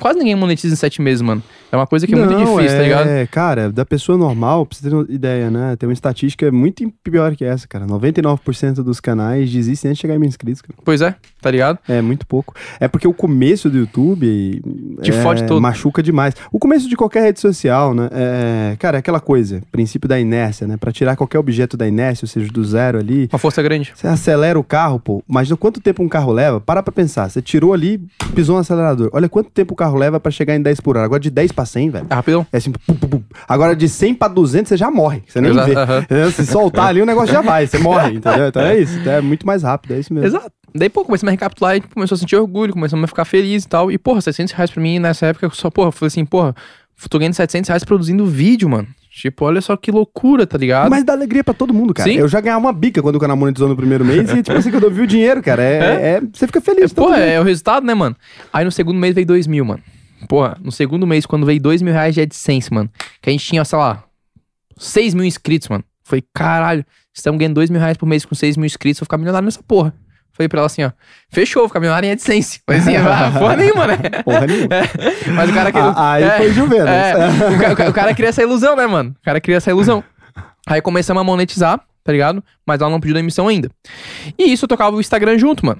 quase 0.00 0.18
ninguém 0.18 0.34
monetiza 0.34 0.72
em 0.72 0.76
sete 0.78 1.02
meses, 1.02 1.20
mano. 1.20 1.42
É 1.70 1.76
uma 1.76 1.86
coisa 1.86 2.06
que 2.06 2.14
é 2.14 2.16
Não, 2.16 2.24
muito 2.24 2.38
difícil, 2.38 2.74
é, 2.74 2.76
tá 2.78 2.82
ligado? 2.82 3.06
É, 3.06 3.26
cara, 3.26 3.70
da 3.70 3.84
pessoa 3.84 4.16
normal, 4.16 4.64
pra 4.64 4.78
você 4.78 4.88
ter 4.88 4.94
uma 4.94 5.04
ideia, 5.10 5.50
né? 5.50 5.76
Tem 5.76 5.86
uma 5.86 5.92
estatística 5.92 6.50
muito 6.50 6.90
pior 7.04 7.36
que 7.36 7.44
essa, 7.44 7.68
cara. 7.68 7.86
99% 7.86 8.76
dos 8.76 8.98
canais 8.98 9.52
desistem 9.52 9.90
antes 9.90 9.98
de 9.98 10.00
chegar 10.00 10.14
em 10.14 10.18
mil 10.18 10.28
inscritos, 10.28 10.62
cara. 10.62 10.78
Pois 10.82 11.02
é, 11.02 11.14
tá 11.42 11.50
ligado? 11.50 11.78
É, 11.86 12.00
muito 12.00 12.26
pouco. 12.26 12.54
É 12.80 12.88
porque 12.88 13.06
o 13.06 13.12
começo 13.12 13.68
do 13.68 13.76
YouTube. 13.76 14.62
Te 15.02 15.10
é, 15.10 15.22
fode 15.22 15.44
todo. 15.44 15.60
Machuca 15.60 16.02
demais. 16.02 16.34
O 16.50 16.58
começo 16.58 16.88
de 16.88 16.96
qualquer 16.96 17.24
rede 17.24 17.40
social, 17.40 17.92
né? 17.92 18.08
É, 18.10 18.76
cara, 18.78 18.96
é 18.96 19.00
aquela 19.00 19.20
coisa, 19.20 19.62
princípio 19.70 20.08
da 20.08 20.18
inércia, 20.18 20.66
né? 20.66 20.78
Pra 20.78 20.90
tirar 20.90 21.14
qualquer 21.14 21.38
objeto 21.38 21.76
da 21.76 21.86
inércia, 21.86 22.24
ou 22.24 22.28
seja, 22.28 22.50
do 22.50 22.64
zero 22.64 22.98
ali. 22.98 23.28
Uma 23.30 23.38
força 23.38 23.62
grande. 23.62 23.92
Você 23.98 24.06
acelera 24.06 24.56
o 24.56 24.62
carro 24.62 25.00
pô, 25.00 25.24
imagina 25.28 25.56
quanto 25.56 25.80
tempo 25.80 26.04
um 26.04 26.08
carro 26.08 26.30
leva. 26.30 26.60
Para 26.60 26.84
pra 26.84 26.92
pensar. 26.92 27.28
Você 27.28 27.42
tirou 27.42 27.72
ali, 27.72 28.00
pisou 28.32 28.54
no 28.54 28.60
acelerador. 28.60 29.10
Olha 29.12 29.28
quanto 29.28 29.50
tempo 29.50 29.74
o 29.74 29.76
carro 29.76 29.98
leva 29.98 30.20
para 30.20 30.30
chegar 30.30 30.54
em 30.54 30.62
10 30.62 30.78
por 30.78 30.96
hora. 30.96 31.04
Agora 31.04 31.18
de 31.18 31.30
10 31.30 31.50
pra 31.50 31.66
100, 31.66 31.90
velho. 31.90 32.06
É 32.08 32.14
rapidão. 32.14 32.46
É 32.52 32.58
assim, 32.58 32.70
pum, 32.70 32.94
pum, 32.94 33.08
pum. 33.08 33.22
Agora 33.48 33.74
de 33.74 33.88
100 33.88 34.14
pra 34.14 34.28
200 34.28 34.68
você 34.68 34.76
já 34.76 34.88
morre. 34.88 35.24
Você 35.26 35.40
nem 35.40 35.50
Exato, 35.50 36.06
vê. 36.08 36.30
Se 36.30 36.46
soltar 36.46 36.86
ali, 36.86 37.02
o 37.02 37.06
negócio 37.06 37.34
já 37.34 37.40
vai. 37.40 37.66
Você 37.66 37.78
morre, 37.78 38.18
entendeu? 38.18 38.46
Então 38.46 38.62
é 38.62 38.78
isso. 38.78 39.00
Então 39.00 39.14
é 39.14 39.20
muito 39.20 39.44
mais 39.44 39.64
rápido. 39.64 39.94
É 39.94 39.98
isso 39.98 40.14
mesmo. 40.14 40.28
Exato. 40.28 40.52
Daí, 40.72 40.88
pô, 40.88 41.04
comecei 41.04 41.28
a 41.28 41.32
recapitular 41.32 41.74
e 41.74 41.80
começou 41.80 42.14
a 42.14 42.18
sentir 42.18 42.36
orgulho, 42.36 42.74
começamos 42.74 43.02
a 43.02 43.08
ficar 43.08 43.24
feliz 43.24 43.64
e 43.64 43.68
tal. 43.68 43.90
E, 43.90 43.98
porra, 43.98 44.20
700 44.20 44.54
reais 44.54 44.70
pra 44.70 44.80
mim 44.80 45.00
nessa 45.00 45.26
época, 45.26 45.46
eu 45.46 45.50
só, 45.50 45.70
porra, 45.70 45.90
falei 45.90 46.06
assim, 46.06 46.24
porra, 46.24 46.54
tô 47.10 47.18
ganhando 47.18 47.34
700 47.34 47.66
reais 47.66 47.82
produzindo 47.82 48.24
vídeo, 48.24 48.68
mano. 48.68 48.86
Tipo, 49.20 49.46
olha 49.46 49.60
só 49.60 49.76
que 49.76 49.90
loucura, 49.90 50.46
tá 50.46 50.56
ligado? 50.56 50.88
Mas 50.88 51.02
dá 51.02 51.12
alegria 51.12 51.42
pra 51.42 51.52
todo 51.52 51.74
mundo, 51.74 51.92
cara. 51.92 52.08
Sim. 52.08 52.16
Eu 52.18 52.28
já 52.28 52.40
ganhava 52.40 52.60
uma 52.60 52.72
bica 52.72 53.02
quando 53.02 53.16
o 53.16 53.18
canal 53.18 53.36
monetizou 53.36 53.68
no 53.68 53.74
primeiro 53.74 54.04
mês 54.04 54.30
e, 54.30 54.42
tipo 54.44 54.56
assim, 54.56 54.70
quando 54.70 54.84
eu 54.84 54.90
vi 54.92 55.00
o 55.02 55.06
dinheiro, 55.08 55.42
cara, 55.42 55.60
é, 55.60 55.76
é- 56.16 56.20
você 56.32 56.46
fica 56.46 56.60
feliz. 56.60 56.92
Pô, 56.92 57.06
todo 57.06 57.16
dia. 57.16 57.24
é 57.24 57.40
o 57.40 57.42
resultado, 57.42 57.84
né, 57.84 57.94
mano? 57.94 58.14
Aí 58.52 58.64
no 58.64 58.70
segundo 58.70 58.96
mês 58.96 59.14
veio 59.16 59.26
2 59.26 59.48
mil, 59.48 59.64
mano. 59.64 59.82
Porra, 60.28 60.56
no 60.62 60.70
segundo 60.70 61.04
mês, 61.06 61.26
quando 61.26 61.44
veio 61.44 61.60
2 61.60 61.82
mil 61.82 61.92
reais 61.92 62.14
de 62.14 62.20
AdSense, 62.20 62.72
mano, 62.72 62.88
que 63.20 63.28
a 63.28 63.32
gente 63.32 63.44
tinha, 63.44 63.64
sei 63.64 63.78
lá, 63.78 64.04
6 64.76 65.14
mil 65.14 65.24
inscritos, 65.24 65.68
mano. 65.68 65.82
Foi, 66.04 66.22
caralho, 66.32 66.84
estamos 67.12 67.38
ganhando 67.38 67.54
2 67.54 67.70
mil 67.70 67.80
reais 67.80 67.96
por 67.96 68.06
mês 68.06 68.24
com 68.24 68.34
6 68.36 68.56
mil 68.56 68.66
inscritos, 68.66 69.00
vou 69.00 69.04
ficar 69.06 69.18
milionário 69.18 69.44
nessa 69.46 69.62
porra. 69.62 69.92
Falei 70.38 70.48
pra 70.48 70.60
ela 70.60 70.66
assim, 70.66 70.84
ó, 70.84 70.92
fechou, 71.30 71.66
vou 71.66 71.80
milionário 71.80 72.06
em 72.06 72.12
AdSense. 72.12 72.60
Mas 72.64 72.86
assim, 72.86 72.94
porra 73.40 73.56
nenhuma, 73.56 73.88
né? 73.88 73.96
Porra 74.24 74.46
nenhuma. 74.46 74.68
É, 74.78 75.30
mas 75.32 75.50
o 75.50 75.52
cara 75.52 75.72
queria... 75.72 75.88
Ah, 75.96 76.12
aí 76.12 76.22
é, 76.22 76.36
foi 76.36 76.52
Juvenas. 76.52 76.88
é, 76.88 77.14
o, 77.16 77.86
o 77.86 77.90
o 77.90 77.92
cara 77.92 78.14
queria 78.14 78.28
essa 78.28 78.40
ilusão, 78.40 78.76
né, 78.76 78.86
mano? 78.86 79.16
O 79.20 79.24
cara 79.24 79.40
queria 79.40 79.56
essa 79.56 79.70
ilusão. 79.70 80.04
Aí 80.64 80.80
começamos 80.80 81.20
a 81.20 81.24
monetizar, 81.24 81.80
tá 82.08 82.12
ligado? 82.12 82.42
Mas 82.64 82.80
ela 82.80 82.88
não 82.88 82.98
pediu 82.98 83.14
demissão 83.14 83.48
ainda. 83.48 83.70
E 84.38 84.50
isso 84.50 84.64
eu 84.64 84.68
tocava 84.68 84.96
o 84.96 85.00
Instagram 85.00 85.36
junto, 85.36 85.66
mano. 85.66 85.78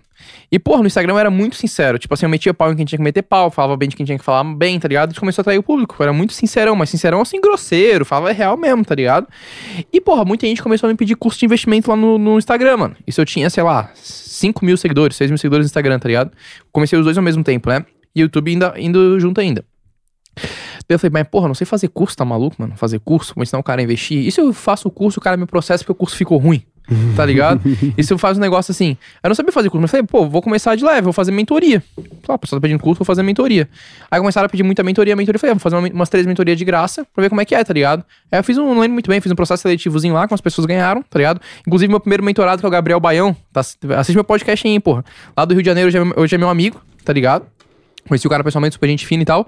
E, 0.53 0.59
porra, 0.59 0.83
no 0.83 0.87
Instagram 0.87 1.15
eu 1.15 1.19
era 1.19 1.31
muito 1.31 1.57
sincero. 1.57 1.99
Tipo 1.99 2.13
assim, 2.13 2.27
eu 2.27 2.29
metia 2.29 2.53
pau 2.53 2.71
em 2.71 2.77
quem 2.77 2.85
tinha 2.85 2.99
que 2.99 3.03
meter 3.03 3.23
pau, 3.23 3.51
falava 3.51 3.79
bem 3.79 3.89
de 3.89 3.97
quem 3.97 4.05
tinha 4.05 4.19
que 4.19 4.25
falar 4.25 4.45
bem, 4.45 4.79
tá 4.79 4.87
ligado? 4.87 5.13
E 5.13 5.15
começou 5.19 5.41
a 5.41 5.43
atrair 5.43 5.57
o 5.57 5.63
público. 5.63 5.97
Eu 5.99 6.05
era 6.05 6.13
muito 6.13 6.35
sincerão, 6.35 6.77
mas 6.77 6.91
sincerão 6.91 7.23
assim, 7.23 7.41
grosseiro, 7.41 8.05
falava 8.05 8.31
real 8.31 8.59
mesmo, 8.59 8.85
tá 8.85 8.95
ligado? 8.95 9.27
E, 9.91 10.03
porra, 10.03 10.23
muita 10.23 10.47
gente 10.47 10.63
começou 10.63 10.87
a 10.87 10.93
me 10.93 10.99
pedir 10.99 11.17
curso 11.17 11.39
de 11.39 11.47
investimento 11.47 11.89
lá 11.89 11.97
no, 11.97 12.19
no 12.19 12.37
Instagram, 12.37 12.77
mano. 12.77 12.97
Isso 13.07 13.23
eu 13.23 13.25
tinha, 13.25 13.49
sei 13.49 13.63
lá, 13.63 13.91
5 13.95 14.63
mil 14.67 14.77
seguidores, 14.77 15.17
6 15.17 15.31
mil 15.31 15.39
seguidores 15.39 15.65
no 15.65 15.69
Instagram, 15.69 15.99
tá 15.99 16.09
ligado? 16.09 16.31
Comecei 16.71 16.99
os 16.99 17.07
dois 17.07 17.17
ao 17.17 17.25
mesmo 17.25 17.43
tempo, 17.43 17.71
né? 17.71 17.87
E 18.15 18.21
YouTube 18.21 18.51
ainda, 18.51 18.75
indo 18.77 19.19
junto 19.19 19.41
ainda. 19.41 19.65
Eu 20.89 20.99
falei, 20.99 21.11
mas 21.13 21.29
porra, 21.29 21.49
não 21.49 21.55
sei 21.55 21.67
fazer 21.67 21.89
curso, 21.89 22.17
tá 22.17 22.25
maluco, 22.25 22.57
mano? 22.59 22.75
Fazer 22.77 22.99
curso, 23.01 23.35
vou 23.35 23.43
ensinar 23.43 23.59
o 23.59 23.63
cara 23.63 23.81
a 23.81 23.85
investir. 23.85 24.27
E 24.27 24.33
se 24.33 24.41
eu 24.41 24.53
faço 24.53 24.89
o 24.89 24.91
curso, 24.91 25.21
o 25.21 25.23
cara 25.23 25.37
me 25.37 25.45
processa 25.47 25.85
porque 25.85 25.93
o 25.93 25.95
curso 25.95 26.17
ficou 26.17 26.39
ruim? 26.39 26.63
Tá 27.15 27.27
ligado? 27.27 27.61
e 27.99 28.03
se 28.03 28.11
eu 28.11 28.17
faço 28.17 28.39
um 28.39 28.41
negócio 28.41 28.73
assim? 28.73 28.97
Eu 29.23 29.29
não 29.29 29.35
sabia 29.35 29.53
fazer 29.53 29.69
curso, 29.69 29.83
mas 29.83 29.93
eu 29.93 29.99
falei, 29.99 30.07
pô, 30.07 30.27
vou 30.27 30.41
começar 30.41 30.75
de 30.75 30.83
leve, 30.83 31.03
vou 31.03 31.13
fazer 31.13 31.31
mentoria. 31.33 31.83
Ah, 32.27 32.33
o 32.33 32.39
pessoal 32.39 32.59
tá 32.59 32.63
pedindo 32.63 32.81
curso, 32.83 33.01
vou 33.01 33.05
fazer 33.05 33.23
mentoria. 33.23 33.69
Aí 34.11 34.19
começaram 34.19 34.47
a 34.47 34.49
pedir 34.49 34.63
muita 34.63 34.83
mentoria, 34.83 35.15
mentoria. 35.15 35.37
Eu 35.37 35.41
falei, 35.41 35.51
ah, 35.51 35.55
vou 35.57 35.61
fazer 35.61 35.77
uma- 35.77 35.89
umas 35.95 36.09
três 36.09 36.25
mentorias 36.25 36.57
de 36.57 36.65
graça 36.65 37.07
pra 37.15 37.21
ver 37.21 37.29
como 37.29 37.43
é 37.43 37.45
que 37.45 37.55
é, 37.55 37.63
tá 37.63 37.75
ligado? 37.75 38.03
Aí 38.33 38.39
eu 38.39 38.43
fiz 38.45 38.57
um, 38.57 38.65
não 38.73 38.81
lembro 38.81 38.95
muito 38.95 39.11
bem, 39.11 39.21
fiz 39.21 39.31
um 39.31 39.35
processo 39.35 39.61
seletivozinho 39.65 40.15
lá, 40.15 40.27
com 40.27 40.35
as 40.35 40.41
pessoas 40.41 40.65
ganharam, 40.65 41.03
tá 41.03 41.19
ligado? 41.19 41.43
Inclusive, 41.67 41.91
meu 41.91 42.01
primeiro 42.01 42.23
mentorado, 42.25 42.61
que 42.61 42.65
é 42.65 42.69
o 42.69 42.73
Gabriel 42.73 42.99
Baião, 42.99 43.37
tá, 43.53 43.61
assiste 43.61 44.15
meu 44.15 44.25
podcast 44.25 44.67
aí, 44.67 44.81
porra. 44.81 45.05
Lá 45.37 45.45
do 45.45 45.53
Rio 45.53 45.63
de 45.63 45.67
Janeiro, 45.67 45.89
hoje 45.89 45.99
é, 45.99 46.21
hoje 46.21 46.35
é 46.37 46.39
meu 46.39 46.49
amigo, 46.49 46.81
tá 47.05 47.13
ligado? 47.13 47.45
Conheci 48.09 48.27
o 48.27 48.31
cara 48.31 48.43
pessoalmente, 48.43 48.75
super 48.75 48.89
gente 48.89 49.07
fina 49.07 49.23
e 49.23 49.27
tal. 49.27 49.47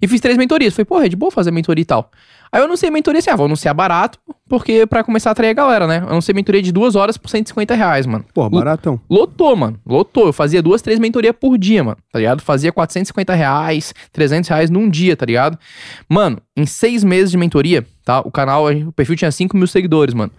E 0.00 0.06
fiz 0.06 0.20
três 0.20 0.36
mentorias. 0.36 0.74
Falei, 0.74 0.84
porra, 0.84 1.06
é 1.06 1.08
de 1.08 1.16
boa 1.16 1.30
fazer 1.30 1.50
mentoria 1.50 1.82
e 1.82 1.86
tal. 1.86 2.10
Aí 2.52 2.60
eu 2.60 2.66
anunciei 2.66 2.90
mentoria 2.90 3.18
assim, 3.18 3.30
ah, 3.30 3.36
vou 3.36 3.46
anunciar 3.46 3.72
barato, 3.72 4.18
porque 4.46 4.86
pra 4.86 5.02
começar 5.02 5.30
a 5.30 5.32
atrair 5.32 5.50
a 5.50 5.54
galera, 5.54 5.86
né? 5.86 6.02
Eu 6.04 6.10
anunciei 6.10 6.34
mentoria 6.34 6.60
de 6.60 6.70
duas 6.70 6.94
horas 6.94 7.16
por 7.16 7.30
150 7.30 7.74
reais, 7.74 8.04
mano. 8.04 8.26
Pô, 8.34 8.48
baratão. 8.50 9.00
Lotou, 9.08 9.56
mano. 9.56 9.80
Lotou. 9.86 10.26
Eu 10.26 10.32
fazia 10.34 10.60
duas, 10.60 10.82
três 10.82 10.98
mentorias 10.98 11.34
por 11.34 11.56
dia, 11.56 11.82
mano. 11.82 11.96
Tá 12.12 12.18
ligado? 12.18 12.42
Fazia 12.42 12.70
450 12.70 13.34
reais, 13.34 13.94
300 14.12 14.50
reais 14.50 14.68
num 14.68 14.90
dia, 14.90 15.16
tá 15.16 15.24
ligado? 15.24 15.58
Mano, 16.06 16.42
em 16.54 16.66
seis 16.66 17.02
meses 17.02 17.30
de 17.30 17.38
mentoria, 17.38 17.86
tá? 18.04 18.20
O 18.20 18.30
canal, 18.30 18.66
o 18.70 18.92
perfil 18.92 19.16
tinha 19.16 19.32
5 19.32 19.56
mil 19.56 19.66
seguidores, 19.66 20.12
mano. 20.12 20.30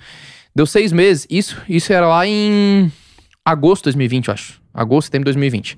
Deu 0.56 0.68
seis 0.68 0.92
meses. 0.92 1.26
Isso, 1.30 1.60
isso 1.68 1.92
era 1.92 2.08
lá 2.08 2.28
em 2.28 2.92
agosto 3.44 3.82
de 3.82 3.86
2020, 3.86 4.28
eu 4.28 4.34
acho. 4.36 4.62
Agosto, 4.72 5.08
setembro 5.08 5.26
de 5.26 5.34
2020. 5.34 5.78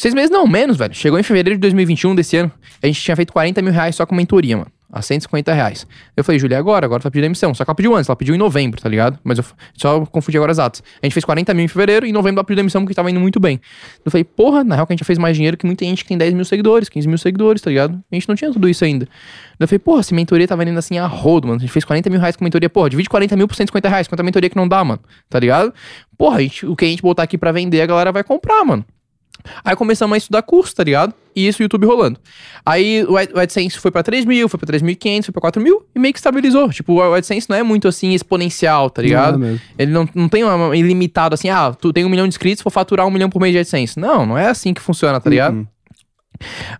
Seis 0.00 0.14
meses 0.14 0.30
não, 0.30 0.46
menos, 0.46 0.76
velho. 0.76 0.94
Chegou 0.94 1.18
em 1.18 1.24
fevereiro 1.24 1.56
de 1.56 1.60
2021 1.60 2.14
desse 2.14 2.36
ano. 2.36 2.52
A 2.80 2.86
gente 2.86 3.02
tinha 3.02 3.16
feito 3.16 3.32
40 3.32 3.60
mil 3.62 3.72
reais 3.72 3.96
só 3.96 4.06
com 4.06 4.14
mentoria, 4.14 4.56
mano. 4.56 4.70
A 4.92 5.02
150 5.02 5.52
reais. 5.52 5.84
Eu 6.16 6.22
falei, 6.22 6.38
Julia, 6.38 6.56
agora? 6.56 6.86
Agora 6.86 7.00
tu 7.00 7.02
vai 7.02 7.10
pedir 7.10 7.22
demissão. 7.22 7.52
Só 7.52 7.64
que 7.64 7.70
ela 7.70 7.74
pediu 7.74 7.96
antes, 7.96 8.08
ela 8.08 8.14
pediu 8.14 8.32
em 8.32 8.38
novembro, 8.38 8.80
tá 8.80 8.88
ligado? 8.88 9.18
Mas 9.24 9.38
eu 9.38 9.44
só 9.74 10.06
confundi 10.06 10.38
agora 10.38 10.52
as 10.52 10.58
datas. 10.58 10.84
A 11.02 11.04
gente 11.04 11.14
fez 11.14 11.24
40 11.24 11.52
mil 11.52 11.64
em 11.64 11.68
fevereiro 11.68 12.06
e 12.06 12.10
em 12.10 12.12
novembro 12.12 12.38
ela 12.38 12.44
pediu 12.44 12.58
demissão 12.58 12.82
porque 12.82 12.94
tava 12.94 13.10
indo 13.10 13.18
muito 13.18 13.40
bem. 13.40 13.60
Eu 14.04 14.10
falei, 14.12 14.22
porra, 14.22 14.62
na 14.62 14.76
real 14.76 14.86
que 14.86 14.92
a 14.92 14.94
gente 14.94 15.00
já 15.00 15.04
fez 15.06 15.18
mais 15.18 15.34
dinheiro 15.36 15.56
que 15.56 15.66
muita 15.66 15.84
gente 15.84 16.04
que 16.04 16.08
tem 16.08 16.16
10 16.16 16.32
mil 16.32 16.44
seguidores, 16.44 16.88
15 16.88 17.08
mil 17.08 17.18
seguidores, 17.18 17.60
tá 17.60 17.68
ligado? 17.68 18.00
A 18.10 18.14
gente 18.14 18.28
não 18.28 18.36
tinha 18.36 18.52
tudo 18.52 18.68
isso 18.68 18.84
ainda. 18.84 19.08
Eu 19.58 19.66
falei, 19.66 19.80
porra, 19.80 20.04
se 20.04 20.14
mentoria 20.14 20.46
tá 20.46 20.54
vendendo 20.54 20.78
assim 20.78 20.96
a 20.96 21.06
rodo, 21.08 21.48
mano. 21.48 21.58
A 21.58 21.60
gente 21.60 21.72
fez 21.72 21.84
40 21.84 22.08
mil 22.08 22.20
reais 22.20 22.36
com 22.36 22.44
mentoria. 22.44 22.70
Porra, 22.70 22.88
divide 22.88 23.08
40 23.08 23.34
mil 23.36 23.48
por 23.48 23.56
150 23.56 23.88
reais. 23.88 24.06
Quanta 24.06 24.22
mentoria 24.22 24.48
que 24.48 24.56
não 24.56 24.68
dá, 24.68 24.84
mano. 24.84 25.00
Tá 25.28 25.40
ligado? 25.40 25.74
Porra, 26.16 26.40
gente- 26.40 26.64
o 26.64 26.76
que 26.76 26.84
a 26.84 26.88
gente 26.88 27.02
botar 27.02 27.24
aqui 27.24 27.36
pra 27.36 27.50
vender, 27.50 27.82
a 27.82 27.86
galera 27.86 28.12
vai 28.12 28.22
comprar, 28.22 28.64
mano. 28.64 28.84
Aí 29.64 29.74
começamos 29.76 30.14
a 30.14 30.18
estudar 30.18 30.42
curso, 30.42 30.74
tá 30.74 30.84
ligado? 30.84 31.14
E 31.34 31.46
isso 31.46 31.60
o 31.60 31.62
YouTube 31.62 31.86
rolando. 31.86 32.18
Aí 32.66 33.04
o 33.08 33.16
Ad- 33.16 33.32
o 33.32 33.38
AdSense 33.38 33.78
foi 33.78 33.90
pra 33.90 34.02
3 34.02 34.24
mil, 34.24 34.48
foi 34.48 34.58
pra 34.58 34.66
3.500, 34.66 35.24
foi 35.26 35.32
pra 35.32 35.40
4 35.40 35.62
mil 35.62 35.86
e 35.94 35.98
meio 35.98 36.12
que 36.12 36.18
estabilizou. 36.18 36.68
Tipo, 36.70 36.94
o 36.94 37.14
AdSense 37.14 37.48
não 37.48 37.56
é 37.56 37.62
muito 37.62 37.86
assim 37.88 38.12
exponencial, 38.12 38.90
tá 38.90 39.00
ligado? 39.02 39.38
Não 39.38 39.46
é. 39.54 39.58
Ele 39.78 39.92
não, 39.92 40.08
não 40.14 40.28
tem 40.28 40.44
uma, 40.44 40.76
ilimitado 40.76 41.34
assim, 41.34 41.48
ah, 41.48 41.72
tu 41.72 41.92
tem 41.92 42.04
um 42.04 42.08
milhão 42.08 42.26
de 42.26 42.30
inscritos, 42.34 42.62
vou 42.62 42.70
faturar 42.70 43.06
um 43.06 43.10
milhão 43.10 43.30
por 43.30 43.40
mês 43.40 43.52
de 43.52 43.58
AdSense. 43.60 43.98
Não, 43.98 44.26
não 44.26 44.36
é 44.36 44.48
assim 44.48 44.74
que 44.74 44.80
funciona, 44.80 45.20
tá 45.20 45.30
ligado? 45.30 45.54
Uhum. 45.56 45.66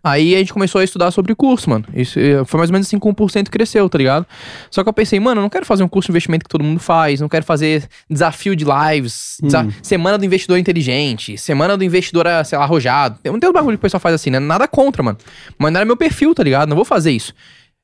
Aí 0.02 0.34
a 0.34 0.38
gente 0.38 0.52
começou 0.52 0.80
a 0.80 0.84
estudar 0.84 1.10
sobre 1.10 1.34
curso, 1.34 1.68
mano. 1.70 1.84
Isso 1.94 2.18
eh, 2.18 2.44
foi 2.44 2.58
mais 2.58 2.70
ou 2.70 2.72
menos 2.72 2.86
assim 2.86 2.98
que 2.98 3.06
1% 3.06 3.48
cresceu, 3.48 3.88
tá 3.88 3.98
ligado? 3.98 4.26
Só 4.70 4.82
que 4.82 4.88
eu 4.88 4.92
pensei, 4.92 5.18
mano, 5.20 5.40
eu 5.40 5.42
não 5.42 5.48
quero 5.50 5.64
fazer 5.66 5.82
um 5.82 5.88
curso 5.88 6.06
de 6.08 6.12
investimento 6.12 6.44
que 6.44 6.48
todo 6.50 6.64
mundo 6.64 6.80
faz, 6.80 7.20
não 7.20 7.28
quero 7.28 7.44
fazer 7.44 7.88
desafio 8.08 8.54
de 8.56 8.64
lives, 8.64 9.36
desa- 9.42 9.66
semana 9.82 10.18
do 10.18 10.24
investidor 10.24 10.58
inteligente, 10.58 11.36
semana 11.38 11.76
do 11.76 11.84
investidor, 11.84 12.26
ah, 12.26 12.44
sei 12.44 12.58
lá, 12.58 12.64
arrojado. 12.64 13.18
Tem, 13.22 13.38
tem 13.38 13.50
um 13.50 13.52
bagulho 13.52 13.76
que 13.76 13.80
o 13.80 13.82
pessoal 13.82 14.00
faz 14.00 14.14
assim, 14.14 14.30
né? 14.30 14.38
Nada 14.38 14.66
contra, 14.68 15.02
mano. 15.02 15.18
Mas 15.58 15.72
não 15.72 15.78
era 15.78 15.86
meu 15.86 15.96
perfil, 15.96 16.34
tá 16.34 16.42
ligado? 16.42 16.68
Não 16.68 16.76
vou 16.76 16.84
fazer 16.84 17.10
isso. 17.12 17.32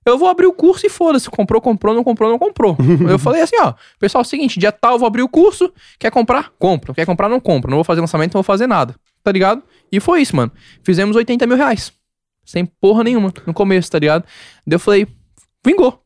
Eu 0.07 0.19
vou 0.19 0.29
abrir 0.29 0.47
o 0.47 0.53
curso 0.53 0.87
e 0.87 0.91
foda-se. 0.91 1.31
Comprou, 1.31 1.63
comprou, 1.63 1.95
não 1.95 2.05
comprou, 2.05 2.31
não 2.31 2.39
comprou. 2.39 2.77
eu 3.09 3.19
falei 3.19 3.41
assim, 3.41 3.57
ó, 3.59 3.73
pessoal, 3.99 4.21
é 4.21 4.27
o 4.27 4.29
seguinte, 4.29 4.61
dia 4.61 4.71
tal 4.71 4.93
eu 4.93 4.99
vou 4.99 5.07
abrir 5.07 5.23
o 5.23 5.29
curso, 5.29 5.73
quer 5.99 6.11
comprar? 6.11 6.51
Compra. 6.59 6.93
Quer 6.93 7.07
comprar? 7.07 7.29
Não 7.29 7.41
compra. 7.41 7.71
Não 7.71 7.79
vou 7.79 7.85
fazer 7.85 8.01
lançamento, 8.03 8.35
não 8.35 8.39
vou 8.41 8.43
fazer 8.43 8.67
nada. 8.67 8.95
Tá 9.23 9.33
ligado? 9.33 9.63
E 9.97 10.01
foi 10.01 10.23
isso, 10.23 10.35
mano. 10.37 10.51
Fizemos 10.83 11.17
80 11.17 11.47
mil 11.47 11.57
reais. 11.57 11.93
Sem 12.45 12.67
porra 12.67 13.03
nenhuma 13.05 13.33
no 13.47 13.55
começo, 13.55 13.91
tá 13.91 13.99
ligado? 13.99 14.25
Daí 14.67 14.77
eu 14.77 14.81
falei, 14.81 15.07
vingou. 15.65 16.01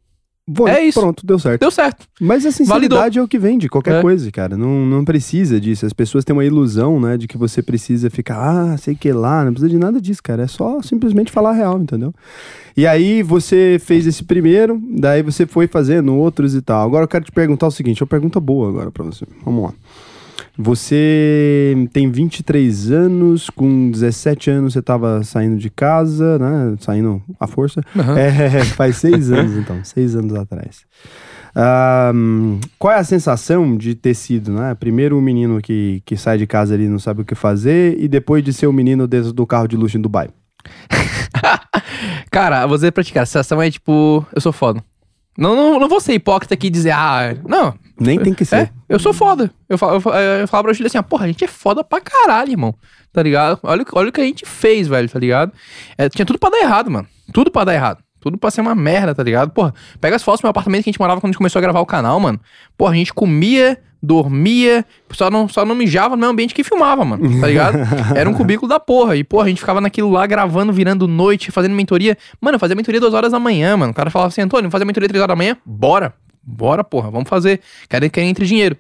Foi, 0.57 0.71
É 0.71 0.83
isso. 0.83 0.99
Pronto, 0.99 1.27
deu 1.27 1.39
certo. 1.39 1.61
Deu 1.61 1.71
certo. 1.71 2.07
Mas 2.19 2.47
a 2.47 2.51
sinceridade 2.51 3.19
é 3.19 3.23
o 3.23 3.29
que 3.29 3.39
vende, 3.39 3.69
qualquer 3.69 3.97
É. 3.99 4.01
coisa, 4.01 4.31
cara. 4.33 4.57
Não, 4.57 4.87
não 4.87 5.05
precisa 5.05 5.61
disso. 5.61 5.85
As 5.85 5.93
pessoas 5.93 6.25
têm 6.25 6.33
uma 6.35 6.45
ilusão, 6.45 6.99
né, 6.99 7.19
de 7.19 7.29
que 7.29 7.37
você 7.37 7.61
precisa 7.61 8.09
ficar, 8.09 8.39
ah, 8.73 8.77
sei 8.79 8.95
que 8.95 9.13
lá, 9.13 9.45
não 9.45 9.53
precisa 9.53 9.69
de 9.69 9.79
nada 9.79 10.01
disso, 10.01 10.23
cara. 10.23 10.45
É 10.45 10.47
só 10.47 10.81
simplesmente 10.81 11.31
falar 11.31 11.51
a 11.51 11.53
real, 11.53 11.79
entendeu? 11.79 12.15
E 12.75 12.87
aí 12.87 13.23
você 13.23 13.79
fez 13.79 14.07
esse 14.07 14.25
primeiro, 14.25 14.81
daí 14.99 15.23
você 15.23 15.45
foi 15.45 15.67
fazendo 15.67 16.15
outros 16.15 16.55
e 16.55 16.63
tal. 16.63 16.87
Agora 16.87 17.05
eu 17.05 17.09
quero 17.09 17.27
te 17.27 17.33
perguntar 17.33 17.67
o 17.67 17.71
seguinte, 17.71 18.03
uma 18.03 18.09
pergunta 18.09 18.41
boa 18.41 18.71
agora 18.71 18.91
pra 18.91 19.05
você. 19.05 19.27
Vamos 19.45 19.65
lá. 19.65 19.75
Você 20.61 21.89
tem 21.93 22.11
23 22.11 22.91
anos, 22.91 23.49
com 23.49 23.93
17 23.93 24.51
anos 24.51 24.73
você 24.73 24.83
tava 24.83 25.23
saindo 25.23 25.57
de 25.57 25.71
casa, 25.71 26.37
né? 26.37 26.75
Saindo 26.81 27.23
à 27.39 27.47
força. 27.47 27.81
Aham. 27.97 28.19
É, 28.19 28.65
faz 28.75 28.97
seis 28.97 29.31
anos 29.31 29.57
então, 29.57 29.79
seis 29.85 30.17
anos 30.17 30.35
atrás. 30.35 30.85
Ahn, 31.55 32.59
qual 32.77 32.93
é 32.93 32.99
a 32.99 33.05
sensação 33.05 33.77
de 33.77 33.95
ter 33.95 34.15
sido, 34.15 34.53
né? 34.53 34.75
Primeiro 34.75 35.17
o 35.17 35.23
menino 35.23 35.61
que, 35.63 36.03
que 36.05 36.17
sai 36.17 36.37
de 36.37 36.47
casa 36.47 36.75
ali 36.75 36.87
e 36.87 36.89
não 36.89 36.99
sabe 36.99 37.23
o 37.23 37.25
que 37.25 37.37
fazer, 37.37 37.97
e 37.97 38.09
depois 38.09 38.43
de 38.43 38.53
ser 38.53 38.67
o 38.67 38.73
menino 38.73 39.07
dentro 39.07 39.33
do 39.33 39.47
carro 39.47 39.69
de 39.69 39.77
luxo 39.77 39.97
em 39.97 40.01
Dubai. 40.01 40.29
Cara, 42.33 42.67
vou 42.67 42.77
dizer 42.77 42.91
pra 42.91 43.05
ti, 43.05 43.13
cara, 43.13 43.23
a 43.23 43.27
sensação 43.27 43.63
é 43.63 43.71
tipo, 43.71 44.27
eu 44.35 44.41
sou 44.41 44.53
foda. 44.53 44.83
Não, 45.39 45.55
não, 45.55 45.79
não 45.79 45.89
vou 45.89 46.01
ser 46.01 46.15
hipócrita 46.15 46.55
aqui 46.55 46.67
e 46.67 46.71
dizer, 46.71 46.91
ah, 46.91 47.37
não, 47.49 47.73
Nem 47.99 48.19
tem 48.19 48.35
que 48.35 48.45
ser. 48.45 48.57
É, 48.57 48.71
eu 48.89 48.99
sou 48.99 49.13
foda. 49.15 49.51
Eu 49.69 49.79
falo, 49.79 49.95
eu 49.95 50.01
falo, 50.01 50.17
eu 50.17 50.49
falo 50.49 50.65
pra 50.65 50.73
Júlia 50.73 50.89
assim, 50.89 50.99
ó, 50.99 51.03
porra, 51.03 51.25
a 51.25 51.29
gente 51.29 51.45
é 51.45 51.49
foda 51.49 51.85
pra 51.85 52.01
caralho, 52.01 52.51
irmão. 52.51 52.75
Tá 53.13 53.23
ligado? 53.23 53.61
Olha, 53.63 53.83
o- 53.83 53.87
olha 53.99 54.09
o 54.09 54.13
que 54.13 54.21
a 54.21 54.25
gente 54.25 54.45
fez, 54.45 54.89
velho, 54.89 55.09
tá 55.09 55.19
ligado? 55.19 55.53
É, 55.97 56.09
tinha 56.09 56.27
tudo 56.27 56.39
pra 56.41 56.51
dar 56.51 56.59
errado, 56.59 56.91
mano. 56.91 57.07
Tudo 57.33 57.51
pra 57.53 57.63
dar 57.65 57.75
errado. 57.75 58.03
Tudo 58.21 58.37
pra 58.37 58.51
ser 58.51 58.61
uma 58.63 58.75
merda, 58.75 59.15
tá 59.15 59.23
ligado? 59.23 59.51
Porra, 59.53 59.73
pega 60.01 60.17
as 60.17 60.23
fotos 60.25 60.41
do 60.41 60.45
meu 60.45 60.51
apartamento 60.51 60.83
que 60.83 60.91
a 60.91 60.93
gente 60.93 61.01
morava 61.01 61.21
quando 61.21 61.27
a 61.27 61.33
gente 61.33 61.39
começou 61.39 61.61
a 61.61 61.63
gravar 61.63 61.79
o 61.81 61.87
canal, 61.87 62.19
mano. 62.19 62.41
Porra, 62.77 62.93
a 62.93 62.97
gente 62.97 63.15
comia, 63.15 63.79
dormia, 64.03 64.85
só 65.11 65.31
não, 65.31 65.49
só 65.49 65.65
não 65.65 65.75
mijava 65.75 66.15
no 66.15 66.21
mesmo 66.21 66.33
ambiente 66.33 66.55
que 66.55 66.63
filmava, 66.63 67.05
mano, 67.05 67.41
tá 67.41 67.47
ligado? 67.47 67.79
Era 68.17 68.29
um 68.29 68.35
cubículo 68.35 68.69
da 68.69 68.79
porra. 68.79 69.17
E, 69.17 69.25
porra, 69.25 69.47
a 69.47 69.49
gente 69.49 69.61
ficava 69.61 69.81
naquilo 69.81 70.11
lá 70.11 70.27
gravando, 70.27 70.73
virando 70.73 71.09
noite, 71.09 71.51
fazendo 71.51 71.75
mentoria. 71.75 72.17
Mano, 72.41 72.57
eu 72.57 72.61
fazia 72.61 72.77
mentoria 72.77 73.01
duas 73.01 73.15
horas 73.15 73.33
da 73.33 73.39
manhã, 73.39 73.77
mano. 73.77 73.93
O 73.93 73.95
cara 73.95 74.11
falava 74.11 74.29
assim, 74.29 74.41
Antônio, 74.41 74.71
fazer 74.71 74.85
mentoria 74.85 75.09
três 75.09 75.21
horas 75.21 75.33
da 75.33 75.37
manhã? 75.37 75.57
Bora. 75.65 76.15
Bora, 76.51 76.83
porra, 76.83 77.11
vamos 77.11 77.29
fazer. 77.29 77.61
Querem 77.91 78.09
que 78.09 78.21
entre 78.23 78.47
dinheiro. 78.47 78.75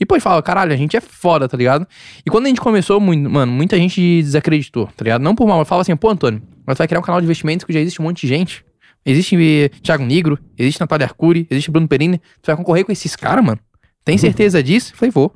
E, 0.00 0.04
pô, 0.04 0.18
fala, 0.18 0.42
caralho, 0.42 0.72
a 0.72 0.76
gente 0.76 0.96
é 0.96 1.00
foda, 1.00 1.48
tá 1.48 1.56
ligado? 1.56 1.86
E 2.26 2.30
quando 2.30 2.46
a 2.46 2.48
gente 2.48 2.60
começou, 2.60 2.98
muito, 2.98 3.30
mano, 3.30 3.52
muita 3.52 3.76
gente 3.76 4.00
desacreditou, 4.20 4.86
tá 4.96 5.04
ligado? 5.04 5.22
Não 5.22 5.34
por 5.34 5.46
mal, 5.46 5.58
mas 5.58 5.68
fala 5.68 5.82
assim, 5.82 5.94
pô, 5.94 6.10
Antônio, 6.10 6.42
mas 6.66 6.76
vai 6.76 6.88
criar 6.88 6.98
um 6.98 7.04
canal 7.04 7.20
de 7.20 7.26
investimentos 7.26 7.64
que 7.64 7.72
já 7.72 7.78
existe 7.78 8.02
um 8.02 8.04
monte 8.04 8.22
de 8.22 8.26
gente. 8.26 8.64
Existe 9.06 9.70
Thiago 9.82 10.04
Negro, 10.04 10.38
existe 10.58 10.80
Natália 10.80 11.06
Arcuri, 11.06 11.46
existe 11.50 11.70
Bruno 11.70 11.86
Perini. 11.86 12.18
Tu 12.42 12.46
vai 12.46 12.56
concorrer 12.56 12.84
com 12.84 12.90
esses 12.90 13.14
caras, 13.14 13.44
mano? 13.44 13.60
Tem 14.04 14.18
certeza 14.18 14.62
disso? 14.62 14.94
Falei, 14.94 15.10
vou. 15.10 15.32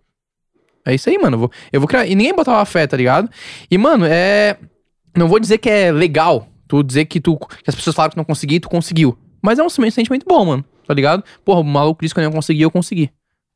É 0.85 0.95
isso 0.95 1.09
aí, 1.09 1.19
mano. 1.19 1.37
Eu 1.37 1.39
vou, 1.41 1.51
eu 1.73 1.81
vou 1.81 1.89
criar. 1.89 2.07
E 2.07 2.15
ninguém 2.15 2.35
botava 2.35 2.65
fé, 2.65 2.87
tá 2.87 2.97
ligado? 2.97 3.31
E, 3.71 3.79
mano, 3.79 4.05
é. 4.07 4.59
Não 5.17 5.29
vou 5.29 5.41
dizer 5.41 5.59
que 5.59 5.69
é 5.69 5.91
legal 5.91 6.47
tu 6.67 6.83
dizer 6.83 7.07
que 7.07 7.21
tu. 7.21 7.37
Que 7.37 7.69
as 7.69 7.75
pessoas 7.75 7.97
falaram 7.97 8.11
que 8.11 8.17
não 8.17 8.25
consegui 8.25 8.57
e 8.57 8.61
tu 8.61 8.69
conseguiu. 8.69 9.19
Mas 9.43 9.59
é 9.59 9.63
um 9.63 9.69
sentimento 9.69 10.27
bom, 10.27 10.45
mano. 10.45 10.65
Tá 10.87 10.95
ligado? 10.95 11.23
Porra, 11.45 11.61
o 11.61 11.65
maluco 11.65 12.03
disse 12.03 12.15
que 12.15 12.21
eu 12.21 12.25
não 12.25 12.33
consegui, 12.33 12.63
eu 12.63 12.71
consegui. 12.71 13.11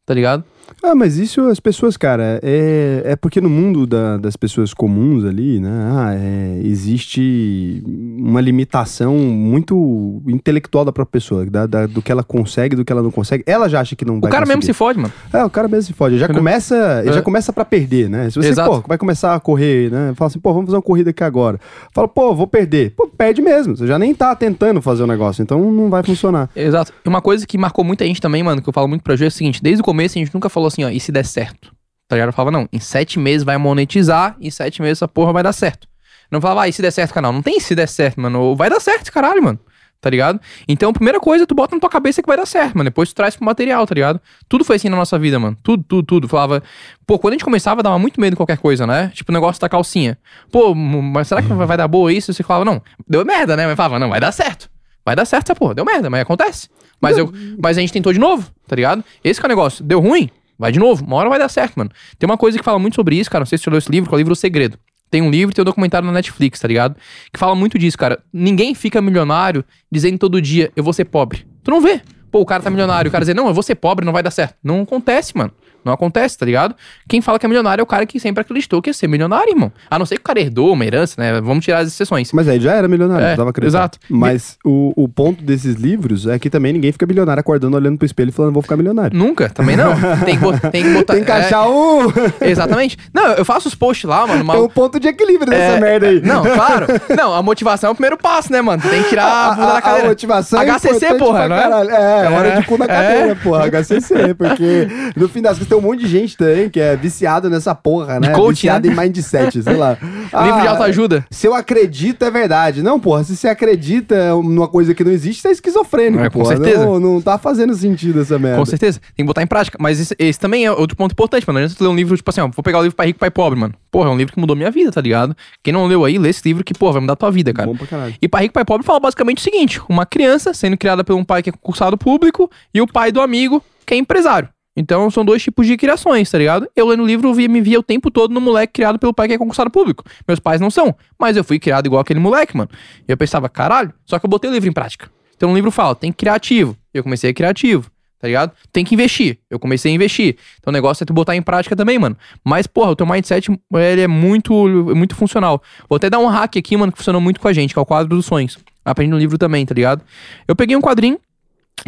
Tá 0.04 0.14
ligado? 0.14 0.44
Ah, 0.82 0.94
mas 0.94 1.16
isso 1.16 1.42
as 1.42 1.60
pessoas, 1.60 1.96
cara, 1.96 2.40
é, 2.42 3.02
é 3.04 3.16
porque 3.16 3.40
no 3.40 3.48
mundo 3.48 3.86
da- 3.86 4.16
das 4.16 4.36
pessoas 4.36 4.74
comuns 4.74 5.24
ali, 5.24 5.60
né, 5.60 5.70
ah, 5.92 6.14
é, 6.14 6.60
existe 6.64 7.82
uma 8.18 8.40
limitação 8.40 9.16
muito 9.16 10.22
intelectual 10.26 10.84
da 10.84 10.92
própria 10.92 11.12
pessoa, 11.20 11.44
da, 11.46 11.66
da- 11.66 11.86
do 11.86 12.02
que 12.02 12.10
ela 12.10 12.22
consegue, 12.24 12.74
do 12.76 12.84
que 12.84 12.92
ela 12.92 13.02
não 13.02 13.10
consegue. 13.10 13.44
Ela 13.46 13.68
já 13.68 13.80
acha 13.80 13.94
que 13.94 14.04
não 14.04 14.16
O 14.18 14.20
vai 14.20 14.30
cara 14.30 14.44
mesmo 14.46 14.60
conseguir. 14.60 14.72
se 14.74 14.78
fode, 14.78 14.98
mano. 14.98 15.12
É, 15.32 15.44
o 15.44 15.50
cara 15.50 15.68
mesmo 15.68 15.82
se 15.84 15.92
fode. 15.92 16.18
Já 16.18 16.24
Entendeu? 16.26 16.40
começa, 16.40 17.00
ele 17.00 17.10
É. 17.10 17.12
já 17.14 17.22
começa 17.22 17.52
pra 17.52 17.64
perder, 17.64 18.08
né? 18.08 18.28
Se 18.30 18.36
você, 18.36 18.48
Exato. 18.48 18.70
pô, 18.82 18.84
vai 18.88 18.98
começar 18.98 19.34
a 19.34 19.40
correr, 19.40 19.90
né? 19.90 20.12
Fala 20.16 20.28
assim, 20.28 20.38
pô, 20.40 20.52
vamos 20.52 20.66
fazer 20.66 20.76
uma 20.76 20.82
corrida 20.82 21.10
aqui 21.10 21.22
agora. 21.24 21.58
Fala, 21.94 22.08
pô, 22.08 22.34
vou 22.34 22.46
perder. 22.46 22.92
Pô, 22.96 23.08
perde 23.08 23.40
mesmo. 23.42 23.76
Você 23.76 23.86
já 23.86 23.98
nem 23.98 24.14
tá 24.14 24.34
tentando 24.34 24.80
fazer 24.82 25.02
o 25.02 25.06
negócio, 25.06 25.42
então 25.42 25.70
não 25.72 25.88
vai 25.90 26.02
funcionar. 26.02 26.50
Exato. 26.56 26.92
E 27.04 27.08
uma 27.08 27.20
coisa 27.20 27.46
que 27.46 27.56
marcou 27.56 27.84
muita 27.84 28.04
gente 28.06 28.20
também, 28.20 28.42
mano, 28.42 28.60
que 28.60 28.68
eu 28.68 28.72
falo 28.72 28.88
muito 28.88 29.02
pra 29.02 29.16
Ju 29.16 29.24
é 29.24 29.28
o 29.28 29.30
seguinte: 29.30 29.62
desde 29.62 29.80
o 29.80 29.84
começo 29.84 30.18
a 30.18 30.20
gente 30.20 30.34
nunca 30.34 30.48
falou 30.52 30.68
assim, 30.68 30.84
ó, 30.84 30.90
e 30.90 31.00
se 31.00 31.10
der 31.10 31.24
certo? 31.24 31.74
Tá 32.08 32.16
ligado? 32.16 32.28
Eu 32.28 32.32
falava, 32.32 32.50
não, 32.50 32.68
em 32.72 32.78
sete 32.78 33.18
meses 33.18 33.42
vai 33.42 33.56
monetizar, 33.56 34.36
em 34.40 34.50
sete 34.50 34.82
meses 34.82 34.98
essa 34.98 35.08
porra 35.08 35.32
vai 35.32 35.42
dar 35.42 35.52
certo. 35.52 35.88
Não 36.30 36.40
falava, 36.40 36.62
ah, 36.62 36.68
e 36.68 36.72
se 36.72 36.80
der 36.80 36.90
certo, 36.90 37.12
canal? 37.12 37.32
Não 37.32 37.42
tem 37.42 37.60
se 37.60 37.74
der 37.74 37.86
certo, 37.86 38.20
mano. 38.20 38.56
Vai 38.56 38.70
dar 38.70 38.80
certo, 38.80 39.12
caralho, 39.12 39.42
mano. 39.42 39.58
Tá 40.00 40.10
ligado? 40.10 40.40
Então, 40.66 40.92
primeira 40.92 41.20
coisa, 41.20 41.46
tu 41.46 41.54
bota 41.54 41.76
na 41.76 41.80
tua 41.80 41.90
cabeça 41.90 42.20
que 42.20 42.26
vai 42.26 42.36
dar 42.36 42.46
certo, 42.46 42.76
mano. 42.76 42.90
Depois 42.90 43.10
tu 43.10 43.14
traz 43.14 43.36
pro 43.36 43.44
material, 43.44 43.86
tá 43.86 43.94
ligado? 43.94 44.20
Tudo 44.48 44.64
foi 44.64 44.76
assim 44.76 44.88
na 44.88 44.96
nossa 44.96 45.18
vida, 45.18 45.38
mano. 45.38 45.56
Tudo, 45.62 45.84
tudo, 45.86 46.04
tudo. 46.04 46.28
Falava, 46.28 46.62
pô, 47.06 47.18
quando 47.18 47.32
a 47.32 47.36
gente 47.36 47.44
começava, 47.44 47.82
dava 47.82 47.98
muito 47.98 48.20
medo 48.20 48.32
em 48.32 48.36
qualquer 48.36 48.58
coisa, 48.58 48.86
né? 48.86 49.12
Tipo 49.14 49.30
o 49.30 49.34
negócio 49.34 49.60
da 49.60 49.68
calcinha. 49.68 50.18
Pô, 50.50 50.74
mas 50.74 51.28
será 51.28 51.40
que 51.40 51.48
vai 51.48 51.66
vai 51.66 51.76
dar 51.76 51.86
boa 51.86 52.12
isso? 52.12 52.32
Você 52.32 52.42
falava, 52.42 52.64
não, 52.64 52.82
deu 53.06 53.24
merda, 53.24 53.56
né? 53.56 53.66
Mas 53.66 53.76
falava, 53.76 53.98
não, 54.00 54.08
vai 54.08 54.18
dar 54.18 54.32
certo. 54.32 54.68
Vai 55.04 55.14
dar 55.14 55.24
certo 55.24 55.50
essa 55.50 55.54
porra. 55.54 55.74
Deu 55.74 55.84
merda, 55.84 56.10
mas 56.10 56.22
acontece. 56.22 56.68
Mas, 57.00 57.16
eu, 57.16 57.32
mas 57.62 57.78
a 57.78 57.80
gente 57.80 57.92
tentou 57.92 58.12
de 58.12 58.18
novo, 58.18 58.50
tá 58.66 58.74
ligado? 58.74 59.04
Esse 59.22 59.38
que 59.38 59.46
é 59.46 59.48
o 59.48 59.50
negócio. 59.50 59.84
Deu 59.84 60.00
ruim? 60.00 60.30
Vai 60.62 60.70
de 60.70 60.78
novo. 60.78 61.04
Uma 61.04 61.16
hora 61.16 61.28
vai 61.28 61.40
dar 61.40 61.48
certo, 61.48 61.74
mano. 61.74 61.90
Tem 62.16 62.24
uma 62.24 62.38
coisa 62.38 62.56
que 62.56 62.62
fala 62.62 62.78
muito 62.78 62.94
sobre 62.94 63.16
isso, 63.16 63.28
cara. 63.28 63.40
Não 63.40 63.46
sei 63.46 63.58
se 63.58 63.64
você 63.64 63.70
leu 63.70 63.80
esse 63.80 63.90
livro, 63.90 64.08
que 64.08 64.14
é 64.14 64.16
o 64.16 64.18
livro 64.18 64.32
O 64.32 64.36
Segredo. 64.36 64.78
Tem 65.10 65.20
um 65.20 65.28
livro 65.28 65.50
e 65.50 65.54
tem 65.56 65.60
um 65.60 65.64
documentário 65.64 66.06
na 66.06 66.12
Netflix, 66.12 66.60
tá 66.60 66.68
ligado? 66.68 66.94
Que 67.32 67.38
fala 67.40 67.56
muito 67.56 67.76
disso, 67.76 67.98
cara. 67.98 68.22
Ninguém 68.32 68.72
fica 68.72 69.02
milionário 69.02 69.64
dizendo 69.90 70.18
todo 70.18 70.40
dia, 70.40 70.70
eu 70.76 70.84
vou 70.84 70.92
ser 70.92 71.06
pobre. 71.06 71.44
Tu 71.64 71.70
não 71.72 71.80
vê. 71.80 72.00
Pô, 72.30 72.38
o 72.38 72.46
cara 72.46 72.62
tá 72.62 72.70
milionário, 72.70 73.08
o 73.08 73.12
cara 73.12 73.22
dizer, 73.22 73.34
não, 73.34 73.48
eu 73.48 73.52
vou 73.52 73.62
ser 73.64 73.74
pobre, 73.74 74.06
não 74.06 74.12
vai 74.12 74.22
dar 74.22 74.30
certo. 74.30 74.54
Não 74.62 74.82
acontece, 74.82 75.36
mano. 75.36 75.50
Não 75.84 75.92
acontece, 75.92 76.36
tá 76.38 76.46
ligado? 76.46 76.74
Quem 77.08 77.20
fala 77.20 77.38
que 77.38 77.46
é 77.46 77.48
milionário 77.48 77.80
é 77.80 77.84
o 77.84 77.86
cara 77.86 78.06
que 78.06 78.18
sempre 78.20 78.40
acreditou 78.40 78.80
que 78.82 78.90
ia 78.90 78.94
ser 78.94 79.06
milionário, 79.08 79.50
irmão. 79.50 79.72
A 79.90 79.98
não 79.98 80.06
ser 80.06 80.16
que 80.16 80.20
o 80.20 80.24
cara 80.24 80.40
herdou 80.40 80.72
uma 80.72 80.84
herança, 80.84 81.14
né? 81.20 81.40
Vamos 81.40 81.64
tirar 81.64 81.78
as 81.78 81.88
exceções. 81.88 82.30
Mas 82.32 82.48
aí 82.48 82.60
já 82.60 82.72
era 82.74 82.86
milionário, 82.88 83.24
É, 83.26 83.36
tava 83.36 83.50
acreditando. 83.50 83.80
exato. 83.82 83.98
Mas 84.08 84.56
o, 84.64 84.92
o 84.96 85.08
ponto 85.08 85.42
desses 85.42 85.74
livros 85.76 86.26
é 86.26 86.38
que 86.38 86.48
também 86.50 86.72
ninguém 86.72 86.92
fica 86.92 87.06
milionário 87.06 87.40
acordando, 87.40 87.76
olhando 87.76 87.98
pro 87.98 88.06
espelho 88.06 88.28
e 88.28 88.32
falando, 88.32 88.52
vou 88.52 88.62
ficar 88.62 88.76
milionário. 88.76 89.16
Nunca, 89.16 89.48
também 89.48 89.76
não. 89.76 89.92
Tem 90.24 90.38
que, 90.38 90.70
tem 90.70 90.82
que 90.84 90.90
botar. 90.92 91.14
Tem 91.14 91.24
que 91.24 91.30
achar 91.32 91.68
um, 91.68 92.08
é, 92.40 92.48
exatamente. 92.50 92.96
Não, 93.12 93.28
eu 93.32 93.44
faço 93.44 93.68
os 93.68 93.74
posts 93.74 94.08
lá, 94.08 94.26
mano. 94.26 94.44
Mal... 94.44 94.64
um 94.64 94.68
ponto 94.68 94.98
de 95.00 95.08
equilíbrio 95.08 95.50
nessa 95.50 95.76
É, 95.76 95.80
merda 95.80 96.06
aí. 96.08 96.20
Não, 96.22 96.42
claro. 96.42 96.86
Não, 97.16 97.34
a 97.34 97.42
motivação 97.42 97.88
é 97.88 97.92
o 97.92 97.94
primeiro 97.94 98.16
passo, 98.16 98.52
né, 98.52 98.60
mano? 98.60 98.82
Tem 98.82 99.02
que 99.02 99.08
tirar 99.10 99.24
a 99.24 99.50
bunda 99.54 99.62
a, 99.68 99.72
da 99.72 99.78
a 99.78 99.82
cadeira. 99.82 100.08
motivação 100.08 100.60
é 100.62 100.66
HCC, 100.66 100.88
importante 100.88 101.18
porra, 101.18 101.48
não 101.48 101.56
é? 101.56 101.62
É, 101.62 102.26
é 102.26 102.30
hora 102.30 102.60
de 102.60 102.66
cu 102.66 102.78
na 102.78 102.84
É. 102.84 102.88
cadeira, 102.88 103.36
porra, 103.42 103.66
HCC, 103.70 104.34
porque 104.34 104.88
no 105.16 105.28
fim 105.28 105.42
das 105.42 105.58
contas 105.58 105.71
tem 105.72 105.78
um 105.78 105.82
monte 105.82 106.00
de 106.00 106.08
gente 106.08 106.36
também 106.36 106.68
que 106.68 106.78
é 106.78 106.94
viciado 106.96 107.48
nessa 107.48 107.74
porra, 107.74 108.20
né? 108.20 108.30
coaching, 108.30 108.52
viciado 108.68 108.86
né? 108.88 108.92
em 108.92 108.96
mindset, 108.96 109.62
sei 109.62 109.76
lá. 109.76 109.96
Livro 110.02 110.60
de 110.60 110.66
Ah, 110.66 110.70
autoajuda. 110.72 111.24
Se 111.30 111.46
eu 111.46 111.54
acredito, 111.54 112.24
é 112.24 112.30
verdade. 112.30 112.82
Não, 112.82 113.00
porra, 113.00 113.24
se 113.24 113.36
você 113.36 113.48
acredita 113.48 114.34
numa 114.34 114.68
coisa 114.68 114.94
que 114.94 115.02
não 115.02 115.10
existe, 115.12 115.40
você 115.42 115.48
é 115.48 115.52
esquizofrênico, 115.52 116.22
É, 116.22 116.30
com 116.30 116.40
porra. 116.40 116.56
certeza. 116.56 116.84
Não, 116.84 117.00
não 117.00 117.20
tá 117.22 117.38
fazendo 117.38 117.74
sentido 117.74 118.20
essa 118.20 118.38
merda. 118.38 118.58
Com 118.58 118.66
certeza. 118.66 119.00
Tem 119.16 119.24
que 119.24 119.26
botar 119.26 119.42
em 119.42 119.46
prática. 119.46 119.78
Mas 119.80 119.98
esse, 120.00 120.14
esse 120.18 120.38
também 120.38 120.66
é 120.66 120.72
outro 120.72 120.96
ponto 120.96 121.12
importante, 121.12 121.46
mano. 121.46 121.58
Não 121.58 121.64
adianta 121.64 121.78
tu 121.78 121.84
ler 121.84 121.90
um 121.90 121.96
livro, 121.96 122.16
tipo 122.16 122.28
assim, 122.28 122.40
ó, 122.40 122.48
vou 122.48 122.62
pegar 122.62 122.78
o 122.78 122.82
livro 122.82 122.96
Pai 122.96 123.06
Rico, 123.06 123.18
Pai 123.18 123.30
Pobre, 123.30 123.58
mano. 123.58 123.74
Porra, 123.90 124.08
é 124.10 124.12
um 124.12 124.16
livro 124.16 124.32
que 124.34 124.40
mudou 124.40 124.54
minha 124.56 124.70
vida, 124.70 124.90
tá 124.92 125.00
ligado? 125.00 125.36
Quem 125.62 125.72
não 125.72 125.86
leu 125.86 126.04
aí, 126.04 126.18
lê 126.18 126.28
esse 126.28 126.42
livro 126.44 126.62
que, 126.64 126.74
porra, 126.74 126.92
vai 126.94 127.00
mudar 127.02 127.16
tua 127.16 127.30
vida, 127.30 127.52
cara. 127.52 127.68
Bom 127.68 127.76
pra 127.76 127.86
caralho. 127.86 128.14
E 128.20 128.28
Pai 128.28 128.42
Rico, 128.42 128.54
Pai 128.54 128.64
Pobre 128.64 128.86
fala 128.86 129.00
basicamente 129.00 129.38
o 129.38 129.42
seguinte: 129.42 129.80
uma 129.88 130.04
criança 130.04 130.52
sendo 130.52 130.76
criada 130.76 131.02
por 131.04 131.14
um 131.14 131.24
pai 131.24 131.42
que 131.42 131.50
é 131.50 131.52
concursado 131.52 131.96
público 131.96 132.50
e 132.74 132.80
o 132.80 132.86
pai 132.86 133.10
do 133.12 133.20
amigo 133.20 133.62
que 133.86 133.94
é 133.94 133.96
empresário. 133.96 134.48
Então 134.76 135.10
são 135.10 135.24
dois 135.24 135.42
tipos 135.42 135.66
de 135.66 135.76
criações, 135.76 136.30
tá 136.30 136.38
ligado? 136.38 136.68
Eu 136.74 136.86
lendo 136.86 137.02
o 137.02 137.06
livro 137.06 137.32
via, 137.34 137.48
me 137.48 137.60
via 137.60 137.78
o 137.78 137.82
tempo 137.82 138.10
todo 138.10 138.32
no 138.32 138.40
moleque 138.40 138.72
criado 138.72 138.98
pelo 138.98 139.12
pai 139.12 139.28
que 139.28 139.34
é 139.34 139.38
concursado 139.38 139.70
público. 139.70 140.04
Meus 140.26 140.40
pais 140.40 140.60
não 140.60 140.70
são, 140.70 140.94
mas 141.18 141.36
eu 141.36 141.44
fui 141.44 141.58
criado 141.58 141.86
igual 141.86 142.00
aquele 142.00 142.20
moleque, 142.20 142.56
mano. 142.56 142.70
E 143.06 143.12
eu 143.12 143.16
pensava, 143.16 143.48
caralho, 143.48 143.92
só 144.06 144.18
que 144.18 144.24
eu 144.24 144.30
botei 144.30 144.50
o 144.50 144.52
livro 144.52 144.68
em 144.68 144.72
prática. 144.72 145.10
Então 145.36 145.52
o 145.52 145.54
livro 145.54 145.70
fala, 145.70 145.94
tem 145.94 146.10
que 146.10 146.18
criar 146.18 146.34
ativo. 146.36 146.76
Eu 146.94 147.02
comecei 147.02 147.30
a 147.30 147.34
criar 147.34 147.50
ativo, 147.50 147.90
tá 148.18 148.28
ligado? 148.28 148.52
Tem 148.72 148.84
que 148.84 148.94
investir. 148.94 149.38
Eu 149.50 149.58
comecei 149.58 149.92
a 149.92 149.94
investir. 149.94 150.36
Então 150.58 150.70
o 150.70 150.72
negócio 150.72 151.02
é 151.02 151.06
tu 151.06 151.12
botar 151.12 151.36
em 151.36 151.42
prática 151.42 151.76
também, 151.76 151.98
mano. 151.98 152.16
Mas, 152.44 152.66
porra, 152.66 152.92
o 152.92 152.96
teu 152.96 153.04
mindset, 153.04 153.50
ele 153.74 154.00
é 154.00 154.08
muito, 154.08 154.54
muito 154.94 155.14
funcional. 155.16 155.62
Vou 155.88 155.96
até 155.96 156.08
dar 156.08 156.18
um 156.18 156.26
hack 156.26 156.56
aqui, 156.56 156.76
mano, 156.76 156.92
que 156.92 156.98
funcionou 156.98 157.20
muito 157.20 157.40
com 157.40 157.48
a 157.48 157.52
gente, 157.52 157.74
que 157.74 157.78
é 157.78 157.82
o 157.82 157.86
quadro 157.86 158.14
dos 158.14 158.24
sonhos. 158.24 158.58
Aprendi 158.84 159.10
no 159.10 159.18
livro 159.18 159.36
também, 159.36 159.66
tá 159.66 159.74
ligado? 159.74 160.02
Eu 160.46 160.56
peguei 160.56 160.76
um 160.76 160.80
quadrinho, 160.80 161.18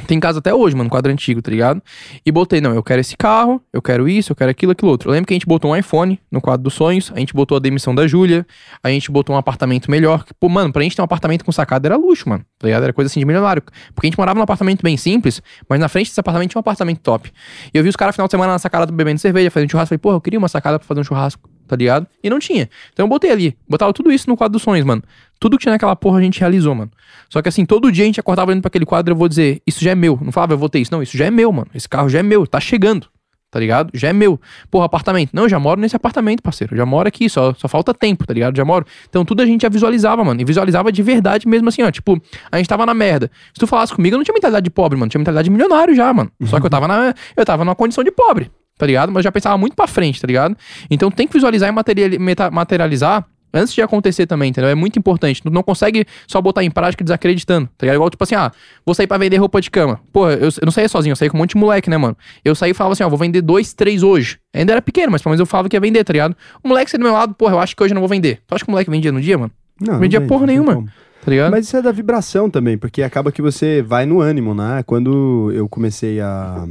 tem 0.07 0.17
em 0.17 0.21
casa 0.21 0.39
até 0.39 0.53
hoje, 0.53 0.75
mano, 0.75 0.91
quadro 0.91 1.11
antigo, 1.11 1.41
tá 1.41 1.51
ligado? 1.51 1.83
E 2.25 2.33
botei, 2.33 2.61
não, 2.61 2.75
eu 2.75 2.83
quero 2.83 3.01
esse 3.01 3.17
carro, 3.17 3.63
eu 3.73 3.81
quero 3.81 4.09
isso, 4.09 4.33
eu 4.33 4.37
quero 4.37 4.51
aquilo, 4.51 4.73
aquilo 4.73 4.91
outro. 4.91 5.09
Eu 5.09 5.13
lembro 5.13 5.27
que 5.27 5.35
a 5.35 5.37
gente 5.37 5.47
botou 5.47 5.71
um 5.71 5.77
iPhone 5.77 6.21
no 6.31 6.41
quadro 6.41 6.65
dos 6.65 6.75
sonhos, 6.75 7.13
a 7.15 7.19
gente 7.19 7.33
botou 7.33 7.57
a 7.57 7.61
demissão 7.61 7.95
da 7.95 8.07
Júlia, 8.07 8.47
a 8.83 8.89
gente 8.91 9.11
botou 9.11 9.35
um 9.35 9.39
apartamento 9.39 9.91
melhor. 9.91 10.25
Pô, 10.39 10.49
mano, 10.49 10.73
pra 10.73 10.83
gente 10.83 10.97
ter 10.97 11.03
um 11.03 11.05
apartamento 11.05 11.45
com 11.45 11.53
sacada 11.53 11.89
era 11.89 11.97
luxo, 11.97 12.29
mano, 12.29 12.45
tá 12.59 12.67
ligado? 12.67 12.83
Era 12.83 12.93
coisa 12.93 13.11
assim 13.11 13.21
de 13.21 13.27
milionário. 13.27 13.63
Porque 13.95 14.07
a 14.07 14.11
gente 14.11 14.19
morava 14.19 14.37
num 14.37 14.43
apartamento 14.43 14.83
bem 14.83 14.97
simples, 14.97 15.41
mas 15.69 15.79
na 15.79 15.89
frente 15.89 16.09
desse 16.09 16.21
apartamento 16.21 16.51
tinha 16.51 16.59
um 16.59 16.61
apartamento 16.61 17.01
top. 17.01 17.31
E 17.73 17.79
eu 17.79 17.83
vi 17.83 17.89
os 17.89 17.97
caras 17.97 18.15
final 18.15 18.27
de 18.27 18.33
semana 18.33 18.53
na 18.53 18.59
sacada 18.59 18.91
bebendo 18.91 19.21
cerveja, 19.21 19.51
fazendo 19.51 19.71
churrasco. 19.71 19.91
Falei, 19.91 19.99
porra, 19.99 20.17
eu 20.17 20.21
queria 20.21 20.39
uma 20.39 20.49
sacada 20.49 20.79
pra 20.79 20.87
fazer 20.87 21.01
um 21.01 21.05
churrasco, 21.05 21.49
tá 21.67 21.77
ligado? 21.77 22.07
E 22.23 22.31
não 22.31 22.39
tinha. 22.39 22.69
Então 22.93 23.05
eu 23.05 23.09
botei 23.09 23.31
ali, 23.31 23.57
botava 23.69 23.93
tudo 23.93 24.13
isso 24.13 24.29
no 24.29 24.37
quadro 24.37 24.53
dos 24.53 24.63
sonhos, 24.63 24.85
mano. 24.85 25.03
Tudo 25.39 25.59
que 25.59 25.63
tinha 25.63 25.73
naquela 25.73 25.97
porra 25.97 26.19
a 26.19 26.23
gente 26.23 26.41
realizou, 26.41 26.75
mano. 26.75 26.91
Só 27.29 27.43
que 27.43 27.49
assim, 27.49 27.65
todo 27.67 27.91
dia 27.91 28.05
a 28.05 28.07
gente 28.07 28.21
acordava 28.21 28.51
olhando 28.51 28.63
pra 28.63 28.69
aquele 28.69 28.87
quadro 28.87 29.13
eu 29.13 29.17
vou 29.17 29.29
dizer, 29.29 29.61
isso 29.67 29.83
já 29.83 29.91
é 29.91 29.95
meu. 29.95 30.19
Não 30.23 30.33
falava, 30.33 30.55
eu 30.55 30.59
vou 30.59 30.69
ter 30.69 30.79
isso. 30.79 30.93
Não, 30.93 31.03
isso 31.03 31.17
já 31.17 31.27
é 31.27 31.31
meu, 31.31 31.51
mano. 31.53 31.69
Esse 31.75 31.89
carro 31.89 32.09
já 32.09 32.21
é 32.21 32.23
meu, 32.23 32.47
tá 32.47 32.61
chegando. 32.61 33.09
Tá 33.55 33.61
ligado? 33.61 33.91
Já 33.95 34.09
é 34.09 34.13
meu. 34.13 34.41
Porra, 34.69 34.87
apartamento. 34.87 35.31
Não, 35.33 35.45
eu 35.45 35.49
já 35.49 35.61
moro 35.61 35.81
nesse 35.81 35.95
apartamento, 35.95 36.43
parceiro. 36.43 36.75
Eu 36.75 36.79
já 36.79 36.85
moro 36.85 37.07
aqui, 37.07 37.29
só, 37.29 37.55
só 37.55 37.69
falta 37.69 37.95
tempo, 37.95 38.27
tá 38.27 38.35
ligado? 38.35 38.57
Já 38.57 38.65
moro. 38.65 38.85
Então 39.09 39.25
tudo 39.25 39.43
a 39.43 39.47
gente 39.47 39.63
já 39.63 39.69
visualizava, 39.69 40.25
mano. 40.25 40.41
E 40.41 40.45
visualizava 40.45 40.91
de 40.91 41.01
verdade 41.05 41.47
mesmo 41.47 41.69
assim, 41.69 41.81
ó. 41.85 41.89
Tipo, 41.89 42.21
a 42.51 42.57
gente 42.57 42.69
tava 42.69 42.85
na 42.85 42.93
merda. 42.93 43.31
Se 43.53 43.61
tu 43.61 43.69
falasse 43.69 43.95
comigo, 43.95 44.15
eu 44.15 44.19
não 44.19 44.25
tinha 44.25 44.35
mentalidade 44.35 44.65
de 44.65 44.71
pobre, 44.71 44.99
mano. 44.99 45.09
Tinha 45.09 45.21
mentalidade 45.21 45.45
de 45.45 45.53
milionário 45.53 45.95
já, 45.95 46.13
mano. 46.13 46.33
Só 46.47 46.59
que 46.59 46.67
eu 46.67 46.71
tava 46.71 46.89
na. 46.89 47.15
Eu 47.37 47.45
tava 47.45 47.65
numa 47.65 47.77
condição 47.77 48.03
de 48.03 48.11
pobre, 48.11 48.51
tá 48.79 48.87
ligado? 48.87 49.11
Mas 49.11 49.21
eu 49.21 49.25
já 49.25 49.33
pensava 49.33 49.57
muito 49.57 49.75
pra 49.75 49.87
frente, 49.87 50.21
tá 50.21 50.27
ligado? 50.27 50.57
Então 50.91 51.11
tem 51.11 51.27
que 51.27 51.33
visualizar 51.33 51.69
e 51.69 52.51
materializar 52.51 53.27
antes 53.55 53.73
de 53.73 53.81
acontecer 53.81 54.27
também, 54.27 54.51
entendeu? 54.51 54.69
É 54.69 54.75
muito 54.75 54.99
importante. 54.99 55.41
Tu 55.41 55.51
não 55.51 55.63
consegue 55.63 56.05
só 56.27 56.43
botar 56.43 56.65
em 56.65 56.71
prática 56.71 57.05
desacreditando, 57.05 57.69
tá 57.79 57.87
ligado? 57.87 57.97
Igual, 57.97 58.11
tipo 58.11 58.25
assim, 58.25 58.35
ah, 58.35 58.51
vou 58.85 58.95
sair 58.95 59.07
pra 59.07 59.17
vender 59.17 59.37
roupa 59.37 59.61
de 59.61 59.71
cama. 59.71 60.01
Pô, 60.13 60.29
eu, 60.29 60.49
eu 60.49 60.65
não 60.65 60.73
saía 60.73 60.89
sozinho, 60.89 61.13
eu 61.13 61.17
saía 61.17 61.31
com 61.31 61.37
um 61.37 61.41
monte 61.41 61.51
de 61.51 61.59
moleque, 61.59 61.89
né, 61.89 61.97
mano? 61.97 62.17
Eu 62.45 62.55
saí 62.55 62.73
e 62.73 62.75
falava 62.75 62.95
assim, 62.95 63.05
ó, 63.05 63.09
vou 63.09 63.19
vender 63.19 63.41
dois, 63.41 63.73
três 63.73 64.03
hoje. 64.03 64.39
Ainda 64.53 64.73
era 64.73 64.83
pequeno, 64.83 65.13
mas 65.13 65.23
pelo 65.23 65.31
menos 65.31 65.41
eu 65.41 65.47
falava 65.47 65.69
que 65.69 65.77
ia 65.77 65.81
vender, 65.81 66.03
tá 66.03 66.13
ligado? 66.13 66.37
O 66.63 66.69
moleque 66.69 66.91
saiu 66.91 66.99
do 66.99 67.05
meu 67.05 67.13
lado, 67.13 67.33
porra, 67.35 67.55
eu 67.55 67.61
acho 67.61 67.77
que 67.77 67.83
hoje 67.83 67.93
eu 67.93 67.95
não 67.95 68.03
vou 68.03 68.09
vender. 68.09 68.41
Tu 68.47 68.55
acha 68.55 68.65
que 68.65 68.69
o 68.69 68.73
moleque 68.73 68.91
vendia 68.91 69.13
no 69.13 69.21
dia, 69.21 69.39
mano? 69.39 69.53
Não, 69.81 70.01
vendia 70.01 70.19
vende, 70.19 70.29
porra 70.29 70.41
não 70.41 70.47
tem 70.49 70.57
nenhuma. 70.57 70.75
como. 70.75 70.89
Tá 71.25 71.31
ligado? 71.31 71.51
Mas 71.53 71.67
isso 71.67 71.77
é 71.77 71.81
da 71.81 71.91
vibração 71.91 72.51
também, 72.51 72.77
porque 72.77 73.03
acaba 73.03 73.33
que 73.33 73.41
você 73.41 73.81
vai 73.81 74.05
no 74.05 74.21
ânimo, 74.21 74.55
né? 74.55 74.83
Quando 74.85 75.51
eu 75.55 75.67
comecei 75.67 76.21
a, 76.21 76.67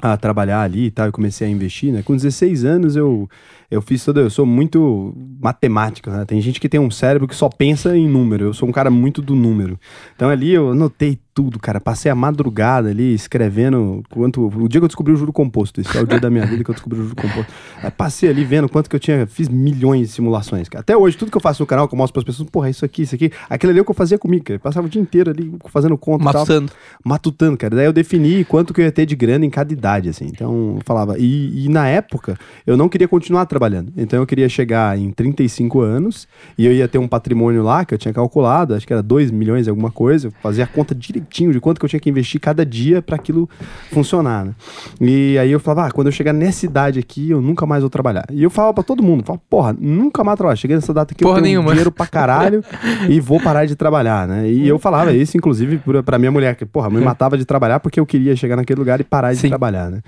a 0.00 0.16
trabalhar 0.16 0.62
ali 0.62 0.86
e 0.86 0.90
tal, 0.90 1.06
eu 1.06 1.12
comecei 1.12 1.46
a 1.46 1.50
investir, 1.50 1.92
né? 1.92 2.02
Com 2.02 2.14
16 2.14 2.64
anos 2.64 2.94
eu, 2.96 3.28
eu 3.70 3.82
fiz 3.82 4.04
toda. 4.04 4.20
Eu 4.20 4.30
sou 4.30 4.46
muito 4.46 5.14
matemático, 5.40 6.10
né? 6.10 6.24
Tem 6.24 6.40
gente 6.40 6.60
que 6.60 6.68
tem 6.68 6.78
um 6.78 6.90
cérebro 6.90 7.26
que 7.26 7.34
só 7.34 7.48
pensa 7.48 7.96
em 7.96 8.08
número. 8.08 8.46
Eu 8.46 8.54
sou 8.54 8.68
um 8.68 8.72
cara 8.72 8.90
muito 8.90 9.20
do 9.20 9.34
número. 9.34 9.78
Então 10.14 10.28
ali 10.28 10.52
eu 10.52 10.70
anotei 10.70 11.18
tudo, 11.34 11.58
cara. 11.58 11.80
Passei 11.80 12.10
a 12.10 12.14
madrugada 12.14 12.90
ali 12.90 13.12
escrevendo 13.14 14.02
quanto. 14.10 14.46
O 14.46 14.68
dia 14.68 14.80
que 14.80 14.84
eu 14.84 14.88
descobri 14.88 15.12
o 15.12 15.16
juro 15.16 15.32
composto. 15.32 15.80
Esse 15.80 15.96
é 15.96 16.00
o 16.00 16.06
dia 16.06 16.20
da 16.20 16.30
minha 16.30 16.46
vida 16.46 16.62
que 16.62 16.70
eu 16.70 16.74
descobri 16.74 17.00
o 17.00 17.02
juro 17.02 17.16
composto. 17.16 17.52
Aí 17.82 17.90
passei 17.90 18.28
ali 18.28 18.44
vendo 18.44 18.68
quanto 18.68 18.88
que 18.88 18.94
eu 18.94 19.00
tinha. 19.00 19.26
Fiz 19.26 19.48
milhões 19.48 20.08
de 20.08 20.14
simulações, 20.14 20.68
cara. 20.68 20.82
Até 20.82 20.96
hoje, 20.96 21.16
tudo 21.16 21.32
que 21.32 21.36
eu 21.36 21.40
faço 21.40 21.62
no 21.62 21.66
canal, 21.66 21.88
que 21.88 21.94
eu 21.94 21.98
mostro 21.98 22.12
pras 22.12 22.24
pessoas, 22.24 22.48
porra, 22.48 22.70
isso 22.70 22.84
aqui, 22.84 23.02
isso 23.02 23.14
aqui. 23.14 23.32
Aquilo 23.50 23.70
ali 23.70 23.80
é 23.80 23.82
o 23.82 23.84
que 23.84 23.90
eu 23.90 23.94
fazia 23.94 24.18
comigo, 24.18 24.44
cara. 24.44 24.56
Eu 24.56 24.60
passava 24.60 24.86
o 24.86 24.90
dia 24.90 25.02
inteiro 25.02 25.30
ali 25.30 25.52
fazendo 25.66 25.98
conta 25.98 26.22
e 26.22 26.26
tal 26.26 26.34
Matutando. 26.42 26.72
matutando, 27.04 27.56
cara. 27.56 27.74
Daí 27.74 27.86
eu 27.86 27.92
defini 27.92 28.44
quanto 28.44 28.72
que 28.72 28.80
eu 28.80 28.84
ia 28.84 28.92
ter 28.92 29.06
de 29.06 29.16
grana 29.16 29.44
em 29.44 29.50
cada 29.50 29.63
idade, 29.72 30.08
assim. 30.08 30.26
Então, 30.26 30.74
eu 30.76 30.82
falava. 30.84 31.16
E, 31.18 31.64
e 31.64 31.68
na 31.68 31.86
época, 31.88 32.36
eu 32.66 32.76
não 32.76 32.88
queria 32.88 33.08
continuar 33.08 33.46
trabalhando. 33.46 33.92
Então, 33.96 34.18
eu 34.18 34.26
queria 34.26 34.48
chegar 34.48 34.98
em 34.98 35.10
35 35.10 35.80
anos 35.80 36.26
e 36.58 36.66
eu 36.66 36.72
ia 36.72 36.86
ter 36.88 36.98
um 36.98 37.08
patrimônio 37.08 37.62
lá 37.62 37.84
que 37.84 37.94
eu 37.94 37.98
tinha 37.98 38.12
calculado, 38.12 38.74
acho 38.74 38.86
que 38.86 38.92
era 38.92 39.02
2 39.02 39.30
milhões, 39.30 39.68
alguma 39.68 39.90
coisa. 39.90 40.28
Eu 40.28 40.32
fazia 40.42 40.64
a 40.64 40.66
conta 40.66 40.94
direitinho 40.94 41.52
de 41.52 41.60
quanto 41.60 41.78
que 41.78 41.84
eu 41.84 41.88
tinha 41.88 42.00
que 42.00 42.10
investir 42.10 42.40
cada 42.40 42.64
dia 42.64 43.00
para 43.00 43.16
aquilo 43.16 43.48
funcionar, 43.90 44.44
né? 44.44 44.54
E 45.00 45.38
aí 45.38 45.50
eu 45.50 45.60
falava, 45.60 45.88
ah, 45.88 45.90
quando 45.90 46.08
eu 46.08 46.12
chegar 46.12 46.32
nessa 46.32 46.66
idade 46.66 46.98
aqui, 46.98 47.30
eu 47.30 47.40
nunca 47.40 47.66
mais 47.66 47.82
vou 47.82 47.90
trabalhar. 47.90 48.24
E 48.30 48.42
eu 48.42 48.50
falava 48.50 48.74
pra 48.74 48.82
todo 48.82 49.02
mundo, 49.02 49.24
falava, 49.24 49.42
porra, 49.48 49.76
nunca 49.78 50.22
mais 50.24 50.36
trabalhar. 50.36 50.56
Cheguei 50.56 50.76
nessa 50.76 50.92
data 50.92 51.12
aqui, 51.14 51.22
Porra 51.24 51.38
eu 51.38 51.42
tenho 51.42 51.54
nenhuma. 51.54 51.70
dinheiro 51.70 51.90
pra 51.90 52.06
caralho 52.06 52.62
e 53.08 53.20
vou 53.20 53.40
parar 53.40 53.66
de 53.66 53.74
trabalhar, 53.76 54.26
né? 54.26 54.48
E 54.48 54.66
eu 54.66 54.78
falava 54.78 55.12
isso, 55.12 55.36
inclusive, 55.36 55.78
pra, 55.78 56.02
pra 56.02 56.18
minha 56.18 56.30
mulher, 56.30 56.54
que, 56.56 56.64
porra, 56.64 56.90
me 56.90 57.00
matava 57.00 57.36
de 57.36 57.44
trabalhar 57.44 57.80
porque 57.80 57.98
eu 58.00 58.06
queria 58.06 58.34
chegar 58.36 58.56
naquele 58.56 58.78
lugar 58.78 59.00
e 59.00 59.04
parar 59.04 59.32
de 59.32 59.38
Sim. 59.38 59.48
Trabalhar, 59.54 59.90
né? 59.90 60.02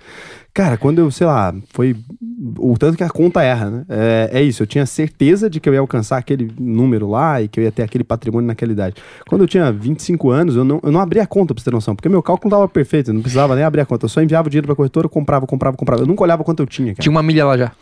Cara, 0.53 0.76
quando 0.76 0.99
eu, 0.99 1.11
sei 1.11 1.26
lá, 1.26 1.55
foi 1.72 1.94
o 2.59 2.76
tanto 2.78 2.97
que 2.97 3.05
a 3.05 3.11
conta 3.11 3.42
erra, 3.42 3.70
né? 3.70 3.84
É, 3.88 4.30
é 4.32 4.42
isso, 4.42 4.62
eu 4.62 4.66
tinha 4.66 4.86
certeza 4.86 5.49
de 5.51 5.61
que 5.61 5.68
eu 5.68 5.74
ia 5.74 5.80
alcançar 5.80 6.16
aquele 6.16 6.51
número 6.59 7.11
lá 7.11 7.42
e 7.42 7.49
que 7.49 7.61
eu 7.61 7.64
ia 7.64 7.70
ter 7.70 7.82
aquele 7.82 8.03
patrimônio 8.03 8.47
naquela 8.47 8.72
idade. 8.72 8.97
Quando 9.28 9.42
eu 9.42 9.49
tinha 9.49 9.70
25 9.70 10.30
anos, 10.30 10.57
eu 10.57 10.64
não, 10.64 10.80
eu 10.82 10.90
não 10.90 11.01
abria 11.01 11.22
a 11.22 11.26
conta, 11.26 11.55
pra 11.55 11.62
você 11.62 11.70
ter 11.70 11.74
noção, 11.74 11.94
porque 11.94 12.09
meu 12.09 12.22
cálculo 12.22 12.51
tava 12.51 12.66
perfeito, 12.68 13.11
eu 13.11 13.14
não 13.14 13.20
precisava 13.20 13.55
nem 13.55 13.64
abrir 13.64 13.82
a 13.82 13.86
conta, 13.86 14.07
eu 14.07 14.09
só 14.09 14.22
enviava 14.22 14.49
o 14.49 14.51
dinheiro 14.51 14.66
pra 14.66 14.74
corretora, 14.74 15.09
comprava, 15.09 15.47
comprava, 15.47 15.76
comprava. 15.76 16.03
Eu 16.03 16.07
nunca 16.07 16.22
olhava 16.22 16.42
quanto 16.42 16.62
eu 16.62 16.66
tinha, 16.66 16.94
cara. 16.94 17.03
Tinha 17.03 17.11
uma 17.12 17.22
milha 17.22 17.44
lá 17.44 17.57
já. 17.57 17.72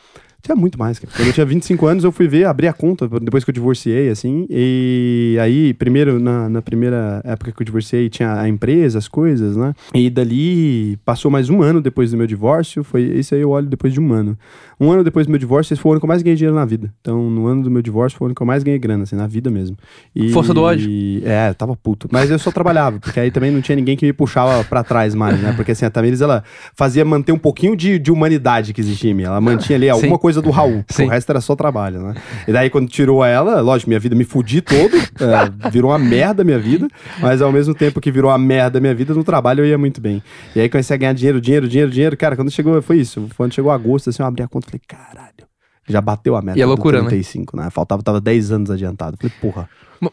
Tinha 0.44 0.54
muito 0.54 0.78
mais, 0.78 0.98
cara. 0.98 1.10
Quando 1.16 1.28
eu 1.28 1.32
tinha 1.32 1.46
25 1.46 1.86
anos, 1.86 2.04
eu 2.04 2.12
fui 2.12 2.28
ver, 2.28 2.44
abri 2.44 2.68
a 2.68 2.72
conta, 2.74 3.08
depois 3.08 3.42
que 3.42 3.48
eu 3.50 3.54
divorciei, 3.54 4.10
assim. 4.10 4.46
E 4.50 5.38
aí, 5.40 5.72
primeiro, 5.72 6.20
na, 6.20 6.50
na 6.50 6.60
primeira 6.60 7.22
época 7.24 7.50
que 7.50 7.62
eu 7.62 7.64
divorciei, 7.64 8.10
tinha 8.10 8.38
a 8.38 8.46
empresa, 8.46 8.98
as 8.98 9.08
coisas, 9.08 9.56
né? 9.56 9.74
E 9.94 10.10
dali, 10.10 10.98
passou 11.02 11.30
mais 11.30 11.48
um 11.48 11.62
ano 11.62 11.80
depois 11.80 12.10
do 12.10 12.18
meu 12.18 12.26
divórcio. 12.26 12.84
Foi 12.84 13.02
Esse 13.02 13.34
aí 13.34 13.40
eu 13.40 13.48
olho 13.48 13.66
depois 13.68 13.94
de 13.94 14.00
um 14.00 14.12
ano. 14.12 14.36
Um 14.80 14.90
ano 14.90 15.04
depois 15.04 15.26
do 15.26 15.30
meu 15.30 15.38
divórcio, 15.38 15.72
esse 15.72 15.80
foi 15.80 15.90
o 15.90 15.92
ano 15.92 16.00
que 16.00 16.04
eu 16.04 16.08
mais 16.08 16.22
ganhei 16.22 16.36
dinheiro 16.36 16.54
na 16.54 16.64
vida. 16.64 16.92
Então, 17.00 17.30
no 17.30 17.46
ano 17.46 17.62
do 17.62 17.70
meu 17.70 17.82
divórcio, 17.82 18.18
foi 18.18 18.26
o 18.26 18.28
ano 18.28 18.34
que 18.34 18.42
eu 18.42 18.46
mais 18.46 18.62
ganhei 18.62 18.78
grana, 18.78 19.04
assim, 19.04 19.16
na 19.16 19.26
vida 19.26 19.50
mesmo. 19.50 19.76
E, 20.14 20.30
Força 20.30 20.52
do 20.52 20.62
ódio. 20.62 20.90
É, 21.24 21.50
eu 21.50 21.54
tava 21.54 21.76
puto. 21.76 22.08
Mas 22.10 22.30
eu 22.30 22.38
só 22.38 22.50
trabalhava, 22.50 22.98
porque 22.98 23.18
aí 23.20 23.30
também 23.30 23.50
não 23.50 23.60
tinha 23.60 23.76
ninguém 23.76 23.96
que 23.96 24.06
me 24.06 24.12
puxava 24.12 24.64
pra 24.64 24.82
trás 24.82 25.14
mais, 25.14 25.40
né? 25.40 25.52
Porque 25.56 25.72
assim, 25.72 25.84
a 25.84 25.90
Tamires, 25.90 26.20
ela 26.20 26.42
fazia 26.74 27.04
manter 27.04 27.32
um 27.32 27.38
pouquinho 27.38 27.76
de, 27.76 27.98
de 27.98 28.10
humanidade 28.10 28.72
que 28.72 28.80
existia 28.80 29.10
em 29.10 29.14
mim. 29.14 29.24
Ela 29.24 29.40
mantinha 29.40 29.76
ali 29.76 29.88
alguma 29.88 30.16
Sim. 30.16 30.20
coisa 30.20 30.42
do 30.42 30.50
Raul. 30.50 30.84
O 30.98 31.06
resto 31.08 31.30
era 31.30 31.40
só 31.40 31.54
trabalho, 31.54 32.00
né? 32.00 32.14
E 32.46 32.52
daí, 32.52 32.70
quando 32.70 32.88
tirou 32.88 33.24
ela, 33.24 33.60
lógico, 33.60 33.88
minha 33.88 34.00
vida 34.00 34.14
me 34.14 34.24
fudi 34.24 34.60
todo, 34.60 34.96
é, 34.96 35.70
virou 35.70 35.90
uma 35.90 35.98
merda 35.98 36.42
a 36.42 36.44
minha 36.44 36.58
vida, 36.58 36.88
mas 37.20 37.40
ao 37.40 37.52
mesmo 37.52 37.74
tempo 37.74 38.00
que 38.00 38.10
virou 38.10 38.30
uma 38.30 38.38
merda 38.38 38.78
a 38.78 38.80
minha 38.80 38.94
vida, 38.94 39.14
no 39.14 39.24
trabalho 39.24 39.60
eu 39.60 39.66
ia 39.66 39.78
muito 39.78 40.00
bem. 40.00 40.22
E 40.54 40.60
aí 40.60 40.68
comecei 40.68 40.94
a 40.94 40.98
ganhar 40.98 41.12
dinheiro, 41.12 41.40
dinheiro, 41.40 41.68
dinheiro, 41.68 41.90
dinheiro. 41.90 42.16
Cara, 42.16 42.36
quando 42.36 42.50
chegou, 42.50 42.80
foi 42.82 42.98
isso. 42.98 43.28
Quando 43.36 43.52
chegou 43.52 43.70
agosto, 43.70 44.10
assim, 44.10 44.22
eu 44.22 44.26
abri 44.26 44.42
a 44.42 44.48
conta 44.48 44.63
e 44.66 44.70
falei, 44.70 44.80
caralho. 44.86 45.46
Já 45.86 46.00
bateu 46.00 46.34
a 46.34 46.40
meta 46.40 46.58
E 46.58 46.62
é 46.62 46.64
do 46.64 46.68
loucura, 46.68 47.02
né? 47.02 47.08
35, 47.08 47.56
né? 47.58 47.68
Faltava, 47.70 48.02
tava 48.02 48.18
10 48.20 48.50
anos 48.50 48.70
adiantado. 48.70 49.18
Falei, 49.18 49.32
porra. 49.40 49.68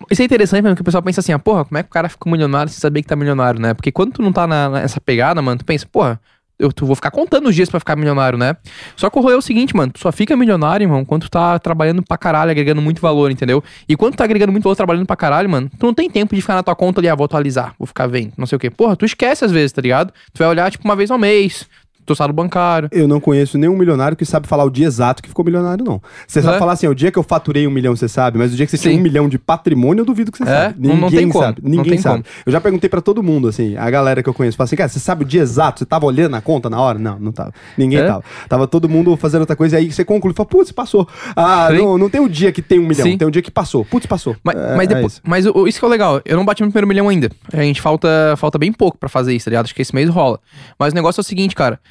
Isso 0.09 0.21
é 0.21 0.25
interessante, 0.25 0.63
mano, 0.63 0.75
que 0.75 0.81
o 0.81 0.85
pessoal 0.85 1.01
pensa 1.01 1.21
assim, 1.21 1.31
ah, 1.31 1.39
porra, 1.39 1.63
como 1.65 1.77
é 1.77 1.83
que 1.83 1.87
o 1.87 1.91
cara 1.91 2.09
fica 2.09 2.29
milionário 2.29 2.69
sem 2.71 2.79
saber 2.79 3.01
que 3.01 3.07
tá 3.07 3.15
milionário, 3.15 3.59
né? 3.59 3.73
Porque 3.73 3.91
quando 3.91 4.11
tu 4.13 4.21
não 4.21 4.31
tá 4.33 4.45
na- 4.45 4.69
nessa 4.69 4.99
pegada, 5.01 5.41
mano, 5.41 5.57
tu 5.59 5.65
pensa, 5.65 5.85
porra, 5.89 6.19
eu 6.59 6.71
tu 6.71 6.85
vou 6.85 6.95
ficar 6.95 7.09
contando 7.09 7.47
os 7.49 7.55
dias 7.55 7.69
pra 7.69 7.79
ficar 7.79 7.95
milionário, 7.95 8.37
né? 8.37 8.55
Só 8.95 9.09
que 9.09 9.17
o 9.17 9.21
rolê 9.21 9.33
é 9.35 9.37
o 9.37 9.41
seguinte, 9.41 9.75
mano, 9.75 9.91
tu 9.93 9.99
só 9.99 10.11
fica 10.11 10.35
milionário, 10.35 10.83
irmão, 10.83 11.03
quando 11.05 11.23
tu 11.23 11.31
tá 11.31 11.57
trabalhando 11.57 12.03
pra 12.03 12.17
caralho, 12.17 12.51
agregando 12.51 12.81
muito 12.81 13.01
valor, 13.01 13.31
entendeu? 13.31 13.63
E 13.87 13.95
quando 13.95 14.13
tu 14.13 14.17
tá 14.17 14.25
agregando 14.25 14.51
muito 14.51 14.63
valor 14.65 14.75
trabalhando 14.75 15.05
pra 15.05 15.15
caralho, 15.15 15.49
mano, 15.49 15.69
tu 15.79 15.85
não 15.85 15.93
tem 15.93 16.09
tempo 16.09 16.35
de 16.35 16.41
ficar 16.41 16.55
na 16.55 16.63
tua 16.63 16.75
conta 16.75 16.99
ali, 17.01 17.07
ah, 17.09 17.15
vou 17.15 17.25
atualizar, 17.25 17.73
vou 17.79 17.87
ficar 17.87 18.07
vendo, 18.07 18.33
não 18.37 18.45
sei 18.45 18.57
o 18.57 18.59
quê. 18.59 18.69
Porra, 18.69 18.95
tu 18.95 19.05
esquece 19.05 19.43
às 19.45 19.51
vezes, 19.51 19.71
tá 19.71 19.81
ligado? 19.81 20.13
Tu 20.33 20.37
vai 20.39 20.47
olhar, 20.49 20.69
tipo, 20.69 20.83
uma 20.85 20.95
vez 20.95 21.09
ao 21.09 21.17
mês, 21.17 21.65
teu 22.11 22.15
saldo 22.15 22.33
bancário. 22.33 22.89
Eu 22.91 23.07
não 23.07 23.19
conheço 23.19 23.57
nenhum 23.57 23.77
milionário 23.77 24.15
que 24.17 24.25
sabe 24.25 24.47
falar 24.47 24.63
o 24.63 24.69
dia 24.69 24.85
exato 24.87 25.21
que 25.23 25.29
ficou 25.29 25.43
milionário, 25.43 25.83
não. 25.83 26.01
Você 26.27 26.41
sabe 26.41 26.55
É? 26.55 26.59
falar 26.59 26.73
assim, 26.73 26.87
o 26.87 26.93
dia 26.95 27.11
que 27.11 27.17
eu 27.19 27.23
faturei 27.23 27.65
um 27.67 27.71
milhão, 27.71 27.95
você 27.95 28.07
sabe, 28.07 28.37
mas 28.37 28.53
o 28.53 28.55
dia 28.55 28.65
que 28.65 28.71
você 28.71 28.77
tinha 28.77 28.93
Sim. 28.93 28.99
um 28.99 29.03
milhão 29.03 29.27
de 29.29 29.37
patrimônio, 29.37 30.01
eu 30.01 30.05
duvido 30.05 30.31
que 30.31 30.37
você 30.37 30.43
É? 30.43 30.47
sabe. 30.47 30.75
Não- 30.79 30.95
Ninguém 30.95 31.01
não 31.01 31.09
tem 31.09 31.29
como. 31.29 31.43
sabe. 31.45 31.61
Não 31.63 31.69
Ninguém 31.71 31.91
tem 31.93 32.01
sabe. 32.01 32.23
como. 32.23 32.25
Eu 32.45 32.51
já 32.51 32.61
perguntei 32.61 32.89
pra 32.89 33.01
todo 33.01 33.21
mundo, 33.23 33.47
assim, 33.47 33.75
a 33.77 33.89
galera 33.89 34.21
que 34.23 34.29
eu 34.29 34.33
conheço, 34.33 34.57
fala 34.57 34.65
assim, 34.65 34.75
cara, 34.75 34.89
você 34.89 34.99
sabe 34.99 35.23
o 35.23 35.27
dia 35.27 35.41
exato? 35.41 35.79
Você 35.79 35.85
tava 35.85 36.05
olhando 36.05 36.35
a 36.35 36.41
conta 36.41 36.69
na 36.69 36.79
hora? 36.79 36.97
Não, 36.99 37.19
não 37.19 37.31
tava. 37.31 37.53
Ninguém 37.77 37.99
É? 37.99 38.05
tava. 38.07 38.23
Tava 38.49 38.67
todo 38.67 38.87
mundo 38.89 39.15
fazendo 39.17 39.41
outra 39.41 39.55
coisa, 39.55 39.75
e 39.77 39.79
aí 39.79 39.91
você 39.91 40.03
conclui, 40.05 40.33
fala, 40.33 40.47
putz, 40.47 40.71
passou. 40.71 41.07
Ah, 41.35 41.67
Sim. 41.71 41.77
não, 41.77 41.97
não 41.97 42.09
tem 42.09 42.21
o 42.21 42.29
dia 42.29 42.51
que 42.51 42.61
tem 42.61 42.79
um 42.79 42.87
milhão, 42.87 43.05
Sim. 43.05 43.17
tem 43.17 43.27
o 43.27 43.31
dia 43.31 43.41
que 43.41 43.51
passou. 43.51 43.85
Putz, 43.85 44.05
passou. 44.05 44.35
Mas, 44.43 44.55
É- 44.55 44.75
mas, 44.75 44.85
é 44.89 44.93
depois, 44.95 45.13
isso. 45.13 45.21
mas 45.25 45.45
o- 45.45 45.67
isso 45.67 45.79
que 45.79 45.85
é 45.85 45.87
o 45.87 45.91
legal, 45.91 46.21
eu 46.25 46.37
não 46.37 46.45
bati 46.45 46.61
meu 46.61 46.71
primeiro 46.71 46.87
milhão 46.87 47.09
ainda. 47.09 47.29
A 47.53 47.57
gente 47.61 47.81
falta, 47.81 48.07
falta 48.37 48.57
bem 48.57 48.71
pouco 48.71 48.97
pra 48.97 49.09
fazer 49.09 49.33
isso, 49.33 49.45
tá 49.45 49.49
ligado? 49.51 49.65
Acho 49.65 49.75
que 49.75 49.81
esse 49.81 49.93
mês 49.93 50.09
rola. 50.09 50.39
Mas 50.79 50.91
o 50.93 50.95
negócio 50.95 51.19
é 51.19 51.21
o 51.21 51.23
seguinte, 51.23 51.55
cara. 51.55 51.79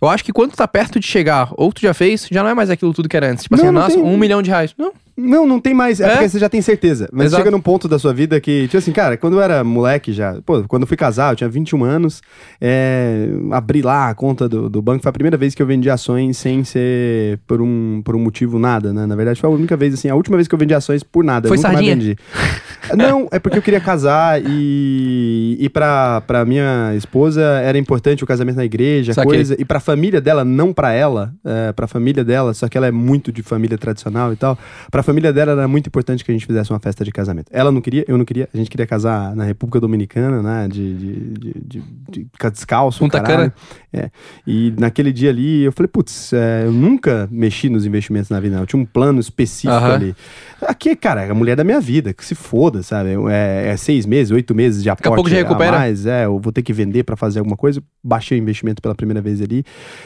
Eu 0.00 0.08
acho 0.08 0.24
que 0.24 0.32
quando 0.32 0.52
tu 0.52 0.56
tá 0.56 0.68
perto 0.68 1.00
de 1.00 1.06
chegar, 1.06 1.48
ou 1.56 1.72
tu 1.72 1.80
já 1.80 1.92
fez, 1.92 2.28
já 2.30 2.42
não 2.42 2.50
é 2.50 2.54
mais 2.54 2.70
aquilo 2.70 2.94
tudo 2.94 3.08
que 3.08 3.16
era 3.16 3.30
antes. 3.30 3.42
Tipo 3.44 3.56
Não, 3.56 3.64
assim, 3.64 3.72
não 3.72 3.80
nossa, 3.82 3.94
tem- 3.96 4.04
um 4.04 4.16
milhão 4.16 4.40
de 4.42 4.50
reais. 4.50 4.74
Não. 4.78 4.92
Não, 5.20 5.44
não 5.44 5.58
tem 5.60 5.74
mais. 5.74 5.98
É, 6.00 6.04
É? 6.06 6.10
porque 6.10 6.28
você 6.28 6.38
já 6.38 6.48
tem 6.48 6.62
certeza. 6.62 7.08
Mas 7.12 7.26
Exato. 7.26 7.42
chega 7.42 7.50
num 7.50 7.60
ponto 7.60 7.88
da 7.88 7.98
sua 7.98 8.14
vida 8.14 8.40
que, 8.40 8.66
tipo 8.66 8.76
assim, 8.76 8.92
cara, 8.92 9.16
quando 9.16 9.34
eu 9.34 9.42
era 9.42 9.64
moleque 9.64 10.12
já, 10.12 10.36
pô, 10.46 10.62
quando 10.68 10.82
eu 10.82 10.86
fui 10.86 10.96
casar, 10.96 11.32
eu 11.32 11.36
tinha 11.36 11.48
21 11.50 11.82
anos, 11.82 12.22
é, 12.60 13.26
abri 13.50 13.82
lá 13.82 14.10
a 14.10 14.14
conta 14.14 14.48
do, 14.48 14.70
do 14.70 14.80
banco, 14.80 15.02
foi 15.02 15.10
a 15.10 15.12
primeira 15.12 15.36
vez 15.36 15.56
que 15.56 15.60
eu 15.60 15.66
vendi 15.66 15.90
ações 15.90 16.36
sem 16.38 16.62
ser 16.62 17.40
por 17.48 17.60
um, 17.60 18.00
por 18.04 18.14
um 18.14 18.20
motivo 18.20 18.60
nada, 18.60 18.92
né? 18.92 19.06
Na 19.06 19.16
verdade, 19.16 19.40
foi 19.40 19.50
a 19.50 19.52
única 19.52 19.76
vez, 19.76 19.92
assim, 19.94 20.08
a 20.08 20.14
última 20.14 20.36
vez 20.36 20.46
que 20.46 20.54
eu 20.54 20.58
vendi 20.58 20.72
ações 20.72 21.02
por 21.02 21.24
nada. 21.24 21.48
Foi 21.48 21.56
eu 21.56 21.62
nunca 21.62 21.72
mais 21.72 21.84
sardinha? 21.84 21.96
vendi. 21.96 22.16
Não, 22.96 23.26
é 23.32 23.40
porque 23.40 23.58
eu 23.58 23.62
queria 23.62 23.80
casar 23.80 24.40
e, 24.40 25.56
e 25.58 25.68
pra, 25.68 26.20
pra 26.20 26.44
minha 26.44 26.94
esposa 26.94 27.42
era 27.42 27.76
importante 27.76 28.22
o 28.22 28.26
casamento 28.26 28.54
na 28.56 28.64
igreja, 28.64 29.12
Saquei. 29.14 29.32
coisa. 29.34 29.56
E 29.58 29.64
pra 29.64 29.80
família 29.88 30.20
dela, 30.20 30.44
não 30.44 30.70
pra 30.70 30.92
ela, 30.92 31.32
é, 31.42 31.72
pra 31.72 31.86
família 31.86 32.22
dela, 32.22 32.52
só 32.52 32.68
que 32.68 32.76
ela 32.76 32.86
é 32.86 32.90
muito 32.90 33.32
de 33.32 33.42
família 33.42 33.78
tradicional 33.78 34.34
e 34.34 34.36
tal. 34.36 34.58
Pra 34.90 35.02
família 35.02 35.32
dela 35.32 35.52
era 35.52 35.66
muito 35.66 35.86
importante 35.86 36.22
que 36.22 36.30
a 36.30 36.34
gente 36.34 36.44
fizesse 36.44 36.70
uma 36.70 36.78
festa 36.78 37.02
de 37.02 37.10
casamento. 37.10 37.46
Ela 37.50 37.72
não 37.72 37.80
queria, 37.80 38.04
eu 38.06 38.18
não 38.18 38.24
queria. 38.26 38.50
A 38.52 38.56
gente 38.58 38.68
queria 38.68 38.86
casar 38.86 39.34
na 39.34 39.44
República 39.44 39.80
Dominicana, 39.80 40.42
né? 40.42 40.68
De, 40.68 40.94
de, 40.94 41.14
de, 41.14 41.52
de, 41.54 41.82
de 42.10 42.26
ficar 42.30 42.50
descalço. 42.50 42.98
Punta 42.98 43.18
caralho. 43.18 43.50
É. 43.90 44.10
E 44.46 44.74
naquele 44.78 45.10
dia 45.10 45.30
ali, 45.30 45.62
eu 45.62 45.72
falei, 45.72 45.88
putz, 45.88 46.34
é, 46.34 46.64
eu 46.66 46.72
nunca 46.72 47.26
mexi 47.30 47.70
nos 47.70 47.86
investimentos 47.86 48.28
na 48.28 48.38
vida, 48.38 48.56
não. 48.56 48.64
Eu 48.64 48.66
tinha 48.66 48.82
um 48.82 48.84
plano 48.84 49.18
específico 49.18 49.72
Aham. 49.72 49.94
ali. 49.94 50.14
Aqui, 50.60 50.94
cara, 50.94 51.22
é 51.24 51.30
a 51.30 51.34
mulher 51.34 51.56
da 51.56 51.64
minha 51.64 51.80
vida, 51.80 52.12
que 52.12 52.22
se 52.22 52.34
foda, 52.34 52.82
sabe? 52.82 53.10
É, 53.30 53.68
é 53.68 53.76
seis 53.78 54.04
meses, 54.04 54.30
oito 54.32 54.54
meses 54.54 54.82
de 54.82 54.90
aporte 54.90 55.14
pouco 55.14 55.30
já 55.30 55.36
recupera. 55.36 55.76
a 55.76 55.78
mais, 55.78 56.04
é, 56.04 56.26
eu 56.26 56.38
vou 56.38 56.52
ter 56.52 56.62
que 56.62 56.74
vender 56.74 57.04
pra 57.04 57.16
fazer 57.16 57.38
alguma 57.38 57.56
coisa. 57.56 57.82
Baixei 58.04 58.38
o 58.38 58.42
investimento 58.42 58.82
pela 58.82 58.94
primeira 58.94 59.22
vez 59.22 59.40
ali. 59.40 59.64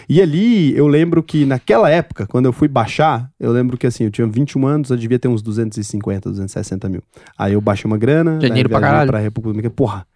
E 0.08 0.20
ali, 0.20 0.76
eu 0.76 0.86
lembro 0.86 1.22
que 1.22 1.44
naquela 1.46 1.88
época, 1.90 2.26
quando 2.26 2.46
eu 2.46 2.52
fui 2.52 2.68
baixar, 2.68 3.28
eu 3.40 3.50
lembro 3.52 3.76
que 3.78 3.86
assim, 3.86 4.04
eu 4.04 4.10
tinha 4.10 4.26
21 4.26 4.66
anos, 4.66 4.90
eu 4.90 4.96
devia 4.96 5.18
ter 5.18 5.28
uns 5.28 5.42
250, 5.42 6.28
260 6.30 6.88
mil. 6.88 7.02
Aí 7.38 7.52
eu 7.54 7.60
baixei 7.60 7.88
uma 7.88 7.96
grana, 7.98 8.38
dinheiro 8.38 8.68
pra 8.68 8.78
viajei 8.78 8.92
caralho. 8.92 9.10
pra 9.10 9.18
República 9.20 9.48
Dominicana. 9.52 9.74
Porra, 9.74 10.06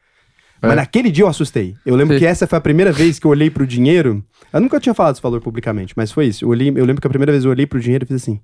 É. 0.62 0.66
mas 0.66 0.76
naquele 0.76 1.10
dia 1.10 1.24
eu 1.24 1.28
assustei. 1.28 1.74
Eu 1.84 1.94
lembro 1.96 2.14
Sim. 2.14 2.20
que 2.20 2.26
essa 2.26 2.46
foi 2.46 2.58
a 2.58 2.60
primeira 2.60 2.90
vez 2.92 3.18
que 3.18 3.26
eu 3.26 3.30
olhei 3.30 3.48
pro 3.50 3.66
dinheiro. 3.66 4.22
Eu 4.52 4.60
nunca 4.60 4.78
tinha 4.80 4.94
falado 4.94 5.14
esse 5.14 5.22
valor 5.22 5.40
publicamente, 5.40 5.92
mas 5.96 6.10
foi 6.12 6.26
isso. 6.26 6.44
Eu, 6.44 6.48
olhei, 6.50 6.68
eu 6.68 6.84
lembro 6.84 7.00
que 7.00 7.06
a 7.06 7.10
primeira 7.10 7.32
vez 7.32 7.44
eu 7.44 7.50
olhei 7.50 7.66
pro 7.66 7.80
dinheiro 7.80 8.04
e 8.04 8.06
fiz 8.06 8.22
assim: 8.22 8.40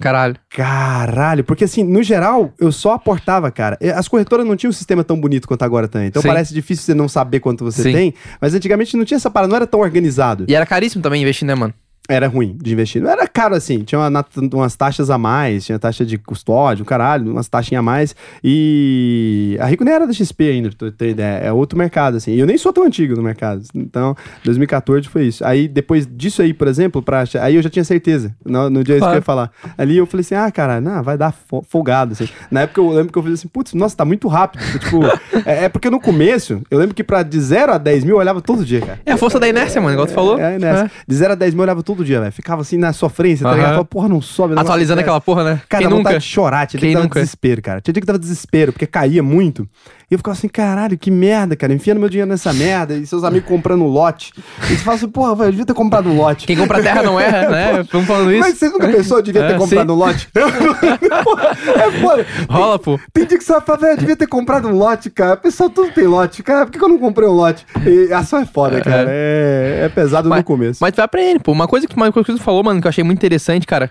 Caralho. 0.00 0.36
caralho. 0.48 1.44
Porque 1.44 1.64
assim, 1.64 1.82
no 1.82 2.02
geral, 2.02 2.52
eu 2.58 2.70
só 2.70 2.92
aportava, 2.92 3.50
cara. 3.50 3.78
As 3.94 4.08
corretoras 4.08 4.46
não 4.46 4.56
tinham 4.56 4.70
um 4.70 4.72
sistema 4.72 5.02
tão 5.02 5.20
bonito 5.20 5.48
quanto 5.48 5.62
agora 5.62 5.88
tem. 5.88 6.06
Então 6.06 6.22
Sim. 6.22 6.28
parece 6.28 6.54
difícil 6.54 6.84
você 6.84 6.94
não 6.94 7.08
saber 7.08 7.40
quanto 7.40 7.64
você 7.64 7.82
Sim. 7.82 7.92
tem. 7.92 8.14
Mas 8.40 8.54
antigamente 8.54 8.96
não 8.96 9.04
tinha 9.04 9.16
essa 9.16 9.30
parada, 9.30 9.50
não 9.50 9.56
era 9.56 9.66
tão 9.66 9.80
organizado. 9.80 10.44
E 10.48 10.54
era 10.54 10.64
caríssimo 10.64 11.02
também 11.02 11.22
investir, 11.22 11.46
né, 11.46 11.54
mano? 11.54 11.74
Era 12.10 12.26
ruim 12.26 12.56
de 12.60 12.72
investir. 12.72 13.02
Não 13.02 13.10
era 13.10 13.26
caro 13.28 13.54
assim. 13.54 13.80
Tinha 13.84 13.98
uma 14.00 14.24
umas 14.54 14.74
taxas 14.74 15.10
a 15.10 15.18
mais, 15.18 15.66
tinha 15.66 15.78
taxa 15.78 16.06
de 16.06 16.16
custódio, 16.16 16.84
caralho, 16.84 17.30
umas 17.32 17.48
taxinhas 17.48 17.80
a 17.80 17.82
mais. 17.82 18.16
E 18.62 19.56
a 19.60 19.66
Rico 19.66 19.84
nem 19.84 19.92
era 19.94 20.06
da 20.06 20.12
XP 20.12 20.48
ainda, 20.48 20.70
pra 20.76 20.90
ter 20.90 21.10
ideia. 21.10 21.36
É 21.38 21.52
outro 21.52 21.78
mercado, 21.78 22.16
assim. 22.16 22.32
E 22.32 22.40
eu 22.40 22.46
nem 22.46 22.56
sou 22.56 22.72
tão 22.72 22.84
antigo 22.84 23.14
no 23.14 23.22
mercado. 23.22 23.62
Então, 23.74 24.16
2014 24.44 25.08
foi 25.08 25.26
isso. 25.26 25.44
Aí, 25.44 25.68
depois 25.68 26.06
disso 26.10 26.40
aí, 26.42 26.54
por 26.54 26.66
exemplo, 26.66 27.02
pra, 27.02 27.24
aí 27.40 27.56
eu 27.56 27.62
já 27.62 27.68
tinha 27.70 27.84
certeza. 27.84 28.34
No, 28.44 28.70
no 28.70 28.82
dia 28.82 28.96
isso 28.96 29.04
que 29.04 29.10
eu 29.10 29.16
ia 29.16 29.22
Claro. 29.22 29.24
falar. 29.24 29.50
Ali 29.76 29.96
eu 29.98 30.06
falei 30.06 30.22
assim, 30.22 30.34
ah, 30.34 30.50
cara, 30.50 30.80
não, 30.80 31.02
vai 31.02 31.18
dar 31.18 31.32
fo- 31.32 31.62
folgado, 31.68 32.12
assim. 32.12 32.28
Na 32.50 32.62
época 32.62 32.80
eu 32.80 32.88
lembro 32.90 33.12
que 33.12 33.18
eu 33.18 33.22
falei 33.22 33.34
assim, 33.34 33.48
putz, 33.48 33.74
nossa, 33.74 33.96
tá 33.96 34.04
muito 34.04 34.28
rápido. 34.28 34.62
Tipo, 34.78 35.00
é, 35.44 35.64
é 35.64 35.68
porque 35.68 35.90
no 35.90 36.00
começo, 36.00 36.62
eu 36.70 36.78
lembro 36.78 36.94
que 36.94 37.04
pra 37.04 37.22
de 37.22 37.38
0 37.40 37.72
a 37.72 37.78
10 37.78 38.04
mil 38.04 38.14
eu 38.16 38.20
olhava 38.20 38.40
todo 38.40 38.64
dia, 38.64 38.80
cara. 38.80 39.00
É 39.04 39.12
a 39.12 39.16
força 39.16 39.38
da 39.38 39.48
inércia, 39.48 39.80
mano, 39.80 39.92
igual 39.94 40.06
tu 40.06 40.12
falou. 40.14 40.38
É, 40.38 40.54
é 40.54 40.58
nessa. 40.58 40.84
É. 40.86 40.90
De 41.06 41.14
0 41.14 41.32
a 41.32 41.36
10 41.36 41.54
mil 41.54 41.60
eu 41.62 41.64
olhava 41.64 41.82
todo 41.82 41.97
dia, 42.04 42.20
velho. 42.20 42.32
Ficava 42.32 42.62
assim 42.62 42.76
na 42.76 42.92
sofrência, 42.92 43.44
tá 43.44 43.50
ligado? 43.52 43.66
Falava, 43.66 43.84
porra, 43.84 44.08
não 44.08 44.20
sobe. 44.20 44.54
não 44.54 44.62
Atualizando 44.62 45.00
aquela 45.00 45.20
porra, 45.20 45.44
né? 45.44 45.62
Cara, 45.68 45.82
Quem 45.82 45.90
nunca? 45.90 46.04
vontade 46.10 46.24
de 46.24 46.30
chorar. 46.30 46.66
Tinha 46.66 46.80
dia 46.80 46.90
que 46.90 46.96
tava 46.96 47.08
desespero, 47.08 47.62
cara. 47.62 47.80
Tinha 47.80 47.92
dia 47.92 48.00
que 48.00 48.06
tava 48.06 48.18
desespero, 48.18 48.72
porque 48.72 48.86
caía 48.86 49.22
muito. 49.22 49.68
E 50.10 50.14
eu 50.14 50.18
ficava 50.18 50.34
assim, 50.36 50.48
caralho, 50.48 50.96
que 50.96 51.10
merda, 51.10 51.54
cara. 51.54 51.70
Enfiando 51.72 51.98
meu 51.98 52.08
dinheiro 52.08 52.30
nessa 52.30 52.50
merda. 52.52 52.94
E 52.94 53.06
seus 53.06 53.24
amigos 53.24 53.46
comprando 53.46 53.84
lote. 53.84 54.32
E 54.62 54.66
você 54.68 54.76
fala 54.78 54.96
assim, 54.96 55.08
porra, 55.08 55.34
velho, 55.34 55.48
eu 55.48 55.50
devia 55.50 55.66
ter 55.66 55.74
comprado 55.74 56.08
um 56.08 56.16
lote. 56.16 56.46
Quem 56.46 56.56
compra 56.56 56.82
terra 56.82 57.02
não 57.02 57.20
erra, 57.20 57.50
né? 57.50 57.84
Vamos 57.92 58.06
falando 58.06 58.32
isso. 58.32 58.40
Mas 58.40 58.56
você 58.56 58.70
nunca 58.70 58.88
pensou, 58.88 59.20
devia 59.20 59.46
ter 59.46 59.54
É, 59.54 59.58
comprado 59.58 59.86
sim. 59.88 59.94
um 59.94 59.98
lote? 59.98 60.28
é 60.34 61.90
foda. 62.00 62.26
Rola, 62.48 62.78
pô. 62.78 62.98
Tem 63.12 63.26
dia 63.26 63.36
que 63.36 63.44
você 63.44 63.52
vai 63.52 63.60
falar, 63.60 63.78
velho, 63.80 63.98
devia 63.98 64.16
ter 64.16 64.26
comprado 64.26 64.68
um 64.68 64.72
lote, 64.72 65.10
cara. 65.10 65.34
O 65.34 65.38
pessoal 65.38 65.68
tudo 65.68 65.92
tem 65.92 66.06
lote. 66.06 66.42
Cara, 66.42 66.64
por 66.64 66.72
que 66.72 66.78
que 66.78 66.84
eu 66.84 66.88
não 66.88 66.98
comprei 66.98 67.28
um 67.28 67.32
lote? 67.32 67.66
E 67.86 68.12
a 68.12 68.18
ação 68.20 68.38
é 68.38 68.46
foda, 68.46 68.80
cara. 68.80 69.06
É, 69.10 69.82
é 69.84 69.88
pesado 69.90 70.28
no 70.28 70.44
começo. 70.44 70.78
Mas 70.80 70.92
tu 70.92 70.96
vai 70.96 71.04
aprendendo, 71.04 71.40
pô. 71.42 71.52
Uma 71.52 71.68
coisa 71.68 71.86
que, 71.86 71.94
uma 71.94 72.10
coisa 72.10 72.26
que 72.26 72.32
tu 72.38 72.42
falou, 72.42 72.62
mano, 72.64 72.80
que 72.80 72.86
eu 72.86 72.90
achei 72.90 73.04
muito 73.04 73.18
interessante, 73.18 73.66
cara. 73.66 73.90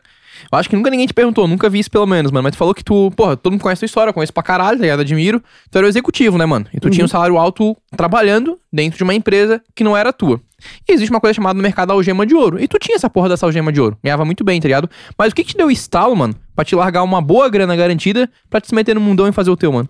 Eu 0.52 0.58
acho 0.58 0.70
que 0.70 0.76
nunca 0.76 0.90
ninguém 0.90 1.08
te 1.08 1.14
perguntou, 1.14 1.48
nunca 1.48 1.70
vi 1.70 1.80
isso 1.80 1.92
pelo 1.92 2.06
menos, 2.06 2.32
mano. 2.32 2.44
Mas 2.44 2.54
tu 2.54 2.58
falou 2.58 2.74
que 2.74 2.84
tu, 2.84 3.12
porra, 3.16 3.36
todo 3.38 3.52
mundo 3.54 3.62
conhece 3.62 3.80
a 3.80 3.82
tua 3.82 3.86
história, 3.86 4.10
eu 4.10 4.14
conheço 4.14 4.34
pra 4.34 4.44
caralho, 4.44 4.78
tá 4.78 4.82
ligado? 4.82 5.02
Admiro. 5.02 5.42
Tu 5.70 5.78
era 5.78 5.86
o 5.86 5.90
executivo, 5.90 6.38
né, 6.38 6.46
mano? 6.46 6.66
E 6.74 6.80
tu 6.80 6.90
tinha 6.90 7.06
um 7.06 7.08
salário 7.08 7.38
alto 7.38 7.76
trabalhando 7.96 8.58
dentro 8.72 8.98
de 8.98 9.04
uma 9.04 9.14
empresa 9.14 9.62
que 9.76 9.84
não 9.84 9.96
era 9.96 10.14
tua. 10.14 10.42
E 10.88 10.94
existe 10.94 11.12
uma 11.12 11.20
coisa 11.20 11.34
chamada 11.36 11.56
no 11.56 11.64
mercado 11.64 11.92
algema 11.92 12.26
de 12.26 12.34
ouro. 12.36 12.62
E 12.62 12.68
tu 12.68 12.78
tinha 12.80 12.96
essa 12.96 13.10
porra 13.10 13.30
dessa 13.30 13.46
algema 13.46 13.72
de 13.72 13.80
ouro. 13.80 13.98
Ganhava 14.04 14.26
muito 14.26 14.44
bem, 14.44 14.60
tá 14.60 14.68
ligado? 14.68 14.90
Mas 15.18 15.32
o 15.32 15.36
que 15.36 15.44
que 15.44 15.52
te 15.52 15.58
deu 15.58 15.70
estalo, 15.70 16.16
mano, 16.16 16.36
pra 16.56 16.66
te 16.66 16.76
largar 16.76 17.04
uma 17.04 17.22
boa 17.22 17.48
grana 17.50 17.76
garantida 17.76 18.30
pra 18.50 18.60
te 18.60 18.68
se 18.68 18.76
meter 18.76 18.96
no 18.96 19.02
mundão 19.02 19.28
e 19.28 19.32
fazer 19.32 19.52
o 19.52 19.58
teu, 19.58 19.72
mano? 19.72 19.90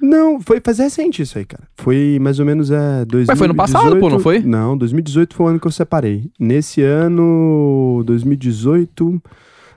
Não, 0.00 0.40
foi 0.40 0.60
faz 0.62 0.78
recente 0.78 1.22
isso 1.22 1.38
aí, 1.38 1.44
cara. 1.44 1.64
Foi 1.76 2.18
mais 2.20 2.38
ou 2.38 2.44
menos 2.44 2.70
é, 2.70 3.04
2018. 3.06 3.26
Mas 3.28 3.38
foi 3.38 3.48
no 3.48 3.54
passado, 3.54 3.96
pô, 3.96 4.10
não 4.10 4.18
foi? 4.18 4.40
Não, 4.40 4.76
2018 4.76 5.34
foi 5.34 5.46
o 5.46 5.48
ano 5.48 5.60
que 5.60 5.66
eu 5.66 5.72
separei. 5.72 6.30
Nesse 6.38 6.82
ano, 6.82 8.02
2018, 8.04 9.22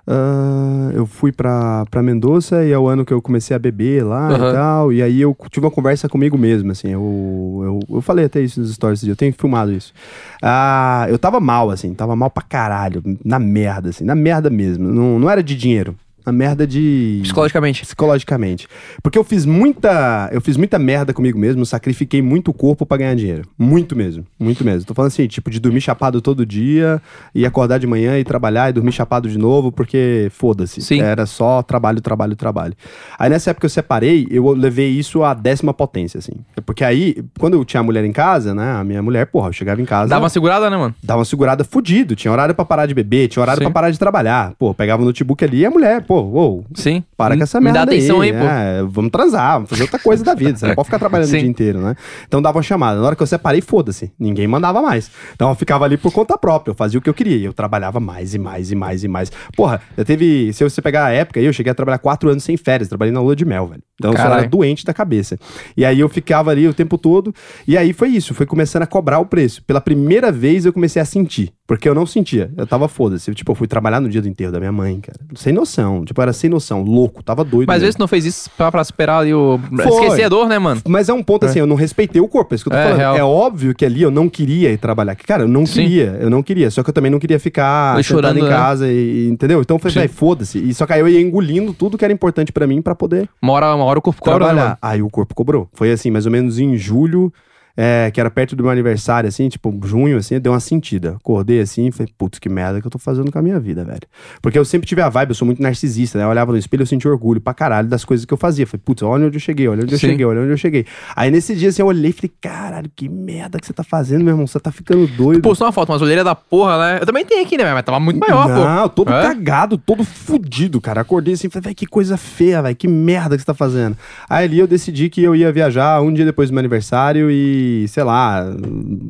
ah, 0.08 0.90
eu 0.94 1.06
fui 1.06 1.32
pra, 1.34 1.86
pra 1.92 2.02
Mendoza 2.02 2.64
e 2.64 2.72
é 2.72 2.80
o 2.80 2.88
ano 2.88 3.04
que 3.04 3.14
eu 3.14 3.22
comecei 3.22 3.54
a 3.56 3.60
beber 3.60 4.06
lá 4.06 4.30
Aham. 4.30 4.50
e 4.50 4.54
tal. 4.54 4.94
E 4.94 5.04
aí 5.04 5.22
eu 5.22 5.36
tive 5.50 5.66
uma 5.66 5.72
conversa 5.72 6.08
comigo 6.08 6.38
mesmo, 6.38 6.72
assim. 6.72 6.90
Eu, 6.90 7.62
eu, 7.90 7.96
eu 7.98 8.02
falei 8.02 8.26
até 8.26 8.40
isso 8.40 8.60
nos 8.60 8.74
stories, 8.74 9.04
eu 9.04 9.16
tenho 9.16 9.34
filmado 9.34 9.72
isso. 9.74 9.94
Ah, 10.42 11.06
eu 11.10 11.20
tava 11.20 11.40
mal, 11.40 11.70
assim, 11.70 11.94
tava 11.94 12.16
mal 12.16 12.30
pra 12.30 12.44
caralho, 12.44 13.04
na 13.24 13.38
merda, 13.38 13.90
assim, 13.90 14.06
na 14.06 14.16
merda 14.16 14.50
mesmo. 14.50 14.88
Não, 14.88 15.20
não 15.20 15.30
era 15.30 15.44
de 15.44 15.56
dinheiro. 15.56 15.94
Na 16.28 16.34
merda 16.34 16.68
de 16.68 17.22
Psicologicamente. 17.24 17.82
psicologicamente. 17.86 18.68
Porque 19.02 19.18
eu 19.18 19.24
fiz 19.24 19.46
muita, 19.46 20.30
eu 20.34 20.42
fiz 20.42 20.58
muita 20.58 20.78
merda 20.78 21.14
comigo 21.14 21.40
mesmo, 21.40 21.66
sacrifiquei 21.66 22.22
muito 22.22 22.52
o 22.52 22.54
corpo 22.54 22.86
pra 22.86 22.98
ganhar 22.98 23.16
dinheiro. 23.16 23.44
Muito 23.58 23.96
mesmo, 23.96 24.26
muito 24.38 24.62
mesmo. 24.66 24.86
Tô 24.86 24.94
falando 24.94 25.08
assim, 25.08 25.26
tipo 25.26 25.50
de 25.50 25.58
dormir 25.58 25.80
chapado 25.80 26.20
todo 26.20 26.46
dia 26.46 27.02
e 27.34 27.46
acordar 27.46 27.78
de 27.78 27.88
manhã 27.88 28.20
e 28.20 28.26
trabalhar 28.26 28.70
e 28.70 28.74
dormir 28.74 28.92
chapado 28.92 29.30
de 29.30 29.38
novo, 29.38 29.72
porque 29.72 30.28
foda-se. 30.32 30.82
Sim. 30.82 31.00
Era 31.00 31.26
só 31.26 31.64
trabalho, 31.64 32.02
trabalho, 32.02 32.36
trabalho. 32.36 32.74
Aí 33.18 33.30
nessa 33.30 33.52
época 33.52 33.62
que 33.62 33.66
eu 33.68 33.70
separei, 33.70 34.28
eu 34.30 34.52
levei 34.52 34.90
isso 34.90 35.24
à 35.24 35.34
décima 35.34 35.74
potência, 35.74 36.18
assim. 36.18 36.34
Porque 36.66 36.84
aí, 36.84 37.24
quando 37.40 37.54
eu 37.54 37.64
tinha 37.64 37.80
a 37.80 37.84
mulher 37.84 38.04
em 38.04 38.12
casa, 38.12 38.54
né, 38.54 38.70
a 38.74 38.84
minha 38.84 39.02
mulher, 39.02 39.28
porra, 39.28 39.48
eu 39.48 39.54
chegava 39.54 39.82
em 39.82 39.86
casa 39.86 40.10
Dava 40.10 40.24
uma 40.24 40.30
segurada, 40.30 40.70
né, 40.70 40.76
mano? 40.76 40.94
dava 41.02 41.20
uma 41.20 41.26
segurada 41.26 41.64
fudido. 41.64 42.18
Tinha 42.18 42.34
horário 42.34 42.54
pra 42.54 42.66
parar 42.66 42.86
de 42.86 42.94
beber, 42.94 43.30
tinha 43.30 43.42
horário 43.42 43.62
pra 43.62 43.72
parar 43.72 43.92
de 43.92 43.98
trabalhar. 43.98 44.54
Pô, 44.60 44.74
pegava 44.74 45.02
o 45.02 45.06
notebook 45.06 45.42
ali 45.46 45.60
e 45.60 45.66
a 45.66 45.72
mulher, 45.72 46.02
pô, 46.04 46.17
ô, 46.20 46.64
Sim. 46.74 47.04
para 47.16 47.36
com 47.38 47.44
essa 47.44 47.60
Me 47.60 47.66
merda 47.66 47.80
dá 47.80 47.92
atenção 47.92 48.22
aí, 48.22 48.32
pô. 48.32 48.40
É, 48.40 48.84
vamos 48.84 49.12
transar, 49.12 49.54
vamos 49.54 49.70
fazer 49.70 49.84
outra 49.84 50.00
coisa 50.00 50.24
da 50.24 50.34
vida. 50.34 50.58
Você 50.58 50.68
não 50.68 50.76
pode 50.76 50.86
ficar 50.86 51.00
trabalhando 51.00 51.28
o 51.28 51.32
Sim. 51.32 51.40
dia 51.40 51.48
inteiro, 51.48 51.80
né? 51.80 51.96
Então 52.28 52.42
dava 52.42 52.58
uma 52.58 52.64
chamada. 52.64 53.00
Na 53.00 53.06
hora 53.06 53.16
que 53.16 53.24
eu 53.24 53.28
separei, 53.28 53.62
foda-se. 53.62 54.12
Ninguém 54.20 54.48
mandava 54.48 54.82
mais. 54.82 55.10
Então 55.34 55.50
eu 55.50 55.56
ficava 55.56 55.86
ali 55.86 55.98
por 55.98 56.12
conta 56.12 56.38
própria. 56.38 56.72
Eu 56.72 56.76
fazia 56.76 57.00
o 57.00 57.02
que 57.02 57.10
eu 57.10 57.14
queria. 57.14 57.38
E 57.38 57.46
eu 57.46 57.54
trabalhava 57.54 58.00
mais 58.00 58.34
e 58.34 58.40
mais 58.40 58.72
e 58.72 58.76
mais 58.76 59.04
e 59.04 59.08
mais. 59.08 59.32
Porra, 59.56 59.82
eu 59.96 60.06
teve... 60.06 60.52
Se 60.54 60.64
você 60.64 60.82
pegar 60.82 61.06
a 61.06 61.12
época 61.12 61.40
aí, 61.40 61.46
eu 61.46 61.54
cheguei 61.54 61.72
a 61.72 61.76
trabalhar 61.76 62.00
quatro 62.00 62.30
anos 62.30 62.44
sem 62.44 62.58
férias. 62.58 62.90
Trabalhei 62.90 63.14
na 63.14 63.22
lua 63.22 63.36
de 63.36 63.46
mel, 63.46 63.68
velho. 63.68 63.84
Então 63.96 64.12
eu 64.12 64.18
só 64.18 64.26
era 64.26 64.48
doente 64.48 64.86
da 64.86 64.94
cabeça. 64.94 65.38
E 65.76 65.84
aí 65.84 66.00
eu 66.00 66.10
ficava 66.10 66.52
ali 66.52 66.68
o 66.68 66.74
tempo 66.74 66.98
todo. 66.98 67.34
E 67.68 67.78
aí 67.78 67.94
foi 67.94 68.10
isso. 68.10 68.34
Foi 68.34 68.46
começando 68.46 68.84
a 68.84 68.88
cobrar 68.88 69.20
o 69.20 69.26
preço. 69.26 69.64
Pela 69.64 69.82
primeira 69.82 70.32
vez 70.32 70.66
eu 70.66 70.74
comecei 70.74 71.02
a 71.02 71.06
sentir. 71.06 71.54
Porque 71.68 71.88
eu 71.90 71.94
não 71.94 72.06
sentia. 72.06 72.50
Eu 72.56 72.66
tava 72.66 72.88
foda-se. 72.88 73.30
Tipo, 73.36 73.52
eu 73.52 73.56
fui 73.56 73.68
trabalhar 73.68 74.00
no 74.00 74.08
dia 74.08 74.22
do 74.22 74.28
enterro 74.30 74.54
da 74.54 74.58
minha 74.60 74.72
mãe, 74.72 75.02
cara. 75.02 75.20
Sem 75.36 75.52
noção. 75.52 76.06
Tipo, 76.06 76.22
eu 76.22 76.24
era 76.24 76.32
sem 76.32 76.50
noção. 76.50 76.82
Louco. 76.82 77.22
Tava 77.22 77.44
doido. 77.44 77.68
Mas 77.68 77.78
às 77.78 77.82
vezes 77.82 77.98
não 77.98 78.08
fez 78.08 78.26
isso 78.26 78.50
pra, 78.56 78.72
pra 78.72 78.82
superar 78.86 79.20
ali 79.20 79.34
o. 79.34 79.60
Foi. 79.84 79.86
Esquecer 80.06 80.24
a 80.24 80.30
dor, 80.30 80.48
né, 80.48 80.58
mano? 80.58 80.82
Mas 80.88 81.10
é 81.10 81.14
um 81.14 81.22
ponto 81.22 81.46
assim, 81.46 81.60
eu 81.60 81.68
não 81.68 81.76
respeitei 81.76 82.22
o 82.22 82.28
corpo, 82.30 82.54
é 82.54 82.56
isso 82.56 82.64
que 82.64 82.70
eu 82.70 82.72
tô 82.72 82.78
É, 82.78 82.84
falando. 82.84 82.98
real. 83.00 83.18
É 83.18 83.24
óbvio 83.24 83.76
que 83.76 83.84
ali 83.86 84.02
eu 84.02 84.10
não 84.10 84.30
queria 84.30 84.72
ir 84.72 84.78
trabalhar. 84.78 85.14
Cara, 85.18 85.44
eu 85.44 85.48
não 85.50 85.66
Sim. 85.66 85.82
queria, 85.84 86.18
eu 86.22 86.30
não 86.30 86.42
queria. 86.42 86.72
Só 86.72 86.82
que 86.82 86.90
eu 86.90 86.94
também 86.94 87.12
não 87.12 87.20
queria 87.20 87.38
ficar 87.40 88.02
chorando, 88.02 88.40
em 88.40 88.44
né? 88.44 88.50
casa, 88.50 88.88
e, 88.88 89.26
e- 89.26 89.28
entendeu? 89.28 89.60
Então 89.60 89.76
eu 89.76 89.80
falei, 89.80 89.94
velho, 89.96 90.10
foda-se. 90.10 90.58
E 90.60 90.74
só 90.74 90.86
que 90.86 90.94
aí 90.94 91.02
eu 91.02 91.10
ia 91.10 91.20
engolindo 91.20 91.74
tudo 91.74 91.98
que 91.98 92.06
era 92.06 92.14
importante 92.14 92.54
pra 92.54 92.66
mim 92.66 92.82
pra 92.82 92.96
poder 92.96 93.28
Uma 93.42 93.52
hora, 93.54 93.76
uma 93.76 93.84
hora 93.84 94.00
o 94.00 94.02
corpo 94.02 94.22
cobra, 94.22 94.40
né, 94.40 94.46
trabalhar. 94.46 94.64
mano? 94.68 94.78
aí 94.82 95.02
o 95.02 95.10
corpo 95.10 95.36
cobrou. 95.36 95.68
Foi 95.74 95.92
assim, 95.92 96.10
mais 96.12 96.26
ou 96.26 96.32
menos 96.32 96.60
em 96.60 96.78
julho. 96.78 97.32
É, 97.80 98.10
que 98.12 98.20
era 98.20 98.32
perto 98.32 98.56
do 98.56 98.64
meu 98.64 98.72
aniversário, 98.72 99.28
assim, 99.28 99.48
tipo, 99.48 99.72
junho, 99.86 100.18
assim, 100.18 100.40
deu 100.40 100.52
uma 100.52 100.60
sentida. 100.60 101.16
Acordei 101.18 101.62
assim 101.62 101.88
e 101.88 101.92
falei, 101.92 102.12
putz, 102.18 102.40
que 102.40 102.50
merda 102.50 102.82
que 102.82 102.88
eu 102.88 102.92
tô 102.92 102.98
fazendo 102.98 103.32
com 103.32 103.38
a 103.38 103.42
minha 103.42 103.60
vida, 103.60 103.84
velho. 103.86 104.02
Porque 104.42 104.58
eu 104.58 104.66
sempre 104.66 104.88
tive 104.88 105.02
a 105.02 105.10
vibe, 105.10 105.30
eu 105.30 105.36
sou 105.36 105.46
muito 105.46 105.62
narcisista, 105.62 106.18
né? 106.18 106.24
Eu 106.26 106.30
olhava 106.30 106.52
no 106.52 106.58
espelho, 106.58 106.82
eu 106.82 106.88
sentia 106.88 107.12
orgulho 107.12 107.40
pra 107.40 107.54
caralho 107.54 107.88
das 107.88 108.04
coisas 108.04 108.26
que 108.26 108.34
eu 108.34 108.38
fazia. 108.38 108.66
Falei, 108.66 108.82
putz, 108.84 109.04
olha 109.04 109.28
onde 109.28 109.38
eu 109.38 109.40
cheguei, 109.40 109.68
olha 109.68 109.84
onde 109.84 109.94
eu 109.94 110.00
Sim. 110.00 110.08
cheguei, 110.08 110.26
olha 110.26 110.42
onde 110.42 110.50
eu 110.52 110.58
cheguei. 110.58 110.86
Aí 111.16 111.30
nesse 111.30 111.56
dia, 111.56 111.70
assim, 111.70 111.84
eu 111.84 111.88
olhei 111.88 112.10
e 112.10 112.14
falei, 112.14 112.32
caralho, 112.42 112.90
que 112.96 113.08
merda 113.08 113.60
que 113.60 113.68
você 113.68 113.74
tá 113.74 113.84
fazendo, 113.84 114.24
meu 114.24 114.34
irmão. 114.34 114.48
Você 114.48 114.60
tá 114.60 114.72
ficando 114.72 115.06
doido. 115.08 115.42
Postou 115.42 115.68
uma 115.68 115.72
foto, 115.72 115.92
umas 115.92 116.02
olheiras 116.02 116.26
da 116.26 116.34
porra, 116.34 116.78
né? 116.80 116.98
Eu 117.02 117.06
também 117.06 117.24
tenho 117.26 117.46
aqui, 117.46 117.58
né? 117.58 117.72
Mas 117.74 117.84
tava 117.86 118.00
muito 118.00 118.20
maior, 118.20 118.48
pô. 118.48 118.66
Não, 118.66 118.90
todo 118.90 119.12
É? 119.14 119.22
cagado, 119.22 119.78
todo 119.78 120.04
fudido, 120.04 120.82
cara. 120.82 121.02
Acordei 121.02 121.36
assim, 121.36 121.50
falei, 121.50 121.66
velho, 121.66 121.76
que 121.76 121.86
coisa 121.86 122.18
feia, 122.18 122.62
velho, 122.62 122.76
que 122.76 122.88
merda 122.88 123.36
que 123.36 123.42
você 123.42 123.46
tá 123.46 123.54
fazendo. 123.54 123.96
Aí 124.30 124.46
ali 124.46 124.60
eu 124.60 124.68
decidi 124.68 125.10
que 125.10 125.22
eu 125.22 125.36
ia 125.36 125.52
viajar 125.52 126.02
um 126.02 126.12
dia 126.12 126.26
depois 126.26 126.50
do 126.50 126.54
meu 126.54 126.60
aniversário 126.60 127.30
e, 127.30 127.67
sei 127.88 128.04
lá, 128.04 128.46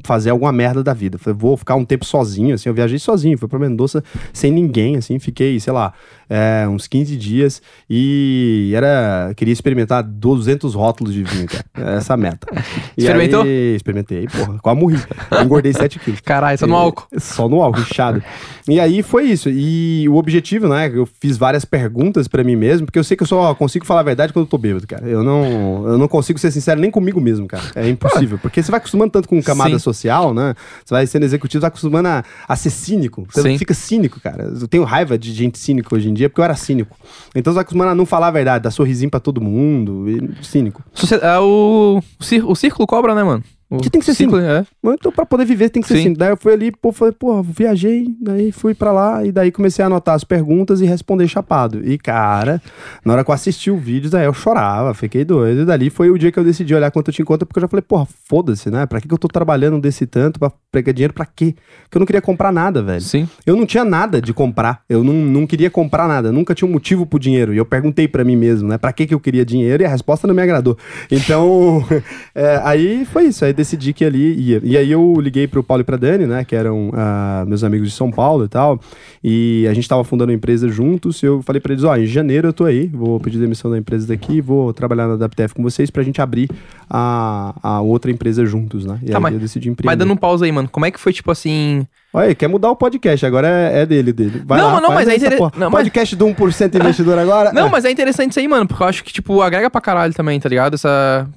fazer 0.03 0.29
alguma 0.29 0.51
merda 0.51 0.83
da 0.83 0.93
vida. 0.93 1.17
Falei, 1.17 1.37
vou 1.37 1.57
ficar 1.57 1.75
um 1.75 1.85
tempo 1.85 2.05
sozinho, 2.05 2.55
assim, 2.55 2.69
eu 2.69 2.73
viajei 2.73 2.99
sozinho, 2.99 3.37
fui 3.37 3.47
pra 3.47 3.59
Mendoza 3.59 4.03
sem 4.33 4.51
ninguém, 4.51 4.95
assim, 4.97 5.19
fiquei, 5.19 5.59
sei 5.59 5.73
lá, 5.73 5.93
é, 6.29 6.67
uns 6.67 6.87
15 6.87 7.15
dias 7.15 7.61
e 7.89 8.71
era, 8.75 9.31
queria 9.35 9.53
experimentar 9.53 10.03
200 10.03 10.73
rótulos 10.73 11.13
de 11.13 11.23
vinho, 11.23 11.47
cara. 11.47 11.65
Era 11.73 11.91
Essa 11.97 12.13
a 12.13 12.17
meta. 12.17 12.47
E 12.97 13.01
Experimentou? 13.01 13.43
Aí, 13.43 13.75
experimentei, 13.75 14.27
porra, 14.27 14.57
quase 14.59 14.79
morri. 14.79 14.99
Engordei 15.43 15.71
7 15.71 15.99
quilos. 15.99 16.19
Caralho, 16.21 16.57
só 16.57 16.65
no 16.65 16.75
álcool. 16.75 17.07
Só 17.17 17.47
no 17.47 17.61
álcool, 17.61 17.81
inchado. 17.81 18.23
E 18.67 18.79
aí 18.79 19.03
foi 19.03 19.25
isso. 19.25 19.49
E 19.49 20.09
o 20.09 20.15
objetivo, 20.15 20.67
né? 20.67 20.91
Eu 20.93 21.07
fiz 21.19 21.37
várias 21.37 21.63
perguntas 21.63 22.27
pra 22.27 22.43
mim 22.43 22.55
mesmo, 22.55 22.85
porque 22.85 22.97
eu 22.97 23.03
sei 23.03 23.15
que 23.15 23.23
eu 23.23 23.27
só 23.27 23.53
consigo 23.53 23.85
falar 23.85 24.01
a 24.01 24.03
verdade 24.03 24.33
quando 24.33 24.45
eu 24.45 24.49
tô 24.49 24.57
bêbado, 24.57 24.87
cara. 24.87 25.07
Eu 25.07 25.23
não, 25.23 25.87
eu 25.87 25.97
não 25.97 26.07
consigo 26.07 26.39
ser 26.39 26.51
sincero 26.51 26.81
nem 26.81 26.89
comigo 26.89 27.21
mesmo, 27.21 27.47
cara. 27.47 27.63
É 27.75 27.87
impossível. 27.87 28.37
Porque 28.39 28.61
você 28.61 28.71
vai 28.71 28.79
acostumando 28.79 29.11
tanto 29.11 29.29
com 29.29 29.41
camada 29.41 29.71
Sim. 29.71 29.79
social, 29.79 30.33
né? 30.33 30.55
Você 30.83 30.93
vai 30.93 31.05
sendo 31.05 31.23
executivo, 31.23 31.61
vai 31.61 31.69
acostumando 31.69 32.07
a, 32.07 32.23
a 32.47 32.55
ser 32.55 32.71
cínico. 32.71 33.27
Você 33.31 33.41
Sim. 33.43 33.57
fica 33.57 33.73
cínico, 33.73 34.19
cara. 34.19 34.51
Eu 34.59 34.67
tenho 34.67 34.83
raiva 34.83 35.17
de 35.17 35.31
gente 35.31 35.59
cínica 35.59 35.95
hoje 35.95 36.09
em 36.09 36.13
dia, 36.17 36.29
porque 36.29 36.41
eu 36.41 36.45
era 36.45 36.55
cínico. 36.55 36.97
Então 37.33 37.53
vai 37.53 37.61
acostumando 37.61 37.91
a 37.91 37.95
não 37.95 38.05
falar 38.05 38.27
a 38.27 38.31
verdade, 38.31 38.63
dar 38.63 38.71
sorrisinho 38.71 39.09
pra 39.09 39.19
todo 39.19 39.39
mundo. 39.39 40.09
E, 40.09 40.43
cínico. 40.43 40.83
Socie- 40.93 41.19
é 41.21 41.39
o, 41.39 42.01
o, 42.01 42.51
o 42.51 42.55
círculo 42.55 42.85
cobra, 42.85 43.15
né, 43.15 43.23
mano? 43.23 43.43
O 43.69 43.77
Que 43.77 43.89
tem 43.89 43.99
que 43.99 44.05
ser 44.05 44.13
círculo, 44.13 44.41
é. 44.41 44.65
Mas 44.81 44.95
Então, 44.95 45.11
pra 45.11 45.25
poder 45.25 45.43
viver, 45.45 45.69
tem 45.69 45.81
que 45.81 45.87
ser 45.87 45.95
Sim. 45.95 46.01
assim. 46.01 46.13
Daí 46.13 46.29
eu 46.29 46.37
fui 46.37 46.53
ali, 46.53 46.71
pô, 46.71 46.93
falei, 46.93 47.13
pô, 47.13 47.43
viajei, 47.43 48.07
daí 48.21 48.51
fui 48.51 48.73
pra 48.73 48.91
lá, 48.93 49.25
e 49.25 49.31
daí 49.31 49.51
comecei 49.51 49.83
a 49.83 49.87
anotar 49.87 50.15
as 50.15 50.23
perguntas 50.23 50.79
e 50.79 50.85
responder 50.85 51.27
chapado. 51.27 51.81
E, 51.85 51.97
cara, 51.97 52.61
na 53.03 53.13
hora 53.13 53.23
que 53.25 53.29
eu 53.29 53.35
assisti 53.35 53.69
o 53.69 53.77
vídeo, 53.77 54.09
daí 54.09 54.25
eu 54.25 54.33
chorava, 54.33 54.93
fiquei 54.93 55.25
doido. 55.25 55.61
E 55.61 55.65
dali 55.65 55.89
foi 55.89 56.09
o 56.09 56.17
dia 56.17 56.31
que 56.31 56.39
eu 56.39 56.43
decidi 56.45 56.73
olhar 56.73 56.89
quanto 56.91 57.09
eu 57.09 57.13
tinha 57.13 57.23
em 57.23 57.27
conta, 57.27 57.45
porque 57.45 57.59
eu 57.59 57.61
já 57.61 57.67
falei, 57.67 57.81
porra, 57.81 58.07
foda-se, 58.29 58.69
né? 58.69 58.85
Pra 58.85 59.01
que, 59.01 59.07
que 59.07 59.13
eu 59.13 59.17
tô 59.17 59.27
trabalhando 59.27 59.79
desse 59.81 60.05
tanto, 60.05 60.39
pra 60.39 60.49
pegar 60.71 60.93
dinheiro 60.93 61.13
pra 61.13 61.25
quê? 61.25 61.53
Porque 61.83 61.97
eu 61.97 61.99
não 61.99 62.05
queria 62.05 62.21
comprar 62.21 62.53
nada, 62.53 62.81
velho. 62.81 63.01
Sim. 63.01 63.27
Eu 63.45 63.57
não 63.57 63.65
tinha 63.65 63.83
nada 63.83 64.21
de 64.21 64.33
comprar. 64.33 64.81
Eu 64.87 65.03
não, 65.03 65.13
não 65.13 65.45
queria 65.45 65.69
comprar 65.69 66.07
nada. 66.07 66.31
Nunca 66.31 66.55
tinha 66.55 66.67
um 66.67 66.71
motivo 66.71 67.05
pro 67.05 67.19
dinheiro. 67.19 67.53
E 67.53 67.57
eu 67.57 67.65
perguntei 67.65 68.07
pra 68.07 68.23
mim 68.23 68.37
mesmo, 68.37 68.69
né? 68.69 68.77
Pra 68.77 68.93
que, 68.93 69.05
que 69.05 69.13
eu 69.13 69.19
queria 69.19 69.45
dinheiro? 69.45 69.83
E 69.83 69.85
a 69.85 69.89
resposta 69.89 70.25
não 70.25 70.33
me 70.33 70.41
agradou. 70.41 70.77
Então, 71.11 71.85
é, 72.33 72.61
aí 72.63 73.05
foi 73.05 73.25
isso. 73.25 73.43
Aí 73.43 73.56
decidi 73.57 73.91
que 73.91 74.05
ali 74.05 74.33
ia. 74.39 74.61
E 74.63 74.77
aí 74.77 74.89
eu 74.91 75.15
liguei 75.19 75.47
pro 75.47 75.61
Paulo 75.63 75.81
e 75.81 75.83
pra 75.83 75.97
Dani, 75.97 76.25
né? 76.25 76.45
Que 76.45 76.55
eram 76.55 76.91
ah, 76.93 77.43
meus 77.47 77.63
amigos 77.63 77.89
de 77.89 77.93
São 77.95 78.09
Paulo 78.09 78.45
e 78.45 78.47
tal. 78.47 78.79
E 79.23 79.67
a 79.69 79.73
gente 79.73 79.89
tava 79.89 80.03
fundando 80.05 80.31
uma 80.31 80.35
empresa 80.37 80.69
juntos. 80.69 81.21
E 81.21 81.25
eu 81.25 81.41
falei 81.41 81.59
pra 81.59 81.73
eles: 81.73 81.83
ó, 81.83 81.97
em 81.97 82.05
janeiro 82.05 82.47
eu 82.47 82.53
tô 82.53 82.63
aí. 82.63 82.87
Vou 82.87 83.19
pedir 83.19 83.39
demissão 83.39 83.69
da 83.69 83.77
empresa 83.77 84.07
daqui. 84.07 84.39
Vou 84.39 84.71
trabalhar 84.73 85.07
na 85.07 85.15
WTF 85.25 85.53
com 85.55 85.63
vocês 85.63 85.89
pra 85.89 86.03
gente 86.03 86.21
abrir 86.21 86.49
a, 86.89 87.55
a 87.61 87.81
outra 87.81 88.11
empresa 88.11 88.45
juntos, 88.45 88.85
né? 88.85 88.99
E 89.03 89.07
Tá, 89.09 89.17
aí 89.17 89.21
mas- 89.23 89.33
eu 89.33 89.39
decidi 89.39 89.69
empreender. 89.69 89.87
Mas 89.87 89.97
dando 89.99 90.13
um 90.13 90.17
pausa 90.17 90.45
aí, 90.45 90.51
mano. 90.51 90.69
Como 90.71 90.85
é 90.85 90.91
que 90.91 90.99
foi, 90.99 91.11
tipo 91.11 91.31
assim. 91.31 91.85
Olha, 92.13 92.33
quer 92.33 92.47
mudar 92.47 92.71
o 92.71 92.75
podcast, 92.75 93.25
agora 93.25 93.47
é, 93.47 93.81
é 93.81 93.85
dele, 93.85 94.13
dele. 94.13 94.41
Vai 94.45 94.57
Não, 94.59 94.67
lá, 94.67 94.73
mas 94.73 94.81
não, 94.81 94.89
mas 94.93 95.07
é 95.07 95.15
essa 95.15 95.25
intere- 95.25 95.37
porra. 95.37 95.51
não, 95.57 95.69
mas- 95.69 95.81
Podcast 95.83 96.15
do 96.15 96.25
1% 96.25 96.75
investidor 96.79 97.19
agora? 97.19 97.51
Não, 97.53 97.67
É. 97.67 97.69
mas 97.69 97.83
é 97.85 97.91
interessante 97.91 98.31
isso 98.31 98.39
aí, 98.39 98.47
mano, 98.47 98.65
porque 98.65 98.81
eu 98.81 98.87
acho 98.87 99.03
que, 99.03 99.11
tipo, 99.11 99.41
agrega 99.41 99.69
pra 99.69 99.81
caralho 99.81 100.13
também, 100.13 100.39
tá 100.39 100.47
ligado? 100.47 100.73
Essa, 100.73 101.27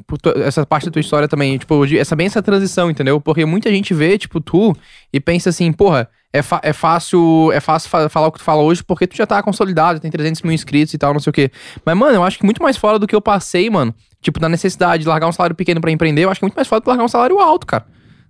essa 0.44 0.64
parte 0.64 0.86
da 0.86 0.92
tua 0.92 1.00
história 1.00 1.26
também, 1.26 1.58
tipo, 1.58 1.84
essa 1.96 2.14
bem 2.14 2.26
essa 2.28 2.40
transição, 2.40 2.88
entendeu? 2.90 3.20
Porque 3.20 3.44
muita 3.44 3.68
gente 3.68 3.92
vê, 3.92 4.16
tipo, 4.16 4.40
tu 4.40 4.74
e 5.12 5.18
pensa 5.20 5.50
assim, 5.50 5.72
porra, 5.72 6.08
é, 6.32 6.38
é 6.62 6.72
fácil, 6.72 7.50
é 7.52 7.58
fácil 7.58 7.90
fa- 7.90 8.08
falar 8.08 8.28
o 8.28 8.32
que 8.32 8.38
tu 8.38 8.44
fala 8.44 8.62
hoje 8.62 8.84
porque 8.84 9.06
tu 9.08 9.16
já 9.16 9.26
tá 9.26 9.42
consolidado, 9.42 9.98
tem 9.98 10.10
300 10.10 10.40
mil 10.42 10.52
inscritos 10.52 10.94
e 10.94 10.98
tal, 10.98 11.12
não 11.12 11.20
sei 11.20 11.30
o 11.30 11.34
quê. 11.34 11.50
Mas, 11.84 11.96
mano, 11.96 12.14
eu 12.14 12.22
acho 12.22 12.38
que 12.38 12.44
muito 12.44 12.62
mais 12.62 12.76
fora 12.76 12.96
do 12.98 13.06
que 13.08 13.14
eu 13.14 13.20
passei, 13.20 13.68
mano, 13.68 13.92
tipo, 14.22 14.38
da 14.38 14.48
necessidade 14.48 15.02
de 15.02 15.08
largar 15.08 15.26
um 15.26 15.32
salário 15.32 15.56
pequeno 15.56 15.80
pra 15.80 15.90
empreender, 15.90 16.22
eu 16.24 16.30
acho 16.30 16.38
que 16.38 16.44
é 16.44 16.46
muito 16.46 16.54
mais 16.56 16.68
fora 16.68 16.80
do 16.80 16.84
que 16.84 16.88
largar 16.90 17.04
um 17.04 17.08
salário 17.08 17.38
alto, 17.40 17.66
cara. 17.66 17.84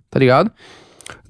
Tá 0.09 0.17
ligado? 0.19 0.51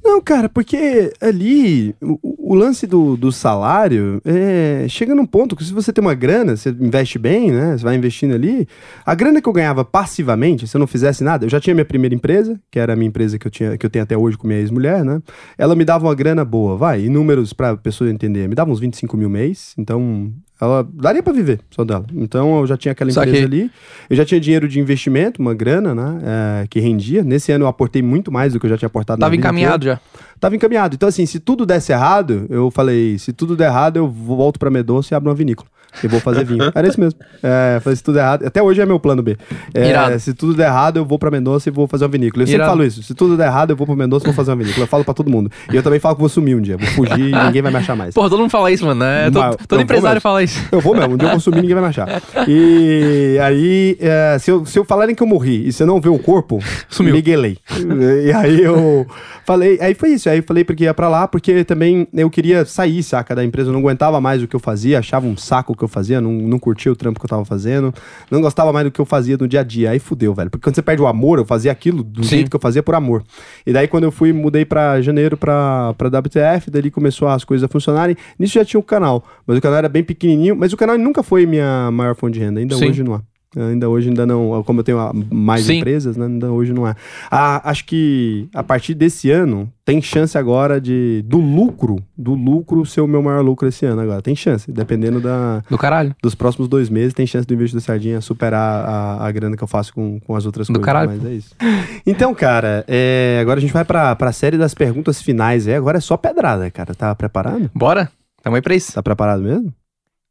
Não, 0.03 0.19
cara, 0.19 0.49
porque 0.49 1.13
ali 1.21 1.95
o, 2.01 2.19
o 2.51 2.55
lance 2.55 2.87
do, 2.87 3.15
do 3.15 3.31
salário 3.31 4.21
é, 4.25 4.85
chega 4.89 5.13
num 5.13 5.25
ponto 5.25 5.55
que 5.55 5.63
se 5.63 5.71
você 5.71 5.93
tem 5.93 6.01
uma 6.03 6.15
grana, 6.15 6.57
você 6.57 6.69
investe 6.69 7.19
bem, 7.19 7.51
né? 7.51 7.77
Você 7.77 7.83
vai 7.83 7.95
investindo 7.95 8.33
ali. 8.33 8.67
A 9.05 9.13
grana 9.13 9.41
que 9.41 9.47
eu 9.47 9.53
ganhava 9.53 9.85
passivamente, 9.85 10.67
se 10.67 10.75
eu 10.75 10.79
não 10.79 10.87
fizesse 10.87 11.23
nada, 11.23 11.45
eu 11.45 11.49
já 11.49 11.59
tinha 11.59 11.73
minha 11.73 11.85
primeira 11.85 12.15
empresa, 12.15 12.59
que 12.71 12.79
era 12.79 12.93
a 12.93 12.95
minha 12.95 13.07
empresa 13.07 13.37
que 13.37 13.45
eu, 13.45 13.51
tinha, 13.51 13.77
que 13.77 13.85
eu 13.85 13.89
tenho 13.89 14.03
até 14.03 14.17
hoje 14.17 14.37
com 14.37 14.47
minha 14.47 14.59
ex-mulher, 14.59 15.05
né? 15.05 15.21
Ela 15.57 15.75
me 15.75 15.85
dava 15.85 16.07
uma 16.07 16.15
grana 16.15 16.43
boa, 16.43 16.75
vai, 16.75 17.05
em 17.05 17.09
números 17.09 17.53
pra 17.53 17.77
pessoa 17.77 18.09
entender, 18.09 18.49
me 18.49 18.55
dava 18.55 18.71
uns 18.71 18.79
25 18.79 19.15
mil 19.15 19.29
mês, 19.29 19.73
então 19.77 20.33
ela 20.61 20.87
daria 20.93 21.23
pra 21.23 21.33
viver 21.33 21.59
só 21.71 21.83
dela. 21.83 22.05
Então 22.13 22.59
eu 22.59 22.67
já 22.67 22.77
tinha 22.77 22.91
aquela 22.91 23.09
empresa 23.09 23.45
ali. 23.45 23.71
Eu 24.07 24.15
já 24.15 24.23
tinha 24.23 24.39
dinheiro 24.39 24.67
de 24.67 24.79
investimento, 24.79 25.41
uma 25.41 25.55
grana, 25.55 25.95
né? 25.95 26.21
é, 26.23 26.67
que 26.67 26.79
rendia. 26.79 27.23
Nesse 27.23 27.51
ano 27.51 27.65
eu 27.65 27.67
aportei 27.67 28.03
muito 28.03 28.31
mais 28.31 28.53
do 28.53 28.59
que 28.59 28.67
eu 28.67 28.69
já 28.69 28.77
tinha 28.77 28.87
aportado 28.87 29.19
na 29.19 29.25
Tava 29.25 29.31
vida 29.31 29.41
encaminhado 29.41 29.85
já. 29.85 29.99
Tava 30.39 30.55
encaminhado. 30.55 30.95
Então, 30.95 31.09
assim, 31.09 31.25
se 31.25 31.39
tudo 31.39 31.65
desse 31.65 31.91
errado, 31.91 32.45
eu 32.49 32.69
falei, 32.69 33.17
se 33.17 33.33
tudo 33.33 33.55
der 33.55 33.69
errado, 33.69 33.97
eu 33.97 34.07
volto 34.07 34.59
pra 34.59 34.69
Medoça 34.69 35.13
e 35.13 35.15
abro 35.15 35.29
uma 35.29 35.35
vinícola. 35.35 35.67
E 36.03 36.07
vou 36.07 36.19
fazer 36.19 36.45
vinho. 36.45 36.71
Era 36.73 36.87
isso 36.87 36.99
mesmo. 36.99 37.19
É, 37.43 37.79
falei, 37.81 37.95
se 37.95 38.03
tudo 38.03 38.15
der 38.15 38.21
errado. 38.21 38.45
Até 38.45 38.61
hoje 38.61 38.81
é 38.81 38.85
meu 38.85 38.99
plano 38.99 39.21
B. 39.21 39.37
É, 39.73 40.17
se 40.17 40.33
tudo 40.33 40.53
der 40.53 40.67
errado, 40.67 40.97
eu 40.97 41.05
vou 41.05 41.19
pra 41.19 41.29
Mendonça 41.29 41.69
e 41.69 41.71
vou 41.71 41.87
fazer 41.87 42.05
uma 42.05 42.09
vinícola. 42.11 42.43
Eu 42.43 42.47
sempre 42.47 42.61
Irado. 42.61 42.71
falo 42.71 42.83
isso. 42.83 43.03
Se 43.03 43.13
tudo 43.13 43.35
der 43.37 43.47
errado, 43.47 43.71
eu 43.71 43.75
vou 43.75 43.85
pra 43.85 43.95
Mendonça 43.95 44.25
e 44.25 44.27
vou 44.27 44.33
fazer 44.35 44.51
uma 44.51 44.57
vinícola. 44.57 44.83
Eu 44.83 44.87
falo 44.87 45.03
pra 45.03 45.13
todo 45.13 45.29
mundo. 45.29 45.51
E 45.71 45.75
eu 45.75 45.83
também 45.83 45.99
falo 45.99 46.15
que 46.15 46.21
vou 46.21 46.29
sumir 46.29 46.55
um 46.55 46.61
dia. 46.61 46.77
Vou 46.77 46.87
fugir 46.87 47.29
e 47.29 47.43
ninguém 47.45 47.61
vai 47.61 47.71
me 47.71 47.77
achar 47.77 47.95
mais. 47.95 48.13
Porra, 48.13 48.29
todo 48.29 48.39
mundo 48.39 48.49
fala 48.49 48.71
isso, 48.71 48.85
mano, 48.85 48.99
né? 49.01 49.29
Todo, 49.67 49.81
empresário 49.81 50.21
fala 50.21 50.43
isso. 50.43 50.59
Eu 50.71 50.79
vou 50.79 50.95
mesmo, 50.95 51.13
um 51.13 51.17
dia 51.17 51.27
eu 51.27 51.31
vou 51.31 51.39
sumir, 51.39 51.61
ninguém 51.61 51.75
vai 51.75 51.83
me 51.83 51.89
achar. 51.89 52.21
E 52.47 53.37
aí, 53.41 53.97
é, 53.99 54.37
se, 54.39 54.51
eu, 54.51 54.65
se 54.65 54.77
eu 54.77 54.85
falarem 54.85 55.15
que 55.15 55.21
eu 55.23 55.27
morri 55.27 55.67
e 55.67 55.71
você 55.73 55.85
não 55.85 55.99
vê 55.99 56.09
o 56.09 56.17
corpo, 56.19 56.59
Sumiu. 56.89 57.13
miguelei. 57.13 57.57
E 58.25 58.31
aí 58.31 58.61
eu 58.61 59.05
falei, 59.45 59.77
aí 59.81 59.93
foi 59.93 60.09
isso. 60.09 60.29
Aí 60.29 60.37
eu 60.37 60.43
falei 60.43 60.63
porque 60.63 60.83
ia 60.83 60.93
pra 60.93 61.09
lá, 61.09 61.27
porque 61.27 61.63
também 61.63 62.07
eu 62.13 62.29
queria 62.29 62.65
sair, 62.65 63.01
saca, 63.03 63.35
da 63.35 63.43
empresa. 63.43 63.69
Eu 63.69 63.73
não 63.73 63.79
aguentava 63.81 64.19
mais 64.21 64.41
o 64.41 64.47
que 64.47 64.55
eu 64.55 64.59
fazia, 64.59 64.99
achava 64.99 65.25
um 65.25 65.35
saco 65.37 65.75
que 65.81 65.85
eu 65.85 65.89
fazia, 65.89 66.21
não, 66.21 66.31
não 66.31 66.59
curtia 66.59 66.91
o 66.91 66.95
trampo 66.95 67.19
que 67.19 67.25
eu 67.25 67.29
tava 67.29 67.43
fazendo, 67.43 67.93
não 68.29 68.39
gostava 68.39 68.71
mais 68.71 68.85
do 68.85 68.91
que 68.91 69.01
eu 69.01 69.05
fazia 69.05 69.35
no 69.37 69.47
dia 69.47 69.61
a 69.61 69.63
dia. 69.63 69.91
Aí 69.91 69.99
fudeu, 69.99 70.33
velho. 70.33 70.49
Porque 70.49 70.63
quando 70.63 70.75
você 70.75 70.81
perde 70.81 71.01
o 71.01 71.07
amor, 71.07 71.39
eu 71.39 71.45
fazia 71.45 71.71
aquilo 71.71 72.03
do 72.03 72.23
Sim. 72.23 72.29
jeito 72.29 72.49
que 72.49 72.55
eu 72.55 72.59
fazia 72.59 72.83
por 72.83 72.93
amor. 72.93 73.23
E 73.65 73.73
daí 73.73 73.87
quando 73.87 74.03
eu 74.03 74.11
fui, 74.11 74.31
mudei 74.31 74.63
pra 74.63 75.01
janeiro 75.01 75.35
pra, 75.35 75.93
pra 75.97 76.07
WTF, 76.07 76.69
daí 76.69 76.91
começou 76.91 77.27
as 77.27 77.43
coisas 77.43 77.63
a 77.65 77.67
funcionarem. 77.67 78.15
Nisso 78.37 78.53
já 78.53 78.65
tinha 78.65 78.79
o 78.79 78.83
canal, 78.83 79.23
mas 79.45 79.57
o 79.57 79.61
canal 79.61 79.79
era 79.79 79.89
bem 79.89 80.03
pequenininho, 80.03 80.55
mas 80.55 80.71
o 80.71 80.77
canal 80.77 80.97
nunca 80.97 81.23
foi 81.23 81.45
minha 81.45 81.89
maior 81.91 82.15
fonte 82.15 82.35
de 82.35 82.39
renda, 82.39 82.59
ainda 82.59 82.75
Sim. 82.75 82.89
hoje 82.89 83.03
não 83.03 83.15
há. 83.15 83.21
Ainda 83.53 83.89
hoje 83.89 84.07
ainda 84.07 84.25
não, 84.25 84.63
como 84.63 84.79
eu 84.79 84.83
tenho 84.83 84.97
mais 85.29 85.65
Sim. 85.65 85.79
empresas, 85.79 86.15
né, 86.15 86.25
ainda 86.25 86.49
hoje 86.51 86.71
não 86.71 86.85
há. 86.85 86.95
Ah, 87.29 87.69
acho 87.69 87.83
que 87.83 88.47
a 88.53 88.63
partir 88.63 88.93
desse 88.93 89.29
ano 89.29 89.69
tem 89.83 90.01
chance 90.01 90.37
agora 90.37 90.79
de 90.79 91.21
do 91.27 91.37
lucro, 91.37 92.01
do 92.17 92.33
lucro 92.33 92.85
ser 92.85 93.01
o 93.01 93.07
meu 93.07 93.21
maior 93.21 93.41
lucro 93.43 93.67
esse 93.67 93.85
ano 93.85 94.01
agora. 94.01 94.21
Tem 94.21 94.33
chance, 94.37 94.71
dependendo 94.71 95.19
da, 95.19 95.61
Do 95.69 95.77
caralho. 95.77 96.15
dos 96.23 96.33
próximos 96.33 96.69
dois 96.69 96.89
meses, 96.89 97.13
tem 97.13 97.27
chance 97.27 97.45
do 97.45 97.53
investidor 97.53 97.81
sardinha 97.81 98.21
superar 98.21 98.85
a, 98.85 99.27
a 99.27 99.31
grana 99.33 99.57
que 99.57 99.63
eu 99.63 99.67
faço 99.67 99.93
com, 99.93 100.17
com 100.21 100.33
as 100.33 100.45
outras 100.45 100.67
Do 100.67 100.73
coisas. 100.73 100.85
caralho, 100.85 101.11
Mas 101.11 101.25
é 101.25 101.33
isso. 101.33 101.53
Então, 102.07 102.33
cara, 102.33 102.85
é, 102.87 103.39
agora 103.41 103.57
a 103.59 103.61
gente 103.61 103.73
vai 103.73 103.83
pra, 103.83 104.15
pra 104.15 104.31
série 104.31 104.57
das 104.57 104.73
perguntas 104.73 105.21
finais. 105.21 105.67
É, 105.67 105.75
agora 105.75 105.97
é 105.97 106.01
só 106.01 106.15
pedrada, 106.15 106.71
cara. 106.71 106.95
Tá 106.95 107.13
preparado? 107.13 107.69
Bora? 107.75 108.09
Tamo 108.41 108.55
aí 108.55 108.61
pra 108.61 108.75
isso. 108.75 108.93
Tá 108.93 109.03
preparado 109.03 109.41
mesmo? 109.43 109.73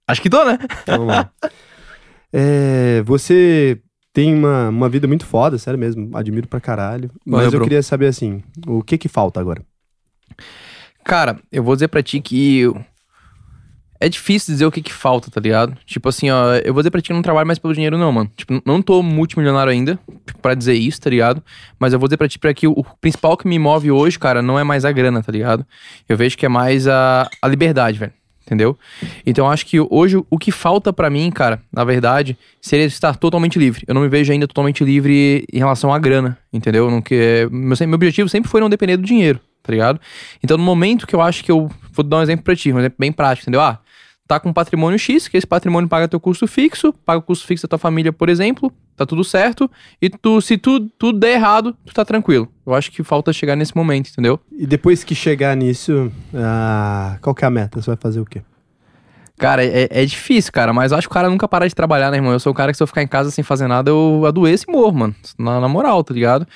Acho 0.09 0.23
que 0.23 0.31
tô, 0.31 0.43
né? 0.45 0.59
Então, 0.83 0.97
vamos 1.01 1.15
lá. 1.15 1.31
É, 2.33 3.03
você 3.03 3.81
tem 4.13 4.35
uma, 4.35 4.69
uma 4.69 4.89
vida 4.89 5.07
muito 5.07 5.27
foda, 5.27 5.59
sério 5.59 5.79
mesmo. 5.79 6.17
Admiro 6.17 6.47
pra 6.49 6.61
caralho. 6.61 7.11
Mas 7.25 7.45
Valeu, 7.45 7.47
eu 7.47 7.51
bro. 7.53 7.63
queria 7.65 7.83
saber 7.83 8.07
assim, 8.07 8.43
o 8.67 8.83
que 8.83 8.99
que 8.99 9.09
falta 9.09 9.41
agora? 9.41 9.63
Cara, 11.05 11.39
eu 11.51 11.63
vou 11.63 11.75
dizer 11.75 11.89
pra 11.89 12.03
ti 12.03 12.21
que 12.21 12.71
é 14.03 14.09
difícil 14.09 14.55
dizer 14.55 14.65
o 14.65 14.71
que 14.71 14.81
que 14.81 14.93
falta, 14.93 15.31
tá 15.31 15.41
ligado? 15.41 15.77
Tipo 15.85 16.09
assim, 16.09 16.31
ó, 16.31 16.55
eu 16.57 16.73
vou 16.73 16.83
dizer 16.83 16.91
pra 16.91 17.01
ti 17.01 17.07
que 17.07 17.13
eu 17.13 17.17
não 17.17 17.23
trabalho 17.23 17.47
mais 17.47 17.59
pelo 17.59 17.75
dinheiro 17.75 17.99
não, 17.99 18.11
mano. 18.11 18.31
Tipo, 18.35 18.63
não 18.65 18.81
tô 18.81 19.03
multimilionário 19.03 19.71
ainda 19.71 19.99
pra 20.41 20.55
dizer 20.55 20.75
isso, 20.75 21.01
tá 21.01 21.11
ligado? 21.11 21.43
Mas 21.79 21.93
eu 21.93 21.99
vou 21.99 22.09
dizer 22.09 22.17
pra 22.17 22.29
ti 22.29 22.39
pra 22.39 22.55
que 22.55 22.67
o, 22.67 22.73
o 22.73 22.85
principal 23.01 23.37
que 23.37 23.47
me 23.47 23.59
move 23.59 23.91
hoje, 23.91 24.19
cara, 24.19 24.41
não 24.41 24.59
é 24.59 24.65
mais 24.65 24.85
a 24.85 24.93
grana, 24.93 25.23
tá 25.23 25.31
ligado? 25.31 25.67
Eu 26.09 26.17
vejo 26.17 26.37
que 26.39 26.47
é 26.47 26.49
mais 26.49 26.89
a, 26.89 27.29
a 27.43 27.49
liberdade, 27.49 27.99
velho. 27.99 28.13
Entendeu? 28.43 28.79
Então 29.25 29.51
acho 29.51 29.67
que 29.67 29.79
hoje 29.81 30.23
o 30.29 30.39
que 30.39 30.51
falta 30.51 30.93
pra 30.93 31.11
mim, 31.11 31.31
cara, 31.31 31.61
na 31.73 31.85
verdade, 31.85 32.37
seria 32.61 32.87
estar 32.87 33.17
totalmente 33.17 33.59
livre. 33.59 33.85
Eu 33.87 33.95
não 33.95 34.03
me 34.03 34.09
vejo 34.09 34.33
ainda 34.33 34.47
totalmente 34.47 34.85
livre 34.85 35.47
em 35.53 35.59
relação 35.59 35.93
à 35.93 35.99
grana, 35.99 36.39
entendeu? 36.53 36.91
Não 36.91 37.01
que 37.01 37.49
meu, 37.51 37.77
meu 37.81 37.95
objetivo 37.95 38.29
sempre 38.29 38.51
foi 38.51 38.61
não 38.61 38.69
depender 38.69 38.97
do 38.97 39.05
dinheiro, 39.05 39.41
tá 39.63 39.73
ligado? 39.73 40.01
Então 40.43 40.57
no 40.57 40.65
momento 40.65 41.07
que 41.07 41.15
eu 41.15 41.21
acho 41.21 41.45
que 41.45 41.51
eu 41.53 41.71
vou 41.93 42.05
dar 42.05 42.19
um 42.19 42.23
exemplo 42.23 42.45
pra 42.45 42.57
ti, 42.57 42.73
um 42.73 42.79
exemplo 42.79 42.97
bem 42.99 43.13
prático, 43.13 43.45
entendeu? 43.45 43.61
Ah, 43.61 43.79
tá 44.31 44.39
com 44.39 44.53
patrimônio 44.53 44.97
X, 44.97 45.27
que 45.27 45.37
esse 45.37 45.47
patrimônio 45.47 45.89
paga 45.89 46.07
teu 46.07 46.21
custo 46.21 46.47
fixo, 46.47 46.93
paga 47.05 47.19
o 47.19 47.23
custo 47.23 47.45
fixo 47.45 47.65
da 47.65 47.71
tua 47.71 47.79
família, 47.81 48.13
por 48.13 48.29
exemplo, 48.29 48.73
tá 48.97 49.05
tudo 49.05 49.25
certo, 49.25 49.69
e 50.01 50.09
tu, 50.09 50.41
se 50.41 50.57
tu, 50.57 50.79
tudo 50.97 51.19
der 51.19 51.33
errado, 51.33 51.77
tu 51.85 51.93
tá 51.93 52.05
tranquilo. 52.05 52.47
Eu 52.65 52.73
acho 52.73 52.93
que 52.93 53.03
falta 53.03 53.33
chegar 53.33 53.57
nesse 53.57 53.77
momento, 53.77 54.09
entendeu? 54.09 54.39
E 54.57 54.69
depois 54.69 55.03
que 55.03 55.17
chegar 55.17 55.57
nisso, 55.57 56.13
ah, 56.33 57.19
qual 57.21 57.35
que 57.35 57.45
é 57.45 57.49
a 57.49 57.51
meta? 57.51 57.83
Você 57.83 57.91
vai 57.91 57.97
fazer 57.97 58.21
o 58.21 58.25
quê? 58.25 58.41
Cara, 59.37 59.65
é, 59.65 59.89
é 59.91 60.05
difícil, 60.05 60.53
cara, 60.53 60.73
mas 60.73 60.93
eu 60.93 60.99
acho 60.99 61.09
que 61.09 61.13
o 61.13 61.15
cara 61.15 61.29
nunca 61.29 61.49
para 61.49 61.67
de 61.67 61.75
trabalhar, 61.75 62.13
né, 62.13 62.19
irmão? 62.19 62.31
Eu 62.31 62.39
sou 62.39 62.53
o 62.53 62.55
cara 62.55 62.71
que 62.71 62.77
se 62.77 62.83
eu 62.85 62.87
ficar 62.87 63.03
em 63.03 63.09
casa 63.09 63.33
sem 63.33 63.43
fazer 63.43 63.67
nada, 63.67 63.91
eu 63.91 64.23
adoeço 64.27 64.67
e 64.69 64.73
morro, 64.73 64.97
mano. 64.97 65.15
Na, 65.37 65.59
na 65.59 65.67
moral, 65.67 66.05
tá 66.05 66.15
ligado? 66.15 66.47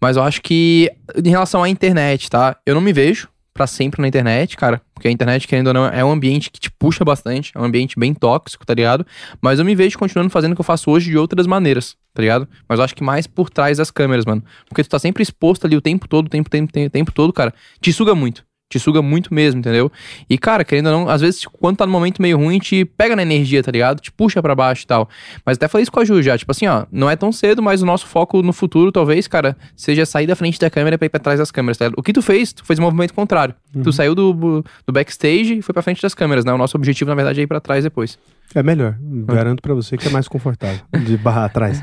Mas 0.00 0.16
eu 0.16 0.22
acho 0.22 0.40
que, 0.40 0.88
em 1.16 1.30
relação 1.30 1.64
à 1.64 1.68
internet, 1.68 2.30
tá? 2.30 2.56
Eu 2.64 2.76
não 2.76 2.80
me 2.80 2.92
vejo 2.92 3.28
para 3.54 3.66
sempre 3.68 4.02
na 4.02 4.08
internet, 4.08 4.56
cara. 4.56 4.82
Porque 4.92 5.06
a 5.06 5.10
internet, 5.10 5.46
querendo 5.46 5.68
ou 5.68 5.74
não, 5.74 5.86
é 5.86 6.04
um 6.04 6.10
ambiente 6.10 6.50
que 6.50 6.58
te 6.58 6.70
puxa 6.70 7.04
bastante. 7.04 7.52
É 7.54 7.60
um 7.60 7.64
ambiente 7.64 7.98
bem 7.98 8.12
tóxico, 8.12 8.66
tá 8.66 8.74
ligado? 8.74 9.06
Mas 9.40 9.60
eu 9.60 9.64
me 9.64 9.74
vejo 9.74 9.96
continuando 9.96 10.30
fazendo 10.30 10.52
o 10.52 10.54
que 10.56 10.60
eu 10.60 10.64
faço 10.64 10.90
hoje 10.90 11.10
de 11.10 11.16
outras 11.16 11.46
maneiras, 11.46 11.96
tá 12.12 12.20
ligado? 12.20 12.48
Mas 12.68 12.78
eu 12.78 12.84
acho 12.84 12.94
que 12.94 13.04
mais 13.04 13.26
por 13.26 13.48
trás 13.48 13.78
das 13.78 13.90
câmeras, 13.90 14.24
mano. 14.24 14.42
Porque 14.68 14.82
tu 14.82 14.90
tá 14.90 14.98
sempre 14.98 15.22
exposto 15.22 15.66
ali 15.66 15.76
o 15.76 15.80
tempo 15.80 16.08
todo, 16.08 16.26
o 16.26 16.30
tempo, 16.30 16.50
tempo, 16.50 16.72
tempo, 16.72 16.90
tempo 16.90 17.12
todo, 17.12 17.32
cara. 17.32 17.54
Te 17.80 17.92
suga 17.92 18.14
muito 18.14 18.44
te 18.74 18.80
suga 18.80 19.00
muito 19.00 19.32
mesmo, 19.32 19.60
entendeu? 19.60 19.90
E, 20.28 20.36
cara, 20.36 20.64
querendo 20.64 20.86
ou 20.86 20.92
não, 20.92 21.08
às 21.08 21.20
vezes, 21.20 21.44
quando 21.44 21.76
tá 21.76 21.86
no 21.86 21.92
momento 21.92 22.20
meio 22.20 22.36
ruim, 22.36 22.58
te 22.58 22.84
pega 22.84 23.14
na 23.14 23.22
energia, 23.22 23.62
tá 23.62 23.70
ligado? 23.70 24.00
Te 24.00 24.10
puxa 24.10 24.42
para 24.42 24.52
baixo 24.52 24.82
e 24.82 24.86
tal. 24.86 25.08
Mas 25.46 25.56
até 25.56 25.68
falei 25.68 25.84
isso 25.84 25.92
com 25.92 26.00
a 26.00 26.04
Ju 26.04 26.20
já, 26.20 26.36
tipo 26.36 26.50
assim, 26.50 26.66
ó, 26.66 26.84
não 26.90 27.08
é 27.08 27.14
tão 27.14 27.30
cedo, 27.30 27.62
mas 27.62 27.82
o 27.82 27.86
nosso 27.86 28.06
foco 28.06 28.42
no 28.42 28.52
futuro, 28.52 28.90
talvez, 28.90 29.28
cara, 29.28 29.56
seja 29.76 30.04
sair 30.04 30.26
da 30.26 30.34
frente 30.34 30.58
da 30.58 30.68
câmera 30.68 30.98
pra 30.98 31.06
ir 31.06 31.08
pra 31.08 31.20
trás 31.20 31.38
das 31.38 31.52
câmeras, 31.52 31.78
tá 31.78 31.84
ligado? 31.84 31.98
O 31.98 32.02
que 32.02 32.12
tu 32.12 32.20
fez, 32.20 32.52
tu 32.52 32.64
fez 32.64 32.78
o 32.78 32.82
um 32.82 32.84
movimento 32.84 33.14
contrário. 33.14 33.54
Uhum. 33.72 33.82
Tu 33.82 33.92
saiu 33.92 34.12
do, 34.12 34.32
do 34.34 34.92
backstage 34.92 35.58
e 35.58 35.62
foi 35.62 35.72
pra 35.72 35.82
frente 35.82 36.02
das 36.02 36.14
câmeras, 36.14 36.44
né? 36.44 36.52
O 36.52 36.58
nosso 36.58 36.76
objetivo, 36.76 37.10
na 37.10 37.14
verdade, 37.14 37.40
é 37.40 37.44
ir 37.44 37.46
pra 37.46 37.60
trás 37.60 37.84
depois. 37.84 38.18
É 38.54 38.62
melhor. 38.62 38.96
Garanto 39.00 39.62
para 39.62 39.72
você 39.72 39.96
que 39.96 40.08
é 40.08 40.10
mais 40.10 40.26
confortável 40.26 40.80
de 41.06 41.16
barra 41.16 41.44
atrás. 41.44 41.80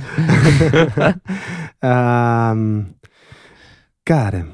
um, 2.54 2.86
cara, 4.04 4.46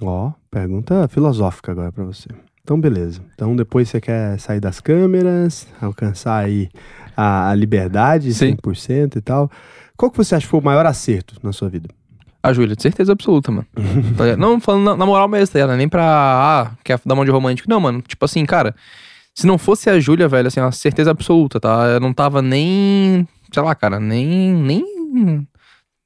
Ó, 0.00 0.32
pergunta 0.50 1.06
filosófica 1.08 1.72
agora 1.72 1.92
para 1.92 2.04
você. 2.04 2.28
Então, 2.62 2.80
beleza. 2.80 3.20
Então, 3.34 3.56
depois 3.56 3.88
você 3.88 4.00
quer 4.00 4.38
sair 4.38 4.60
das 4.60 4.80
câmeras, 4.80 5.66
alcançar 5.80 6.44
aí 6.44 6.68
a, 7.16 7.50
a 7.50 7.54
liberdade 7.54 8.32
Sim. 8.32 8.56
100% 8.56 9.16
e 9.16 9.20
tal. 9.20 9.50
Qual 9.96 10.10
que 10.10 10.16
você 10.16 10.34
acha 10.34 10.46
que 10.46 10.50
foi 10.50 10.60
o 10.60 10.64
maior 10.64 10.86
acerto 10.86 11.34
na 11.42 11.52
sua 11.52 11.68
vida? 11.68 11.88
A 12.42 12.52
Júlia, 12.52 12.74
de 12.74 12.82
certeza 12.82 13.12
absoluta, 13.12 13.50
mano. 13.52 13.66
Tá 14.16 14.36
não, 14.36 14.60
falando 14.60 14.84
na, 14.84 14.96
na, 14.96 15.06
moral 15.06 15.28
mesmo, 15.28 15.52
tá 15.52 15.76
Nem 15.76 15.88
pra, 15.88 16.04
ah, 16.04 16.70
quer 16.82 17.00
dar 17.04 17.14
mão 17.14 17.24
de 17.24 17.30
romântico. 17.30 17.68
Não, 17.68 17.80
mano, 17.80 18.00
tipo 18.02 18.24
assim, 18.24 18.44
cara, 18.44 18.74
se 19.34 19.46
não 19.46 19.58
fosse 19.58 19.88
a 19.88 19.98
Júlia, 19.98 20.28
velho, 20.28 20.48
assim, 20.48 20.60
uma 20.60 20.72
certeza 20.72 21.10
absoluta, 21.10 21.60
tá? 21.60 21.86
Eu 21.86 22.00
não 22.00 22.12
tava 22.12 22.42
nem, 22.42 23.26
sei 23.52 23.62
lá, 23.62 23.74
cara, 23.74 24.00
nem, 24.00 24.52
nem 24.52 25.46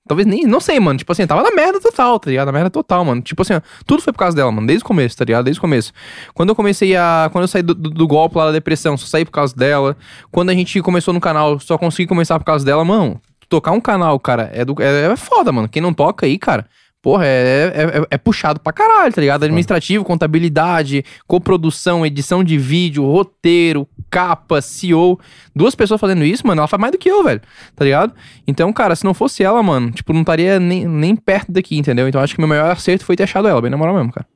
Talvez 0.06 0.26
nem, 0.26 0.44
não 0.44 0.60
sei, 0.60 0.78
mano. 0.78 0.98
Tipo 0.98 1.12
assim, 1.12 1.26
tava 1.26 1.42
na 1.42 1.50
merda 1.50 1.80
total, 1.80 2.18
tá 2.18 2.30
ligado? 2.30 2.46
Na 2.46 2.52
merda 2.52 2.70
total, 2.70 3.04
mano. 3.04 3.20
Tipo 3.20 3.42
assim, 3.42 3.54
tudo 3.84 4.02
foi 4.02 4.12
por 4.12 4.18
causa 4.20 4.36
dela, 4.36 4.52
mano. 4.52 4.66
Desde 4.66 4.84
o 4.84 4.86
começo, 4.86 5.16
tá 5.16 5.24
ligado? 5.24 5.44
Desde 5.44 5.58
o 5.58 5.60
começo. 5.60 5.92
Quando 6.32 6.50
eu 6.50 6.54
comecei 6.54 6.96
a. 6.96 7.28
Quando 7.32 7.42
eu 7.42 7.48
saí 7.48 7.62
do, 7.62 7.74
do, 7.74 7.90
do 7.90 8.06
golpe 8.06 8.38
lá 8.38 8.46
da 8.46 8.52
depressão, 8.52 8.96
só 8.96 9.06
saí 9.06 9.24
por 9.24 9.32
causa 9.32 9.54
dela. 9.54 9.96
Quando 10.30 10.50
a 10.50 10.54
gente 10.54 10.80
começou 10.80 11.12
no 11.12 11.20
canal, 11.20 11.58
só 11.58 11.76
consegui 11.76 12.06
começar 12.06 12.38
por 12.38 12.44
causa 12.44 12.64
dela, 12.64 12.84
mano. 12.84 13.20
Tocar 13.48 13.72
um 13.72 13.80
canal, 13.80 14.18
cara, 14.18 14.50
é, 14.52 14.64
do, 14.64 14.74
é, 14.80 15.12
é 15.12 15.16
foda, 15.16 15.52
mano. 15.52 15.68
Quem 15.68 15.80
não 15.80 15.92
toca 15.92 16.26
aí, 16.26 16.38
cara 16.38 16.66
porra, 17.06 17.24
é, 17.24 17.28
é, 17.28 17.98
é, 17.98 18.06
é, 18.10 18.18
puxado 18.18 18.58
pra 18.58 18.72
caralho, 18.72 19.12
tá 19.12 19.20
ligado? 19.20 19.44
Administrativo, 19.44 20.04
contabilidade, 20.04 21.04
coprodução, 21.24 22.04
edição 22.04 22.42
de 22.42 22.58
vídeo, 22.58 23.04
roteiro, 23.04 23.86
capa, 24.10 24.60
CEO. 24.60 25.16
Duas 25.54 25.76
pessoas 25.76 26.00
fazendo 26.00 26.24
isso, 26.24 26.44
mano, 26.44 26.62
ela 26.62 26.66
faz 26.66 26.80
mais 26.80 26.90
do 26.90 26.98
que 26.98 27.08
eu, 27.08 27.22
velho, 27.22 27.40
tá 27.76 27.84
ligado? 27.84 28.12
Então, 28.44 28.72
cara, 28.72 28.96
se 28.96 29.04
não 29.04 29.14
fosse 29.14 29.44
ela, 29.44 29.62
mano, 29.62 29.92
tipo, 29.92 30.12
não 30.12 30.22
estaria 30.22 30.58
nem, 30.58 30.84
nem 30.84 31.14
perto 31.14 31.52
daqui, 31.52 31.78
entendeu? 31.78 32.08
Então 32.08 32.20
acho 32.20 32.34
que 32.34 32.40
meu 32.40 32.48
maior 32.48 32.72
acerto 32.72 33.04
foi 33.04 33.14
ter 33.14 33.22
achado 33.22 33.46
ela, 33.46 33.62
bem 33.62 33.70
na 33.70 33.76
moral 33.76 33.94
mesmo, 33.94 34.10
cara. 34.10 34.26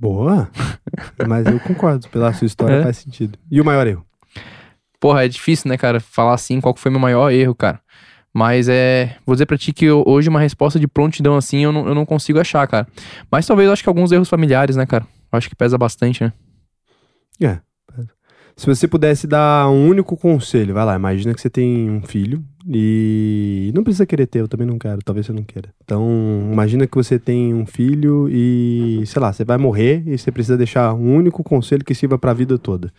Boa. 0.00 0.48
Mas 1.28 1.44
eu 1.44 1.60
concordo, 1.60 2.08
pela 2.08 2.32
sua 2.32 2.46
história 2.46 2.76
é. 2.76 2.82
faz 2.84 2.96
sentido. 2.96 3.38
E 3.50 3.60
o 3.60 3.64
maior 3.66 3.86
erro? 3.86 4.02
Porra, 4.98 5.26
é 5.26 5.28
difícil, 5.28 5.68
né, 5.68 5.76
cara, 5.76 6.00
falar 6.00 6.32
assim 6.32 6.58
qual 6.58 6.74
foi 6.74 6.90
meu 6.90 7.00
maior 7.00 7.30
erro, 7.30 7.54
cara. 7.54 7.83
Mas 8.34 8.68
é. 8.68 9.16
Vou 9.24 9.36
dizer 9.36 9.46
pra 9.46 9.56
ti 9.56 9.72
que 9.72 9.84
eu, 9.84 10.02
hoje 10.04 10.28
uma 10.28 10.40
resposta 10.40 10.80
de 10.80 10.88
prontidão 10.88 11.36
assim 11.36 11.58
eu 11.64 11.70
não, 11.70 11.86
eu 11.86 11.94
não 11.94 12.04
consigo 12.04 12.40
achar, 12.40 12.66
cara. 12.66 12.86
Mas 13.30 13.46
talvez 13.46 13.68
eu 13.68 13.72
acho 13.72 13.82
que 13.82 13.88
alguns 13.88 14.10
erros 14.10 14.28
familiares, 14.28 14.74
né, 14.74 14.84
cara? 14.84 15.06
Eu 15.32 15.38
acho 15.38 15.48
que 15.48 15.54
pesa 15.54 15.78
bastante, 15.78 16.24
né? 16.24 16.32
É. 17.40 17.60
Se 18.56 18.66
você 18.66 18.86
pudesse 18.86 19.26
dar 19.26 19.68
um 19.68 19.88
único 19.88 20.16
conselho, 20.16 20.74
vai 20.74 20.84
lá, 20.84 20.94
imagina 20.94 21.34
que 21.34 21.40
você 21.40 21.50
tem 21.50 21.90
um 21.90 22.00
filho 22.02 22.42
e 22.68 23.72
não 23.74 23.82
precisa 23.82 24.06
querer 24.06 24.26
ter, 24.26 24.40
eu 24.40 24.48
também 24.48 24.66
não 24.66 24.78
quero, 24.78 25.00
talvez 25.04 25.26
você 25.26 25.32
não 25.32 25.42
queira. 25.42 25.70
Então, 25.82 26.08
imagina 26.52 26.86
que 26.86 26.96
você 26.96 27.18
tem 27.18 27.52
um 27.52 27.66
filho 27.66 28.28
e, 28.30 29.02
sei 29.06 29.20
lá, 29.20 29.32
você 29.32 29.44
vai 29.44 29.58
morrer 29.58 30.04
e 30.06 30.16
você 30.16 30.30
precisa 30.30 30.56
deixar 30.56 30.94
um 30.94 31.16
único 31.16 31.42
conselho 31.42 31.84
que 31.84 31.96
sirva 31.96 32.16
para 32.16 32.30
a 32.30 32.34
vida 32.34 32.56
toda. 32.56 32.92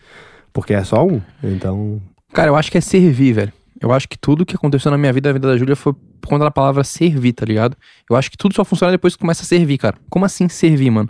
Porque 0.51 0.73
é 0.73 0.83
só 0.83 1.05
um, 1.05 1.21
então. 1.41 2.01
Cara, 2.33 2.49
eu 2.49 2.55
acho 2.57 2.69
que 2.69 2.77
é 2.77 2.81
servir, 2.81 3.31
velho. 3.31 3.53
Eu 3.81 3.91
acho 3.91 4.07
que 4.07 4.17
tudo 4.17 4.45
que 4.45 4.55
aconteceu 4.55 4.89
na 4.89 4.97
minha 4.97 5.11
vida, 5.11 5.29
na 5.29 5.33
vida 5.33 5.47
da 5.47 5.57
Júlia, 5.57 5.75
foi 5.75 5.93
por 5.93 6.29
conta 6.29 6.45
da 6.45 6.51
palavra 6.51 6.83
servir, 6.83 7.33
tá 7.33 7.45
ligado? 7.45 7.75
Eu 8.09 8.15
acho 8.15 8.31
que 8.31 8.37
tudo 8.37 8.55
só 8.55 8.63
funciona 8.63 8.91
depois 8.91 9.15
que 9.15 9.19
começa 9.19 9.43
a 9.43 9.45
servir, 9.45 9.77
cara. 9.77 9.97
Como 10.09 10.25
assim 10.25 10.47
servir, 10.47 10.89
mano? 10.89 11.09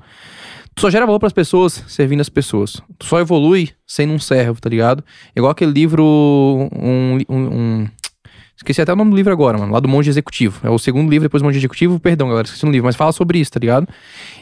Tu 0.74 0.82
só 0.82 0.90
gera 0.90 1.06
valor 1.06 1.20
pras 1.20 1.32
pessoas 1.32 1.84
servindo 1.88 2.20
as 2.20 2.28
pessoas. 2.28 2.82
Tu 3.00 3.06
só 3.06 3.20
evolui 3.20 3.70
sendo 3.88 4.14
um 4.14 4.20
servo, 4.20 4.60
tá 4.60 4.70
ligado? 4.70 5.04
Igual 5.36 5.52
aquele 5.52 5.72
livro. 5.72 6.04
Um, 6.04 7.20
um, 7.30 7.38
um 7.38 7.88
Esqueci 8.58 8.82
até 8.82 8.94
o 8.94 8.96
nome 8.96 9.12
do 9.12 9.18
livro 9.18 9.34
agora, 9.34 9.58
mano. 9.58 9.74
Lá 9.74 9.80
do 9.80 9.88
Monge 9.88 10.10
Executivo. 10.10 10.62
É 10.64 10.70
o 10.70 10.80
segundo 10.80 11.10
livro 11.10 11.28
depois 11.28 11.42
do 11.42 11.46
Monge 11.46 11.58
Executivo. 11.58 12.00
Perdão, 12.00 12.30
galera, 12.30 12.48
esqueci 12.48 12.66
o 12.66 12.72
livro. 12.72 12.86
Mas 12.86 12.96
fala 12.96 13.12
sobre 13.12 13.38
isso, 13.38 13.52
tá 13.52 13.60
ligado? 13.60 13.88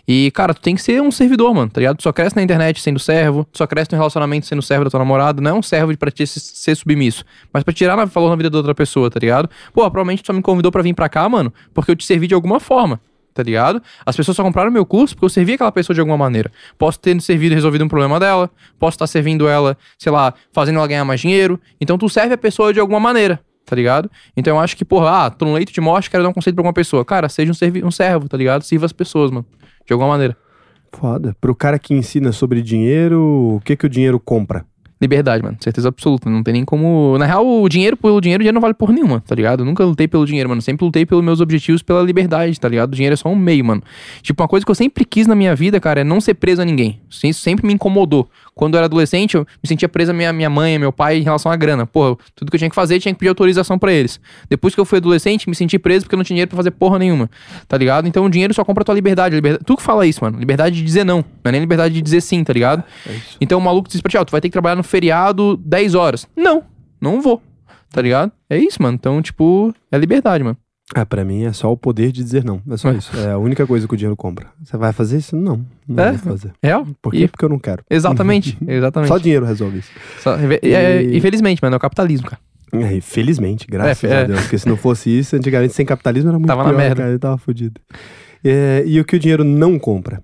E, 0.07 0.29
cara, 0.31 0.53
tu 0.53 0.61
tem 0.61 0.75
que 0.75 0.81
ser 0.81 1.01
um 1.01 1.09
servidor, 1.09 1.53
mano, 1.53 1.71
tá 1.71 1.79
ligado? 1.81 1.97
Tu 1.97 2.03
só 2.03 2.13
cresce 2.13 2.35
na 2.35 2.43
internet 2.43 2.79
sendo 2.79 2.99
servo. 2.99 3.45
Tu 3.51 3.57
só 3.57 3.65
cresce 3.65 3.91
no 3.91 3.97
relacionamento 3.97 4.45
sendo 4.45 4.61
servo 4.61 4.83
da 4.83 4.91
tua 4.91 4.99
namorada. 4.99 5.41
Não 5.41 5.51
é 5.51 5.53
um 5.53 5.63
servo 5.63 5.97
pra 5.97 6.11
te 6.11 6.27
ser 6.27 6.75
submisso. 6.75 7.25
Mas 7.51 7.63
pra 7.63 7.73
tirar 7.73 7.95
valor 8.05 8.29
na 8.29 8.35
vida 8.35 8.49
da 8.49 8.57
outra 8.57 8.75
pessoa, 8.75 9.09
tá 9.09 9.19
ligado? 9.19 9.49
Pô, 9.73 9.81
provavelmente 9.81 10.21
tu 10.21 10.27
só 10.27 10.33
me 10.33 10.41
convidou 10.41 10.71
pra 10.71 10.83
vir 10.83 10.93
pra 10.93 11.09
cá, 11.09 11.27
mano, 11.27 11.51
porque 11.73 11.89
eu 11.89 11.95
te 11.95 12.05
servi 12.05 12.27
de 12.27 12.33
alguma 12.33 12.59
forma 12.59 12.99
tá 13.33 13.41
ligado? 13.41 13.81
As 14.05 14.15
pessoas 14.15 14.37
só 14.37 14.43
compraram 14.43 14.71
meu 14.71 14.85
curso 14.85 15.15
porque 15.15 15.25
eu 15.25 15.29
servi 15.29 15.53
aquela 15.53 15.71
pessoa 15.71 15.93
de 15.93 15.99
alguma 15.99 16.17
maneira. 16.17 16.51
Posso 16.77 16.99
ter 16.99 17.19
servido 17.19 17.53
e 17.53 17.55
resolvido 17.55 17.83
um 17.83 17.87
problema 17.87 18.19
dela, 18.19 18.49
posso 18.79 18.95
estar 18.95 19.07
servindo 19.07 19.47
ela, 19.47 19.77
sei 19.97 20.11
lá, 20.11 20.33
fazendo 20.51 20.77
ela 20.77 20.87
ganhar 20.87 21.03
mais 21.03 21.19
dinheiro. 21.19 21.59
Então 21.81 21.97
tu 21.97 22.07
serve 22.07 22.35
a 22.35 22.37
pessoa 22.37 22.71
de 22.71 22.79
alguma 22.79 22.99
maneira, 22.99 23.39
tá 23.65 23.75
ligado? 23.75 24.09
Então 24.35 24.55
eu 24.57 24.59
acho 24.59 24.75
que, 24.75 24.85
porra, 24.85 25.25
ah, 25.25 25.29
tô 25.29 25.45
no 25.45 25.53
leito 25.53 25.71
de 25.71 25.81
morte, 25.81 26.09
quero 26.09 26.23
dar 26.23 26.29
um 26.29 26.33
conselho 26.33 26.55
pra 26.55 26.61
alguma 26.61 26.73
pessoa. 26.73 27.03
Cara, 27.03 27.29
seja 27.29 27.51
um, 27.51 27.55
servi 27.55 27.83
um 27.83 27.91
servo, 27.91 28.27
tá 28.27 28.37
ligado? 28.37 28.63
Sirva 28.63 28.85
as 28.85 28.93
pessoas, 28.93 29.31
mano. 29.31 29.45
De 29.85 29.93
alguma 29.93 30.09
maneira. 30.09 30.37
Foda. 30.91 31.35
Pro 31.41 31.55
cara 31.55 31.79
que 31.79 31.93
ensina 31.93 32.31
sobre 32.31 32.61
dinheiro, 32.61 33.55
o 33.55 33.61
que 33.63 33.75
que 33.75 33.85
o 33.85 33.89
dinheiro 33.89 34.19
compra? 34.19 34.65
Liberdade, 35.03 35.43
mano. 35.43 35.57
Certeza 35.59 35.89
absoluta. 35.89 36.29
Não 36.29 36.41
tem 36.41 36.53
nem 36.53 36.63
como. 36.63 37.17
Na 37.17 37.25
real, 37.25 37.45
o 37.45 37.67
dinheiro 37.67 37.97
pelo 37.97 38.21
dinheiro, 38.21 38.39
o 38.39 38.43
dinheiro 38.43 38.53
não 38.55 38.61
vale 38.61 38.73
por 38.73 38.93
nenhuma, 38.93 39.19
tá 39.19 39.35
ligado? 39.35 39.59
Eu 39.59 39.65
nunca 39.65 39.83
lutei 39.83 40.07
pelo 40.07 40.25
dinheiro, 40.25 40.47
mano. 40.47 40.61
Sempre 40.61 40.85
lutei 40.85 41.05
pelos 41.05 41.21
meus 41.21 41.41
objetivos, 41.41 41.81
pela 41.81 42.01
liberdade, 42.01 42.57
tá 42.57 42.69
ligado? 42.69 42.93
O 42.93 42.95
dinheiro 42.95 43.13
é 43.13 43.17
só 43.17 43.27
um 43.27 43.35
meio, 43.35 43.65
mano. 43.65 43.83
Tipo, 44.21 44.41
uma 44.41 44.47
coisa 44.47 44.65
que 44.65 44.71
eu 44.71 44.75
sempre 44.75 45.03
quis 45.03 45.27
na 45.27 45.35
minha 45.35 45.53
vida, 45.57 45.77
cara, 45.77 45.99
é 45.99 46.03
não 46.05 46.21
ser 46.21 46.35
preso 46.35 46.61
a 46.61 46.65
ninguém. 46.65 47.01
Isso 47.09 47.41
sempre 47.41 47.67
me 47.67 47.73
incomodou. 47.73 48.29
Quando 48.55 48.75
eu 48.75 48.77
era 48.77 48.85
adolescente, 48.85 49.35
eu 49.35 49.41
me 49.61 49.67
sentia 49.67 49.89
preso 49.89 50.11
a 50.11 50.13
minha, 50.13 50.31
minha 50.31 50.49
mãe, 50.49 50.79
meu 50.79 50.93
pai 50.93 51.17
em 51.17 51.23
relação 51.23 51.51
à 51.51 51.55
grana. 51.57 51.85
Porra, 51.85 52.15
tudo 52.33 52.49
que 52.49 52.55
eu 52.55 52.59
tinha 52.59 52.69
que 52.69 52.75
fazer, 52.75 52.97
tinha 53.01 53.13
que 53.13 53.19
pedir 53.19 53.29
autorização 53.29 53.77
para 53.77 53.91
eles. 53.91 54.21
Depois 54.49 54.73
que 54.73 54.79
eu 54.79 54.85
fui 54.85 54.99
adolescente, 54.99 55.49
me 55.49 55.55
senti 55.55 55.77
preso 55.77 56.05
porque 56.05 56.15
eu 56.15 56.17
não 56.17 56.23
tinha 56.23 56.35
dinheiro 56.35 56.49
pra 56.49 56.57
fazer 56.57 56.71
porra 56.71 56.97
nenhuma. 56.97 57.29
Tá 57.67 57.77
ligado? 57.77 58.07
Então 58.07 58.23
o 58.23 58.29
dinheiro 58.29 58.53
só 58.53 58.63
compra 58.63 58.83
a 58.83 58.85
tua 58.85 58.95
liberdade. 58.95 59.35
liberdade. 59.35 59.65
Tu 59.65 59.75
que 59.75 59.83
fala 59.83 60.07
isso, 60.07 60.23
mano. 60.23 60.39
Liberdade 60.39 60.77
de 60.77 60.83
dizer 60.83 61.03
não. 61.03 61.25
Não 61.43 61.49
é 61.49 61.51
nem 61.51 61.59
liberdade 61.59 61.93
de 61.93 62.01
dizer 62.01 62.21
sim, 62.21 62.41
tá 62.41 62.53
ligado? 62.53 62.83
É 63.05 63.13
então 63.41 63.59
o 63.59 63.61
maluco 63.61 63.89
diz 63.89 63.99
pra 63.99 64.09
ti, 64.09 64.17
ó, 64.17 64.23
tu 64.23 64.31
vai 64.31 64.39
ter 64.39 64.47
que 64.47 64.53
trabalhar 64.53 64.75
no 64.75 64.83
feriado 64.93 65.57
10 65.57 65.95
horas. 65.95 66.27
Não, 66.37 66.61
não 67.01 67.19
vou. 67.19 67.41
Tá 67.91 67.99
ligado? 67.99 68.31
É 68.47 68.59
isso, 68.59 68.79
mano. 68.79 68.93
Então, 68.93 69.19
tipo, 69.23 69.73
é 69.91 69.97
liberdade, 69.97 70.43
mano. 70.43 70.55
Ah, 70.93 71.03
pra 71.03 71.25
mim 71.25 71.45
é 71.45 71.51
só 71.51 71.71
o 71.71 71.77
poder 71.77 72.11
de 72.11 72.23
dizer 72.23 72.43
não. 72.43 72.61
É 72.69 72.77
só 72.77 72.91
é. 72.91 72.95
isso. 72.95 73.17
É 73.17 73.31
a 73.31 73.37
única 73.39 73.65
coisa 73.65 73.87
que 73.87 73.93
o 73.95 73.97
dinheiro 73.97 74.15
compra. 74.15 74.49
Você 74.63 74.77
vai 74.77 74.93
fazer 74.93 75.17
isso? 75.17 75.35
Não. 75.35 75.65
Não 75.87 76.03
é? 76.03 76.11
vou 76.11 76.33
fazer. 76.33 76.53
Real? 76.61 76.85
Por 77.01 77.11
quê? 77.11 77.23
E... 77.23 77.27
Porque 77.27 77.43
eu 77.43 77.49
não 77.49 77.57
quero. 77.57 77.83
Exatamente. 77.89 78.55
Exatamente. 78.67 79.07
só 79.07 79.17
dinheiro 79.17 79.45
resolve 79.45 79.79
isso. 79.79 79.91
Só... 80.19 80.35
E... 80.61 81.17
Infelizmente, 81.17 81.59
mano, 81.63 81.73
é 81.73 81.77
o 81.77 81.79
capitalismo, 81.79 82.27
cara. 82.27 82.41
É, 82.73 83.01
felizmente, 83.01 83.65
graças 83.67 84.03
é, 84.03 84.21
a 84.21 84.23
Deus. 84.25 84.41
Porque 84.41 84.59
se 84.59 84.69
não 84.69 84.77
fosse 84.77 85.09
isso, 85.09 85.35
antigamente 85.35 85.73
sem 85.73 85.85
capitalismo 85.85 86.29
era 86.29 86.37
muito 86.37 86.47
tava 86.47 86.63
pior, 86.63 86.71
na 86.73 86.77
merda. 86.77 87.03
Cara, 87.03 87.19
tava 87.19 87.37
fudido. 87.39 87.81
É, 88.43 88.83
e 88.85 88.99
o 88.99 89.05
que 89.05 89.15
o 89.15 89.19
dinheiro 89.19 89.43
não 89.43 89.79
compra? 89.79 90.21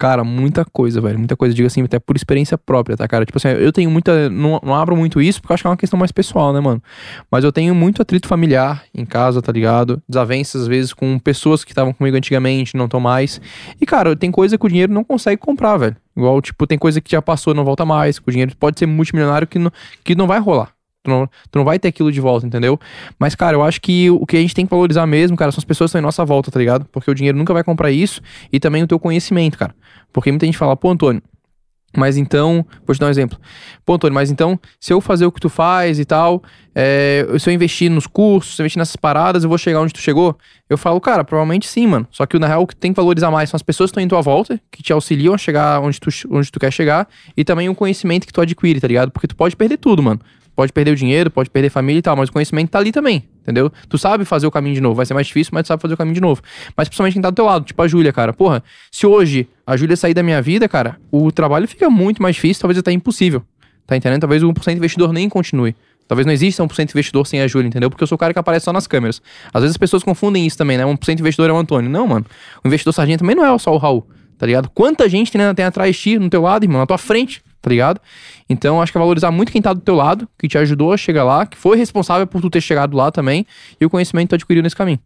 Cara, 0.00 0.24
muita 0.24 0.64
coisa, 0.64 0.98
velho. 0.98 1.18
Muita 1.18 1.36
coisa. 1.36 1.54
Digo 1.54 1.66
assim, 1.66 1.82
até 1.82 1.98
por 1.98 2.16
experiência 2.16 2.56
própria, 2.56 2.96
tá, 2.96 3.06
cara? 3.06 3.26
Tipo 3.26 3.36
assim, 3.36 3.48
eu 3.48 3.70
tenho 3.70 3.90
muita. 3.90 4.30
Não, 4.30 4.58
não 4.64 4.74
abro 4.74 4.96
muito 4.96 5.20
isso 5.20 5.42
porque 5.42 5.52
eu 5.52 5.54
acho 5.54 5.62
que 5.62 5.66
é 5.66 5.70
uma 5.70 5.76
questão 5.76 5.98
mais 5.98 6.10
pessoal, 6.10 6.54
né, 6.54 6.60
mano? 6.60 6.82
Mas 7.30 7.44
eu 7.44 7.52
tenho 7.52 7.74
muito 7.74 8.00
atrito 8.00 8.26
familiar 8.26 8.82
em 8.94 9.04
casa, 9.04 9.42
tá 9.42 9.52
ligado? 9.52 10.02
Desavenças, 10.08 10.62
às 10.62 10.68
vezes, 10.68 10.94
com 10.94 11.18
pessoas 11.18 11.64
que 11.64 11.72
estavam 11.72 11.92
comigo 11.92 12.16
antigamente, 12.16 12.78
não 12.78 12.86
estão 12.86 12.98
mais. 12.98 13.42
E, 13.78 13.84
cara, 13.84 14.16
tem 14.16 14.30
coisa 14.30 14.56
que 14.56 14.64
o 14.64 14.70
dinheiro 14.70 14.90
não 14.90 15.04
consegue 15.04 15.36
comprar, 15.36 15.76
velho. 15.76 15.96
Igual, 16.16 16.40
tipo, 16.40 16.66
tem 16.66 16.78
coisa 16.78 16.98
que 16.98 17.10
já 17.10 17.20
passou 17.20 17.52
não 17.52 17.62
volta 17.62 17.84
mais. 17.84 18.18
Que 18.18 18.26
o 18.26 18.32
dinheiro 18.32 18.56
pode 18.58 18.78
ser 18.78 18.86
multimilionário 18.86 19.46
que 19.46 19.58
não, 19.58 19.70
que 20.02 20.14
não 20.14 20.26
vai 20.26 20.40
rolar. 20.40 20.72
Tu 21.02 21.10
não, 21.10 21.26
tu 21.26 21.58
não 21.58 21.64
vai 21.64 21.78
ter 21.78 21.88
aquilo 21.88 22.12
de 22.12 22.20
volta, 22.20 22.46
entendeu? 22.46 22.78
Mas, 23.18 23.34
cara, 23.34 23.56
eu 23.56 23.62
acho 23.62 23.80
que 23.80 24.10
o 24.10 24.26
que 24.26 24.36
a 24.36 24.40
gente 24.40 24.54
tem 24.54 24.66
que 24.66 24.70
valorizar 24.70 25.06
mesmo, 25.06 25.36
cara, 25.36 25.50
são 25.50 25.58
as 25.58 25.64
pessoas 25.64 25.88
que 25.88 25.92
estão 25.92 26.00
em 26.00 26.04
nossa 26.04 26.24
volta, 26.24 26.50
tá 26.50 26.58
ligado? 26.58 26.84
Porque 26.92 27.10
o 27.10 27.14
dinheiro 27.14 27.38
nunca 27.38 27.54
vai 27.54 27.64
comprar 27.64 27.90
isso 27.90 28.20
e 28.52 28.60
também 28.60 28.82
o 28.82 28.86
teu 28.86 28.98
conhecimento, 28.98 29.56
cara. 29.56 29.74
Porque 30.12 30.30
muita 30.30 30.44
gente 30.44 30.58
fala, 30.58 30.76
pô, 30.76 30.90
Antônio, 30.90 31.22
mas 31.96 32.16
então, 32.16 32.64
vou 32.86 32.94
te 32.94 33.00
dar 33.00 33.06
um 33.06 33.10
exemplo. 33.10 33.38
Pô, 33.84 33.94
Antônio, 33.94 34.14
mas 34.14 34.30
então, 34.30 34.58
se 34.78 34.92
eu 34.92 35.00
fazer 35.00 35.26
o 35.26 35.32
que 35.32 35.40
tu 35.40 35.48
faz 35.48 35.98
e 35.98 36.04
tal, 36.04 36.42
é, 36.72 37.26
se 37.38 37.50
eu 37.50 37.54
investir 37.54 37.90
nos 37.90 38.06
cursos, 38.06 38.54
se 38.54 38.62
eu 38.62 38.64
investir 38.64 38.78
nessas 38.78 38.94
paradas, 38.94 39.42
eu 39.42 39.48
vou 39.48 39.58
chegar 39.58 39.80
onde 39.80 39.92
tu 39.92 40.00
chegou? 40.00 40.38
Eu 40.68 40.78
falo, 40.78 41.00
cara, 41.00 41.24
provavelmente 41.24 41.66
sim, 41.66 41.86
mano. 41.86 42.06
Só 42.12 42.26
que 42.26 42.38
na 42.38 42.46
real 42.46 42.62
o 42.62 42.66
que 42.66 42.76
tem 42.76 42.92
que 42.92 42.96
valorizar 42.96 43.30
mais 43.30 43.50
são 43.50 43.56
as 43.56 43.62
pessoas 43.62 43.90
que 43.90 43.92
estão 43.92 44.04
em 44.04 44.08
tua 44.08 44.20
volta, 44.20 44.60
que 44.70 44.82
te 44.82 44.92
auxiliam 44.92 45.34
a 45.34 45.38
chegar 45.38 45.80
onde 45.80 45.98
tu, 45.98 46.10
onde 46.30 46.52
tu 46.52 46.60
quer 46.60 46.70
chegar, 46.70 47.08
e 47.36 47.44
também 47.44 47.68
o 47.68 47.74
conhecimento 47.74 48.24
que 48.26 48.32
tu 48.32 48.40
adquire, 48.40 48.80
tá 48.80 48.86
ligado? 48.86 49.10
Porque 49.10 49.26
tu 49.26 49.34
pode 49.34 49.56
perder 49.56 49.78
tudo, 49.78 50.02
mano. 50.02 50.20
Pode 50.54 50.72
perder 50.72 50.90
o 50.90 50.96
dinheiro, 50.96 51.30
pode 51.30 51.48
perder 51.48 51.70
família 51.70 51.98
e 51.98 52.02
tal, 52.02 52.16
mas 52.16 52.28
o 52.28 52.32
conhecimento 52.32 52.70
tá 52.70 52.78
ali 52.78 52.92
também, 52.92 53.24
entendeu? 53.40 53.72
Tu 53.88 53.96
sabe 53.96 54.24
fazer 54.24 54.46
o 54.46 54.50
caminho 54.50 54.74
de 54.74 54.80
novo. 54.80 54.94
Vai 54.94 55.06
ser 55.06 55.14
mais 55.14 55.26
difícil, 55.26 55.52
mas 55.54 55.64
tu 55.64 55.68
sabe 55.68 55.80
fazer 55.80 55.94
o 55.94 55.96
caminho 55.96 56.14
de 56.14 56.20
novo. 56.20 56.42
Mas 56.76 56.88
principalmente 56.88 57.14
quem 57.14 57.22
tá 57.22 57.30
do 57.30 57.36
teu 57.36 57.44
lado, 57.44 57.64
tipo 57.64 57.80
a 57.80 57.88
Júlia, 57.88 58.12
cara. 58.12 58.32
Porra, 58.32 58.62
se 58.90 59.06
hoje 59.06 59.48
a 59.66 59.76
Júlia 59.76 59.96
sair 59.96 60.14
da 60.14 60.22
minha 60.22 60.42
vida, 60.42 60.68
cara, 60.68 60.98
o 61.10 61.32
trabalho 61.32 61.66
fica 61.66 61.88
muito 61.88 62.22
mais 62.22 62.36
difícil, 62.36 62.60
talvez 62.60 62.78
até 62.78 62.92
impossível. 62.92 63.42
Tá 63.86 63.96
entendendo? 63.96 64.20
Talvez 64.20 64.42
o 64.42 64.48
1% 64.48 64.76
investidor 64.76 65.12
nem 65.12 65.28
continue. 65.28 65.74
Talvez 66.10 66.26
não 66.26 66.32
exista 66.32 66.60
1% 66.62 66.90
investidor 66.90 67.24
sem 67.24 67.40
a 67.40 67.46
Júlia, 67.46 67.68
entendeu? 67.68 67.88
Porque 67.88 68.02
eu 68.02 68.06
sou 68.06 68.16
o 68.16 68.18
cara 68.18 68.32
que 68.32 68.38
aparece 68.38 68.64
só 68.64 68.72
nas 68.72 68.86
câmeras. 68.86 69.22
Às 69.54 69.62
vezes 69.62 69.74
as 69.74 69.76
pessoas 69.76 70.02
confundem 70.02 70.44
isso 70.44 70.58
também, 70.58 70.76
né? 70.76 70.84
1% 70.84 71.20
investidor 71.20 71.48
é 71.48 71.52
o 71.52 71.56
Antônio. 71.56 71.88
Não, 71.88 72.06
mano. 72.06 72.26
O 72.64 72.66
investidor 72.66 72.92
sargento 72.92 73.20
também 73.20 73.36
não 73.36 73.44
é 73.44 73.58
só 73.58 73.72
o 73.72 73.76
Raul, 73.78 74.04
tá 74.36 74.44
ligado? 74.44 74.68
Quanta 74.70 75.08
gente 75.08 75.30
tem, 75.30 75.54
tem 75.54 75.64
atrás 75.64 75.94
de 75.94 76.02
ti, 76.02 76.18
no 76.18 76.28
teu 76.28 76.42
lado, 76.42 76.64
irmão, 76.64 76.80
na 76.80 76.86
tua 76.86 76.98
frente, 76.98 77.40
tá 77.60 77.70
ligado? 77.70 78.00
Então, 78.48 78.80
acho 78.80 78.92
que 78.92 78.98
é 78.98 79.00
valorizar 79.00 79.30
muito 79.30 79.52
quem 79.52 79.62
tá 79.62 79.72
do 79.72 79.80
teu 79.80 79.94
lado, 79.94 80.28
que 80.38 80.48
te 80.48 80.58
ajudou 80.58 80.92
a 80.92 80.96
chegar 80.96 81.24
lá, 81.24 81.46
que 81.46 81.56
foi 81.56 81.76
responsável 81.76 82.26
por 82.26 82.40
tu 82.40 82.50
ter 82.50 82.60
chegado 82.60 82.96
lá 82.96 83.10
também, 83.10 83.46
e 83.80 83.84
o 83.84 83.90
conhecimento 83.90 84.26
que 84.26 84.30
tu 84.30 84.34
adquiriu 84.36 84.62
nesse 84.62 84.76
caminho. 84.76 84.98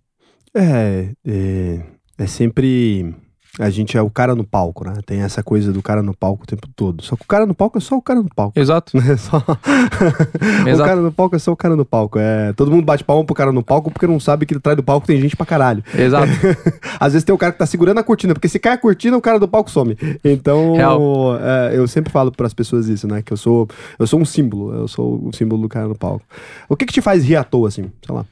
É, 0.54 1.08
é, 1.26 1.80
é 2.18 2.26
sempre. 2.26 3.14
A 3.58 3.70
gente 3.70 3.96
é 3.96 4.02
o 4.02 4.10
cara 4.10 4.34
no 4.34 4.42
palco, 4.42 4.84
né? 4.84 4.94
Tem 5.06 5.20
essa 5.20 5.40
coisa 5.42 5.72
do 5.72 5.80
cara 5.80 6.02
no 6.02 6.12
palco 6.12 6.42
o 6.42 6.46
tempo 6.46 6.66
todo. 6.74 7.04
Só 7.04 7.14
que 7.14 7.22
o 7.22 7.26
cara 7.26 7.46
no 7.46 7.54
palco 7.54 7.78
é 7.78 7.80
só 7.80 7.96
o 7.96 8.02
cara 8.02 8.20
no 8.20 8.28
palco. 8.34 8.58
Exato. 8.58 8.92
É 9.04 9.16
só... 9.16 9.36
o 10.64 10.68
Exato. 10.68 10.88
cara 10.88 11.00
no 11.00 11.12
palco 11.12 11.36
é 11.36 11.38
só 11.38 11.52
o 11.52 11.56
cara 11.56 11.76
no 11.76 11.84
palco. 11.84 12.18
É... 12.18 12.52
Todo 12.54 12.70
mundo 12.70 12.84
bate 12.84 13.04
palma 13.04 13.24
pro 13.24 13.34
cara 13.34 13.52
no 13.52 13.62
palco 13.62 13.90
porque 13.90 14.06
não 14.06 14.18
sabe 14.18 14.44
que 14.44 14.56
atrás 14.56 14.76
do 14.76 14.82
palco 14.82 15.06
tem 15.06 15.20
gente 15.20 15.36
pra 15.36 15.46
caralho. 15.46 15.84
Exato. 15.94 16.32
Às 16.98 17.12
vezes 17.12 17.24
tem 17.24 17.34
o 17.34 17.38
cara 17.38 17.52
que 17.52 17.58
tá 17.58 17.66
segurando 17.66 17.98
a 17.98 18.02
cortina, 18.02 18.34
porque 18.34 18.48
se 18.48 18.58
cai 18.58 18.72
a 18.72 18.78
cortina, 18.78 19.16
o 19.16 19.20
cara 19.20 19.38
do 19.38 19.46
palco 19.46 19.70
some. 19.70 19.96
Então, 20.24 20.74
é, 21.40 21.76
eu 21.76 21.86
sempre 21.86 22.10
falo 22.10 22.32
pras 22.32 22.52
pessoas 22.54 22.88
isso, 22.88 23.06
né? 23.06 23.22
Que 23.22 23.32
eu 23.32 23.36
sou, 23.36 23.68
eu 23.98 24.06
sou 24.06 24.20
um 24.20 24.24
símbolo. 24.24 24.74
Eu 24.74 24.88
sou 24.88 25.28
o 25.28 25.32
símbolo 25.32 25.62
do 25.62 25.68
cara 25.68 25.86
no 25.86 25.94
palco. 25.94 26.24
O 26.68 26.76
que 26.76 26.86
que 26.86 26.92
te 26.92 27.00
faz 27.00 27.24
rir 27.24 27.36
à 27.36 27.44
toa, 27.44 27.68
assim? 27.68 27.84
Sei 28.04 28.14
lá. 28.14 28.24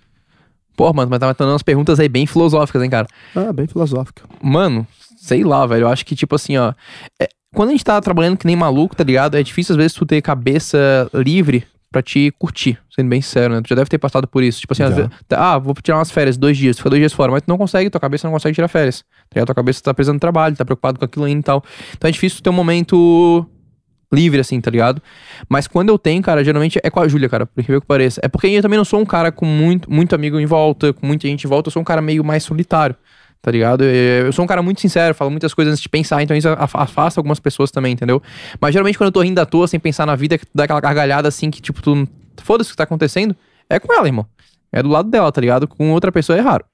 Pô, 0.76 0.92
mano, 0.92 1.10
mas 1.10 1.20
tá 1.20 1.26
matando 1.26 1.52
umas 1.52 1.62
perguntas 1.62 2.00
aí 2.00 2.08
bem 2.08 2.26
filosóficas, 2.26 2.82
hein, 2.82 2.90
cara? 2.90 3.06
Ah, 3.36 3.52
bem 3.52 3.66
filosófico. 3.66 4.22
Mano, 4.42 4.86
sei 5.22 5.44
lá, 5.44 5.64
velho. 5.66 5.82
Eu 5.84 5.88
acho 5.88 6.04
que, 6.04 6.16
tipo 6.16 6.34
assim, 6.34 6.56
ó. 6.56 6.72
é- 7.20 7.28
quando 7.54 7.68
a 7.68 7.72
gente 7.72 7.84
tá 7.84 8.00
trabalhando 8.00 8.36
que 8.36 8.46
nem 8.46 8.56
maluco, 8.56 8.96
tá 8.96 9.04
ligado? 9.04 9.36
É 9.36 9.42
difícil 9.42 9.74
às 9.74 9.76
vezes 9.76 9.92
tu 9.92 10.04
ter 10.06 10.20
cabeça 10.22 11.08
livre 11.14 11.64
pra 11.92 12.02
te 12.02 12.32
curtir, 12.38 12.78
sendo 12.90 13.10
bem 13.10 13.20
sincero, 13.20 13.54
né? 13.54 13.60
Tu 13.60 13.68
já 13.68 13.76
deve 13.76 13.90
ter 13.90 13.98
passado 13.98 14.26
por 14.26 14.42
isso. 14.42 14.58
Tipo 14.60 14.72
assim, 14.72 14.82
vezes, 14.88 15.10
tá, 15.28 15.52
ah, 15.52 15.58
vou 15.58 15.74
tirar 15.74 15.98
umas 15.98 16.10
férias, 16.10 16.38
dois 16.38 16.56
dias, 16.56 16.76
tu 16.76 16.78
fica 16.78 16.90
dois 16.90 17.00
dias 17.00 17.12
fora, 17.12 17.30
mas 17.30 17.42
tu 17.42 17.48
não 17.48 17.58
consegue, 17.58 17.90
tua 17.90 18.00
cabeça 18.00 18.26
não 18.26 18.32
consegue 18.32 18.54
tirar 18.54 18.68
férias. 18.68 19.04
Tá? 19.28 19.44
Tua 19.44 19.54
cabeça 19.54 19.82
tá 19.82 19.92
precisando 19.92 20.16
de 20.16 20.20
trabalho, 20.20 20.56
tá 20.56 20.64
preocupado 20.64 20.98
com 20.98 21.04
aquilo 21.04 21.26
ainda 21.26 21.40
e 21.40 21.42
tal. 21.42 21.62
Então 21.94 22.08
é 22.08 22.10
difícil 22.10 22.38
tu 22.38 22.42
ter 22.42 22.50
um 22.50 22.54
momento 22.54 23.46
livre, 24.10 24.40
assim, 24.40 24.60
tá 24.60 24.70
ligado? 24.70 25.02
Mas 25.48 25.66
quando 25.66 25.90
eu 25.90 25.98
tenho, 25.98 26.22
cara, 26.22 26.42
geralmente 26.42 26.80
é 26.82 26.90
com 26.90 27.00
a 27.00 27.06
Júlia, 27.06 27.28
cara, 27.28 27.46
por 27.46 27.60
incrível 27.60 27.80
que 27.80 27.86
pareça. 27.86 28.20
É 28.24 28.28
porque 28.28 28.46
eu 28.46 28.62
também 28.62 28.78
não 28.78 28.84
sou 28.84 28.98
um 28.98 29.06
cara 29.06 29.30
com 29.30 29.46
muito, 29.46 29.92
muito 29.92 30.14
amigo 30.14 30.40
em 30.40 30.46
volta, 30.46 30.92
com 30.92 31.06
muita 31.06 31.28
gente 31.28 31.44
em 31.44 31.48
volta, 31.48 31.68
eu 31.68 31.72
sou 31.72 31.82
um 31.82 31.84
cara 31.84 32.02
meio 32.02 32.24
mais 32.24 32.42
solitário, 32.42 32.96
tá 33.42 33.50
ligado? 33.50 33.82
Eu 33.84 34.32
sou 34.32 34.44
um 34.44 34.48
cara 34.48 34.62
muito 34.62 34.80
sincero, 34.80 35.14
falo 35.14 35.30
muitas 35.30 35.52
coisas 35.52 35.72
antes 35.72 35.82
de 35.82 35.88
pensar, 35.88 36.22
então 36.22 36.34
isso 36.36 36.48
af- 36.48 36.76
afasta 36.76 37.18
algumas 37.20 37.40
pessoas 37.40 37.70
também, 37.70 37.92
entendeu? 37.92 38.22
Mas 38.60 38.72
geralmente 38.72 38.96
quando 38.96 39.08
eu 39.08 39.12
tô 39.12 39.20
rindo 39.20 39.38
à 39.40 39.44
toa, 39.44 39.66
sem 39.68 39.80
pensar 39.80 40.06
na 40.06 40.14
vida, 40.16 40.38
dá 40.54 40.64
aquela 40.64 40.80
gargalhada 40.80 41.28
assim, 41.28 41.50
que 41.50 41.60
tipo, 41.60 41.82
tu. 41.82 42.08
Foda-se 42.42 42.70
o 42.70 42.72
que 42.72 42.76
tá 42.76 42.84
acontecendo, 42.84 43.36
é 43.68 43.78
com 43.78 43.92
ela, 43.92 44.06
irmão. 44.06 44.24
É 44.72 44.82
do 44.82 44.88
lado 44.88 45.10
dela, 45.10 45.30
tá 45.30 45.40
ligado? 45.40 45.68
Com 45.68 45.90
outra 45.92 46.10
pessoa 46.10 46.38
é 46.38 46.40
raro. 46.40 46.64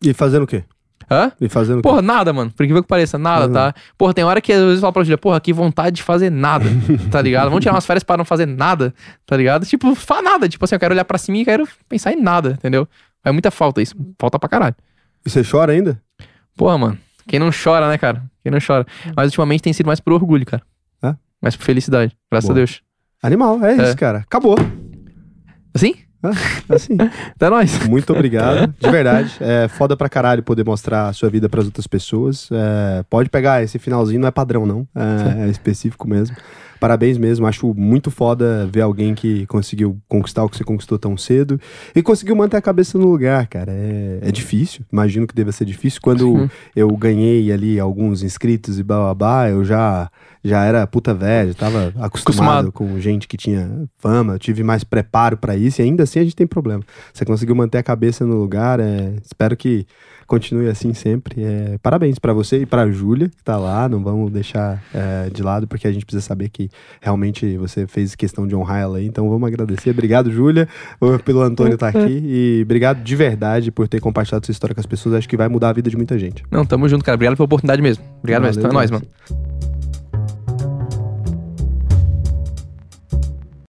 E 0.00 0.12
fazendo 0.14 0.44
o 0.44 0.46
quê? 0.46 0.62
Hã? 1.10 1.32
E 1.40 1.48
fazendo 1.48 1.78
o 1.78 1.82
quê? 1.82 1.88
Porra, 1.88 2.00
nada, 2.02 2.32
mano. 2.32 2.50
Por 2.52 2.62
incrível 2.64 2.82
que 2.82 2.88
pareça, 2.88 3.18
nada, 3.18 3.46
Uhum. 3.46 3.52
tá? 3.52 3.74
Porra, 3.96 4.14
tem 4.14 4.22
hora 4.24 4.40
que 4.40 4.52
às 4.52 4.60
vezes 4.60 4.74
eu 4.76 4.80
falo 4.82 4.92
pra 4.92 5.02
Julia, 5.02 5.18
porra, 5.18 5.40
que 5.40 5.52
vontade 5.52 5.96
de 5.96 6.02
fazer 6.02 6.30
nada, 6.30 6.66
tá 7.10 7.20
ligado? 7.20 7.46
Vamos 7.48 7.60
tirar 7.60 7.74
umas 7.74 7.86
férias 7.86 8.04
pra 8.04 8.16
não 8.16 8.24
fazer 8.24 8.46
nada, 8.46 8.94
tá 9.26 9.36
ligado? 9.36 9.66
Tipo, 9.66 9.94
faz 9.94 10.22
nada. 10.22 10.48
Tipo 10.48 10.64
assim, 10.64 10.74
eu 10.76 10.78
quero 10.80 10.94
olhar 10.94 11.04
pra 11.04 11.18
cima 11.18 11.38
e 11.38 11.44
quero 11.44 11.66
pensar 11.88 12.12
em 12.12 12.20
nada, 12.22 12.50
entendeu? 12.50 12.86
É 13.24 13.32
muita 13.32 13.50
falta 13.50 13.82
isso. 13.82 13.94
Falta 14.18 14.38
pra 14.38 14.48
caralho. 14.48 14.76
E 15.24 15.30
você 15.30 15.42
chora 15.42 15.72
ainda? 15.72 16.00
Porra, 16.56 16.78
mano. 16.78 16.98
Quem 17.26 17.38
não 17.38 17.50
chora, 17.52 17.88
né, 17.88 17.98
cara? 17.98 18.22
Quem 18.42 18.50
não 18.50 18.58
chora. 18.64 18.86
Mas 19.14 19.26
ultimamente 19.26 19.62
tem 19.62 19.72
sido 19.72 19.86
mais 19.86 20.00
por 20.00 20.12
orgulho, 20.12 20.46
cara. 20.46 20.62
É? 21.02 21.14
Mais 21.42 21.54
por 21.56 21.64
felicidade. 21.64 22.16
Graças 22.30 22.48
Boa. 22.48 22.54
a 22.54 22.60
Deus. 22.60 22.82
Animal, 23.22 23.64
é, 23.64 23.72
É. 23.76 23.82
isso, 23.84 23.96
cara. 23.96 24.18
Acabou. 24.18 24.56
Assim? 25.74 25.94
Assim. 26.68 26.96
Até 27.34 27.48
nós. 27.50 27.86
Muito 27.86 28.12
obrigado, 28.12 28.74
de 28.80 28.90
verdade. 28.90 29.36
É 29.40 29.68
foda 29.68 29.96
pra 29.96 30.08
caralho 30.08 30.42
poder 30.42 30.64
mostrar 30.64 31.08
a 31.08 31.12
sua 31.12 31.28
vida 31.28 31.48
pras 31.48 31.66
outras 31.66 31.86
pessoas. 31.86 32.48
É, 32.50 33.04
pode 33.08 33.28
pegar 33.28 33.62
esse 33.62 33.78
finalzinho, 33.78 34.20
não 34.20 34.28
é 34.28 34.30
padrão, 34.32 34.66
não. 34.66 34.88
É, 34.94 35.46
é 35.46 35.48
específico 35.48 36.08
mesmo. 36.08 36.36
Parabéns 36.80 37.18
mesmo. 37.18 37.46
Acho 37.46 37.74
muito 37.74 38.10
foda 38.10 38.66
ver 38.70 38.82
alguém 38.82 39.14
que 39.14 39.46
conseguiu 39.46 39.98
conquistar 40.08 40.44
o 40.44 40.48
que 40.48 40.56
você 40.56 40.64
conquistou 40.64 40.98
tão 40.98 41.16
cedo 41.16 41.60
e 41.94 42.02
conseguiu 42.02 42.36
manter 42.36 42.56
a 42.56 42.62
cabeça 42.62 42.96
no 42.98 43.06
lugar, 43.10 43.46
cara. 43.46 43.72
É, 43.72 44.18
é 44.22 44.32
difícil. 44.32 44.84
Imagino 44.92 45.26
que 45.26 45.34
deva 45.34 45.52
ser 45.52 45.64
difícil. 45.64 46.00
Quando 46.02 46.48
eu 46.74 46.88
ganhei 46.96 47.50
ali 47.52 47.78
alguns 47.80 48.22
inscritos 48.22 48.78
e 48.78 48.82
blá 48.82 48.98
blá 48.98 49.14
blá, 49.14 49.50
eu 49.50 49.64
já, 49.64 50.10
já 50.44 50.64
era 50.64 50.86
puta 50.86 51.12
velho, 51.14 51.54
tava 51.54 51.92
acostumado, 51.98 52.68
Acostumado. 52.68 52.72
com 52.72 52.98
gente 53.00 53.26
que 53.28 53.36
tinha 53.36 53.88
fama, 53.98 54.38
tive 54.38 54.62
mais 54.62 54.84
preparo 54.84 55.36
pra 55.36 55.56
isso 55.56 55.80
e 55.80 55.84
ainda 55.84 56.04
assim 56.04 56.20
a 56.20 56.24
gente 56.24 56.36
tem 56.36 56.46
problema. 56.46 56.82
Você 57.12 57.24
conseguiu 57.24 57.54
manter 57.54 57.78
a 57.78 57.82
cabeça 57.82 58.24
no 58.24 58.36
lugar, 58.36 58.80
é, 58.80 59.14
espero 59.24 59.56
que 59.56 59.86
continue 60.28 60.68
assim 60.68 60.92
sempre. 60.92 61.42
É, 61.42 61.78
parabéns 61.82 62.18
pra 62.18 62.32
você 62.32 62.60
e 62.60 62.66
pra 62.66 62.88
Júlia, 62.88 63.28
que 63.28 63.42
tá 63.42 63.56
lá, 63.56 63.88
não 63.88 64.04
vamos 64.04 64.30
deixar 64.30 64.80
é, 64.94 65.30
de 65.30 65.42
lado, 65.42 65.66
porque 65.66 65.88
a 65.88 65.92
gente 65.92 66.04
precisa 66.04 66.24
saber 66.24 66.50
que 66.50 66.70
realmente 67.00 67.56
você 67.56 67.86
fez 67.86 68.14
questão 68.14 68.46
de 68.46 68.54
honrar 68.54 68.82
ela 68.82 68.98
aí, 68.98 69.06
então 69.06 69.28
vamos 69.28 69.48
agradecer. 69.48 69.90
Obrigado, 69.90 70.30
Júlia, 70.30 70.68
pelo 71.24 71.40
Antônio 71.40 71.74
estar 71.74 71.88
aqui 71.88 72.22
e 72.22 72.60
obrigado 72.62 73.02
de 73.02 73.16
verdade 73.16 73.72
por 73.72 73.88
ter 73.88 74.00
compartilhado 74.00 74.44
sua 74.44 74.52
história 74.52 74.74
com 74.74 74.80
as 74.80 74.86
pessoas, 74.86 75.16
acho 75.16 75.28
que 75.28 75.36
vai 75.36 75.48
mudar 75.48 75.70
a 75.70 75.72
vida 75.72 75.88
de 75.88 75.96
muita 75.96 76.18
gente. 76.18 76.44
Não, 76.50 76.64
tamo 76.64 76.88
junto, 76.88 77.04
cara. 77.04 77.16
Obrigado 77.16 77.36
pela 77.36 77.46
oportunidade 77.46 77.80
mesmo. 77.80 78.04
Obrigado 78.18 78.42
mesmo. 78.42 78.60
Então 78.60 78.70
é 78.70 78.74
Valeu 78.74 78.90
nóis, 78.90 78.90
mano. 78.90 79.57